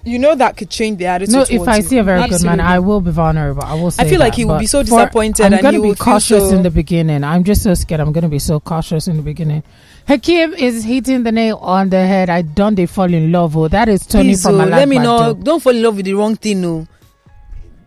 You 0.06 0.20
know 0.20 0.34
that 0.36 0.56
could 0.56 0.70
change 0.70 0.98
the 0.98 1.06
attitude. 1.06 1.34
No, 1.34 1.44
if 1.50 1.66
I 1.66 1.80
see 1.80 1.98
a 1.98 2.04
very 2.04 2.20
Absolutely. 2.20 2.44
good 2.44 2.56
man, 2.58 2.60
I 2.60 2.78
will 2.78 3.00
be 3.00 3.10
vulnerable. 3.10 3.62
I 3.64 3.74
will. 3.74 3.88
I 3.98 4.04
feel 4.04 4.12
that, 4.12 4.18
like 4.20 4.34
he 4.34 4.44
will 4.44 4.58
be 4.58 4.66
so 4.66 4.82
disappointed. 4.82 5.52
I'm 5.52 5.60
going 5.60 5.74
to 5.74 5.82
be 5.82 5.94
cautious 5.96 6.48
so 6.48 6.56
in 6.56 6.62
the 6.62 6.70
beginning. 6.70 7.24
I'm 7.24 7.42
just 7.42 7.62
so 7.62 7.74
scared. 7.74 8.00
I'm 8.00 8.12
going 8.12 8.22
to 8.22 8.28
be 8.30 8.38
so 8.38 8.60
cautious 8.60 9.08
in 9.08 9.16
the 9.16 9.22
beginning. 9.22 9.64
Hakim 10.06 10.54
is 10.54 10.84
hitting 10.84 11.24
the 11.24 11.32
nail 11.32 11.56
on 11.56 11.90
the 11.90 12.06
head. 12.06 12.30
I 12.30 12.42
don't 12.42 12.76
they 12.76 12.86
fall 12.86 13.12
in 13.12 13.32
love. 13.32 13.56
Oh, 13.56 13.66
that 13.66 13.88
is 13.88 14.06
Tony 14.06 14.28
Please, 14.30 14.42
from 14.44 14.60
oh, 14.60 14.64
Let 14.64 14.88
me 14.88 14.98
know. 14.98 15.34
Don't 15.34 15.60
fall 15.60 15.74
in 15.74 15.82
love 15.82 15.96
with 15.96 16.04
the 16.06 16.14
wrong 16.14 16.36
thing. 16.36 16.60
No, 16.60 16.86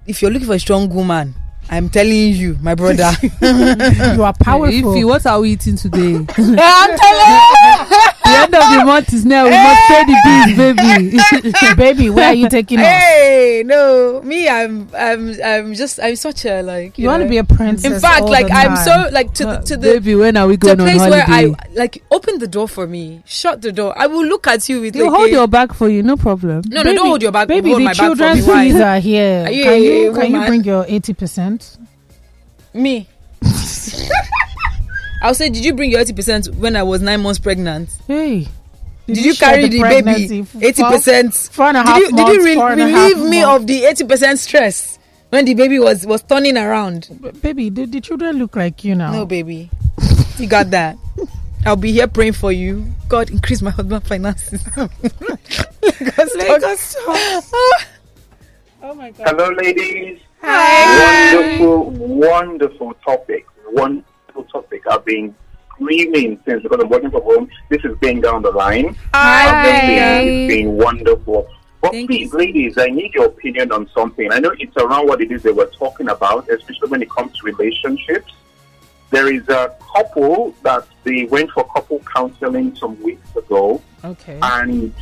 if 0.05 0.21
you're 0.21 0.29
looking 0.29 0.47
for 0.47 0.55
a 0.55 0.59
strong 0.59 0.89
woman, 0.89 1.33
I'm 1.69 1.87
telling 1.87 2.11
you, 2.33 2.57
my 2.61 2.75
brother. 2.75 3.11
you 3.41 4.23
are 4.23 4.33
powerful. 4.39 4.93
If 4.95 5.05
what 5.05 5.25
are 5.25 5.39
we 5.39 5.51
eating 5.51 5.77
today? 5.77 6.15
Eh, 6.37 6.55
I'm 6.57 6.97
telling 6.97 7.91
you. 7.91 8.08
The 8.39 8.57
end 8.57 8.63
of 8.63 8.79
the 8.79 8.85
month 8.85 9.13
is 9.13 9.25
now. 9.25 9.43
We 9.45 9.51
hey. 9.51 9.63
must 9.63 9.87
pay 9.87 10.03
the 10.05 10.17
bills, 10.25 11.41
baby. 11.41 11.75
baby, 11.75 12.09
where 12.09 12.27
are 12.29 12.33
you 12.33 12.49
taking 12.49 12.79
us? 12.79 12.85
Hey, 12.85 13.63
no, 13.65 14.21
me, 14.23 14.47
I'm, 14.47 14.87
I'm, 14.97 15.35
I'm 15.43 15.73
just, 15.73 15.99
I'm 16.01 16.15
such 16.15 16.45
a 16.45 16.61
like. 16.61 16.97
You, 16.97 17.03
you 17.03 17.07
want 17.09 17.23
to 17.23 17.29
be 17.29 17.37
a 17.37 17.43
princess. 17.43 17.91
In 17.91 17.99
fact, 17.99 18.25
like 18.25 18.51
I'm 18.51 18.75
so 18.77 19.09
like 19.11 19.33
to 19.35 19.43
the 19.45 19.49
uh, 19.49 19.61
to 19.63 19.77
the 19.77 19.81
baby. 19.93 20.15
When 20.15 20.37
are 20.37 20.47
we 20.47 20.57
going 20.57 20.77
to 20.77 20.83
a 20.83 20.87
place 20.87 20.99
where 20.99 21.25
I 21.27 21.53
like 21.73 22.03
open 22.11 22.39
the 22.39 22.47
door 22.47 22.67
for 22.67 22.87
me, 22.87 23.21
shut 23.25 23.61
the 23.61 23.71
door. 23.71 23.93
I 23.97 24.07
will 24.07 24.25
look 24.25 24.47
at 24.47 24.67
you 24.69 24.81
with. 24.81 24.95
You 24.95 25.05
like 25.05 25.13
hold 25.13 25.29
a, 25.29 25.31
your 25.31 25.47
bag 25.47 25.73
for 25.73 25.89
you, 25.89 26.03
no 26.03 26.15
problem. 26.17 26.63
No, 26.67 26.83
baby, 26.83 26.95
no, 26.95 26.95
don't 26.95 27.07
hold 27.07 27.21
your 27.21 27.31
bag. 27.31 27.47
Baby, 27.47 27.73
the 27.73 27.93
children's 27.93 28.45
fees 28.45 28.75
are 28.75 28.99
here. 28.99 29.45
Are 29.45 29.51
you, 29.51 29.63
can 29.63 29.81
you, 29.81 30.13
can 30.13 30.31
you 30.31 30.45
bring 30.45 30.63
your 30.63 30.85
eighty 30.87 31.13
percent? 31.13 31.77
Me. 32.73 33.07
I'll 35.21 35.33
say, 35.33 35.49
did 35.49 35.65
you 35.65 35.73
bring 35.73 35.91
your 35.91 35.99
eighty 35.99 36.13
percent 36.13 36.47
when 36.55 36.75
I 36.75 36.83
was 36.83 37.01
nine 37.01 37.21
months 37.21 37.39
pregnant? 37.39 37.89
Hey. 38.07 38.47
Did, 39.05 39.15
did 39.15 39.25
you, 39.25 39.33
carry 39.35 39.67
the, 39.67 39.81
the 39.81 39.81
baby 39.81 40.65
eighty 40.65 40.83
percent? 40.83 41.33
Four 41.51 41.65
and 41.67 41.77
a 41.77 41.83
half 41.83 41.97
did 41.97 42.09
you, 42.11 42.15
months, 42.15 42.31
did 42.31 42.41
you 42.41 42.65
re- 42.65 42.75
relieve 42.75 43.17
me 43.17 43.41
months. 43.41 43.61
of 43.61 43.67
the 43.67 43.85
eighty 43.85 44.05
percent 44.05 44.39
stress 44.39 44.99
when 45.29 45.45
the 45.45 45.55
baby 45.55 45.79
was 45.79 46.05
was 46.05 46.21
turning 46.23 46.57
around? 46.57 47.09
B- 47.21 47.31
baby, 47.31 47.69
do 47.69 47.85
the 47.85 48.01
children 48.01 48.37
look 48.37 48.55
like 48.55 48.83
you 48.83 48.95
now? 48.95 49.11
No, 49.11 49.25
baby, 49.25 49.69
you 50.37 50.47
got 50.47 50.69
that. 50.71 50.97
I'll 51.65 51.75
be 51.75 51.91
here 51.91 52.07
praying 52.07 52.33
for 52.33 52.51
you. 52.51 52.85
God, 53.09 53.29
increase 53.31 53.61
my 53.61 53.71
husband 53.71 54.05
finances. 54.05 54.65
Lagos, 54.77 56.35
Lagos 56.35 56.95
oh 58.81 58.93
my 58.95 59.11
God. 59.11 59.27
Hello, 59.27 59.49
ladies. 59.49 60.19
Hi. 60.41 61.33
Wonderful, 61.33 61.89
wonderful 61.91 62.93
topic. 63.05 63.45
Wonderful 64.39 64.61
topic. 64.61 64.87
I've 64.89 65.05
been 65.05 65.35
screaming 65.71 66.39
since 66.45 66.63
because 66.63 66.79
I'm 66.81 66.89
working 66.89 67.11
from 67.11 67.23
home. 67.23 67.49
This 67.69 67.83
is 67.83 67.97
being 67.99 68.21
down 68.21 68.41
the 68.41 68.51
line. 68.51 68.95
Hi. 69.13 70.21
It's 70.21 70.53
been 70.53 70.77
wonderful. 70.77 71.47
But 71.81 71.91
Thank 71.91 72.09
please, 72.09 72.31
you. 72.31 72.37
ladies, 72.37 72.77
I 72.77 72.87
need 72.87 73.13
your 73.13 73.25
opinion 73.27 73.71
on 73.71 73.89
something. 73.89 74.31
I 74.31 74.39
know 74.39 74.53
it's 74.57 74.75
around 74.77 75.07
what 75.07 75.21
it 75.21 75.31
is 75.31 75.43
they 75.43 75.51
were 75.51 75.71
talking 75.77 76.09
about, 76.09 76.49
especially 76.49 76.89
when 76.89 77.01
it 77.01 77.09
comes 77.09 77.37
to 77.37 77.45
relationships. 77.45 78.33
There 79.11 79.33
is 79.33 79.47
a 79.49 79.75
couple 79.93 80.53
that 80.63 80.85
they 81.03 81.25
went 81.25 81.51
for 81.51 81.63
couple 81.73 81.99
counseling 82.13 82.75
some 82.75 83.01
weeks 83.01 83.35
ago. 83.35 83.81
Okay. 84.03 84.39
And 84.41 84.93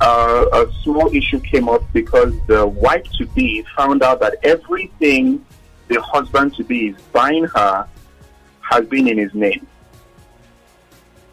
uh, 0.00 0.44
a 0.52 0.72
small 0.82 1.12
issue 1.14 1.40
came 1.40 1.68
up 1.68 1.82
because 1.92 2.34
the 2.46 2.66
wife 2.66 3.10
to 3.18 3.26
be 3.26 3.64
found 3.76 4.02
out 4.02 4.20
that 4.20 4.36
everything 4.42 5.44
the 5.88 6.00
husband 6.02 6.54
to 6.56 6.64
be 6.64 6.88
is 6.88 7.00
buying 7.12 7.44
her 7.44 7.88
has 8.70 8.86
been 8.86 9.08
in 9.08 9.18
his 9.18 9.34
name. 9.34 9.66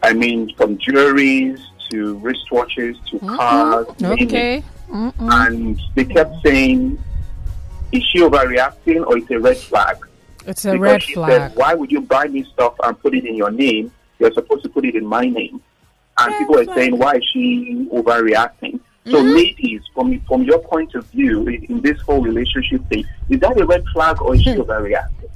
I 0.02 0.12
mean, 0.12 0.54
from 0.56 0.78
jewelries 0.78 1.60
to 1.90 2.18
wristwatches 2.20 2.94
to 3.08 3.16
mm-hmm. 3.16 3.36
cars. 3.36 3.86
Okay. 4.02 4.62
And 4.90 5.80
they 5.94 6.04
kept 6.04 6.34
saying, 6.44 6.98
is 7.92 8.02
she 8.04 8.20
overreacting 8.20 9.06
or 9.06 9.18
is 9.18 9.24
it 9.28 9.34
a 9.34 9.40
red 9.40 9.56
flag? 9.56 9.96
It's 10.46 10.64
a 10.64 10.72
because 10.72 10.80
red 10.80 11.02
she 11.02 11.14
flag. 11.14 11.30
Said, 11.30 11.56
Why 11.56 11.74
would 11.74 11.90
you 11.90 12.00
buy 12.00 12.28
me 12.28 12.44
stuff 12.44 12.74
and 12.82 12.98
put 13.00 13.14
it 13.14 13.24
in 13.24 13.34
your 13.34 13.50
name? 13.50 13.90
You're 14.18 14.32
supposed 14.32 14.62
to 14.62 14.68
put 14.68 14.84
it 14.84 14.94
in 14.94 15.04
my 15.04 15.24
name. 15.26 15.60
And 16.18 16.34
people 16.38 16.58
are 16.58 16.74
saying, 16.74 16.96
why 16.96 17.16
is 17.16 17.24
she 17.32 17.88
overreacting? 17.92 18.80
So, 19.06 19.22
mm-hmm. 19.22 19.34
ladies, 19.34 19.82
from 19.94 20.18
from 20.22 20.42
your 20.42 20.58
point 20.58 20.94
of 20.94 21.04
view, 21.06 21.46
in, 21.46 21.64
in, 21.64 21.80
this 21.80 22.00
whole 22.00 22.22
relationship 22.22 22.84
thing, 22.88 23.04
is 23.28 23.38
that 23.40 23.60
a 23.60 23.64
red 23.64 23.84
flag 23.92 24.20
or 24.20 24.34
is 24.34 24.42
she 24.42 24.54
overreacting? 24.64 25.30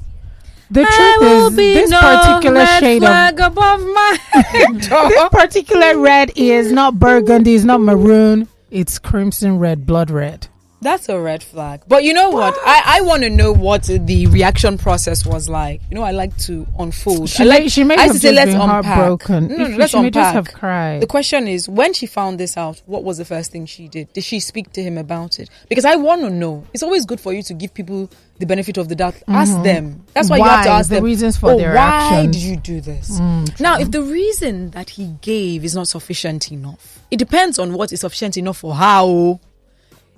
The 0.70 0.84
truth 0.84 1.22
is, 1.22 1.56
this 1.56 1.90
no 1.90 2.00
particular 2.00 2.64
shade 2.78 3.02
of 3.02 3.10
this 5.08 5.28
particular 5.30 5.98
red 5.98 6.32
is 6.36 6.70
not 6.70 6.98
burgundy, 6.98 7.56
it's 7.56 7.64
not 7.64 7.80
maroon, 7.80 8.46
it's 8.70 8.98
crimson 9.00 9.58
red, 9.58 9.84
blood 9.84 10.10
red. 10.10 10.46
That's 10.82 11.10
a 11.10 11.20
red 11.20 11.42
flag. 11.42 11.82
But 11.86 12.04
you 12.04 12.14
know 12.14 12.30
what? 12.30 12.56
I, 12.64 12.98
I 12.98 13.00
want 13.02 13.22
to 13.22 13.30
know 13.30 13.52
what 13.52 13.82
the 13.82 14.26
reaction 14.28 14.78
process 14.78 15.26
was 15.26 15.46
like. 15.46 15.82
You 15.90 15.96
know, 15.96 16.02
I 16.02 16.12
like 16.12 16.34
to 16.38 16.66
unfold. 16.78 17.28
She 17.28 17.42
I 17.42 17.46
like, 17.46 17.62
may, 17.64 17.68
she 17.68 17.84
may 17.84 17.96
I 17.96 18.06
have 18.06 18.16
say, 18.16 18.32
let's 18.32 18.52
been 18.52 18.60
unpack. 18.62 18.84
heartbroken. 18.84 19.48
No, 19.48 19.56
no, 19.56 19.76
let's 19.76 19.90
she 19.90 19.98
unpack. 19.98 20.12
just 20.12 20.34
have 20.34 20.54
cried. 20.54 21.02
The 21.02 21.06
question 21.06 21.48
is, 21.48 21.68
when 21.68 21.92
she 21.92 22.06
found 22.06 22.40
this 22.40 22.56
out, 22.56 22.80
what 22.86 23.04
was 23.04 23.18
the 23.18 23.26
first 23.26 23.52
thing 23.52 23.66
she 23.66 23.88
did? 23.88 24.10
Did 24.14 24.24
she 24.24 24.40
speak 24.40 24.72
to 24.72 24.82
him 24.82 24.96
about 24.96 25.38
it? 25.38 25.50
Because 25.68 25.84
I 25.84 25.96
want 25.96 26.22
to 26.22 26.30
know. 26.30 26.64
It's 26.72 26.82
always 26.82 27.04
good 27.04 27.20
for 27.20 27.34
you 27.34 27.42
to 27.42 27.52
give 27.52 27.74
people 27.74 28.10
the 28.40 28.46
benefit 28.46 28.78
of 28.78 28.88
the 28.88 28.96
doubt. 28.96 29.14
Mm-hmm. 29.14 29.34
Ask 29.34 29.62
them. 29.62 30.04
That's 30.14 30.28
why, 30.28 30.38
why, 30.38 30.46
you 30.46 30.50
have 30.50 30.64
to 30.64 30.70
ask 30.70 30.88
the 30.88 30.96
them. 30.96 31.04
reasons 31.04 31.36
for 31.36 31.52
oh, 31.52 31.58
their 31.58 31.74
why 31.74 31.80
actions. 31.80 32.36
did 32.36 32.42
you 32.42 32.56
do 32.56 32.80
this? 32.80 33.20
Mm, 33.20 33.60
now, 33.60 33.78
if 33.78 33.90
the 33.90 34.02
reason 34.02 34.70
that 34.70 34.90
he 34.90 35.14
gave 35.20 35.64
is 35.64 35.74
not 35.74 35.86
sufficient 35.86 36.50
enough, 36.50 36.98
it 37.10 37.18
depends 37.18 37.58
on 37.58 37.74
what 37.74 37.92
is 37.92 38.00
sufficient 38.00 38.36
enough 38.36 38.58
for 38.58 38.74
how 38.74 39.38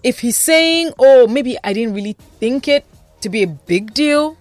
if 0.03 0.21
he's 0.21 0.37
saying, 0.37 0.93
oh, 0.99 1.27
maybe 1.27 1.57
I 1.63 1.73
didn't 1.73 1.95
really 1.95 2.15
think 2.41 2.69
it 2.69 2.85
to 3.21 3.29
be 3.29 3.43
a 3.43 3.47
big 3.47 3.95
deal, 3.95 4.37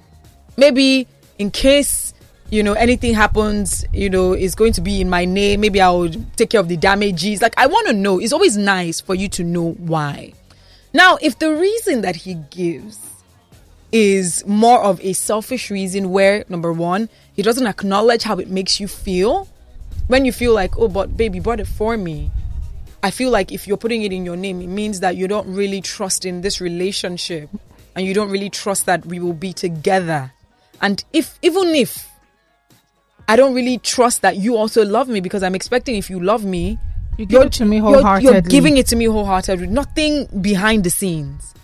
maybe 0.57 1.07
in 1.37 1.51
case, 1.51 2.13
you 2.49 2.63
know, 2.63 2.73
anything 2.73 3.13
happens, 3.13 3.85
you 3.93 4.09
know, 4.09 4.33
it's 4.33 4.55
going 4.55 4.73
to 4.73 4.81
be 4.81 5.01
in 5.01 5.09
my 5.09 5.25
name, 5.25 5.61
maybe 5.61 5.81
I'll 5.81 6.09
take 6.35 6.51
care 6.51 6.59
of 6.59 6.67
the 6.67 6.77
damages. 6.77 7.41
Like, 7.41 7.57
I 7.57 7.67
want 7.67 7.87
to 7.87 7.93
know. 7.93 8.19
It's 8.19 8.33
always 8.33 8.57
nice 8.57 9.01
for 9.01 9.15
you 9.15 9.27
to 9.29 9.43
know 9.43 9.71
why. 9.71 10.33
Now, 10.93 11.17
if 11.21 11.39
the 11.39 11.53
reason 11.53 12.01
that 12.01 12.15
he 12.15 12.35
gives 12.49 12.97
is 13.91 14.45
more 14.45 14.81
of 14.81 14.99
a 15.01 15.13
selfish 15.13 15.69
reason 15.69 16.11
where, 16.11 16.45
number 16.49 16.71
one, 16.71 17.09
he 17.33 17.41
doesn't 17.41 17.67
acknowledge 17.67 18.23
how 18.23 18.37
it 18.37 18.49
makes 18.49 18.79
you 18.79 18.87
feel, 18.87 19.47
when 20.07 20.25
you 20.25 20.31
feel 20.31 20.53
like, 20.53 20.77
oh, 20.77 20.87
but 20.87 21.15
baby 21.15 21.39
bought 21.39 21.59
it 21.59 21.67
for 21.67 21.97
me 21.97 22.31
I 23.03 23.11
feel 23.11 23.31
like 23.31 23.51
if 23.51 23.67
you're 23.67 23.77
putting 23.77 24.03
it 24.03 24.13
in 24.13 24.25
your 24.25 24.35
name, 24.35 24.61
it 24.61 24.67
means 24.67 24.99
that 24.99 25.15
you 25.15 25.27
don't 25.27 25.51
really 25.51 25.81
trust 25.81 26.23
in 26.25 26.41
this 26.41 26.61
relationship 26.61 27.49
and 27.95 28.05
you 28.05 28.13
don't 28.13 28.29
really 28.29 28.49
trust 28.49 28.85
that 28.85 29.05
we 29.05 29.19
will 29.19 29.33
be 29.33 29.53
together. 29.53 30.31
And 30.81 31.03
if, 31.11 31.37
even 31.41 31.69
if 31.69 32.07
I 33.27 33.35
don't 33.35 33.55
really 33.55 33.79
trust 33.79 34.21
that 34.21 34.37
you 34.37 34.55
also 34.55 34.85
love 34.85 35.07
me 35.07 35.19
because 35.19 35.41
I'm 35.41 35.55
expecting 35.55 35.95
if 35.95 36.09
you 36.09 36.19
love 36.19 36.45
me, 36.45 36.77
You 37.17 37.25
give 37.25 37.41
it 37.41 37.53
to 37.53 37.65
me 37.65 37.79
wholeheartedly. 37.79 38.23
You're, 38.23 38.33
you're 38.33 38.41
giving 38.41 38.77
it 38.77 38.87
to 38.87 38.95
me 38.95 39.05
wholeheartedly. 39.05 39.67
Nothing 39.67 40.27
behind 40.39 40.83
the 40.83 40.91
scenes. 40.91 41.55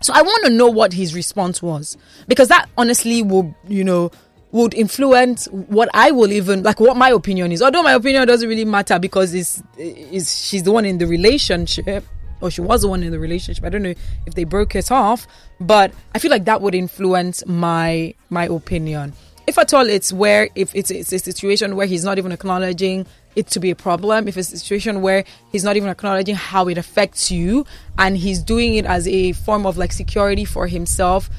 So 0.00 0.12
I 0.12 0.22
want 0.22 0.44
to 0.44 0.50
know 0.50 0.68
what 0.68 0.92
his 0.92 1.14
response 1.14 1.62
was 1.62 1.96
because 2.28 2.48
that 2.48 2.68
honestly 2.76 3.22
would, 3.22 3.54
you 3.68 3.84
know, 3.84 4.10
would 4.52 4.74
influence 4.74 5.46
what 5.46 5.88
I 5.92 6.10
will 6.10 6.32
even 6.32 6.62
like 6.62 6.80
what 6.80 6.96
my 6.96 7.10
opinion 7.10 7.52
is. 7.52 7.62
Although 7.62 7.82
my 7.82 7.92
opinion 7.92 8.26
doesn't 8.26 8.48
really 8.48 8.64
matter 8.64 8.98
because 8.98 9.34
it's 9.34 9.62
is 9.76 10.34
she's 10.46 10.62
the 10.62 10.72
one 10.72 10.84
in 10.84 10.98
the 10.98 11.06
relationship 11.06 12.04
or 12.40 12.50
she 12.50 12.60
was 12.60 12.82
the 12.82 12.88
one 12.88 13.02
in 13.02 13.12
the 13.12 13.18
relationship. 13.18 13.64
I 13.64 13.68
don't 13.68 13.82
know 13.82 13.94
if 14.26 14.34
they 14.34 14.44
broke 14.44 14.74
it 14.74 14.90
off, 14.90 15.26
but 15.60 15.92
I 16.14 16.18
feel 16.18 16.30
like 16.30 16.44
that 16.44 16.60
would 16.62 16.74
influence 16.74 17.44
my 17.46 18.14
my 18.30 18.46
opinion. 18.46 19.14
If 19.46 19.58
at 19.58 19.72
all, 19.74 19.88
it's 19.88 20.12
where 20.12 20.48
if 20.54 20.74
it's 20.74 20.90
it's 20.90 21.12
a 21.12 21.18
situation 21.18 21.76
where 21.76 21.86
he's 21.86 22.04
not 22.04 22.18
even 22.18 22.32
acknowledging 22.32 23.06
it 23.36 23.46
to 23.48 23.60
be 23.60 23.70
a 23.70 23.76
problem. 23.76 24.26
If 24.26 24.36
it's 24.36 24.52
a 24.52 24.58
situation 24.58 25.02
where 25.02 25.24
he's 25.52 25.62
not 25.62 25.76
even 25.76 25.88
acknowledging 25.88 26.34
how 26.34 26.66
it 26.68 26.78
affects 26.78 27.30
you, 27.30 27.64
and 27.98 28.16
he's 28.16 28.42
doing 28.42 28.74
it 28.74 28.86
as 28.86 29.06
a 29.06 29.32
form 29.32 29.66
of 29.66 29.76
like 29.76 29.92
security 29.92 30.44
for 30.44 30.66
himself, 30.66 31.30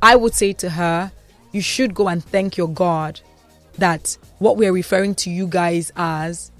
I 0.00 0.16
would 0.16 0.32
say 0.34 0.52
to 0.54 0.70
her, 0.70 1.12
you 1.52 1.60
should 1.60 1.94
go 1.94 2.08
and 2.08 2.24
thank 2.24 2.56
your 2.56 2.68
God 2.68 3.20
that 3.78 4.16
what 4.38 4.56
we're 4.56 4.72
referring 4.72 5.14
to 5.16 5.30
you 5.30 5.46
guys 5.46 5.92
as 5.96 6.52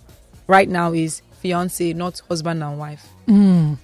right 0.48 0.68
now 0.68 0.92
is 0.92 1.22
fiance, 1.40 1.92
not 1.92 2.20
husband 2.28 2.62
and 2.62 2.78
wife. 2.78 3.08
Mm. 3.26 3.78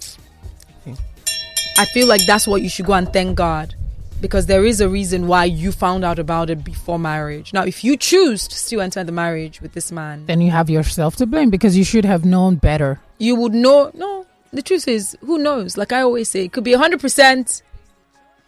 I 1.78 1.84
feel 1.84 2.08
like 2.08 2.24
that's 2.26 2.46
what 2.48 2.62
you 2.62 2.68
should 2.68 2.86
go 2.86 2.94
and 2.94 3.12
thank 3.12 3.36
God 3.36 3.75
because 4.20 4.46
there 4.46 4.64
is 4.64 4.80
a 4.80 4.88
reason 4.88 5.26
why 5.26 5.44
you 5.44 5.72
found 5.72 6.04
out 6.04 6.18
about 6.18 6.50
it 6.50 6.64
before 6.64 6.98
marriage. 6.98 7.52
Now, 7.52 7.64
if 7.64 7.84
you 7.84 7.96
choose 7.96 8.48
to 8.48 8.56
still 8.56 8.80
enter 8.80 9.04
the 9.04 9.12
marriage 9.12 9.60
with 9.60 9.72
this 9.72 9.92
man, 9.92 10.26
then 10.26 10.40
you 10.40 10.50
have 10.50 10.70
yourself 10.70 11.16
to 11.16 11.26
blame 11.26 11.50
because 11.50 11.76
you 11.76 11.84
should 11.84 12.04
have 12.04 12.24
known 12.24 12.56
better. 12.56 13.00
You 13.18 13.36
would 13.36 13.54
know. 13.54 13.90
No, 13.94 14.26
the 14.52 14.62
truth 14.62 14.88
is, 14.88 15.16
who 15.20 15.38
knows? 15.38 15.76
Like 15.76 15.92
I 15.92 16.02
always 16.02 16.28
say, 16.28 16.44
it 16.44 16.52
could 16.52 16.64
be 16.64 16.72
100% 16.72 17.62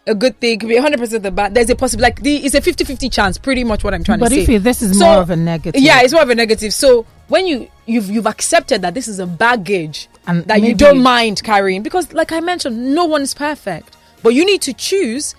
a 0.07 0.15
good 0.15 0.39
thing, 0.39 0.53
it 0.53 0.59
could 0.61 0.69
be 0.69 0.77
100% 0.77 1.21
the 1.21 1.31
bad. 1.31 1.53
There's 1.53 1.69
a 1.69 1.75
possibility, 1.75 2.11
like, 2.11 2.21
the, 2.21 2.37
it's 2.37 2.55
a 2.55 2.61
50 2.61 2.83
50 2.83 3.09
chance, 3.09 3.37
pretty 3.37 3.63
much 3.63 3.83
what 3.83 3.93
I'm 3.93 4.03
trying 4.03 4.19
but 4.19 4.29
to 4.29 4.35
say. 4.35 4.45
But 4.45 4.53
if 4.55 4.63
this 4.63 4.81
is 4.81 4.97
so, 4.97 5.05
more 5.05 5.17
of 5.17 5.29
a 5.29 5.35
negative. 5.35 5.81
Yeah, 5.81 6.01
it's 6.01 6.13
more 6.13 6.23
of 6.23 6.29
a 6.29 6.35
negative. 6.35 6.73
So 6.73 7.05
when 7.29 7.45
you 7.47 7.69
you've 7.85 8.09
you've 8.09 8.27
accepted 8.27 8.81
that 8.81 8.93
this 8.93 9.07
is 9.07 9.19
a 9.19 9.27
baggage 9.27 10.09
and 10.27 10.43
that 10.45 10.61
you 10.61 10.75
don't 10.75 11.01
mind 11.01 11.41
carrying 11.43 11.81
because 11.81 12.11
like 12.13 12.31
i 12.31 12.39
mentioned 12.39 12.93
no 12.93 13.05
one 13.05 13.21
is 13.21 13.33
perfect 13.33 13.95
but 14.21 14.33
you 14.33 14.45
need 14.45 14.61
to 14.61 14.73
choose 14.73 15.35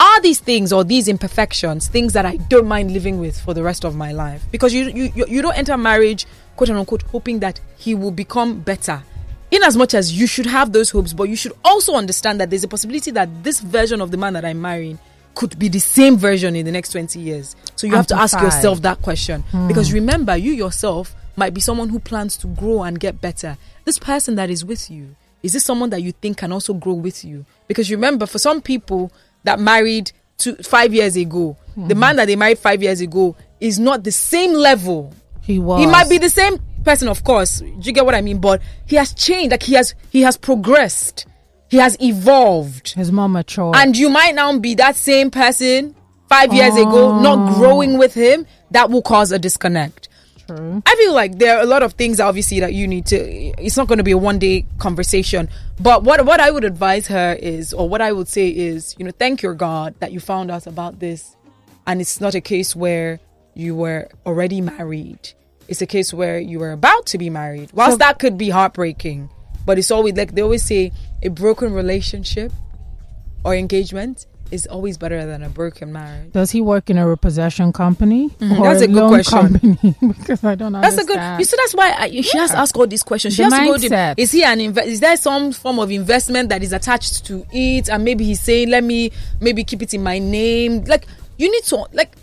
are 0.00 0.20
these 0.20 0.40
things 0.40 0.72
or 0.72 0.84
these 0.84 1.08
imperfections 1.08 1.88
things 1.88 2.12
that 2.12 2.24
i 2.26 2.36
don't 2.48 2.66
mind 2.66 2.90
living 2.92 3.18
with 3.18 3.38
for 3.40 3.54
the 3.54 3.62
rest 3.62 3.84
of 3.84 3.94
my 3.96 4.12
life 4.12 4.44
because 4.50 4.72
you 4.72 4.84
you 4.90 5.10
you 5.28 5.42
don't 5.42 5.56
enter 5.56 5.76
marriage 5.76 6.26
quote 6.56 6.70
unquote 6.70 7.02
hoping 7.02 7.40
that 7.40 7.60
he 7.76 7.94
will 7.94 8.10
become 8.10 8.60
better 8.60 9.02
in 9.50 9.62
as 9.62 9.76
much 9.76 9.94
as 9.94 10.12
you 10.18 10.26
should 10.26 10.46
have 10.46 10.72
those 10.72 10.90
hopes 10.90 11.12
but 11.12 11.24
you 11.24 11.36
should 11.36 11.52
also 11.64 11.94
understand 11.94 12.40
that 12.40 12.50
there's 12.50 12.64
a 12.64 12.68
possibility 12.68 13.10
that 13.10 13.28
this 13.42 13.60
version 13.60 14.00
of 14.00 14.10
the 14.10 14.16
man 14.16 14.32
that 14.32 14.44
i'm 14.44 14.60
marrying 14.60 14.98
could 15.34 15.56
be 15.58 15.68
the 15.68 15.78
same 15.78 16.16
version 16.16 16.56
in 16.56 16.66
the 16.66 16.72
next 16.72 16.90
20 16.90 17.18
years 17.20 17.54
so 17.76 17.86
you 17.86 17.94
have 17.94 18.06
to 18.06 18.16
ask 18.16 18.38
yourself 18.40 18.82
that 18.82 19.00
question 19.02 19.42
hmm. 19.50 19.68
because 19.68 19.92
remember 19.92 20.36
you 20.36 20.52
yourself 20.52 21.14
might 21.38 21.54
be 21.54 21.60
someone 21.60 21.88
who 21.88 22.00
plans 22.00 22.36
to 22.36 22.48
grow 22.48 22.82
and 22.82 22.98
get 23.00 23.20
better. 23.20 23.56
This 23.84 23.98
person 23.98 24.34
that 24.34 24.50
is 24.50 24.64
with 24.64 24.90
you, 24.90 25.14
is 25.42 25.52
this 25.52 25.64
someone 25.64 25.90
that 25.90 26.02
you 26.02 26.12
think 26.12 26.38
can 26.38 26.52
also 26.52 26.74
grow 26.74 26.94
with 26.94 27.24
you? 27.24 27.46
Because 27.68 27.90
remember, 27.90 28.26
for 28.26 28.38
some 28.38 28.60
people 28.60 29.12
that 29.44 29.60
married 29.60 30.12
two, 30.36 30.54
five 30.56 30.94
years 30.94 31.16
ago, 31.16 31.56
mm-hmm. 31.72 31.88
the 31.88 31.94
man 31.94 32.16
that 32.16 32.26
they 32.26 32.36
married 32.36 32.58
five 32.58 32.82
years 32.82 33.00
ago 33.00 33.36
is 33.60 33.78
not 33.78 34.04
the 34.04 34.12
same 34.12 34.52
level. 34.52 35.12
He 35.42 35.58
was. 35.58 35.80
He 35.80 35.86
might 35.86 36.08
be 36.08 36.18
the 36.18 36.30
same 36.30 36.58
person, 36.84 37.08
of 37.08 37.24
course. 37.24 37.60
Do 37.60 37.66
you 37.82 37.92
get 37.92 38.04
what 38.04 38.14
I 38.14 38.20
mean? 38.20 38.38
But 38.40 38.62
he 38.86 38.96
has 38.96 39.12
changed. 39.14 39.50
Like 39.50 39.62
he 39.62 39.74
has, 39.74 39.94
he 40.10 40.22
has 40.22 40.36
progressed. 40.36 41.26
He 41.70 41.76
has 41.78 41.96
evolved. 42.00 42.94
He's 42.94 43.12
more 43.12 43.28
mature. 43.28 43.72
And 43.76 43.96
you 43.96 44.08
might 44.08 44.34
now 44.34 44.56
be 44.58 44.74
that 44.76 44.96
same 44.96 45.30
person 45.30 45.94
five 46.28 46.52
years 46.52 46.72
oh. 46.76 46.88
ago, 46.88 47.20
not 47.20 47.54
growing 47.56 47.98
with 47.98 48.14
him. 48.14 48.46
That 48.70 48.90
will 48.90 49.02
cause 49.02 49.32
a 49.32 49.38
disconnect. 49.38 50.07
True. 50.48 50.82
I 50.86 50.96
feel 50.96 51.12
like 51.12 51.38
there 51.38 51.58
are 51.58 51.62
a 51.62 51.66
lot 51.66 51.82
of 51.82 51.92
things 51.92 52.20
obviously 52.20 52.60
that 52.60 52.72
you 52.72 52.88
need 52.88 53.04
to 53.06 53.16
it's 53.16 53.76
not 53.76 53.86
going 53.86 53.98
to 53.98 54.04
be 54.04 54.12
a 54.12 54.18
one 54.18 54.38
day 54.38 54.64
conversation. 54.78 55.48
But 55.78 56.04
what 56.04 56.24
what 56.24 56.40
I 56.40 56.50
would 56.50 56.64
advise 56.64 57.06
her 57.08 57.34
is 57.38 57.74
or 57.74 57.86
what 57.86 58.00
I 58.00 58.12
would 58.12 58.28
say 58.28 58.48
is, 58.48 58.96
you 58.98 59.04
know, 59.04 59.10
thank 59.10 59.42
your 59.42 59.54
God 59.54 59.94
that 60.00 60.10
you 60.10 60.20
found 60.20 60.50
out 60.50 60.66
about 60.66 61.00
this 61.00 61.36
and 61.86 62.00
it's 62.00 62.20
not 62.20 62.34
a 62.34 62.40
case 62.40 62.74
where 62.74 63.20
you 63.54 63.74
were 63.74 64.08
already 64.24 64.62
married. 64.62 65.32
It's 65.68 65.82
a 65.82 65.86
case 65.86 66.14
where 66.14 66.38
you 66.38 66.58
were 66.60 66.72
about 66.72 67.04
to 67.06 67.18
be 67.18 67.28
married. 67.28 67.70
Whilst 67.74 67.94
so, 67.94 67.98
that 67.98 68.18
could 68.18 68.38
be 68.38 68.48
heartbreaking, 68.48 69.28
but 69.66 69.78
it's 69.78 69.90
always 69.90 70.14
like 70.14 70.34
they 70.34 70.40
always 70.40 70.62
say 70.62 70.92
a 71.22 71.28
broken 71.28 71.74
relationship 71.74 72.52
or 73.44 73.54
engagement 73.54 74.26
is 74.50 74.66
always 74.66 74.96
better 74.98 75.24
than 75.26 75.42
a 75.42 75.48
broken 75.48 75.92
marriage. 75.92 76.32
Does 76.32 76.50
he 76.50 76.60
work 76.60 76.90
in 76.90 76.98
a 76.98 77.08
repossession 77.08 77.72
company? 77.72 78.28
Mm-hmm. 78.30 78.62
That's 78.62 78.80
a, 78.80 78.84
a 78.84 78.88
good 78.88 79.08
question. 79.08 79.78
because 80.18 80.44
I 80.44 80.54
don't 80.54 80.72
That's 80.72 80.98
understand. 80.98 81.00
a 81.00 81.04
good. 81.04 81.38
You 81.40 81.44
see, 81.44 81.56
that's 81.56 81.74
why 81.74 81.92
I, 81.98 82.08
she 82.08 82.30
yeah. 82.34 82.40
has 82.42 82.50
to 82.52 82.58
ask 82.58 82.76
all 82.76 82.86
these 82.86 83.02
questions. 83.02 83.34
She 83.34 83.42
the 83.44 83.50
has 83.50 83.68
mindset. 83.68 83.80
to 83.82 83.88
go. 83.88 84.14
To, 84.14 84.20
is 84.22 84.32
he 84.32 84.44
an 84.44 84.58
inve- 84.58 84.86
Is 84.86 85.00
there 85.00 85.16
some 85.16 85.52
form 85.52 85.78
of 85.78 85.90
investment 85.90 86.48
that 86.48 86.62
is 86.62 86.72
attached 86.72 87.26
to 87.26 87.46
it? 87.52 87.88
And 87.88 88.04
maybe 88.04 88.24
he's 88.24 88.40
saying, 88.40 88.70
"Let 88.70 88.84
me 88.84 89.10
maybe 89.40 89.64
keep 89.64 89.82
it 89.82 89.94
in 89.94 90.02
my 90.02 90.18
name." 90.18 90.84
Like 90.84 91.06
you 91.36 91.50
need 91.50 91.64
to 91.64 91.86
like. 91.92 92.14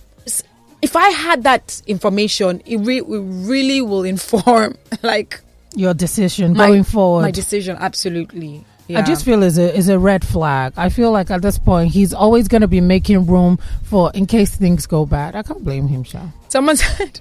If 0.81 0.95
I 0.95 1.10
had 1.10 1.43
that 1.43 1.81
information, 1.88 2.61
it, 2.65 2.77
re- 2.77 2.99
it 2.99 3.06
really 3.07 3.81
will 3.81 4.03
inform 4.15 4.77
like 5.02 5.41
your 5.76 5.93
decision 5.93 6.53
my, 6.53 6.68
going 6.68 6.84
forward. 6.84 7.23
My 7.23 7.31
decision, 7.31 7.76
absolutely. 7.80 8.64
Yeah. 8.88 8.99
I 8.99 9.02
just 9.02 9.26
feel 9.26 9.41
is 9.41 9.57
a 9.57 9.76
is 9.76 9.90
a 9.90 9.98
red 9.98 10.26
flag. 10.26 10.74
I 10.78 10.90
feel 10.90 11.12
like 11.12 11.32
at 11.32 11.41
this 11.41 11.57
point 11.57 11.91
he's 11.91 12.14
always 12.14 12.48
going 12.48 12.62
to 12.62 12.68
be 12.68 12.82
making 12.82 13.26
room 13.26 13.57
for 13.84 14.12
in 14.14 14.26
case 14.28 14.56
things 14.56 14.86
go 14.86 15.06
bad. 15.06 15.36
I 15.36 15.41
can't 15.41 15.64
blame 15.64 15.88
him, 15.88 16.03
Sha. 16.03 16.28
Someone 16.56 16.77
said, 16.77 17.19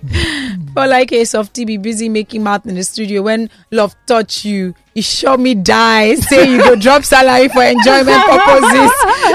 "For 0.74 0.86
like 0.86 1.10
a 1.10 1.24
softy 1.24 1.64
be 1.64 1.76
busy 1.76 2.08
making 2.08 2.44
mouth 2.44 2.64
in 2.68 2.76
the 2.76 2.84
studio 2.84 3.22
when 3.22 3.50
love 3.72 3.96
touch 4.06 4.44
you, 4.44 4.76
you 4.94 5.02
show 5.02 5.36
me 5.36 5.56
die. 5.56 6.14
Say 6.30 6.52
you 6.52 6.58
go 6.58 6.76
drop 6.76 7.02
salary 7.02 7.48
for 7.48 7.64
enjoyment 7.64 8.16
purposes. 8.30 8.92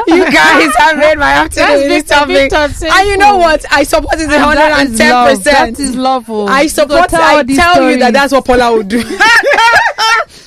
you 0.07 0.23
guys 0.31 0.73
have 0.77 0.95
made 0.95 1.17
my 1.17 1.33
afternoon 1.43 1.89
this 1.89 2.05
topic, 2.05 2.53
and 2.53 3.09
you 3.09 3.17
know 3.17 3.35
what? 3.35 3.65
I 3.69 3.83
support 3.83 4.17
it 4.17 4.29
hundred 4.29 4.71
and 4.71 4.95
ten 4.95 5.35
percent. 5.35 5.75
That 5.75 5.83
is 5.83 5.97
lawful. 5.97 6.47
I 6.47 6.67
support. 6.67 7.13
I 7.13 7.43
tell 7.43 7.75
stories. 7.75 7.95
you 7.95 7.99
that 7.99 8.13
that's 8.13 8.31
what 8.31 8.45
Paula 8.45 8.77
would 8.77 8.87
do." 8.87 9.03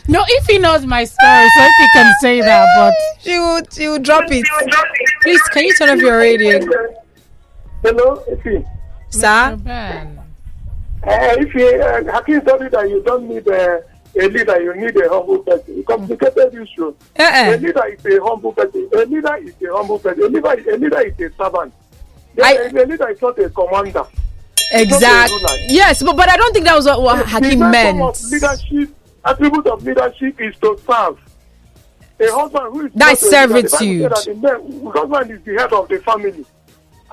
No, 0.08 0.24
if 0.28 0.46
he 0.46 0.56
knows 0.56 0.86
my 0.86 1.04
story, 1.04 1.48
so 1.56 1.62
if 1.62 1.74
he 1.78 1.88
can 1.92 2.14
say 2.22 2.40
that, 2.40 2.66
but 2.74 2.94
she 3.22 3.38
would 3.38 3.70
she 3.70 3.88
would 3.90 4.02
drop 4.02 4.24
it. 4.30 4.46
Please, 5.22 5.42
can 5.52 5.64
you 5.66 5.74
turn 5.74 5.90
off 5.90 5.98
your 5.98 6.16
radio? 6.16 6.58
Hello, 7.82 8.24
Ify. 8.30 8.64
Sir. 9.12 9.58
Uh, 11.04 11.34
if 11.38 11.54
you, 11.54 11.66
uh, 11.82 12.12
Hakim 12.12 12.40
told 12.42 12.60
you 12.62 12.70
that 12.70 12.88
you 12.88 13.02
don't 13.02 13.28
need 13.28 13.46
uh, 13.48 13.80
a 14.20 14.28
leader, 14.28 14.60
you 14.62 14.74
need 14.76 14.96
a 14.96 15.08
humble 15.08 15.38
person. 15.38 15.78
It's 15.78 15.86
complicated 15.86 16.54
issue. 16.54 16.94
Uh-uh. 17.18 17.54
A 17.54 17.56
leader 17.56 17.86
is 17.86 18.06
a 18.06 18.22
humble 18.22 18.52
person. 18.52 18.88
A 18.94 19.04
leader 19.04 19.36
is 19.36 19.54
a 19.62 19.76
humble 19.76 19.98
person. 19.98 20.22
A 20.22 20.26
leader, 20.28 20.48
a 20.48 20.76
leader 20.76 21.00
is 21.00 21.14
a 21.18 21.36
servant. 21.36 21.74
I, 22.42 22.54
a 22.54 22.86
leader 22.86 23.08
is 23.10 23.20
not 23.20 23.38
a 23.38 23.50
commander. 23.50 24.04
Exactly. 24.72 25.38
Yes, 25.68 26.02
but 26.02 26.16
but 26.16 26.30
I 26.30 26.36
don't 26.36 26.52
think 26.52 26.64
that 26.64 26.76
was 26.76 26.86
what, 26.86 27.02
what 27.02 27.26
Hakim 27.26 27.58
meant. 27.58 27.98
leadership 28.30 28.94
attribute 29.24 29.66
of 29.66 29.84
leadership 29.84 30.40
is 30.40 30.56
to 30.58 30.78
serve. 30.86 31.18
A 32.20 32.32
husband 32.32 32.72
who 32.72 32.86
is 32.86 32.92
that's 32.94 33.28
servitude. 33.28 34.02
That 34.10 34.24
the 34.40 34.90
husband 34.94 35.30
is 35.32 35.42
the 35.44 35.54
head 35.54 35.72
of 35.72 35.88
the 35.88 35.98
family, 35.98 36.44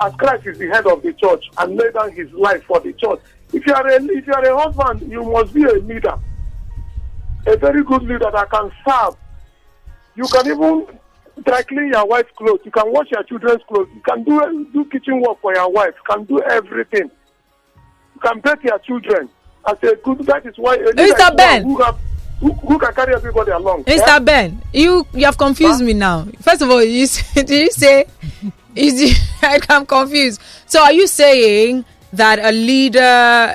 as 0.00 0.14
Christ 0.14 0.46
is 0.46 0.58
the 0.58 0.68
head 0.68 0.86
of 0.86 1.02
the 1.02 1.12
church, 1.12 1.44
and 1.58 1.76
laid 1.76 1.94
down 1.94 2.12
his 2.12 2.30
life 2.32 2.62
for 2.64 2.80
the 2.80 2.92
church. 2.94 3.20
If 3.52 3.66
you 3.66 3.74
are 3.74 3.86
a 3.86 3.96
if 3.96 4.26
you 4.26 4.32
are 4.32 4.44
a 4.44 4.58
husband, 4.62 5.10
you 5.10 5.22
must 5.22 5.52
be 5.52 5.64
a 5.64 5.72
leader, 5.72 6.18
a 7.46 7.56
very 7.56 7.84
good 7.84 8.02
leader 8.02 8.30
that 8.32 8.50
can 8.50 8.70
serve. 8.86 9.16
You 10.16 10.24
can 10.24 10.46
even 10.46 10.86
dry 11.44 11.62
clean 11.62 11.88
your 11.92 12.06
wife's 12.06 12.30
clothes. 12.36 12.60
You 12.64 12.70
can 12.70 12.92
wash 12.92 13.10
your 13.10 13.22
children's 13.24 13.62
clothes. 13.68 13.88
You 13.94 14.02
can 14.02 14.24
do 14.24 14.68
do 14.72 14.84
kitchen 14.86 15.20
work 15.20 15.40
for 15.40 15.54
your 15.54 15.70
wife. 15.70 15.94
You 15.96 16.14
can 16.14 16.24
do 16.24 16.42
everything. 16.42 17.10
You 18.14 18.20
can 18.20 18.40
bake 18.40 18.64
your 18.64 18.78
children 18.80 19.28
as 19.68 19.76
a 19.82 19.96
good 19.96 20.18
that 20.26 20.46
is 20.46 20.56
why 20.56 20.78
Mr. 20.78 21.36
Ben 21.36 21.64
who, 21.64 21.82
have, 21.82 21.98
who, 22.40 22.52
who, 22.52 22.78
can 22.78 22.94
carry 22.94 23.14
everybody 23.14 23.50
along. 23.50 23.84
Mr. 23.84 24.06
Yeah? 24.06 24.18
Ben, 24.18 24.62
you 24.72 25.06
you 25.12 25.24
have 25.24 25.36
confused 25.36 25.80
huh? 25.80 25.84
me 25.84 25.92
now. 25.92 26.26
First 26.40 26.62
of 26.62 26.70
all, 26.70 26.82
you 26.82 27.06
did 27.34 27.50
you 27.50 27.70
say 27.70 28.06
is 28.74 29.18
I'm 29.42 29.86
confused. 29.86 30.40
So 30.66 30.82
are 30.82 30.92
you 30.92 31.06
saying 31.06 31.84
that 32.12 32.38
a 32.40 32.50
leader 32.50 32.98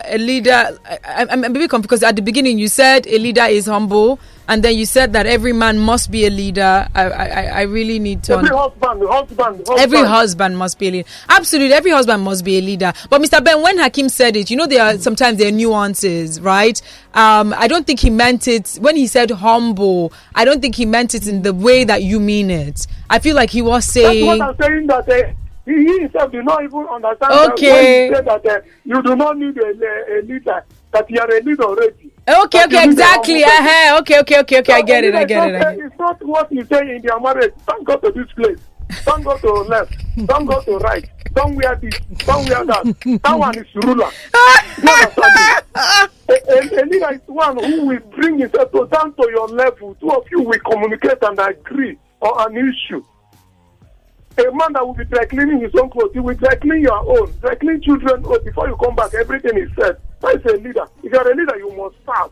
a 0.05 0.17
leader 0.17 0.77
I, 1.03 1.25
am 1.29 1.43
a 1.43 1.49
bit 1.49 1.69
confused 1.69 1.83
because 1.83 2.03
at 2.03 2.15
the 2.15 2.21
beginning 2.21 2.57
you 2.57 2.67
said 2.69 3.05
a 3.07 3.17
leader 3.19 3.43
is 3.43 3.65
humble 3.65 4.19
and 4.47 4.63
then 4.63 4.75
you 4.77 4.85
said 4.85 5.13
that 5.13 5.25
every 5.25 5.53
man 5.53 5.79
must 5.79 6.11
be 6.11 6.25
a 6.25 6.29
leader. 6.29 6.87
I 6.93 7.03
I, 7.03 7.41
I 7.43 7.61
really 7.63 7.99
need 7.99 8.23
to. 8.23 8.33
Every 8.33 8.49
husband, 8.49 9.01
husband, 9.07 9.39
husband, 9.39 9.79
Every 9.79 10.03
husband 10.03 10.57
must 10.57 10.79
be 10.79 10.87
a 10.87 10.91
leader. 10.91 11.09
Absolutely, 11.29 11.73
every 11.73 11.91
husband 11.91 12.23
must 12.23 12.43
be 12.45 12.57
a 12.57 12.61
leader. 12.61 12.93
But 13.09 13.21
Mr. 13.21 13.43
Ben, 13.43 13.61
when 13.61 13.77
Hakim 13.77 14.09
said 14.09 14.35
it, 14.35 14.49
you 14.49 14.57
know 14.57 14.67
there 14.67 14.83
are 14.83 14.97
sometimes 14.97 15.37
there 15.37 15.47
are 15.49 15.51
nuances, 15.51 16.39
right? 16.41 16.81
Um, 17.13 17.53
I 17.57 17.67
don't 17.67 17.87
think 17.87 17.99
he 17.99 18.09
meant 18.09 18.47
it 18.47 18.77
when 18.81 18.95
he 18.95 19.07
said 19.07 19.31
humble. 19.31 20.13
I 20.33 20.45
don't 20.45 20.61
think 20.61 20.75
he 20.75 20.85
meant 20.85 21.15
it 21.15 21.27
in 21.27 21.41
the 21.41 21.53
way 21.53 21.83
that 21.83 22.03
you 22.03 22.19
mean 22.19 22.51
it. 22.51 22.87
I 23.09 23.19
feel 23.19 23.35
like 23.35 23.49
he 23.49 23.61
was 23.61 23.85
saying. 23.85 24.39
That's 24.39 24.59
what 24.59 24.67
I'm 24.67 24.69
saying. 24.69 24.87
That 24.87 25.09
uh, 25.09 25.33
he 25.65 25.99
himself 26.01 26.31
did 26.31 26.45
not 26.45 26.63
even 26.63 26.85
understand. 26.85 27.51
Okay. 27.53 28.09
That 28.09 28.25
when 28.25 28.35
he 28.35 28.41
said 28.41 28.43
that 28.43 28.45
uh, 28.45 28.61
you 28.83 29.01
do 29.01 29.15
not 29.15 29.37
need 29.37 29.57
a, 29.57 29.67
a, 29.67 30.19
a 30.19 30.21
leader. 30.23 30.63
That 30.95 31.09
you 31.11 31.19
are 31.19 31.29
a 31.29 31.41
leader 31.41 31.63
already. 31.63 32.09
Okay, 32.25 32.63
okay, 32.63 32.85
exactly. 32.85 33.43
Uh-huh. 33.43 33.97
Okay, 33.99 34.19
okay, 34.21 34.39
okay, 34.39 34.59
okay. 34.59 34.73
I 34.73 34.81
get 34.81 35.03
it. 35.03 35.13
I 35.13 35.25
get 35.25 35.49
it. 35.49 35.55
I 35.55 35.75
get. 35.75 35.85
It's 35.87 35.99
not 35.99 36.23
what 36.25 36.49
you 36.49 36.63
say 36.71 36.95
in 36.95 37.01
their 37.01 37.19
marriage. 37.19 37.53
Don't 37.67 37.83
go 37.83 37.97
to 37.97 38.11
this 38.13 38.31
place. 38.31 38.59
Don't 39.03 39.21
go 39.21 39.37
to 39.37 39.51
left. 39.67 39.93
Don't 40.25 40.45
go 40.45 40.61
to 40.61 40.77
right. 40.77 41.05
Don't 41.33 41.55
wear 41.57 41.75
this. 41.75 41.95
Don't 42.25 42.47
wear 42.47 42.63
that. 42.63 43.19
That 43.23 43.37
one 43.37 43.57
is 43.57 43.67
ruler. 43.75 44.09
a, 46.29 46.33
a, 46.33 46.81
a 46.81 46.83
leader 46.85 47.11
is 47.11 47.19
one 47.27 47.61
who 47.61 47.87
will 47.87 47.99
bring 48.15 48.39
himself 48.39 48.71
down 48.89 49.13
to 49.15 49.27
your 49.31 49.49
level. 49.49 49.95
Two 49.95 50.11
of 50.11 50.23
you 50.31 50.43
will 50.43 50.59
communicate 50.59 51.17
and 51.23 51.37
agree 51.39 51.97
on 52.21 52.55
an 52.55 52.69
issue. 52.69 53.03
A 54.37 54.43
man 54.51 54.73
that 54.73 54.85
will 54.85 54.93
be 54.93 55.05
dry 55.05 55.25
cleaning 55.25 55.61
his 55.61 55.71
own 55.75 55.89
clothes, 55.89 56.11
he 56.13 56.19
will 56.19 56.35
dry 56.35 56.55
clean 56.55 56.81
your 56.81 56.99
own, 56.99 57.31
dry 57.39 57.55
clean 57.55 57.81
children 57.81 58.21
own. 58.25 58.43
Before 58.43 58.67
you 58.67 58.75
come 58.75 58.95
back, 58.95 59.13
everything 59.13 59.57
is 59.57 59.69
said. 59.79 59.97
That 60.21 60.35
is 60.35 60.45
a 60.45 60.57
leader. 60.57 60.85
If 61.03 61.11
you 61.13 61.17
are 61.19 61.31
a 61.31 61.35
leader, 61.35 61.57
you 61.57 61.71
must 61.77 61.95
serve. 62.05 62.31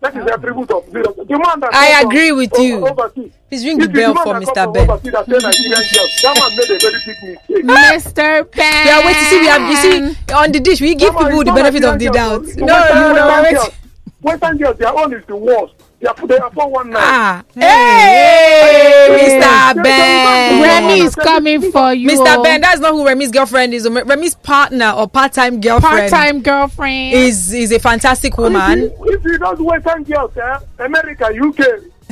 That 0.00 0.14
is 0.16 0.24
the 0.26 0.34
attribute 0.34 0.70
of 0.70 0.86
leader. 0.92 1.12
The 1.16 1.38
man 1.38 1.60
that 1.60 1.72
I 1.72 2.02
agree 2.02 2.30
with 2.32 2.52
over, 2.52 2.62
you. 2.62 2.86
Overseas, 2.86 3.32
Please 3.48 3.64
ring 3.64 3.78
the 3.78 3.88
bell 3.88 4.12
for 4.16 4.34
Mr. 4.34 4.74
Ben. 4.74 4.86
That, 4.86 5.00
say 5.00 5.38
Nigerian 5.40 5.84
girls, 5.94 6.12
that 6.20 6.34
man 6.36 6.50
made 6.60 6.70
a 6.70 6.78
very 6.78 7.00
big 7.06 7.18
mistake. 7.24 7.64
Mr. 7.64 8.50
Ben. 8.52 8.86
Yeah, 8.86 9.06
wait 9.06 9.16
to 9.16 9.24
see. 9.24 9.40
We 9.40 9.46
have 9.46 9.70
you 9.70 9.76
see 9.76 10.32
on 10.34 10.52
the 10.52 10.60
dish. 10.60 10.80
We 10.82 10.94
give 10.94 11.16
people 11.16 11.42
the 11.42 11.52
benefit 11.56 11.84
of 11.84 11.98
the 11.98 12.10
doubt. 12.10 12.44
No, 12.56 12.66
no, 12.66 13.14
no. 13.14 13.42
Wait. 13.44 13.74
Western 14.20 14.58
girls, 14.58 14.76
their 14.78 14.92
own 14.98 15.14
is 15.14 15.24
the 15.26 15.36
worst. 15.36 15.74
They 16.04 16.36
are, 16.36 16.50
419. 16.50 16.94
Ah, 16.96 17.42
hey, 17.54 19.40
Mr. 19.40 19.82
Ben. 19.82 20.62
Remy 20.62 21.00
is 21.00 21.14
coming 21.14 21.72
for 21.72 21.94
you. 21.94 22.10
Mr. 22.10 22.42
Ben, 22.44 22.60
that's 22.60 22.78
not 22.80 22.92
who 22.92 23.06
Remy's 23.06 23.30
girlfriend 23.30 23.72
is. 23.72 23.88
Remy's 23.88 24.34
partner 24.34 24.90
or 24.90 25.08
part-time 25.08 25.62
girlfriend. 25.62 26.10
Part-time 26.10 26.42
girlfriend 26.42 27.14
is 27.14 27.54
is 27.54 27.72
a 27.72 27.78
fantastic 27.78 28.36
woman. 28.36 28.80
If 28.82 28.92
you, 29.00 29.12
if 29.14 29.24
you 29.24 29.38
don't 29.38 29.58
Western 29.60 30.02
girls, 30.04 30.36
eh, 30.36 30.58
America, 30.80 31.26
UK, 31.26 31.56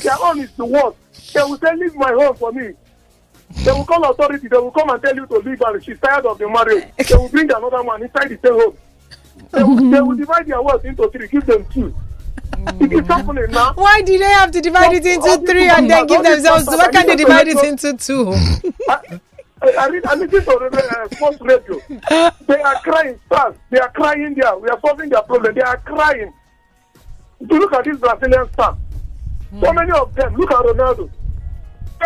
their 0.03 0.17
own 0.23 0.41
is 0.41 0.51
the 0.53 0.65
worst. 0.65 0.97
They 1.35 1.43
will 1.43 1.59
say, 1.59 1.75
leave 1.77 1.95
my 1.95 2.13
home 2.13 2.35
for 2.37 2.51
me. 2.51 2.71
They 3.65 3.73
will 3.73 3.85
call 3.85 4.11
authority. 4.11 4.49
They 4.49 4.57
will 4.57 4.71
come 4.71 4.89
and 4.89 5.03
tell 5.03 5.15
you 5.15 5.27
to 5.27 5.39
leave 5.39 5.61
and 5.61 5.85
she's 5.85 5.99
tired 6.01 6.25
of 6.25 6.39
the 6.39 6.49
marriage. 6.49 6.87
They 6.97 7.15
will 7.15 7.29
bring 7.29 7.51
another 7.51 7.83
one 7.83 8.03
inside 8.03 8.31
the 8.31 8.39
same 8.43 8.55
home. 8.55 8.77
They 9.51 9.63
will, 9.63 9.91
they 9.91 10.01
will 10.01 10.17
divide 10.17 10.47
their 10.47 10.63
wealth 10.63 10.85
into 10.87 11.11
three, 11.11 11.29
give 11.29 11.45
them 11.45 11.67
two. 11.73 11.95
It 12.81 12.93
is 12.93 13.07
happening 13.07 13.51
now. 13.51 13.73
Why 13.75 14.03
do 14.03 14.17
they 14.19 14.25
have 14.25 14.51
to 14.53 14.61
divide 14.61 14.93
it 14.95 15.07
into 15.07 15.39
three 15.47 15.69
and 15.69 15.91
then 15.91 16.07
give 16.07 16.23
themselves? 16.23 16.67
Why 16.67 16.89
can't 16.91 17.09
they 17.09 17.17
divide 17.17 17.49
it 17.49 17.63
into 17.63 17.97
two? 17.97 18.33
I, 19.79 19.87
read, 19.89 20.05
I 20.07 20.15
listen 20.17 20.45
to 20.45 20.57
uh, 20.57 21.09
sports 21.15 21.39
radio. 21.41 21.81
They 22.49 22.61
are 22.61 22.75
crying, 22.83 23.19
stars. 23.27 23.55
They 23.71 23.79
are 23.79 23.91
crying 23.91 24.35
there. 24.35 24.57
We 24.59 24.69
are 24.69 24.81
solving 24.81 25.09
their 25.09 25.23
problem. 25.23 25.55
They 25.55 25.61
are 25.61 25.77
crying. 25.79 26.33
To 27.49 27.55
look 27.59 27.73
at 27.73 27.85
this 27.85 27.97
Brazilian 27.99 28.53
star. 28.53 28.77
So 29.61 29.73
many 29.73 29.93
of 29.93 30.15
them. 30.15 30.35
Look 30.37 30.51
at 30.51 30.59
Ronaldo. 30.59 31.11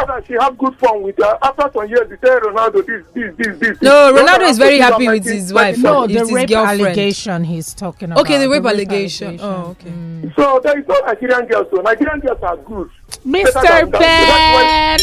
That 0.06 0.24
she 0.26 0.34
have 0.34 0.58
good 0.58 0.76
fun 0.78 1.02
with 1.02 1.16
her. 1.18 1.38
After 1.42 1.70
some 1.72 1.88
years, 1.88 2.08
they 2.08 2.16
say 2.16 2.34
Ronaldo 2.36 2.84
this, 2.86 3.04
this, 3.14 3.34
this, 3.36 3.58
this. 3.58 3.82
No, 3.82 4.12
Ronaldo 4.14 4.48
is 4.50 4.58
very 4.58 4.78
happy 4.78 5.08
with 5.08 5.24
his 5.24 5.52
wife. 5.52 5.78
No, 5.78 6.06
the 6.06 6.20
his 6.20 6.32
rape 6.32 6.48
girlfriend. 6.48 6.80
allegation 6.82 7.44
he's 7.44 7.72
talking 7.74 8.12
about. 8.12 8.20
Okay, 8.20 8.38
the 8.38 8.48
rape, 8.48 8.64
allegation. 8.64 9.38
Oh, 9.40 9.70
okay. 9.70 9.90
Mm. 9.90 10.34
So 10.36 10.60
there 10.62 10.78
is 10.78 10.86
no 10.86 11.00
Nigerian 11.00 11.46
girls. 11.46 11.68
So 11.70 11.80
Nigerian 11.80 12.20
girls 12.20 12.42
are 12.42 12.56
good. 12.58 12.90
Mr. 13.24 13.90
Ben. 13.90 14.98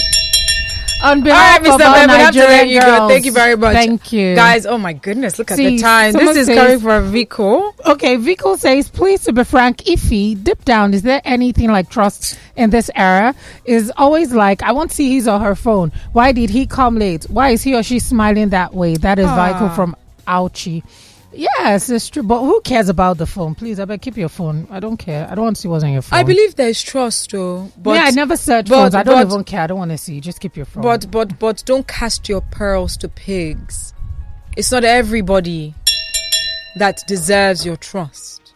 On 1.03 1.17
All 1.17 1.23
behalf 1.23 1.59
right, 1.61 1.67
Mr. 1.69 1.75
of 1.75 1.81
all 1.81 1.93
we 2.07 2.23
have 2.23 2.33
to 2.33 2.39
let 2.39 2.67
you 2.69 2.79
go. 2.79 3.07
Thank 3.09 3.25
you 3.25 3.33
very 3.33 3.57
much. 3.57 3.73
Thank 3.73 4.13
you. 4.13 4.35
Guys, 4.35 4.65
oh 4.65 4.77
my 4.77 4.93
goodness, 4.93 5.37
look 5.37 5.51
at 5.51 5.57
the 5.57 5.77
time. 5.77 6.13
This 6.13 6.37
is 6.37 6.45
says- 6.47 6.57
coming 6.57 6.79
from 6.79 7.11
Vico. 7.11 7.75
Okay, 7.85 8.15
Vico 8.15 8.55
says, 8.55 8.89
please 8.89 9.21
to 9.25 9.33
be 9.33 9.43
frank, 9.43 9.79
Ify, 9.83 10.41
dip 10.41 10.63
down. 10.63 10.93
Is 10.93 11.01
there 11.01 11.21
anything 11.25 11.69
like 11.69 11.89
trust 11.89 12.39
in 12.55 12.69
this 12.69 12.89
era? 12.95 13.35
Is 13.65 13.91
always 13.97 14.31
like, 14.33 14.63
I 14.63 14.71
won't 14.71 14.93
see 14.93 15.13
his 15.13 15.27
or 15.27 15.39
her 15.39 15.55
phone. 15.55 15.91
Why 16.13 16.31
did 16.31 16.49
he 16.49 16.65
come 16.65 16.97
late? 16.97 17.25
Why 17.25 17.49
is 17.49 17.61
he 17.63 17.75
or 17.75 17.83
she 17.83 17.99
smiling 17.99 18.49
that 18.49 18.73
way? 18.73 18.95
That 18.95 19.19
is 19.19 19.25
Vico 19.25 19.65
Ah. 19.65 19.73
from 19.75 19.95
Auchi. 20.25 20.83
Yes, 21.33 21.89
it's 21.89 22.09
true. 22.09 22.23
But 22.23 22.41
who 22.41 22.61
cares 22.61 22.89
about 22.89 23.17
the 23.17 23.25
phone? 23.25 23.55
Please, 23.55 23.79
I 23.79 23.85
better 23.85 23.97
keep 23.99 24.17
your 24.17 24.29
phone. 24.29 24.67
I 24.69 24.79
don't 24.79 24.97
care. 24.97 25.27
I 25.29 25.35
don't 25.35 25.43
want 25.45 25.55
to 25.55 25.61
see 25.61 25.67
what's 25.67 25.83
on 25.83 25.91
your 25.91 26.01
phone. 26.01 26.19
I 26.19 26.23
believe 26.23 26.55
there's 26.55 26.81
trust, 26.81 27.31
though. 27.31 27.71
But 27.77 27.95
yeah, 27.95 28.03
I 28.05 28.11
never 28.11 28.37
search 28.37 28.69
but- 28.69 28.75
phones. 28.75 28.95
I 28.95 29.03
don't 29.03 29.15
but- 29.15 29.27
even 29.33 29.43
care. 29.43 29.61
I 29.61 29.67
don't 29.67 29.79
want 29.79 29.91
to 29.91 29.97
see. 29.97 30.19
Just 30.21 30.39
keep 30.39 30.55
your 30.55 30.65
phone. 30.65 30.83
But 30.83 31.09
but 31.11 31.39
but 31.39 31.63
don't 31.65 31.87
cast 31.87 32.29
your 32.29 32.41
pearls 32.41 32.95
to 32.97 33.09
pigs. 33.09 33.93
It's 34.55 34.71
not 34.71 34.83
everybody 34.83 35.73
that 36.75 37.01
deserves 37.07 37.65
your 37.65 37.77
trust. 37.77 38.53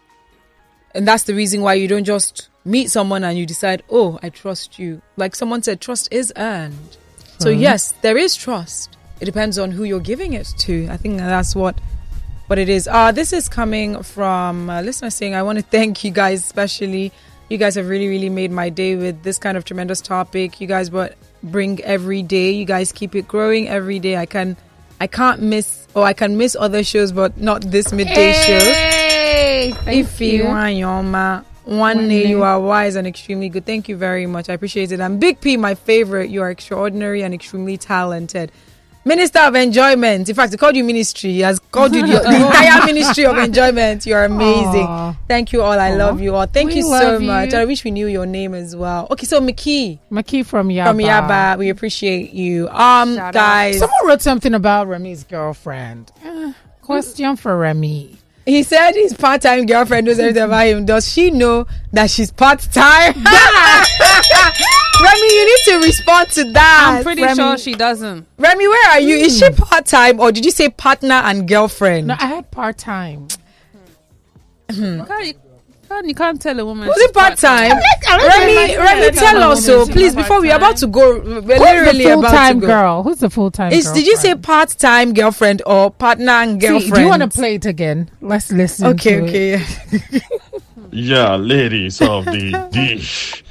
And 0.93 1.07
that's 1.07 1.23
the 1.23 1.33
reason 1.35 1.61
why 1.61 1.75
you 1.75 1.87
don't 1.87 2.03
just 2.03 2.49
meet 2.65 2.89
someone 2.91 3.23
and 3.23 3.37
you 3.37 3.45
decide, 3.45 3.83
"Oh, 3.89 4.19
I 4.21 4.29
trust 4.29 4.77
you." 4.79 5.01
Like 5.15 5.35
someone 5.35 5.63
said, 5.63 5.79
trust 5.81 6.07
is 6.11 6.33
earned. 6.37 6.97
So 7.39 7.49
Mhm. 7.53 7.59
yes, 7.59 7.93
there 8.01 8.17
is 8.17 8.35
trust. 8.35 8.97
It 9.19 9.25
depends 9.25 9.57
on 9.57 9.71
who 9.71 9.83
you're 9.83 9.99
giving 9.99 10.33
it 10.33 10.47
to. 10.59 10.87
I 10.91 10.97
think 10.97 11.17
that's 11.17 11.55
what 11.55 11.79
what 12.47 12.57
it 12.59 12.69
is. 12.69 12.87
Uh 12.87 13.11
this 13.11 13.31
is 13.33 13.47
coming 13.47 14.01
from 14.03 14.69
a 14.69 14.81
listener 14.81 15.09
saying, 15.09 15.35
"I 15.35 15.43
want 15.43 15.59
to 15.59 15.63
thank 15.77 16.03
you 16.03 16.11
guys 16.11 16.43
especially 16.43 17.11
you 17.49 17.57
guys 17.57 17.75
have 17.75 17.87
really 17.87 18.07
really 18.09 18.29
made 18.29 18.51
my 18.51 18.69
day 18.69 18.95
with 18.95 19.23
this 19.23 19.37
kind 19.37 19.55
of 19.57 19.63
tremendous 19.65 20.01
topic. 20.01 20.59
You 20.59 20.67
guys 20.67 20.91
what 20.91 21.15
bring 21.43 21.81
every 21.83 22.23
day. 22.23 22.51
You 22.51 22.65
guys 22.65 22.91
keep 22.91 23.15
it 23.15 23.27
growing 23.27 23.69
every 23.69 23.99
day. 23.99 24.17
I 24.17 24.25
can 24.25 24.57
I 24.99 25.07
can't 25.07 25.41
miss 25.41 25.87
or 25.93 26.03
I 26.03 26.13
can 26.13 26.37
miss 26.37 26.55
other 26.59 26.83
shows 26.83 27.11
but 27.11 27.37
not 27.37 27.61
this 27.61 27.91
midday 27.93 28.33
show. 28.33 28.59
Hey, 28.59 29.71
thank 29.83 30.05
If 30.05 30.19
you. 30.19 30.27
you 30.27 30.43
want 30.45 30.75
your 30.75 31.03
ma 31.03 31.41
one 31.65 32.07
day 32.07 32.25
you 32.27 32.43
are 32.43 32.59
wise 32.59 32.95
and 32.95 33.05
extremely 33.05 33.49
good. 33.49 33.65
Thank 33.65 33.89
you 33.89 33.97
very 33.97 34.25
much. 34.25 34.49
I 34.49 34.53
appreciate 34.53 34.91
it. 34.93 35.01
And 35.01 35.19
Big 35.19 35.41
P, 35.41 35.57
my 35.57 35.75
favorite. 35.75 36.29
You 36.29 36.41
are 36.41 36.49
extraordinary 36.49 37.23
and 37.23 37.33
extremely 37.33 37.77
talented. 37.77 38.51
Minister 39.07 39.39
of 39.39 39.55
Enjoyment. 39.55 40.27
In 40.29 40.35
fact, 40.35 40.51
he 40.51 40.57
called 40.57 40.75
you 40.75 40.83
ministry. 40.83 41.31
He 41.31 41.39
has 41.39 41.59
called 41.71 41.95
you 41.95 42.01
the, 42.05 42.19
the 42.19 42.35
entire 42.45 42.85
ministry 42.85 43.25
of 43.25 43.37
enjoyment. 43.37 44.05
You 44.05 44.15
are 44.15 44.25
amazing. 44.25 44.85
Aw. 44.85 45.15
Thank 45.27 45.53
you 45.53 45.61
all. 45.61 45.79
I 45.79 45.91
Aw. 45.91 45.95
love 45.95 46.19
you 46.21 46.35
all. 46.35 46.45
Thank 46.45 46.69
We 46.71 46.75
you 46.77 46.81
so 46.83 46.89
love 46.89 47.21
much. 47.21 47.53
you. 47.53 47.59
I 47.59 47.65
wish 47.65 47.83
we 47.83 47.91
knew 47.91 48.07
your 48.07 48.25
name 48.25 48.53
as 48.53 48.75
well. 48.75 49.07
Okay, 49.11 49.25
so 49.25 49.39
Maki 49.41 49.99
Maki 50.11 50.45
from 50.45 50.69
Yaba. 50.69 50.87
from 50.87 50.97
Yaba, 50.99 51.57
we 51.57 51.69
appreciate 51.69 52.33
you. 52.33 52.67
Um, 52.69 53.15
Shout 53.15 53.27
out. 53.27 53.33
guys, 53.33 53.79
Someone 53.79 54.05
wrote 54.05 54.21
something 54.21 54.53
about 54.53 54.87
Remy's 54.87 55.23
girlfriend. 55.23 56.11
Eh, 56.23 56.53
question 56.81 57.35
for 57.37 57.57
Remy. 57.57 58.17
he 58.45 58.63
said 58.63 58.93
his 58.93 59.13
part-time 59.13 59.65
girlfriend 59.65 60.07
knows 60.07 60.19
everything 60.19 60.43
about 60.43 60.67
him. 60.67 60.85
Does 60.85 61.11
she 61.11 61.31
know 61.31 61.65
that 61.91 62.09
she's 62.09 62.31
part-time? 62.31 63.13
Remy, 65.01 65.27
you 65.27 65.45
need 65.45 65.63
to 65.65 65.87
respond 65.87 66.29
to 66.31 66.43
that. 66.53 66.95
I'm 66.97 67.03
pretty 67.03 67.21
Remy. 67.21 67.35
sure 67.35 67.57
she 67.57 67.75
doesn't. 67.75 68.25
Remy, 68.37 68.67
where 68.67 68.91
are 68.91 68.99
you? 68.99 69.15
Is 69.15 69.37
she 69.37 69.45
hmm. 69.47 69.53
part-time 69.55 70.19
or 70.19 70.31
did 70.31 70.43
you 70.45 70.51
say 70.51 70.69
partner 70.69 71.15
and 71.15 71.47
girlfriend? 71.47 72.07
No, 72.07 72.15
I 72.19 72.25
had 72.25 72.51
part 72.51 72.77
time. 72.77 73.27
Can't 74.69 76.05
you, 76.05 76.13
can't, 76.15 76.41
tell 76.41 76.59
a 76.59 76.65
woman. 76.65 76.87
Was 76.89 76.97
she's 76.97 77.09
it 77.09 77.13
part-time? 77.13 77.71
I'm 78.09 78.27
Remy, 78.27 78.75
Remy, 78.75 79.11
tell 79.11 79.39
yeah, 79.39 79.49
us 79.49 79.65
so, 79.65 79.85
please, 79.85 80.13
before 80.13 80.41
we're 80.41 80.55
about 80.55 80.75
to 80.77 80.87
go. 80.87 81.19
We're 81.19 81.41
Who's 81.41 81.45
the 81.45 81.59
literally 81.59 82.03
full 82.03 82.19
about 82.19 82.31
to 82.31 82.35
time 82.35 82.59
girl? 82.59 83.03
Who's 83.03 83.19
the 83.19 83.29
full 83.29 83.51
time? 83.51 83.71
Is, 83.71 83.89
did 83.91 84.05
you 84.05 84.17
say 84.17 84.35
part-time 84.35 85.13
girlfriend 85.13 85.61
or 85.65 85.91
partner 85.91 86.31
and 86.31 86.59
girlfriend? 86.59 86.83
See, 86.83 86.91
do 86.91 87.01
you 87.01 87.07
want 87.07 87.21
to 87.21 87.29
play 87.29 87.55
it 87.55 87.65
again? 87.65 88.09
Let's 88.19 88.51
listen. 88.51 88.87
Okay, 88.87 89.19
to 89.19 89.25
it. 89.27 89.61
okay. 89.93 90.21
Yeah, 90.91 91.35
ladies 91.35 92.01
of 92.01 92.25
the 92.25 92.69
dish. 92.71 93.43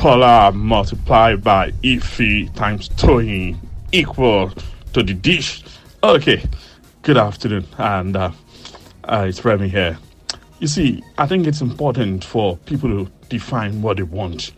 Paula 0.00 0.50
multiplied 0.50 1.44
by 1.44 1.72
Ify 1.82 2.50
times 2.54 2.88
Toyin 2.88 3.58
equal 3.92 4.50
to 4.94 5.02
the 5.02 5.12
dish. 5.12 5.62
Okay, 6.02 6.42
good 7.02 7.18
afternoon, 7.18 7.66
and 7.76 8.16
uh, 8.16 8.30
uh, 9.04 9.26
it's 9.28 9.44
Remy 9.44 9.68
here. 9.68 9.98
You 10.58 10.68
see, 10.68 11.02
I 11.18 11.26
think 11.26 11.46
it's 11.46 11.60
important 11.60 12.24
for 12.24 12.56
people 12.64 12.88
to 12.88 13.12
define 13.28 13.82
what 13.82 13.98
they 13.98 14.02
want. 14.02 14.52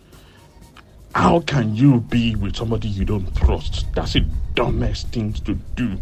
How 1.16 1.40
can 1.40 1.74
you 1.74 1.98
be 2.02 2.36
with 2.36 2.54
somebody 2.54 2.86
you 2.86 3.04
don't 3.04 3.34
trust? 3.34 3.92
That's 3.96 4.12
the 4.12 4.24
dumbest 4.54 5.08
thing 5.08 5.32
to 5.32 5.54
do. 5.74 5.98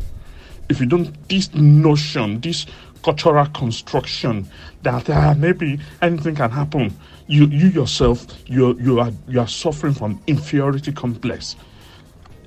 if 0.69 0.81
you 0.81 0.87
don't, 0.87 1.13
this 1.31 1.53
notion, 1.55 2.41
this 2.43 2.67
cultural 3.03 3.47
construction 3.47 4.49
that 4.83 5.09
uh, 5.11 5.35
maybe 5.37 5.79
anything 6.03 6.35
can 6.35 6.51
happen, 6.51 6.93
you 7.27 7.47
you 7.47 7.69
yourself 7.69 8.27
you 8.47 8.77
you 8.79 9.01
are 9.01 9.13
you 9.29 9.41
are 9.41 9.49
suffering 9.49 9.95
from 9.95 10.21
inferiority 10.27 10.93
complex. 10.93 11.57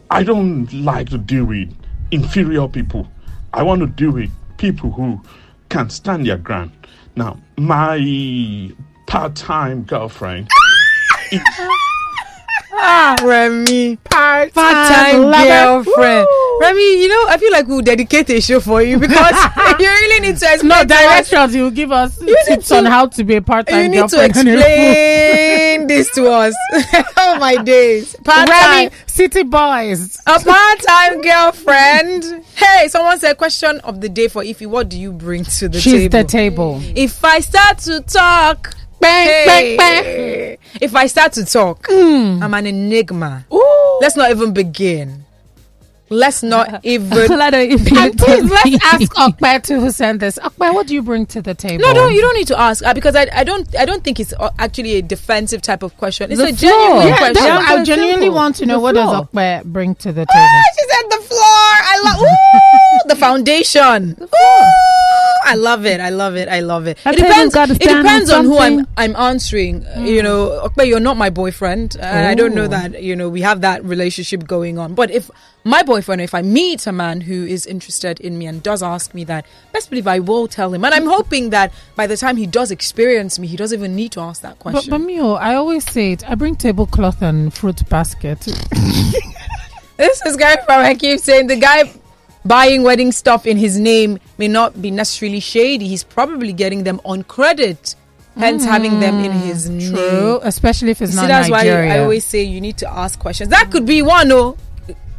I 0.10 0.24
don't 0.24 0.72
like 0.74 1.10
to 1.10 1.18
deal 1.18 1.46
with 1.46 1.74
inferior 2.12 2.68
people. 2.68 3.08
I 3.54 3.64
want 3.64 3.82
to 3.82 3.88
deal 3.88 4.12
with 4.12 4.32
people 4.58 4.92
who 4.92 5.22
can 5.70 5.90
stand 5.90 6.28
their 6.28 6.38
ground. 6.38 6.72
Now, 7.16 7.40
my 7.58 8.72
part-time 9.08 9.84
girlfriend. 9.84 10.48
ah, 12.74 13.16
Remy, 13.24 13.98
part-time, 13.98 15.32
girlfriend. 15.32 16.28
Woo! 16.28 16.53
Remy, 16.64 17.02
you 17.02 17.08
know, 17.10 17.26
I 17.28 17.38
feel 17.38 17.52
like 17.52 17.68
we'll 17.68 17.82
dedicate 17.82 18.30
a 18.30 18.40
show 18.40 18.60
for 18.62 18.82
you 18.82 18.98
because 18.98 19.34
you 19.80 19.86
really 19.86 20.28
need 20.28 20.38
to 20.38 20.54
explain. 20.54 20.70
No 20.70 20.86
directions. 20.86 21.54
You 21.54 21.70
give 21.72 21.92
us 21.92 22.20
you 22.22 22.38
tips 22.46 22.70
to, 22.70 22.78
on 22.78 22.86
how 22.86 23.08
to 23.08 23.24
be 23.24 23.36
a 23.36 23.42
part-time. 23.42 23.82
You 23.84 23.90
need 24.02 24.10
to 24.10 24.24
explain 24.26 25.88
this 25.88 26.10
to 26.16 26.30
us. 26.32 26.56
oh 27.18 27.38
my 27.40 27.58
days, 27.58 28.16
part-time 28.24 28.92
city 29.08 29.44
boys, 29.44 30.22
a 30.26 30.40
part-time 30.40 31.22
girlfriend. 31.22 32.46
Hey, 32.56 32.88
someone 32.88 33.20
said 33.20 33.38
question 33.38 33.80
of 33.82 34.00
the 34.00 34.08
day 34.08 34.30
for 34.30 34.42
Ify. 34.42 34.66
What 34.68 34.88
do 34.88 34.98
you 34.98 35.12
bring 35.12 35.44
to 35.44 35.68
the 35.68 35.80
She's 35.82 35.94
table? 35.94 36.18
the 36.18 36.24
table. 36.24 36.82
If 36.96 37.24
I 37.26 37.40
start 37.42 37.80
to 37.80 38.02
talk. 38.02 38.76
Bang, 39.00 39.46
bang, 39.46 39.78
bang. 39.78 40.58
If 40.80 40.96
I 40.96 41.08
start 41.08 41.34
to 41.34 41.44
talk, 41.44 41.88
mm. 41.88 42.42
I'm 42.42 42.54
an 42.54 42.66
enigma. 42.66 43.46
Ooh. 43.54 43.98
Let's 44.00 44.16
not 44.16 44.32
even 44.32 44.54
begin. 44.54 45.26
Let's 46.24 46.44
not 46.44 46.86
even. 46.86 47.32
and 47.32 48.18
please, 48.18 48.50
let's 48.50 48.86
ask 48.94 49.14
Okpe 49.16 49.64
to 49.64 49.80
who 49.80 49.92
sent 49.92 50.20
this. 50.20 50.38
Okpe, 50.38 50.74
what 50.74 50.88
do 50.88 50.94
you 50.94 51.02
bring 51.02 51.26
to 51.28 51.42
the 51.42 51.54
table? 51.54 51.84
No, 51.84 51.92
no, 51.94 52.08
you 52.08 52.22
don't 52.22 52.36
need 52.36 52.48
to 52.48 52.60
ask 52.60 52.86
uh, 52.86 52.94
because 52.94 53.16
I, 53.16 53.28
I 53.34 53.44
don't, 53.44 53.68
I 53.76 53.86
don't 53.86 54.04
think 54.04 54.20
it's 54.20 54.34
uh, 54.34 54.52
actually 54.60 54.94
a 54.96 55.02
defensive 55.02 55.62
type 55.62 55.84
of 55.84 55.98
question. 55.98 56.32
It's 56.32 56.40
the 56.40 56.50
a 56.50 56.54
floor. 56.54 56.72
genuine 56.72 57.08
yeah, 57.08 57.18
question. 57.18 57.44
I 57.44 57.84
genuinely 57.84 58.26
simple. 58.28 58.36
want 58.36 58.56
to 58.58 58.66
know 58.66 58.76
the 58.76 58.80
what 58.80 58.96
floor. 58.96 59.06
does 59.06 59.28
Okpe 59.28 59.64
bring 59.66 59.96
to 59.96 60.12
the 60.12 60.26
table. 60.26 60.30
Ah, 60.36 60.64
she 60.76 60.88
said 60.88 61.10
the 61.10 61.24
floor. 61.24 61.42
I 61.42 62.02
love 62.04 62.20
the 63.08 63.16
foundation. 63.16 64.16
The 64.16 64.28
I 65.46 65.56
love 65.56 65.86
it. 65.86 66.00
I 66.00 66.10
love 66.10 66.36
it. 66.36 66.48
I 66.48 66.62
love 66.62 66.88
it. 66.88 66.98
That 67.04 67.16
it 67.16 67.18
depends. 67.18 67.56
It 67.56 67.80
depends 67.80 68.30
on, 68.30 68.40
on 68.40 68.46
who 68.46 68.58
I'm. 68.58 68.88
I'm 68.98 69.16
answering. 69.16 69.82
Mm. 69.84 70.08
You 70.08 70.24
know, 70.24 70.70
Okpe, 70.70 70.88
you're 70.88 71.00
not 71.00 71.18
my 71.18 71.30
boyfriend, 71.30 71.98
and 72.00 72.28
I 72.28 72.34
don't 72.34 72.56
know 72.56 72.68
that. 72.68 73.04
You 73.04 73.16
know, 73.16 73.30
we 73.30 73.42
have 73.42 73.62
that 73.62 73.84
relationship 73.84 74.48
going 74.48 74.78
on. 74.80 74.96
But 74.96 75.12
if 75.12 75.30
my 75.64 75.84
boyfriend, 75.84 76.22
if 76.22 76.34
I 76.34 76.42
meet 76.42 76.88
a 76.88 76.92
man 76.92 77.22
who 77.22 77.46
is 77.46 77.66
interested 77.66 78.20
in 78.20 78.38
me 78.38 78.48
and 78.48 78.64
does 78.64 78.82
ask 78.82 79.14
me 79.14 79.24
that, 79.26 79.46
best 79.72 79.90
believe 79.90 80.08
I 80.08 80.20
will 80.20 80.48
tell 80.48 80.74
him. 80.74 80.84
And 80.84 80.94
I'm 80.94 81.08
hoping 81.08 81.50
that 81.52 81.74
by 81.96 82.08
the 82.08 82.18
time 82.18 82.38
he 82.38 82.48
does 82.48 82.72
experience 82.72 83.40
me, 83.40 83.48
he 83.48 83.58
doesn't 83.58 83.78
even 83.78 83.96
need 83.96 84.12
to 84.14 84.22
ask 84.22 84.42
that 84.42 84.60
question. 84.60 84.90
But, 84.90 85.00
but 85.00 85.06
Mio, 85.06 85.34
I 85.34 85.56
always 85.56 85.90
say 85.90 86.14
it. 86.14 86.30
I 86.30 86.36
bring 86.36 86.56
tablecloth 86.56 87.22
and 87.22 87.54
fruit 87.54 87.88
basket. 87.90 88.40
this 89.98 90.26
is 90.26 90.36
guy 90.38 90.56
from 90.66 90.82
I 90.82 90.96
keep 90.96 91.20
saying 91.20 91.48
the 91.48 91.58
guy 91.58 91.94
buying 92.46 92.84
wedding 92.84 93.12
stuff 93.12 93.46
in 93.46 93.58
his 93.58 93.80
name 93.80 94.20
may 94.38 94.48
not 94.48 94.82
be 94.82 94.92
necessarily 94.92 95.40
shady. 95.40 95.88
He's 95.88 96.04
probably 96.04 96.54
getting 96.54 96.84
them 96.84 97.00
on 97.06 97.24
credit. 97.24 97.96
Hence, 98.36 98.66
mm, 98.66 98.70
having 98.70 99.00
them 99.00 99.24
in 99.24 99.32
his 99.32 99.66
true, 99.66 99.78
name. 99.78 99.92
True, 99.92 100.40
especially 100.42 100.90
if 100.90 101.04
it's 101.04 101.12
you 101.12 101.18
not 101.18 101.24
see, 101.24 101.28
that's 101.28 101.50
Nigeria. 101.50 101.90
why 101.90 101.96
I 101.98 102.00
always 102.00 102.26
say 102.26 102.42
you 102.42 102.62
need 102.62 102.78
to 102.78 102.90
ask 102.92 103.20
questions. 103.20 103.52
That 103.52 103.70
could 103.70 103.86
be 103.86 104.02
one, 104.02 104.32
oh 104.32 104.58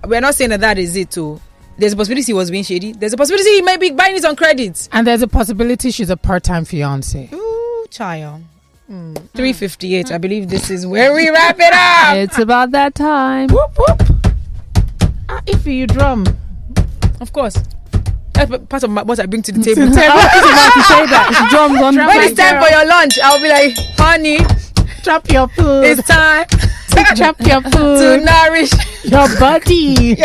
we're 0.06 0.20
not 0.20 0.34
saying 0.34 0.50
that 0.50 0.60
that 0.60 0.78
is 0.78 0.96
it 0.96 1.10
too. 1.10 1.40
There's 1.76 1.92
a 1.92 1.96
possibility 1.96 2.26
he 2.26 2.32
was 2.32 2.50
being 2.50 2.64
shady. 2.64 2.92
There's 2.92 3.12
a 3.12 3.16
possibility 3.16 3.50
he 3.50 3.62
might 3.62 3.80
be 3.80 3.90
buying 3.90 4.16
it 4.16 4.24
on 4.24 4.36
credit. 4.36 4.88
And 4.92 5.06
there's 5.06 5.22
a 5.22 5.28
possibility 5.28 5.90
she's 5.90 6.10
a 6.10 6.16
part-time 6.16 6.64
fiance. 6.64 7.30
Ooh, 7.32 7.86
child. 7.90 8.42
Mm. 8.90 9.16
358. 9.34 10.12
I 10.12 10.18
believe 10.18 10.48
this 10.48 10.70
is 10.70 10.86
where 10.86 11.12
we 11.14 11.30
wrap 11.30 11.56
it 11.58 11.72
up. 11.72 12.16
It's 12.16 12.38
about 12.38 12.70
that 12.72 12.94
time. 12.94 13.48
Whoop, 13.48 13.76
whoop. 13.76 14.02
Ah, 15.28 15.40
if 15.46 15.66
you 15.66 15.86
drum. 15.86 16.24
Of 17.20 17.32
course. 17.32 17.56
That's 18.32 18.50
part 18.66 18.82
of 18.82 18.90
my, 18.90 19.02
what 19.02 19.20
I 19.20 19.26
bring 19.26 19.42
to 19.42 19.52
the 19.52 19.62
table. 19.64 19.82
I 19.82 19.86
was 19.86 19.94
about 19.94 20.72
to 20.74 20.82
say 20.82 21.06
that. 21.06 21.48
Drums 21.50 21.80
on 21.80 21.96
When 21.96 22.20
it's 22.24 22.36
time 22.38 22.62
for 22.62 22.68
your 22.68 22.86
lunch, 22.86 23.18
I'll 23.22 23.40
be 23.40 23.48
like, 23.48 23.72
honey, 23.96 24.38
drop 25.02 25.30
your 25.30 25.48
food. 25.48 25.84
It's 25.84 26.06
time 26.08 26.46
to 26.48 27.14
drop 27.16 27.40
your 27.40 27.62
food. 27.70 27.72
To 27.72 28.24
nourish 28.24 28.72
your 29.04 29.28
body. 29.38 30.16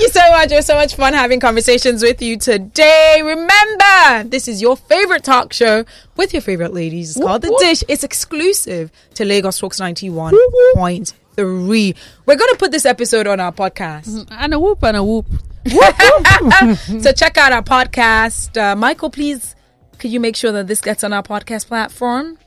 Thank 0.00 0.02
you 0.02 0.08
so 0.08 0.30
much. 0.30 0.52
It 0.52 0.56
was 0.56 0.66
so 0.66 0.74
much 0.74 0.94
fun 0.94 1.14
having 1.14 1.40
conversations 1.40 2.02
with 2.02 2.22
you 2.22 2.36
today. 2.38 3.20
Remember, 3.22 4.28
this 4.28 4.48
is 4.48 4.62
your 4.62 4.76
favorite 4.76 5.24
talk 5.24 5.52
show 5.52 5.84
with 6.16 6.32
your 6.32 6.42
favorite 6.42 6.72
ladies. 6.74 7.10
It's 7.10 7.18
whoop, 7.18 7.28
called 7.28 7.42
The 7.42 7.50
whoop. 7.50 7.60
Dish. 7.60 7.84
It's 7.88 8.04
exclusive 8.04 8.90
to 9.14 9.24
Lagos 9.24 9.58
Talks 9.58 9.80
91.3. 9.80 11.96
We're 12.26 12.36
going 12.36 12.50
to 12.50 12.56
put 12.58 12.72
this 12.72 12.86
episode 12.86 13.26
on 13.26 13.40
our 13.40 13.52
podcast. 13.52 14.08
Mm-hmm. 14.08 14.34
And 14.38 14.54
a 14.54 14.60
whoop 14.60 14.82
and 14.82 14.96
a 14.96 15.04
whoop. 15.04 15.26
so 17.02 17.12
check 17.12 17.36
out 17.36 17.52
our 17.52 17.62
podcast. 17.62 18.56
Uh, 18.60 18.74
Michael, 18.76 19.10
please, 19.10 19.54
could 19.98 20.10
you 20.10 20.20
make 20.20 20.36
sure 20.36 20.52
that 20.52 20.66
this 20.66 20.80
gets 20.80 21.04
on 21.04 21.12
our 21.12 21.22
podcast 21.22 21.66
platform? 21.66 22.38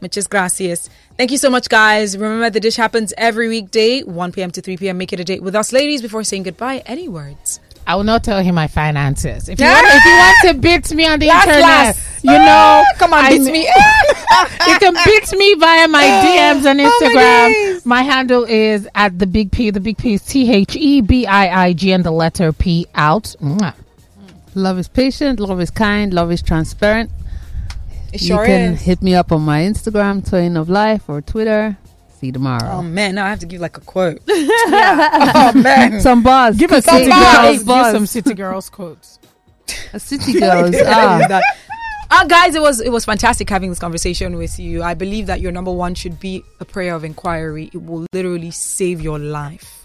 Muchas 0.00 0.26
gracias. 0.26 0.88
Thank 1.20 1.32
you 1.32 1.36
so 1.36 1.50
much, 1.50 1.68
guys. 1.68 2.16
Remember, 2.16 2.48
the 2.48 2.60
dish 2.60 2.76
happens 2.76 3.12
every 3.18 3.46
weekday, 3.46 4.00
1 4.00 4.32
p.m. 4.32 4.50
to 4.52 4.62
3 4.62 4.78
p.m. 4.78 4.96
Make 4.96 5.12
it 5.12 5.20
a 5.20 5.24
date 5.24 5.42
with 5.42 5.54
us, 5.54 5.70
ladies, 5.70 6.00
before 6.00 6.24
saying 6.24 6.44
goodbye. 6.44 6.82
Any 6.86 7.10
words? 7.10 7.60
I 7.86 7.96
will 7.96 8.04
not 8.04 8.24
tell 8.24 8.42
him 8.42 8.54
my 8.54 8.68
finances. 8.68 9.50
If 9.50 9.60
you, 9.60 9.66
want, 9.66 9.86
if 9.86 10.02
you 10.02 10.12
want 10.12 10.38
to 10.48 10.54
beat 10.62 10.94
me 10.94 11.06
on 11.06 11.18
the 11.18 11.26
last, 11.26 11.46
internet, 11.46 11.62
last. 11.62 12.24
you 12.24 12.30
know, 12.30 12.38
ah, 12.38 12.84
come 12.96 13.12
on, 13.12 13.28
beat 13.28 13.52
me. 13.52 13.64
you 14.66 14.78
can 14.78 14.94
beat 15.04 15.38
me 15.38 15.54
via 15.56 15.88
my 15.88 16.04
DMs 16.04 16.64
on 16.64 16.78
Instagram. 16.78 17.52
Oh 17.52 17.80
my, 17.84 17.96
my, 17.96 18.02
handle 18.02 18.44
is 18.44 18.88
at 18.94 19.18
the 19.18 19.26
big 19.26 19.52
P. 19.52 19.68
The 19.68 19.80
big 19.80 19.98
P 19.98 20.14
is 20.14 20.24
T 20.24 20.50
H 20.50 20.74
E 20.74 21.02
B 21.02 21.26
I 21.26 21.66
I 21.66 21.72
G 21.74 21.92
and 21.92 22.02
the 22.02 22.12
letter 22.12 22.50
P 22.50 22.86
out. 22.94 23.34
Mwah. 23.42 23.74
Love 24.54 24.78
is 24.78 24.88
patient. 24.88 25.38
Love 25.38 25.60
is 25.60 25.70
kind. 25.70 26.14
Love 26.14 26.32
is 26.32 26.40
transparent. 26.40 27.10
It 28.12 28.20
sure 28.20 28.40
you 28.40 28.46
can 28.46 28.72
is. 28.74 28.82
hit 28.82 29.02
me 29.02 29.14
up 29.14 29.32
on 29.32 29.42
my 29.42 29.62
Instagram, 29.62 30.28
Twain 30.28 30.56
of 30.56 30.68
Life, 30.68 31.08
or 31.08 31.20
Twitter. 31.20 31.76
See 32.18 32.26
you 32.26 32.32
tomorrow. 32.32 32.70
Oh 32.70 32.82
man, 32.82 33.14
now 33.14 33.24
I 33.24 33.30
have 33.30 33.38
to 33.40 33.46
give 33.46 33.60
like 33.60 33.76
a 33.76 33.80
quote. 33.80 34.20
oh 34.28 35.52
man, 35.54 36.00
some 36.02 36.22
buzz. 36.22 36.56
Give 36.56 36.70
us 36.72 36.84
some 36.84 37.04
girls. 37.08 37.62
Give 37.62 37.86
some 37.86 38.06
city 38.06 38.34
girls 38.34 38.68
quotes. 38.68 39.18
A 39.92 40.00
city 40.00 40.38
girls. 40.38 40.74
ah. 40.84 41.40
Uh, 42.12 42.24
guys, 42.24 42.56
it 42.56 42.60
was 42.60 42.80
it 42.80 42.90
was 42.90 43.04
fantastic 43.04 43.48
having 43.48 43.70
this 43.70 43.78
conversation 43.78 44.36
with 44.36 44.58
you. 44.58 44.82
I 44.82 44.94
believe 44.94 45.26
that 45.26 45.40
your 45.40 45.52
number 45.52 45.70
one 45.70 45.94
should 45.94 46.18
be 46.18 46.42
a 46.58 46.64
prayer 46.64 46.94
of 46.94 47.04
inquiry. 47.04 47.70
It 47.72 47.82
will 47.82 48.04
literally 48.12 48.50
save 48.50 49.00
your 49.00 49.18
life. 49.18 49.79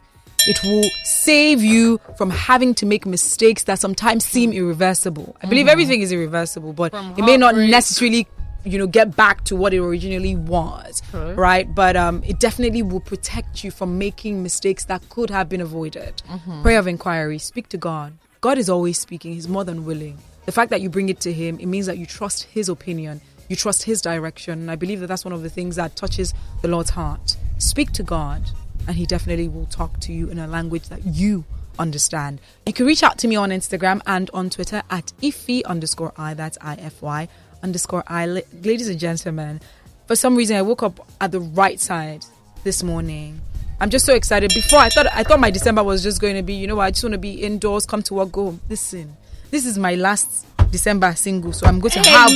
It 0.48 0.64
will 0.64 0.84
save 1.04 1.64
you 1.64 2.00
from 2.18 2.30
having 2.30 2.76
to 2.76 2.86
make 2.86 3.06
mistakes 3.06 3.64
that 3.64 3.80
sometimes 3.80 4.26
seem 4.26 4.54
irreversible. 4.54 5.36
I 5.42 5.48
believe 5.48 5.64
mm-hmm. 5.64 5.72
everything 5.72 6.02
is 6.02 6.12
irreversible, 6.12 6.74
but 6.74 6.94
it 7.18 7.24
may 7.24 7.38
not 7.38 7.56
necessarily 7.56 8.28
you 8.64 8.80
know 8.80 8.88
get 8.88 9.16
back 9.16 9.44
to 9.46 9.56
what 9.56 9.74
it 9.74 9.80
originally 9.80 10.36
was 10.36 11.04
right, 11.14 11.34
right? 11.38 11.76
but 11.76 11.96
um 11.96 12.24
it 12.26 12.40
definitely 12.40 12.82
will 12.82 13.00
protect 13.00 13.64
you 13.64 13.70
from 13.70 13.98
making 13.98 14.42
mistakes 14.42 14.86
that 14.86 15.08
could 15.10 15.30
have 15.30 15.48
been 15.48 15.62
avoided. 15.62 16.22
Mm-hmm. 16.28 16.62
prayer 16.64 16.80
of 16.80 16.88
inquiry. 16.88 17.38
Speak 17.38 17.70
to 17.70 17.78
god. 17.78 18.14
God 18.42 18.58
is 18.58 18.70
always 18.70 19.00
speaking. 19.00 19.34
He's 19.34 19.48
more 19.48 19.64
than 19.64 19.86
willing. 19.86 20.18
The 20.46 20.52
fact 20.52 20.70
that 20.72 20.82
you 20.82 20.90
bring 20.90 21.10
it 21.10 21.20
to 21.22 21.32
him 21.34 21.60
it 21.60 21.68
means 21.68 21.86
that 21.86 21.98
you 21.98 22.06
trust 22.06 22.44
his 22.44 22.70
opinion. 22.70 23.22
You 23.50 23.56
trust 23.56 23.84
his 23.84 24.02
direction. 24.02 24.62
And 24.62 24.72
i 24.72 24.76
believe 24.76 25.00
that 25.00 25.08
that's 25.08 25.26
one 25.26 25.34
of 25.34 25.44
the 25.44 25.50
things 25.50 25.76
that 25.76 25.96
touches 25.96 26.34
the 26.62 26.68
lord's 26.68 26.90
heart. 26.90 27.38
Speak 27.60 27.92
to 27.94 28.04
god 28.04 28.42
and 28.88 28.96
he 28.96 29.06
definitely 29.06 29.48
will 29.48 29.66
talk 29.66 30.00
to 30.02 30.14
you 30.14 30.30
in 30.30 30.40
a 30.40 30.48
language 30.48 30.90
that 30.90 31.06
you 31.06 31.46
understand. 31.78 32.40
You 32.66 32.74
can 32.74 32.86
reach 32.86 33.04
out 33.04 33.18
to 33.20 33.28
me 33.28 33.36
on 33.36 33.50
Instagram 33.50 34.02
and 34.06 34.30
on 34.34 34.50
Twitter 34.50 34.84
at 34.90 35.12
ify 35.22 35.64
underscore 35.66 36.14
i. 36.18 36.34
That's 36.34 36.58
I 36.62 36.76
F 36.76 37.02
Y 37.02 37.28
underscore 37.64 38.04
I. 38.08 38.26
Ladies 38.26 38.88
and 38.90 39.00
gentlemen, 39.00 39.62
for 40.08 40.16
some 40.16 40.36
reason 40.36 40.56
I 40.58 40.62
woke 40.62 40.84
up 40.84 41.06
at 41.20 41.32
the 41.32 41.40
right 41.40 41.80
side 41.80 42.26
this 42.64 42.84
morning. 42.84 43.42
I'm 43.80 43.90
just 43.90 44.06
so 44.06 44.14
excited. 44.14 44.54
Before 44.54 44.80
I 44.80 44.90
thought 44.90 45.08
I 45.14 45.24
thought 45.24 45.40
my 45.40 45.52
December 45.52 45.84
was 45.84 46.02
just 46.02 46.22
going 46.22 46.36
to 46.36 46.44
be, 46.44 46.54
you 46.54 46.68
know, 46.68 46.80
I 46.80 46.92
just 46.92 47.04
want 47.04 47.14
to 47.14 47.20
be 47.20 47.44
indoors, 47.44 47.86
come 47.86 48.02
to 48.04 48.14
work, 48.14 48.32
go. 48.32 48.58
Listen, 48.70 49.18
this 49.52 49.66
is 49.66 49.78
my 49.78 49.96
last 49.96 50.46
December 50.76 51.16
single, 51.16 51.54
so 51.54 51.66
I'm 51.68 51.80
going 51.80 51.92
to 51.92 52.00
have 52.10 52.32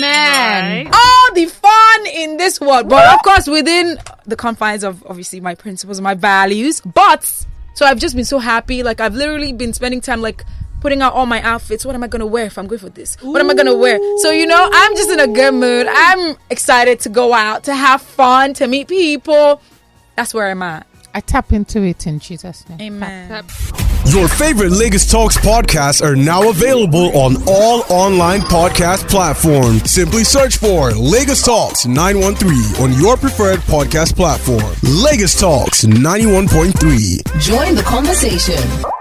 all 0.94 1.34
the 1.34 1.46
fun 1.46 2.08
in 2.08 2.38
this 2.38 2.62
world, 2.62 2.88
but 2.88 3.04
of 3.14 3.22
course 3.22 3.48
within 3.48 3.98
the 4.26 4.38
confines 4.38 4.86
of 4.86 5.06
obviously 5.06 5.42
my 5.42 5.56
principles, 5.56 6.00
my 6.00 6.14
values. 6.14 6.80
But 6.82 7.26
so 7.74 7.86
I've 7.86 8.00
just 8.00 8.16
been 8.16 8.24
so 8.24 8.40
happy. 8.40 8.82
Like 8.82 9.02
I've 9.02 9.14
literally 9.16 9.52
been 9.52 9.74
spending 9.74 10.00
time 10.00 10.22
like 10.22 10.46
putting 10.80 11.02
out 11.02 11.14
all 11.14 11.26
my 11.26 11.42
outfits. 11.42 11.86
What 11.86 11.96
am 11.96 12.04
I 12.04 12.08
gonna 12.08 12.26
wear 12.26 12.46
if 12.46 12.58
I'm 12.58 12.68
going 12.68 12.80
for 12.80 12.90
this? 12.90 13.18
What 13.22 13.42
am 13.42 13.50
I 13.50 13.54
gonna 13.56 13.76
wear? 13.76 13.98
So 14.20 14.32
you 14.32 14.48
know, 14.48 14.70
I'm 14.72 14.96
just 14.96 15.10
in 15.10 15.20
a 15.20 15.28
good 15.28 15.54
mood. 15.54 15.88
I'm 15.90 16.38
excited 16.50 17.02
to 17.02 17.10
go 17.10 17.34
out, 17.34 17.66
to 17.66 17.76
have 17.76 18.02
fun, 18.02 18.54
to 18.56 18.68
meet 18.68 18.88
people. 18.88 19.62
That's 20.16 20.34
where 20.34 20.48
I'm 20.50 20.62
at. 20.62 20.88
I 21.14 21.22
tap 21.22 21.52
into 21.54 21.84
it 21.84 22.08
in 22.08 22.20
Jesus' 22.20 22.68
name. 22.70 22.82
Amen. 22.82 23.30
Tap, 23.30 23.46
tap. 23.48 23.90
Your 24.08 24.28
favorite 24.28 24.72
Lagos 24.72 25.10
Talks 25.10 25.38
podcasts 25.38 26.04
are 26.04 26.16
now 26.16 26.50
available 26.50 27.16
on 27.18 27.36
all 27.48 27.84
online 27.90 28.42
podcast 28.42 29.10
platforms. 29.10 29.92
Simply 29.92 30.24
search 30.24 30.58
for 30.58 30.92
Lagos 30.92 31.44
Talks 31.44 31.86
913 31.86 32.84
on 32.84 32.94
your 33.00 33.18
preferred 33.18 33.60
podcast 33.62 34.16
platform. 34.16 34.74
Lagos 34.84 35.40
Talks 35.40 35.84
91.3. 35.86 37.42
Join 37.42 37.76
the 37.76 37.84
conversation. 37.84 38.99